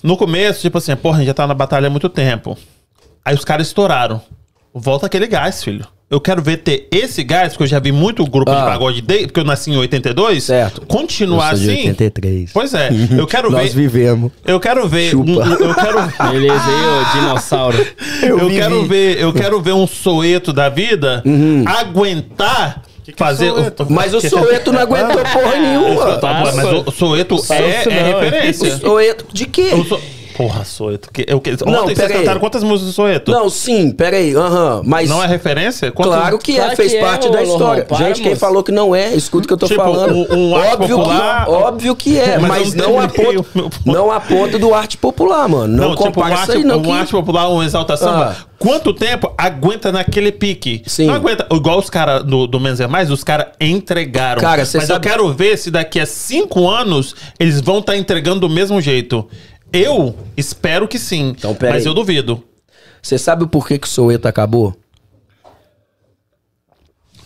[0.00, 2.56] No começo, tipo assim, porra, a gente já tá na batalha há muito tempo.
[3.24, 4.20] Aí os caras estouraram.
[4.74, 5.86] Volta aquele gás, filho.
[6.10, 8.64] Eu quero ver ter esse gás, porque eu já vi muito grupo de Ah.
[8.66, 10.44] pagode, de, porque eu nasci em 82.
[10.44, 10.84] Certo.
[10.86, 11.80] Continuar Eu sou de assim.
[11.88, 12.50] 83.
[12.52, 12.90] Pois é.
[13.16, 13.80] Eu quero Nós ver.
[13.82, 14.30] vivemos.
[14.44, 15.10] Eu quero ver.
[15.10, 15.30] Chupa.
[15.30, 16.30] um- eu quero.
[16.32, 17.86] Beleza aí, ô dinossauro.
[18.22, 19.18] Eu, quero ver.
[19.20, 21.22] Eu quero ver um soeto da vida
[21.80, 22.82] aguentar
[23.16, 23.50] fazer.
[23.50, 23.86] soeto?
[23.90, 26.18] Mas o Soeto não aguentou porra nenhuma.
[26.18, 28.24] Tá, mas o soeto é, é não, é.
[28.24, 28.74] referência.
[28.76, 29.68] O Soeto de quê?
[29.72, 30.00] Eu sou-
[30.42, 31.08] Porra, Soeto.
[31.12, 32.18] Que, eu, que, Não, ontem vocês pera aí.
[32.20, 33.30] cantaram quantas músicas do Soeto?
[33.30, 34.82] Não, sim, peraí, aham.
[34.84, 35.08] mas.
[35.08, 35.92] Não é referência?
[35.92, 37.84] Quantas- Claro que é, fez que é, parte ô, da história.
[37.84, 40.14] para, Gente, quem falou que não é, escuta o que eu tô Tipo, falando.
[40.14, 43.08] um- um arte óbvio, popular- que, óbvio que é, Mas mas, eu não não, a
[43.08, 45.68] ponto, não a ponto do arte popular, mano.
[45.68, 46.78] Não, Não, tipo, um compara arte, isso aí, não.
[46.78, 48.36] um que- arte popular, um exalta samba.
[48.38, 48.52] Ah.
[48.58, 50.82] Quanto tempo aguenta naquele pique?
[50.86, 51.06] Sim.
[51.06, 51.46] Não aguenta.
[51.52, 54.40] Igual os caras do, do Menos é Mais, os caras entregaram.
[54.40, 58.40] Cara, Mas eu sabe- quero ver se daqui a cinco anos eles vão estar entregando
[58.40, 59.26] do mesmo jeito.
[59.72, 61.30] Eu espero que sim.
[61.36, 61.88] Então, pera mas aí.
[61.88, 62.42] eu duvido.
[63.00, 64.76] Você sabe o porquê que o Soweto acabou?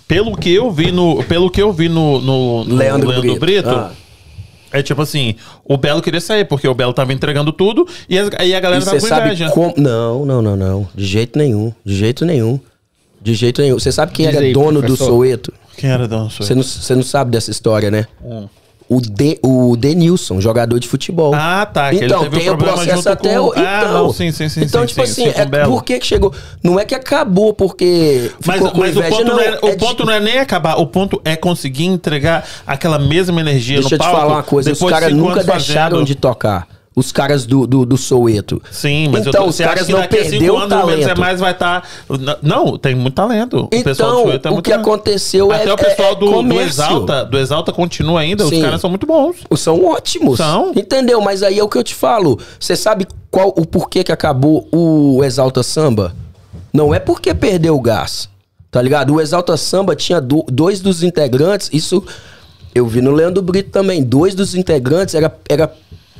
[0.09, 1.23] Pelo que eu vi no.
[1.25, 3.69] Pelo que eu vi no, no, no Leandro Brito, Brito.
[3.69, 3.93] Ah.
[4.73, 8.55] é tipo assim, o Belo queria sair, porque o Belo tava entregando tudo e aí
[8.55, 9.51] a galera E tava com sabe inveja.
[9.51, 9.75] como.
[9.77, 10.89] Não, não, não, não.
[10.95, 11.73] De jeito nenhum.
[11.85, 12.61] De jeito nenhum.
[13.21, 13.79] De jeito nenhum.
[13.79, 15.07] Você sabe quem Diz era aí, dono do professor.
[15.07, 15.53] Soweto?
[15.77, 16.45] Quem era Dona Soeto?
[16.45, 18.07] Você não, você não sabe dessa história, né?
[18.25, 18.49] Hum.
[18.89, 21.35] O, De, o Denilson, jogador de futebol.
[21.35, 21.93] Ah, tá.
[21.93, 23.47] Então, teve um tem o processo até com...
[23.47, 23.49] o.
[23.51, 24.63] Então, Ah, não, sim, sim, sim.
[24.63, 26.33] Então, sim, tipo sim, assim, é o por que que chegou?
[26.63, 29.77] Não é que acabou porque Mas, ficou mas o inveja, ponto, não, é, o de-
[29.77, 33.99] ponto não é nem acabar, o ponto é conseguir entregar aquela mesma energia Deixa eu
[33.99, 34.21] no te palco.
[34.21, 36.07] falar uma coisa, os de caras nunca deixaram fazendo.
[36.07, 36.69] de tocar.
[36.99, 38.61] Os caras do, do, do Soweto.
[38.71, 41.21] Sim, mas eu então, tô, os caras não perderam o o menos é talento.
[41.21, 41.87] mais vai estar.
[42.43, 43.65] Não, tem muito talento.
[43.65, 44.89] o pessoal do Então, Soweto é o muito que talento.
[44.89, 46.61] aconteceu é Até o pessoal é- é do, do.
[46.61, 48.57] Exalta, do Exalta continua ainda, Sim.
[48.57, 49.37] os caras são muito bons.
[49.57, 50.39] São ótimos.
[50.39, 50.73] São.
[50.75, 51.21] Entendeu?
[51.21, 52.39] Mas aí é o que eu te falo.
[52.59, 56.15] Você sabe qual o porquê que acabou o Exalta Samba?
[56.73, 58.27] Não é porque perdeu o gás.
[58.71, 59.13] Tá ligado?
[59.15, 62.03] O Exalta Samba tinha do- dois dos integrantes, isso
[62.75, 64.03] eu vi no Leandro Brito também.
[64.03, 65.71] Dois dos integrantes era, era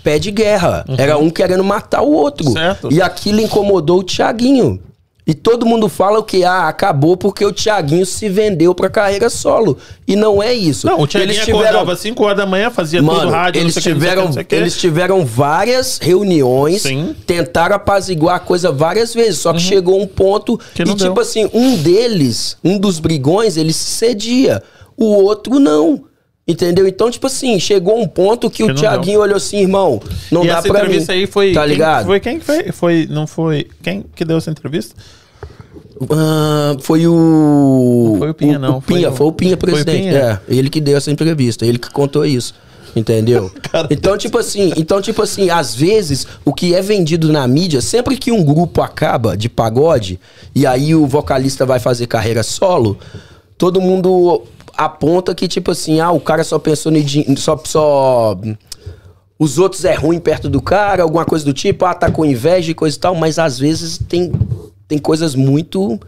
[0.07, 0.85] pé de guerra.
[0.97, 2.47] Era um querendo matar o outro.
[2.47, 2.53] Uhum.
[2.53, 2.93] Certo.
[2.93, 4.81] E aquilo incomodou o Thiaguinho.
[5.29, 9.77] E todo mundo fala que ah, acabou porque o Thiaguinho se vendeu pra carreira solo.
[10.07, 10.87] E não é isso.
[10.87, 13.75] Não, o Thiaguinho Eles tiveram- acordava 5 horas da manhã, fazia tudo Mano, rádio, eles
[13.75, 14.55] o o tiveram, o que.
[14.55, 17.13] eles tiveram várias reuniões, Sim.
[17.27, 20.59] tentaram apaziguar a coisa várias vezes, só que chegou um ponto Uhum.
[20.75, 21.21] Que e tipo deu.
[21.21, 24.63] assim, um deles, um dos brigões, ele se cedia,
[24.97, 26.05] o outro não.
[26.49, 26.87] Entendeu?
[26.87, 30.01] Então, tipo assim, chegou um ponto que, Que o Thiaguinho olhou assim, irmão,
[30.31, 30.85] não e dá essa pra mim.
[30.87, 31.53] entrevista aí foi.
[31.53, 32.07] Tá quem- ligado?
[32.07, 32.71] Foi quem que foi?
[32.73, 33.07] foi?
[33.11, 33.67] Não foi.
[33.83, 34.95] Quem que deu essa entrevista?
[36.11, 38.11] Ah, foi o.
[38.13, 38.79] Não foi o Pinha, não.
[38.79, 39.99] O Pinha, Foi foi o- o Pinha o presidente.
[40.09, 40.41] Pinha?
[40.49, 42.55] É, ele que deu essa entrevista, ele que contou isso.
[42.95, 43.51] Entendeu?
[43.91, 48.17] então, tipo assim, então, tipo assim, às vezes, o que é vendido na mídia, sempre
[48.17, 50.19] que um grupo acaba de pagode,
[50.55, 52.97] e aí o vocalista vai fazer carreira solo,
[53.59, 54.45] todo mundo
[54.77, 58.37] aponta que, tipo assim, ah, o cara só pensou em din- só, só
[59.39, 62.71] os outros é ruim perto do cara, alguma coisa do tipo, ah, tá com inveja
[62.71, 64.33] e coisa e tal, mas às vezes tem,
[64.89, 66.01] tem coisas muito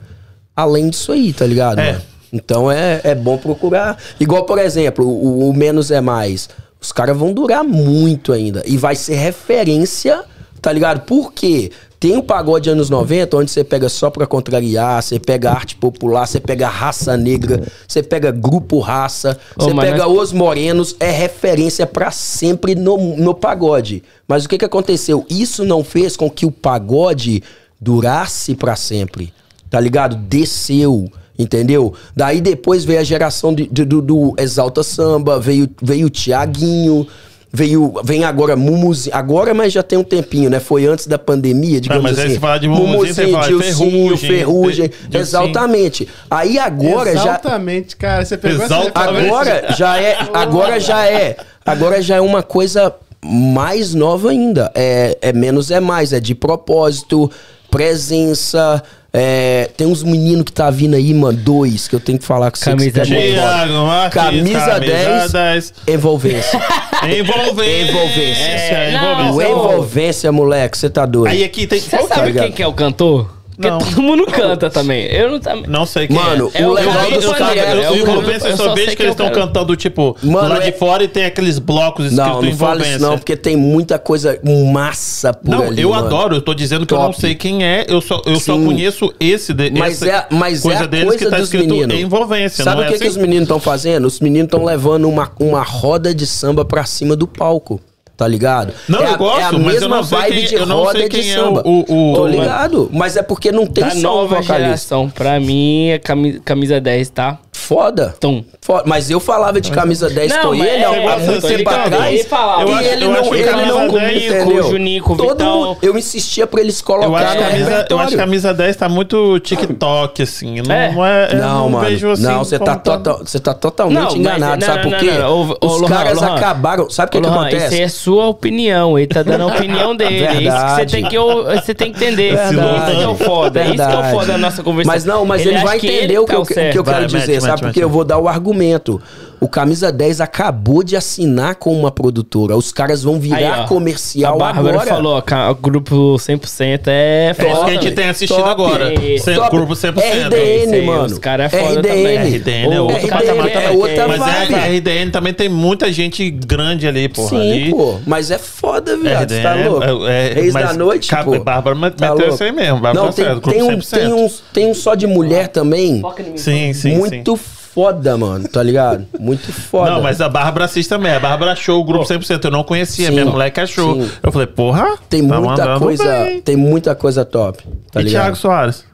[0.57, 1.79] além disso aí, tá ligado?
[1.79, 1.93] É.
[1.93, 2.05] mano?
[2.33, 3.97] Então é, é bom procurar.
[4.21, 6.49] Igual, por exemplo, o, o Menos é Mais.
[6.81, 8.63] Os caras vão durar muito ainda.
[8.67, 10.25] E vai ser referência,
[10.61, 11.01] tá ligado?
[11.07, 11.71] Por quê?
[12.01, 16.27] Tem o pagode anos 90, onde você pega só pra contrariar, você pega arte popular,
[16.27, 21.11] você pega raça negra, você pega grupo raça, você mas pega nós- os Morenos é
[21.11, 24.05] referência pra sempre no, no pagode.
[24.29, 25.27] Mas o que que aconteceu?
[25.29, 27.43] Isso não fez com que o pagode
[27.81, 29.33] durasse pra sempre.
[29.69, 30.15] Tá ligado?
[30.17, 31.11] Desceu.
[31.39, 31.95] Entendeu?
[32.17, 37.07] Daí depois veio a geração de- de- do, do Exalta Samba, veio, veio o Tiaguinho,
[37.53, 39.15] veio, vem agora Mumuzinho.
[39.15, 40.61] Agora, mas já tem um tempinho, né?
[40.61, 42.35] Foi antes da pandemia, digamos mas aí assim.
[42.35, 44.91] você fala de Mumuzinho, você fala Dilcinho, Ferrugem, Ferrugem.
[45.09, 45.19] de-.
[45.19, 46.09] Exatamente.
[46.31, 47.23] Aí agora já.
[47.23, 48.25] Exatamente, cara.
[48.25, 49.25] Você pegou essa Exaltamente.
[49.25, 49.39] referência.
[49.39, 52.95] Agora já é, agora já é, agora já é uma coisa
[53.25, 54.71] mais nova ainda.
[54.75, 57.31] É, é menos é mais, é de propósito,
[57.71, 58.83] presença.
[59.13, 62.51] É, tem uns meninos que tá vindo aí, mano, dois que eu tenho que falar
[62.51, 62.65] com você.
[62.65, 63.35] que Camisa você é 10.
[63.35, 63.41] bom.
[63.41, 65.33] Tiago Martins, Camisa 10.
[65.33, 65.75] 10.
[65.89, 66.61] Envolvência.
[67.19, 67.91] Envolvência.
[67.91, 68.43] Envolvência.
[68.43, 69.53] É, não, O envolvência.
[69.53, 71.33] envolvência, moleque, você tá doido.
[71.33, 71.81] Aí aqui tem.
[71.81, 72.07] Você é?
[72.07, 73.38] sabe quem que é o cantor?
[73.59, 73.79] Porque Não.
[73.79, 75.07] todo mundo canta também.
[75.07, 75.65] Eu não também.
[75.67, 76.63] Não sei quem Mano, é.
[76.63, 79.03] É o legal Gabriel dos caras eu, é eu, o eu, só vejo sei que
[79.03, 82.05] eles é estão cara- cantando, tipo, Mano, lá de é- fora e tem aqueles blocos
[82.07, 82.91] escritos Não, não fala envolvência.
[82.99, 84.39] isso não, porque tem muita coisa
[84.73, 86.07] massa por Não, ali, eu mano.
[86.07, 87.21] adoro, eu tô dizendo que eu não Top.
[87.21, 90.81] sei quem é, eu só, eu só conheço esse de, Mas essa é, mas coisa
[90.81, 91.99] é a deles coisa que tá dos escrito meninos.
[91.99, 93.03] envolvência, Sabe o é que, assim?
[93.03, 94.07] que os meninos estão fazendo?
[94.07, 97.81] Os meninos estão levando uma, uma roda de samba pra cima do palco.
[98.19, 98.75] Tá ligado?
[98.89, 100.79] Não, é eu a, gosto, é a mas eu mesma vibe quem- de eu não
[100.79, 101.63] roda de é samba.
[101.65, 102.91] o- o- Tô o- ligado?
[102.93, 104.55] Mas é porque não tem Da nova vocalista.
[104.59, 107.39] geração, pra mim, é cami- camisa 10, tá?
[107.69, 108.15] Foda.
[108.19, 108.43] Tom.
[108.63, 108.85] Foda.
[108.87, 111.49] Mas eu falava de camisa 10 Não, com ele é, há é, há muito tô
[111.49, 112.15] tempo atrás.
[112.15, 112.63] Ele falava.
[112.63, 114.63] Eu e acho- ele eu não, acho ele não 10 com o entendeu?
[114.71, 115.65] Juninho, com o Todo Vitão.
[115.67, 118.89] mundo, eu insistia pra eles Eu colocar acho, camisa, eu acho que camisa 10 tá
[118.89, 120.63] muito TikTok, assim.
[120.63, 120.93] Não É.
[120.93, 121.29] não é.
[121.31, 121.85] eu Não, mano.
[121.91, 122.23] vejo assim.
[122.23, 124.61] não, você tá, total, tá totalmente Não, enganado.
[124.61, 125.11] não, sabe não, por quê?
[125.11, 125.69] não, não, não.
[125.71, 126.89] Os caras acabaram.
[126.89, 127.75] Sabe o que, acontece?
[127.75, 128.99] Isso é sua opinião.
[128.99, 130.49] Ele tá dando a opinião dele.
[130.49, 132.33] Isso que você tem que, você tem que entender.
[132.33, 132.55] Isso
[132.97, 133.63] que é o foda.
[133.63, 134.91] Isso que é o foda da nossa conversa.
[134.91, 137.58] Mas não, mas ele, vai entender o que, tá eu, que eu quero dizer, sabe?
[137.61, 139.01] Porque eu vou dar o argumento.
[139.41, 142.57] O Camisa 10 acabou de assinar com uma produtora.
[142.57, 143.67] Os caras vão virar Aí, ó.
[143.67, 144.91] comercial a Bárbara agora.
[144.91, 147.71] falou, o grupo 100% é É isso que a foda.
[147.71, 148.51] gente tem assistido Top.
[148.51, 148.91] agora.
[148.91, 149.51] Top.
[149.51, 149.95] Grupo 100%.
[150.27, 151.05] RDN, Esse aí, mano.
[151.05, 151.89] os cara é foda RDN.
[151.89, 152.17] também.
[152.39, 154.55] RDN é outro RDN patamar é outra Mas vibe.
[154.55, 157.29] é, a RDN também tem muita gente grande ali, porra.
[157.29, 157.71] Sim, ali.
[157.71, 157.99] pô.
[158.07, 159.29] Mas é foda, viado.
[159.31, 160.07] Você RDN tá louco?
[160.09, 161.39] é- é- da noite, Ca- pô.
[161.39, 163.91] Bárbara Tá meteu isso aí mesmo, Bárbara Não, tá tem, certo, tem, grupo um, 100%.
[164.01, 166.03] tem, um, tem um só de mulher também.
[166.37, 167.43] Sim, sim, muito sim.
[167.79, 168.49] Foda, mano.
[168.49, 169.07] Tá ligado?
[169.21, 169.93] Muito foda.
[169.93, 171.13] Não, mas a Bárbara assiste também.
[171.13, 172.45] A Bárbara achou o grupo 100%.
[172.45, 173.07] Eu não conhecia.
[173.07, 173.13] Sim.
[173.13, 174.03] Minha moleque achou.
[174.03, 174.11] Sim.
[174.21, 174.97] Eu falei, porra.
[175.09, 176.05] Tem tá muita coisa.
[176.25, 176.41] bem.
[176.43, 177.63] Tem muita coisa top.
[177.93, 178.23] Tá e ligado?
[178.23, 178.85] Thiago Soares?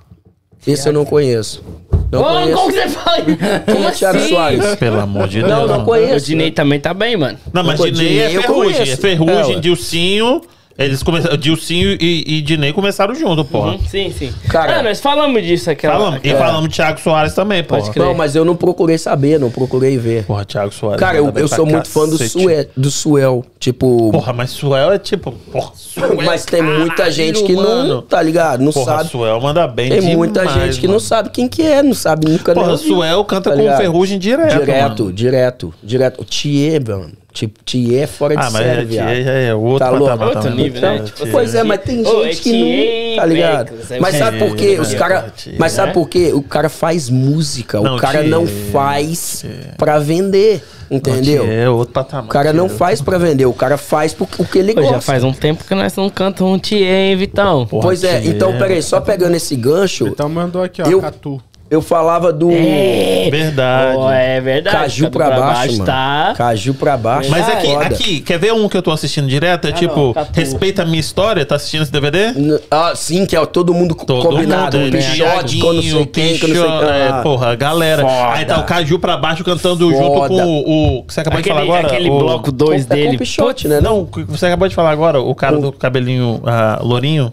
[0.66, 1.64] Esse eu não conheço.
[2.12, 2.52] Não Ô, conheço.
[2.60, 3.16] como você fala?
[3.72, 4.28] Como é Thiago assim?
[4.28, 4.76] Soares?
[4.76, 5.50] Pelo amor de Deus.
[5.50, 6.26] Não, não O conheço.
[6.26, 7.38] Dinei também tá bem, mano.
[7.52, 8.90] Não, mas Dinei é Dinei eu Ferrugem.
[8.90, 9.60] É Ferrugem, É.
[9.60, 10.42] Dilcinho.
[10.76, 11.36] Eles começaram.
[11.36, 13.72] Dilcinho e, e Dinei começaram junto, porra.
[13.72, 14.32] Uhum, Sim, sim.
[14.48, 15.94] Cara- ah, nós falamos disso aquela.
[15.94, 16.16] Falamos.
[16.16, 17.92] E aquela- falamos de Thiago Soares também, porra.
[17.96, 20.24] Não, mas eu não procurei saber, não procurei ver.
[20.24, 20.98] Porra, Thiago Soares.
[20.98, 22.18] Cara, eu, bem eu pra sou muito fã do.
[22.18, 23.44] Sue, do Suel.
[23.60, 24.10] Tipo.
[24.10, 25.30] Porra, mas Suel é tipo.
[25.52, 27.62] Porra, Suel, mas tem muita gente que não.
[27.62, 28.02] mano.
[28.02, 28.60] Tá ligado?
[28.62, 29.10] Não Porra, sabe.
[29.10, 30.94] Suel manda bem Tem muita demais, gente que mano.
[30.94, 33.78] não sabe quem que é, não sabe nunca Porra, Suel canta tá com ligado?
[33.80, 34.58] Ferrugem direto.
[34.58, 35.12] Direto, mano.
[35.14, 36.20] direto, direto.
[36.20, 37.12] O Thier, mano.
[37.34, 39.08] Tipo, Thier é fora de Ah, série, é, viado.
[39.08, 40.04] é, é outro Tá louco?
[40.06, 40.64] patamar Outro também.
[40.66, 40.98] nível, né?
[41.04, 41.26] Tipo.
[41.32, 43.16] Pois é, mas tem Ô, gente é que não.
[43.16, 43.72] Tá ligado?
[43.90, 44.78] É Mas sabe por quê?
[44.80, 45.92] Os cara, mas sabe É?
[45.92, 46.30] por quê?
[46.32, 47.80] O cara faz música.
[47.80, 49.44] Não, o cara não faz
[49.76, 50.62] pra vender.
[50.88, 51.44] Entendeu?
[51.50, 52.26] É outro patamar.
[52.26, 53.46] O cara não faz pra vender.
[53.46, 54.94] O cara faz porque o que ele Pô, gosta.
[54.96, 57.66] já faz um tempo que nós não cantamos um Thier, hein, Vitão?
[57.66, 61.42] Porra, Pois é, então peraí, só pegando esse gancho, Então mandou aqui, ó, Eu- Catu.
[61.74, 63.96] Eu falava do É, Verdade.
[63.96, 64.76] Pô, é verdade.
[64.76, 65.84] caju Cadu pra baixo, mano.
[65.84, 66.34] tá?
[66.36, 67.30] Caju pra baixo.
[67.30, 67.84] Mas aqui, foda.
[67.86, 69.66] aqui, quer ver um que eu tô assistindo direto?
[69.68, 70.30] É tipo, não, Catu.
[70.38, 71.44] respeita a minha história.
[71.44, 72.28] Tá assistindo esse DVD?
[72.28, 74.78] N- Ah, sim, que é todo mundo Todo combinado.
[74.78, 76.88] mundo, um pichote, quando sei quem, quando sei quem.
[76.88, 78.02] é, Ah, porra, a galera.
[78.02, 78.32] Foda.
[78.32, 80.28] Aí tá o Caju pra baixo cantando junto Foda.
[80.28, 81.94] com o, o que você acabou de Aquele, falar agora.
[81.94, 83.18] aquele o, bloco 2 com- é com dele.
[83.18, 83.80] pichote, né?
[83.80, 87.32] Não, o que você acabou de falar agora, o cara do cabelinho ah, lourinho.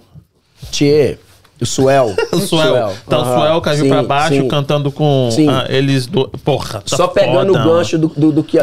[0.72, 1.18] Tchê,
[1.62, 2.16] o Suel.
[2.34, 2.94] O Suel.
[3.08, 4.48] Tá o Aham, Suel, sim, pra baixo, sim.
[4.48, 5.48] cantando com Sim.
[5.50, 6.28] ah, eles do.
[6.44, 8.58] Porra, tá Só pegando foda, o gancho do, do, do que,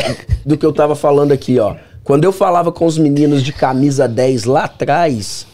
[0.45, 1.75] do que eu tava falando aqui, ó.
[2.03, 5.47] Quando eu falava com os meninos de camisa 10 lá atrás,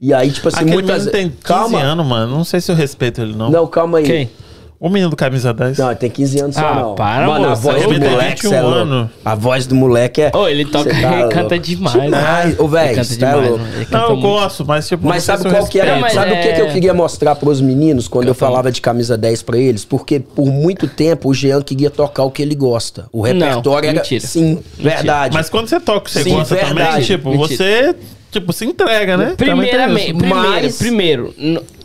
[0.00, 1.80] e aí, tipo assim, Aquele muitas tem 15 Calma.
[1.80, 2.34] anos, mano.
[2.36, 3.50] Não sei se eu respeito ele, não.
[3.50, 4.04] Não, calma aí.
[4.04, 4.30] Quem?
[4.80, 5.76] O menino do camisa 10.
[5.76, 6.94] Não, ele tem 15 anos só Ah, não.
[6.94, 7.62] para, Mano, a moço.
[7.62, 9.10] voz do moleque, 21 cê é louco.
[9.24, 10.30] A voz do moleque é...
[10.32, 12.00] Ô, ele toca, tá ele canta demais.
[12.00, 12.48] Demais.
[12.50, 12.54] né?
[12.60, 13.64] Ô, véi, Ele canta tá demais, louco.
[13.64, 13.86] mano.
[13.90, 14.22] Não, eu muito.
[14.22, 15.04] gosto, mas tipo.
[15.08, 15.94] Mas não sabe qual que era?
[15.94, 18.70] Não, mas sabe o que, é- que eu queria mostrar pros meninos quando eu falava
[18.70, 19.84] de camisa 10 pra eles?
[19.84, 23.06] Porque por muito tempo o Jean queria tocar o que ele gosta.
[23.12, 23.98] O repertório era.
[23.98, 24.24] mentira.
[24.24, 25.34] Sim, verdade.
[25.34, 27.04] Mas quando você toca o que você Sim, gosta também, verdade.
[27.04, 27.48] tipo, Mentira.
[27.48, 27.96] você
[28.30, 29.34] tipo, se entrega, né?
[29.36, 31.34] Primeiramente, Também primeiro, Mas- primeiro,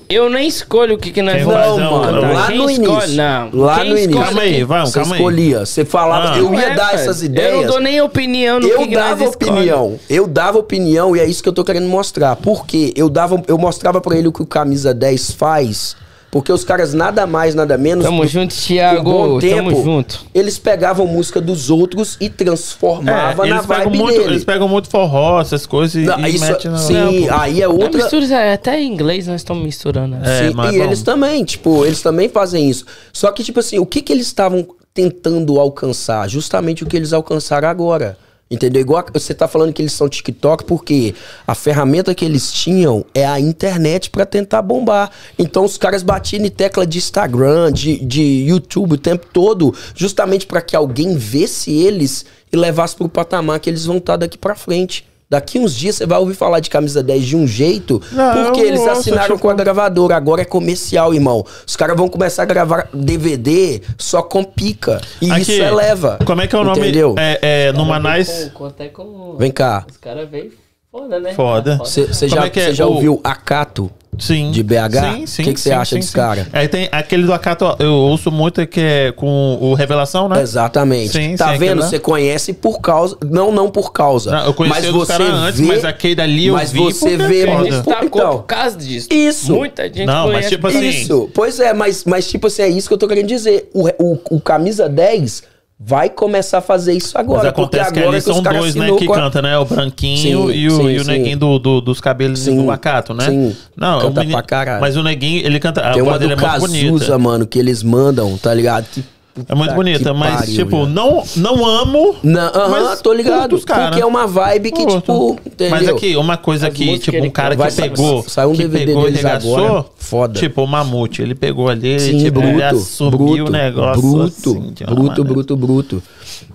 [0.09, 2.33] eu nem escolho o que, que nós Quem vamos vai, Não, mano, não.
[2.33, 3.15] lá Quem no escolhe- início.
[3.17, 3.49] Não.
[3.53, 4.21] Lá Quem no início.
[4.21, 5.19] Calma aí, vamos, Você calma aí.
[5.21, 5.65] escolhia.
[5.65, 6.37] Você falava, Ah.
[6.37, 6.99] eu ia É, dar velho.
[6.99, 7.51] essas ideias.
[7.53, 9.51] Eu não dou nem opinião no eu que, que dava nós escolhe.
[9.51, 9.99] opinião.
[10.09, 12.35] Eu dava opinião e é isso que eu tô querendo mostrar.
[12.35, 15.95] Porque eu dava, eu mostrava pra ele o que o camisa 10 faz.
[16.33, 18.03] Porque os caras nada mais, nada menos.
[18.03, 19.03] Tamo do- junto, por um Thiago.
[19.03, 20.25] bom Tamo tempo, junto.
[20.33, 24.33] Eles pegavam música dos outros e transformavam É, na eles, pegam vibe muito, dele.
[24.33, 26.77] eles pegam muito forró, essas coisas e, Não, e isso- metem na.
[26.79, 28.01] sim, aí é Não outra.
[28.01, 30.15] mistura, é, até em inglês nós estamos misturando.
[30.15, 30.21] né?
[30.25, 32.83] É, Sim, mas e eles também, tipo, eles também fazem isso.
[33.13, 36.27] Só que, tipo assim, o que, que eles estavam tentando alcançar?
[36.27, 38.17] Justamente o que eles alcançaram agora.
[38.53, 38.83] Entendeu?
[38.83, 41.15] Igual você tá falando que eles são TikTok, porque
[41.47, 45.09] a ferramenta que eles tinham é a internet pra tentar bombar.
[45.39, 50.45] Então os caras batiam em tecla de Instagram, de, de YouTube o tempo todo, justamente
[50.45, 54.53] pra que alguém vesse eles e levasse pro patamar que eles vão estar daqui pra
[54.53, 55.03] frente.
[55.33, 58.61] Daqui uns dias você vai ouvir falar de camisa 10 de um jeito, Não, porque
[58.61, 60.15] eles ouço, assinaram tipo- com a gravadora.
[60.15, 61.43] Agora é comercial, irmão.
[61.65, 65.01] Os caras vão começar a gravar DVD só com pica.
[65.19, 66.19] E Aqui, isso eleva.
[66.23, 66.79] Como é que é o nome?
[66.81, 67.15] Entendeu?
[67.17, 67.39] É,
[67.69, 68.51] é, no Manais.
[68.53, 69.35] Conta com.
[69.39, 69.87] Vem cá.
[69.89, 70.51] Os caras veio
[70.93, 71.33] foda, né?
[71.33, 71.77] Foda.
[71.77, 72.71] Você já, é que é?
[72.73, 73.89] já O- ouviu Acato?
[74.19, 74.51] Sim.
[74.51, 74.75] De BH?
[75.15, 75.41] Sim, sim.
[75.41, 76.13] O que que você acha sim, desse sim.
[76.13, 76.47] cara?
[76.53, 80.39] Aí tem aquele do Acato, eu ouço muito que é com o Revelação, né?
[80.39, 81.11] Exatamente.
[81.13, 81.81] Sim, tá vendo?
[81.81, 83.17] Você conhece por causa.
[83.27, 84.29] Não, não por causa.
[84.29, 86.77] Não, eu conheci mas os você caras antes, vê- mas aquele dali eu mas vi
[86.77, 89.07] você porque vê é muito- destacou então, por causa disso.
[89.11, 89.51] Isso.
[89.55, 91.29] Muita gente Não, mas conhece tipo por assim, Isso.
[91.33, 93.67] Pois é, mas, mas tipo assim, é isso que eu tô querendo dizer.
[93.73, 95.41] O, o, o camisa 10
[95.85, 97.39] vai começar a fazer isso agora.
[97.39, 99.57] Mas acontece que ali são dois, né, que a- canta, né?
[99.57, 102.71] O branquinho Sim, e o, sim, e o neguinho do, do- dos cabelos Sim, do
[102.71, 103.25] Acato, né?
[103.25, 103.55] sim.
[103.75, 104.81] Não, Canta o menino- pra caralho.
[104.81, 105.81] Mas o neguinho, ele canta.
[105.81, 108.85] A Tem uma voz dele do é Cazuza, mano, que eles mandam, tá ligado?
[108.91, 109.03] Que,
[109.49, 112.15] É muito bonita, mas pariu, tipo, não, não amo.
[112.21, 113.55] Não, aham, mas tô ligado.
[113.55, 113.87] os cara.
[113.87, 115.71] Porque é uma vibe que, tipo, entendeu?
[115.71, 118.23] Mas aqui, uma coisa As que, tipo, um ele cara que pegou.
[118.27, 120.39] saiu um que DVD pegou e regaçou, agora, foda.
[120.39, 124.01] Tipo, o Mamute, ele pegou ali, Sim, tipo, ele bruto, assumiu bruto, o negócio.
[124.01, 125.23] bruto, assim, bruto, maneira.
[125.23, 126.03] bruto, bruto.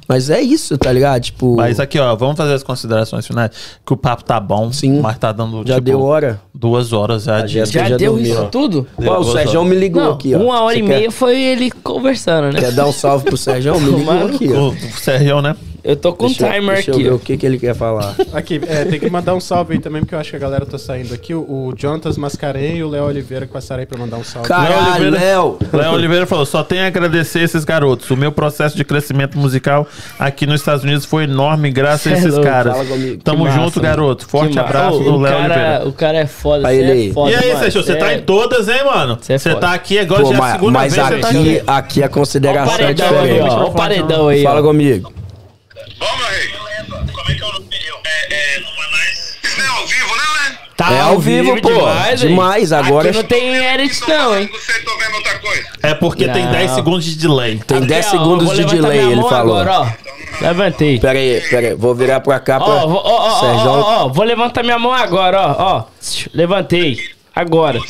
[0.08, 1.20] Mas é isso, tá ligado?
[1.22, 3.50] Tipo, Mas aqui, ó, vamos fazer as considerações finais.
[3.84, 5.00] Que o papo tá bom, Sim.
[5.02, 6.40] mas tá dando, já tipo, deu hora.
[6.54, 7.36] duas horas já.
[7.36, 8.86] A de- Já, já deu dormiu, isso tudo?
[8.98, 10.38] Deu Ó, o Sérgio me ligou Não, aqui, ó.
[10.38, 12.58] uma hora Você e quer- meia foi ele conversando, né?
[12.60, 13.78] Quer dar um salve pro Sérgio?
[13.78, 14.68] Me ligou aqui, ó.
[14.70, 15.54] O Sérgio, né?
[15.84, 17.02] Eu tô com Deixa eu- timer deixa eu aqui.
[17.04, 17.14] ver ó.
[17.14, 18.14] o que, que ele quer falar.
[18.34, 20.66] Aqui, é, tem que mandar um salve aí também, porque eu acho que a galera
[20.66, 21.32] tá saindo aqui.
[21.34, 24.48] O, o Jontas Mascarei e o Léo Oliveira que passaram aí pra mandar um salve.
[24.48, 25.58] Caralho, Léo.
[25.72, 28.10] Léo Oliveira falou: só tenho a agradecer esses garotos.
[28.10, 29.86] O meu processo de crescimento musical
[30.18, 32.88] aqui nos Estados Unidos foi enorme graças a é esses louco, caras.
[32.88, 33.22] comigo.
[33.22, 34.28] Tamo Que junto, massa, garoto.
[34.28, 34.68] Forte massa.
[34.68, 35.82] abraço do Léo Oliveira.
[35.86, 36.68] O cara é foda.
[36.68, 37.58] Aí ele- é foda, E aí, mano.
[37.60, 39.18] Sérgio, você Cê tá é- em todas, hein, mano?
[39.20, 39.60] Cê é Você foda.
[39.60, 41.38] tá aqui agora, Pô, já é a mas, segunda mas vez que você tá aqui,
[41.58, 41.62] aqui.
[41.66, 43.54] aqui a consideração é paredão aí, diferente.
[43.54, 43.64] ó.
[43.68, 45.10] O paredão aí, Fala ó.
[45.98, 46.12] Comigo.
[46.12, 46.48] Vamos, rei.
[47.12, 47.66] Como é que é o nome?
[48.04, 49.36] É, é, no Manais.
[49.42, 50.58] Isso não é ao vivo, não, né?
[50.76, 51.68] Tá É ao vivo, pô.
[51.70, 52.20] Demais?
[52.20, 54.48] Demais, agora- Aqui não tem edit não, hein?
[54.52, 55.64] Você tô vendo outra coisa.
[55.82, 56.52] É porque tem Não.
[56.52, 57.58] 10 segundos de delay.
[57.66, 59.58] Tem Aqui, 10 ó, segundos de delay, ele falou.
[59.58, 59.88] Agora, ó.
[60.40, 61.00] Levantei.
[61.00, 61.74] Pera aí, pera aí.
[61.74, 62.68] Vou virar pra cá pra...
[62.68, 65.84] Ó, vou- ó, ó, ó, Sérgio- ó, ó, vou levantar minha mão agora, ó, ó.
[66.32, 66.98] Levantei.
[67.34, 67.80] Agora.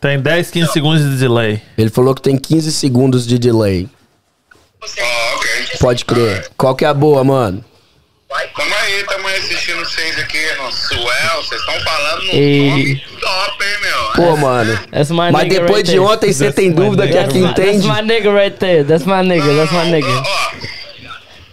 [0.00, 1.62] Tem 10, 15 segundos de delay.
[1.78, 3.88] Ele falou que tem 15 segundos de delay.
[4.82, 5.78] Ok.
[5.80, 6.48] Pode crer.
[6.56, 7.64] Qual que é a boa, mano?
[8.54, 11.36] Tamo aí, tamo aí assistindo vocês aqui no Suel.
[11.42, 12.68] Vocês estão falando no Ei.
[12.70, 14.12] nome top, hein, meu?
[14.12, 14.78] Pô, mano.
[14.92, 16.00] That's my Mas depois right de there.
[16.00, 17.24] ontem você tem dúvida que nigga.
[17.24, 17.88] aqui That's my- entende?
[17.88, 18.84] That's my nigga right there.
[18.84, 19.54] That's my nigga.
[19.56, 20.08] That's my nigga.
[20.08, 20.50] Ó, ó,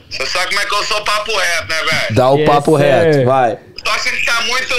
[0.10, 2.16] Você sabe como é que eu sou papo reto, né, velho?
[2.16, 2.84] Dá o Yes, papo sir.
[2.84, 3.58] reto, vai.
[3.84, 4.76] Tô achando que tá muito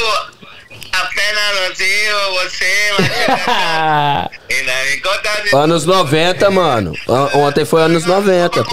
[5.56, 6.92] Anos 90, mano.
[7.34, 8.64] Ontem foi anos 90.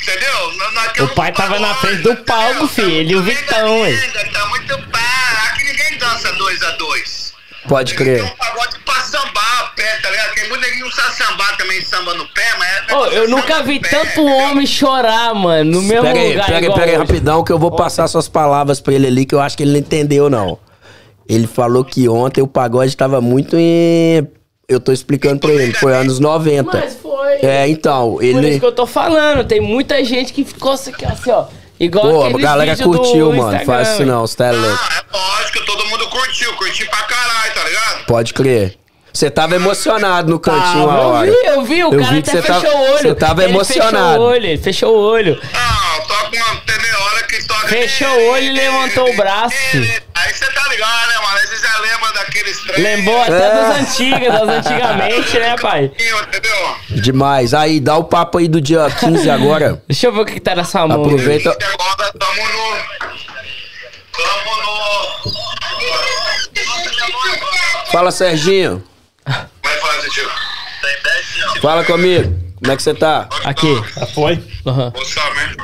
[0.00, 1.04] Entendeu?
[1.04, 2.90] o pai tava na frente do palco, filho.
[2.90, 3.98] Ele e o Vitão, hein?
[4.32, 5.00] Tá muito pá.
[5.48, 7.23] Aqui ninguém dança 2x2.
[7.68, 8.22] Pode crer.
[8.22, 10.34] Tem um pagode pra sambar o pé, tá ligado?
[10.34, 12.88] Tem muito neguinho que usa sambar também, samba no pé, mas...
[12.88, 14.36] É oh, eu nunca vi pé, tanto entendeu?
[14.36, 16.46] homem chorar, mano, no mesmo pera aí, lugar.
[16.46, 19.34] Pera aí, pera aí, rapidão, que eu vou passar suas palavras pra ele ali, que
[19.34, 20.58] eu acho que ele não entendeu, não.
[21.28, 24.26] Ele falou que ontem o pagode tava muito em...
[24.68, 26.70] Eu tô explicando pra ele, foi anos 90.
[26.70, 27.34] Mas foi...
[27.42, 28.34] É, então, ele...
[28.34, 31.46] Por isso que eu tô falando, tem muita gente que ficou assim, assim ó...
[31.80, 33.52] Igual Pô, a galera curtiu, mano.
[33.56, 34.78] Instagram, Faz isso não, você tá louco.
[34.80, 38.06] Ah, é lógico, todo mundo curtiu, curtiu pra caralho, tá ligado?
[38.06, 38.78] Pode crer.
[39.12, 41.26] Você tava emocionado no cantinho Tava, a hora.
[41.28, 42.98] Eu vi, eu vi, o Eu cara vi até você fechou tava- o olho.
[42.98, 43.94] você tava Ele emocionado.
[44.08, 45.34] Fechou o olho, ele fechou o olho.
[45.52, 46.36] Não, toca uma.
[46.36, 46.36] Entendeu?
[46.36, 46.63] A hora que toca.
[47.68, 49.56] Fechou o olho e levantou o braço.
[50.14, 51.38] Aí você tá ligado, né, mano?
[51.38, 52.82] Aí você já lembra daqueles trem.
[52.82, 53.50] Lembrou até É.
[53.50, 55.84] das antigas, das antigamente, né, pai?
[55.84, 56.76] Entendeu?
[56.90, 57.54] Demais.
[57.54, 59.82] Aí, dá o papo aí do dia 15 agora.
[59.88, 61.02] Deixa eu ver o que, que tá na sua mão.
[61.02, 61.50] Aproveita.
[61.50, 62.76] Agora tamo no.
[64.12, 65.34] Tamo no.
[67.90, 68.82] Fala, Serginho.
[69.26, 70.28] Vai fazer, tio.
[70.82, 71.60] Tem 10 minutos.
[71.62, 72.44] Fala comigo.
[72.64, 73.28] Como é que você tá?
[73.44, 73.78] Aqui.
[73.94, 74.42] Já foi?
[74.66, 74.90] Aham.
[74.96, 75.62] Orçamento.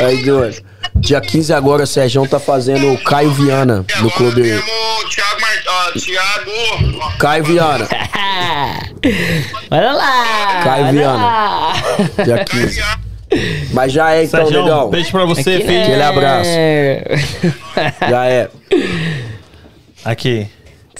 [0.00, 0.60] Aí, dois.
[0.96, 4.42] Dia 15 agora, o Sergião tá fazendo o Caio Viana no agora clube.
[4.42, 5.64] Thiago Mart...
[5.68, 7.16] ó, Thiago.
[7.18, 7.88] Caio Viana,
[9.70, 10.60] Olha lá!
[10.64, 11.16] Caio olha Viana.
[11.16, 11.72] lá.
[12.24, 12.82] dia 15.
[13.72, 14.90] Mas já é então, Sérgio, negão.
[14.90, 15.82] beijo pra você, Aqui, filho.
[15.82, 16.50] Aquele abraço.
[18.10, 18.48] Já é.
[20.04, 20.48] Aqui.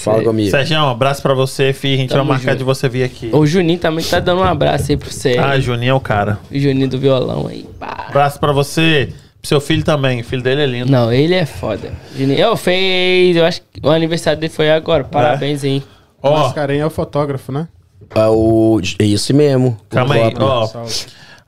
[0.01, 0.51] Fala comigo.
[0.51, 1.95] Sérgio, um abraço pra você, filho.
[1.95, 2.59] A gente Tamo vai marcar junto.
[2.59, 3.29] de você vir aqui.
[3.33, 5.37] O Juninho também tá dando um abraço aí pro você.
[5.39, 6.39] Ah, Juninho é o cara.
[6.51, 7.67] O Juninho do violão aí.
[7.79, 8.07] Pá.
[8.09, 9.13] Abraço pra você.
[9.41, 10.21] Pro seu filho também.
[10.23, 10.91] O filho dele é lindo.
[10.91, 11.93] Não, ele é foda.
[12.17, 15.05] Juninho, eu fez, eu acho que o aniversário dele foi agora.
[15.05, 15.83] Parabéns aí.
[16.23, 17.69] Ó, Mascarenha é o fotógrafo, né?
[18.15, 18.81] É o...
[18.99, 19.79] é isso mesmo.
[19.89, 20.35] calma aí.
[20.39, 20.69] Ó,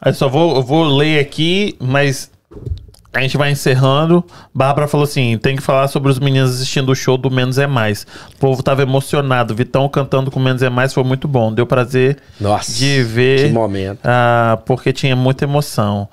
[0.05, 2.31] eu só vou, eu vou ler aqui, mas
[3.15, 4.25] A gente vai encerrando.
[4.55, 7.67] Bárbara falou assim: tem que falar sobre os meninos assistindo o show do Menos é
[7.67, 8.07] Mais.
[8.35, 9.55] O povo tava emocionado.
[9.55, 11.53] Vitão cantando com Menos é Mais foi muito bom.
[11.53, 13.49] Deu prazer Nossa, de ver.
[13.49, 14.01] que momento.
[14.03, 16.09] ah, porque tinha muita emoção.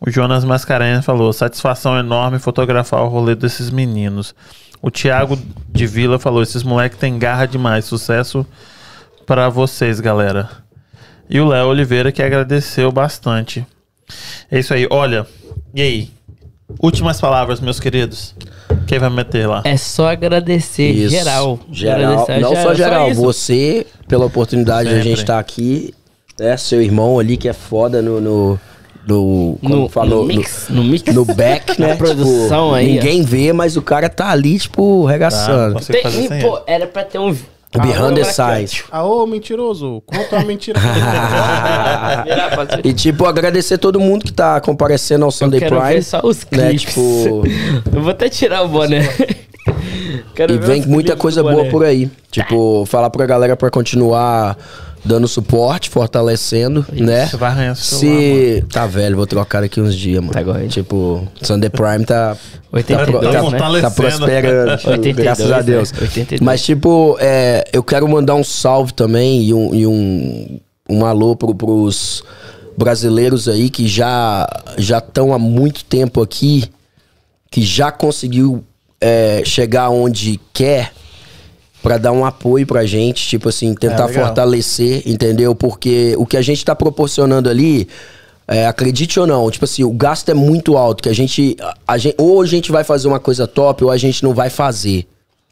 [0.00, 4.34] O Jonas Mascarenhas falou: satisfação enorme fotografar o rolê desses meninos.
[4.80, 5.38] O Thiago
[5.68, 7.84] de Vila falou: esses moleques têm garra demais.
[7.84, 8.46] Sucesso
[9.26, 10.48] pra vocês, galera.
[11.28, 13.64] E o Léo Oliveira que agradeceu bastante.
[14.50, 14.88] É isso aí.
[14.90, 15.26] Olha,
[15.74, 16.10] e aí?
[16.78, 18.34] Últimas palavras, meus queridos.
[18.86, 19.62] Quem vai meter lá?
[19.64, 21.10] É só agradecer Isso.
[21.10, 21.58] geral.
[21.70, 22.22] Geral.
[22.24, 23.20] Agradecer Não só geral, isso.
[23.20, 25.08] você, pela oportunidade de a Sempre.
[25.10, 25.94] gente estar aqui.
[26.38, 28.20] É, seu irmão ali que é foda no.
[28.20, 28.58] no,
[29.06, 31.14] no como No, falou, no mix, no mix.
[31.14, 31.88] no back, né?
[31.88, 32.94] Na produção Tipo, aí, ó.
[32.94, 35.74] Ninguém vê, mas o cara tá ali, tipo, regaçando.
[35.74, 37.36] Tá, fazer Tem, pô, era pra ter um...
[37.72, 38.84] Behind the Ah, scenes.
[38.90, 40.02] Ah, ô, mentiroso.
[40.06, 40.78] Conta uma mentira.
[42.84, 45.94] E, tipo, agradecer todo mundo que tá comparecendo ao Eu Sunday quero Prime.
[45.94, 47.42] ver só os né, tipo-
[47.94, 49.08] Eu vou até tirar o boné.
[50.34, 52.10] Quero E ver vem muita coisa boa por aí.
[52.30, 54.56] Tipo, falar pra galera pra continuar
[55.04, 57.26] dando suporte, fortalecendo, né?
[57.26, 58.64] Você vai arranhar seu celular, Se.
[58.70, 60.32] Tá velho, vou trocar daqui uns dias, mano.
[60.32, 60.68] Tá correto.
[60.68, 62.36] Tipo, Sunday Prime tá.
[62.72, 63.40] 82, Tá né?
[63.40, 63.82] fortalecendo.
[63.82, 65.62] Tá prosperando, tipo, 82, graças a né?
[65.62, 65.92] Deus.
[65.92, 66.40] 82.
[66.40, 71.34] Mas, tipo, é, eu quero mandar um salve também e um, e um, um alô
[71.34, 72.22] pro, pros
[72.76, 74.48] brasileiros aí que já
[74.78, 76.64] já estão há muito tempo aqui,
[77.50, 78.64] que já conseguiu
[79.00, 80.92] é, chegar onde quer
[81.82, 85.54] pra dar um apoio pra gente, tipo assim, tentar É, fortalecer, entendeu?
[85.54, 87.88] Porque o que a gente tá proporcionando ali,
[88.46, 91.74] é, acredite ou não, tipo assim, o gasto é muito alto, que a gente, a,
[91.88, 94.50] a gente, ou a gente vai fazer uma coisa top, ou a gente não vai
[94.50, 95.06] fazer,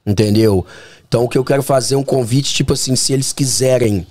[0.07, 0.65] entendeu?
[1.09, 4.07] Então o que eu quero fazer é um convite, tipo assim, se eles quiserem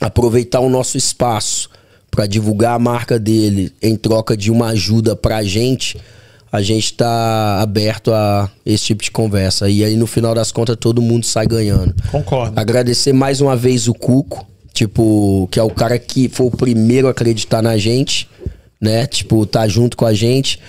[0.00, 1.70] aproveitar o nosso espaço
[2.10, 5.96] pra divulgar a marca dele em troca de uma ajuda pra gente,
[6.52, 9.70] a gente tá aberto a esse tipo de conversa.
[9.70, 11.94] E aí, no final das contas, todo mundo sai ganhando.
[12.10, 12.60] Concordo.
[12.60, 17.08] Agradecer mais uma vez o Cuco, tipo, que é o cara que foi o primeiro
[17.08, 18.28] a acreditar na gente,
[18.78, 19.06] né?
[19.06, 20.60] Tipo, tá junto com a gente.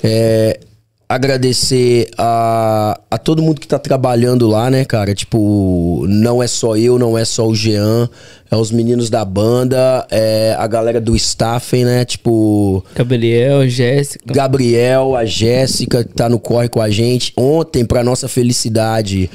[0.00, 0.60] É,
[1.08, 5.14] agradecer a, a todo mundo que tá trabalhando lá, né, cara?
[5.14, 8.08] Tipo, não é só eu, não é só o Jean,
[8.50, 12.04] é os meninos da banda, é a galera do staff, né?
[12.04, 14.34] Tipo, Gabriel, Jéssica.
[14.34, 17.32] Gabriel, a Jéssica, que tá no corre com a gente.
[17.36, 19.30] Ontem, pra nossa felicidade,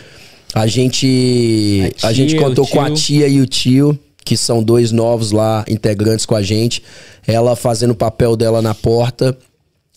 [0.54, 4.62] a gente, A a, gente tia, contou com a tia e o tio, que são
[4.62, 6.84] dois novos lá, integrantes com a gente.
[7.26, 9.38] Ela fazendo o papel dela na porta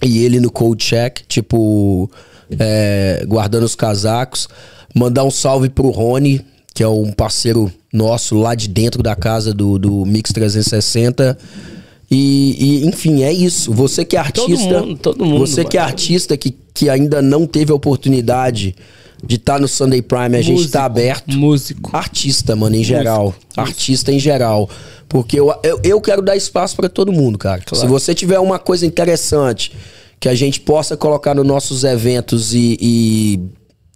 [0.04, 2.10] e ele no cold check, tipo,
[2.58, 4.48] é, guardando os casacos.
[4.94, 9.52] Mandar um salve pro Rony, que é um parceiro nosso lá de dentro da casa
[9.52, 11.36] do, do Mix 360.
[12.10, 13.72] E, e, enfim, é isso.
[13.72, 14.80] Você que é Todo artista.
[14.80, 18.76] mundo, todo mundo, Você que é artista que, que ainda não teve a oportunidade
[19.26, 21.36] de estar no Sunday Prime, a gente Músico, tá aberto.
[21.36, 21.96] Músico.
[21.96, 23.34] Artista, mano, em geral.
[23.56, 24.68] Artista em geral.
[25.08, 27.62] Porque eu, eu, eu quero dar espaço pra todo mundo, cara.
[27.72, 29.72] Se você tiver uma coisa interessante
[30.18, 32.76] que a gente possa colocar nos nossos eventos e.
[32.80, 33.40] e,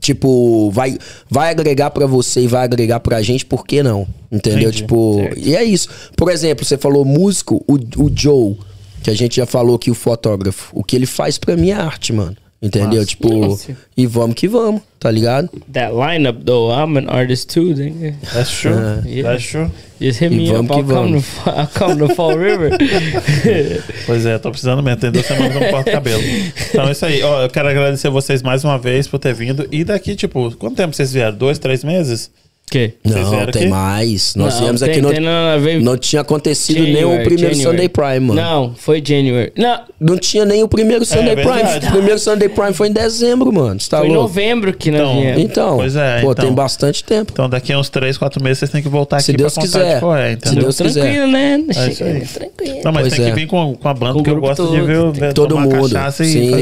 [0.00, 0.96] tipo, vai,
[1.28, 4.06] vai agregar pra você e vai agregar pra gente, por que não?
[4.30, 4.68] Entendeu?
[4.68, 4.82] Entendi.
[4.82, 5.88] Tipo, e é isso.
[6.16, 7.74] Por exemplo, você falou músico, o,
[8.04, 8.56] o Joe,
[9.02, 11.74] que a gente já falou que o fotógrafo, o que ele faz pra mim é
[11.74, 12.36] arte, mano.
[12.60, 13.06] Entendeu?
[13.06, 13.76] Tipo, Nossa.
[13.96, 15.48] e vamos que vamos, tá ligado?
[15.72, 18.16] That lineup, though, I'm an artist too, nigga.
[18.34, 18.74] That's true.
[19.06, 19.30] Yeah.
[19.30, 19.70] That's true.
[20.00, 22.70] Just hit E me up, I'll come, to, I'll come to Fall River.
[24.06, 25.00] Pois é, tô precisando mesmo.
[25.00, 26.22] Tem duas semanas que eu não corto cabelo.
[26.70, 27.22] Então é isso aí.
[27.22, 29.68] Ó, eu quero agradecer vocês mais uma vez por ter vindo.
[29.70, 31.36] E daqui, tipo, quanto tempo vocês vieram?
[31.36, 32.30] Dois, três meses?
[32.70, 32.92] Que?
[33.04, 33.66] Não, tem aqui?
[33.68, 34.34] mais.
[34.34, 35.20] Nós Não, viemos tem- aqui, não, tem
[35.60, 35.80] ver.
[35.80, 37.62] não tinha acontecido nem o January, primeiro January.
[37.78, 38.34] Sunday Prime, mano.
[38.40, 38.48] Não.
[38.68, 39.52] Não, foi January.
[39.56, 39.80] Não,
[40.18, 41.50] tinha nem o primeiro Sunday Prime.
[41.50, 41.86] É verdade.
[41.88, 43.78] O primeiro Sunday Prime foi em dezembro, mano.
[43.80, 44.22] Você tá foi em louco?
[44.28, 45.42] novembro que nós Então, viemos.
[45.42, 46.44] Então, Pois é, pô, então.
[46.44, 47.30] tem bastante tempo.
[47.32, 49.62] Então daqui a uns três, quatro meses vocês têm que voltar Se aqui Deus pra
[49.62, 49.94] contar quiser.
[49.94, 50.62] de qual é, Se entendeu?
[50.62, 51.00] Deus quiser.
[51.02, 51.64] Tranquilo, né?
[51.76, 52.20] É isso aí.
[52.26, 52.80] Tranquilo.
[52.84, 53.28] Não, mas Pois tem é.
[53.30, 54.84] que vir com, com a banda, Com porque eu gosto de todo.
[54.86, 55.88] ver, ver Todo tomar mundo.
[56.12, 56.52] Sim.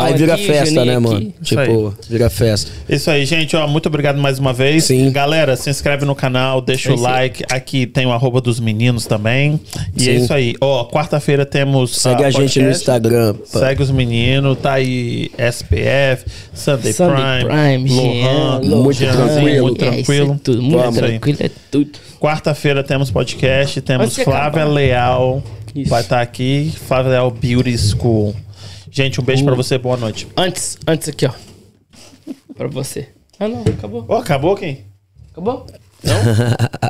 [0.00, 1.32] Aí vira festa, né, mano?
[1.42, 2.70] Tipo, vira festa.
[2.88, 4.84] Isso aí, gente, ó, muito obrigado mais uma vez.
[4.84, 5.10] Sim.
[5.10, 7.12] Galera, se inscreve no canal, deixa É o isso aí.
[7.12, 7.44] like.
[7.50, 9.60] Aqui tem o arroba dos meninos também.
[9.96, 10.24] E é Sim.
[10.24, 10.54] isso aí.
[10.60, 11.96] Ó, quarta-feira temos.
[12.00, 12.70] Segue ah, a gente no.
[12.70, 13.34] Instagram.
[13.34, 13.58] pá.
[13.60, 16.24] Segue os meninos, tá aí SPF,
[16.54, 19.66] Sunday, Sunday Prime, Prime, Lohan, Jean, Muito Jeanzinho, tranquilo.
[19.66, 20.40] muito É, é tranquilo.
[20.42, 20.96] tudo, muito Vamos.
[20.96, 21.90] tranquilo, é tudo.
[22.18, 24.64] Quarta-feira temos podcast, temos Flávia acabar.
[24.72, 25.42] Leal,
[25.74, 25.90] Isso.
[25.90, 28.34] vai estar aqui, Flávia Leal Beauty School.
[28.90, 29.46] Gente, um beijo Uh.
[29.46, 30.26] pra você, boa noite.
[30.36, 31.30] Antes, antes aqui, ó.
[32.56, 33.08] Pra você.
[33.38, 34.04] Ah, não, acabou.
[34.08, 34.84] Ó, acabou quem?
[35.36, 35.66] Acabou?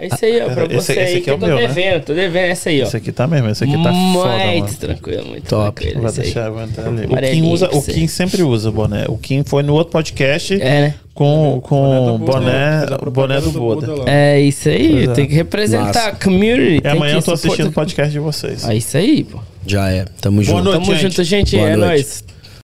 [0.01, 1.47] É isso aí, ó, pra Esse- você esse aí aqui que é eu o tô
[1.47, 1.67] meu, né?
[1.69, 2.85] devendo, tô devendo essa aí, ó.
[2.85, 4.53] Esse aqui tá mesmo, esse aqui tá foda, mano.
[4.53, 5.81] muito tranquilo, muito Top.
[5.81, 6.03] tranquilo.
[6.03, 7.07] Vai deixar, vai entrar ali.
[7.07, 7.83] O Kim, usa, o.
[7.83, 9.05] Kim sempre usa o boné.
[9.09, 10.95] O Kim foi no outro podcast É, né?
[11.15, 14.11] com, com o Buda, boné, fez a o propaganda boné do Buda.
[14.11, 15.09] É isso aí, é.
[15.09, 16.09] tem que representar Massa.
[16.09, 16.83] a community.
[16.85, 18.69] E amanhã eu tô assistindo o podcast de vocês.
[18.69, 19.39] É isso aí, pô.
[19.67, 20.05] Já é.
[20.21, 20.63] Tamo junto.
[20.63, 21.03] noite, Tamo gente.
[21.03, 21.57] junto, gente.
[21.57, 21.89] Boa é noite.
[21.89, 22.25] nóis.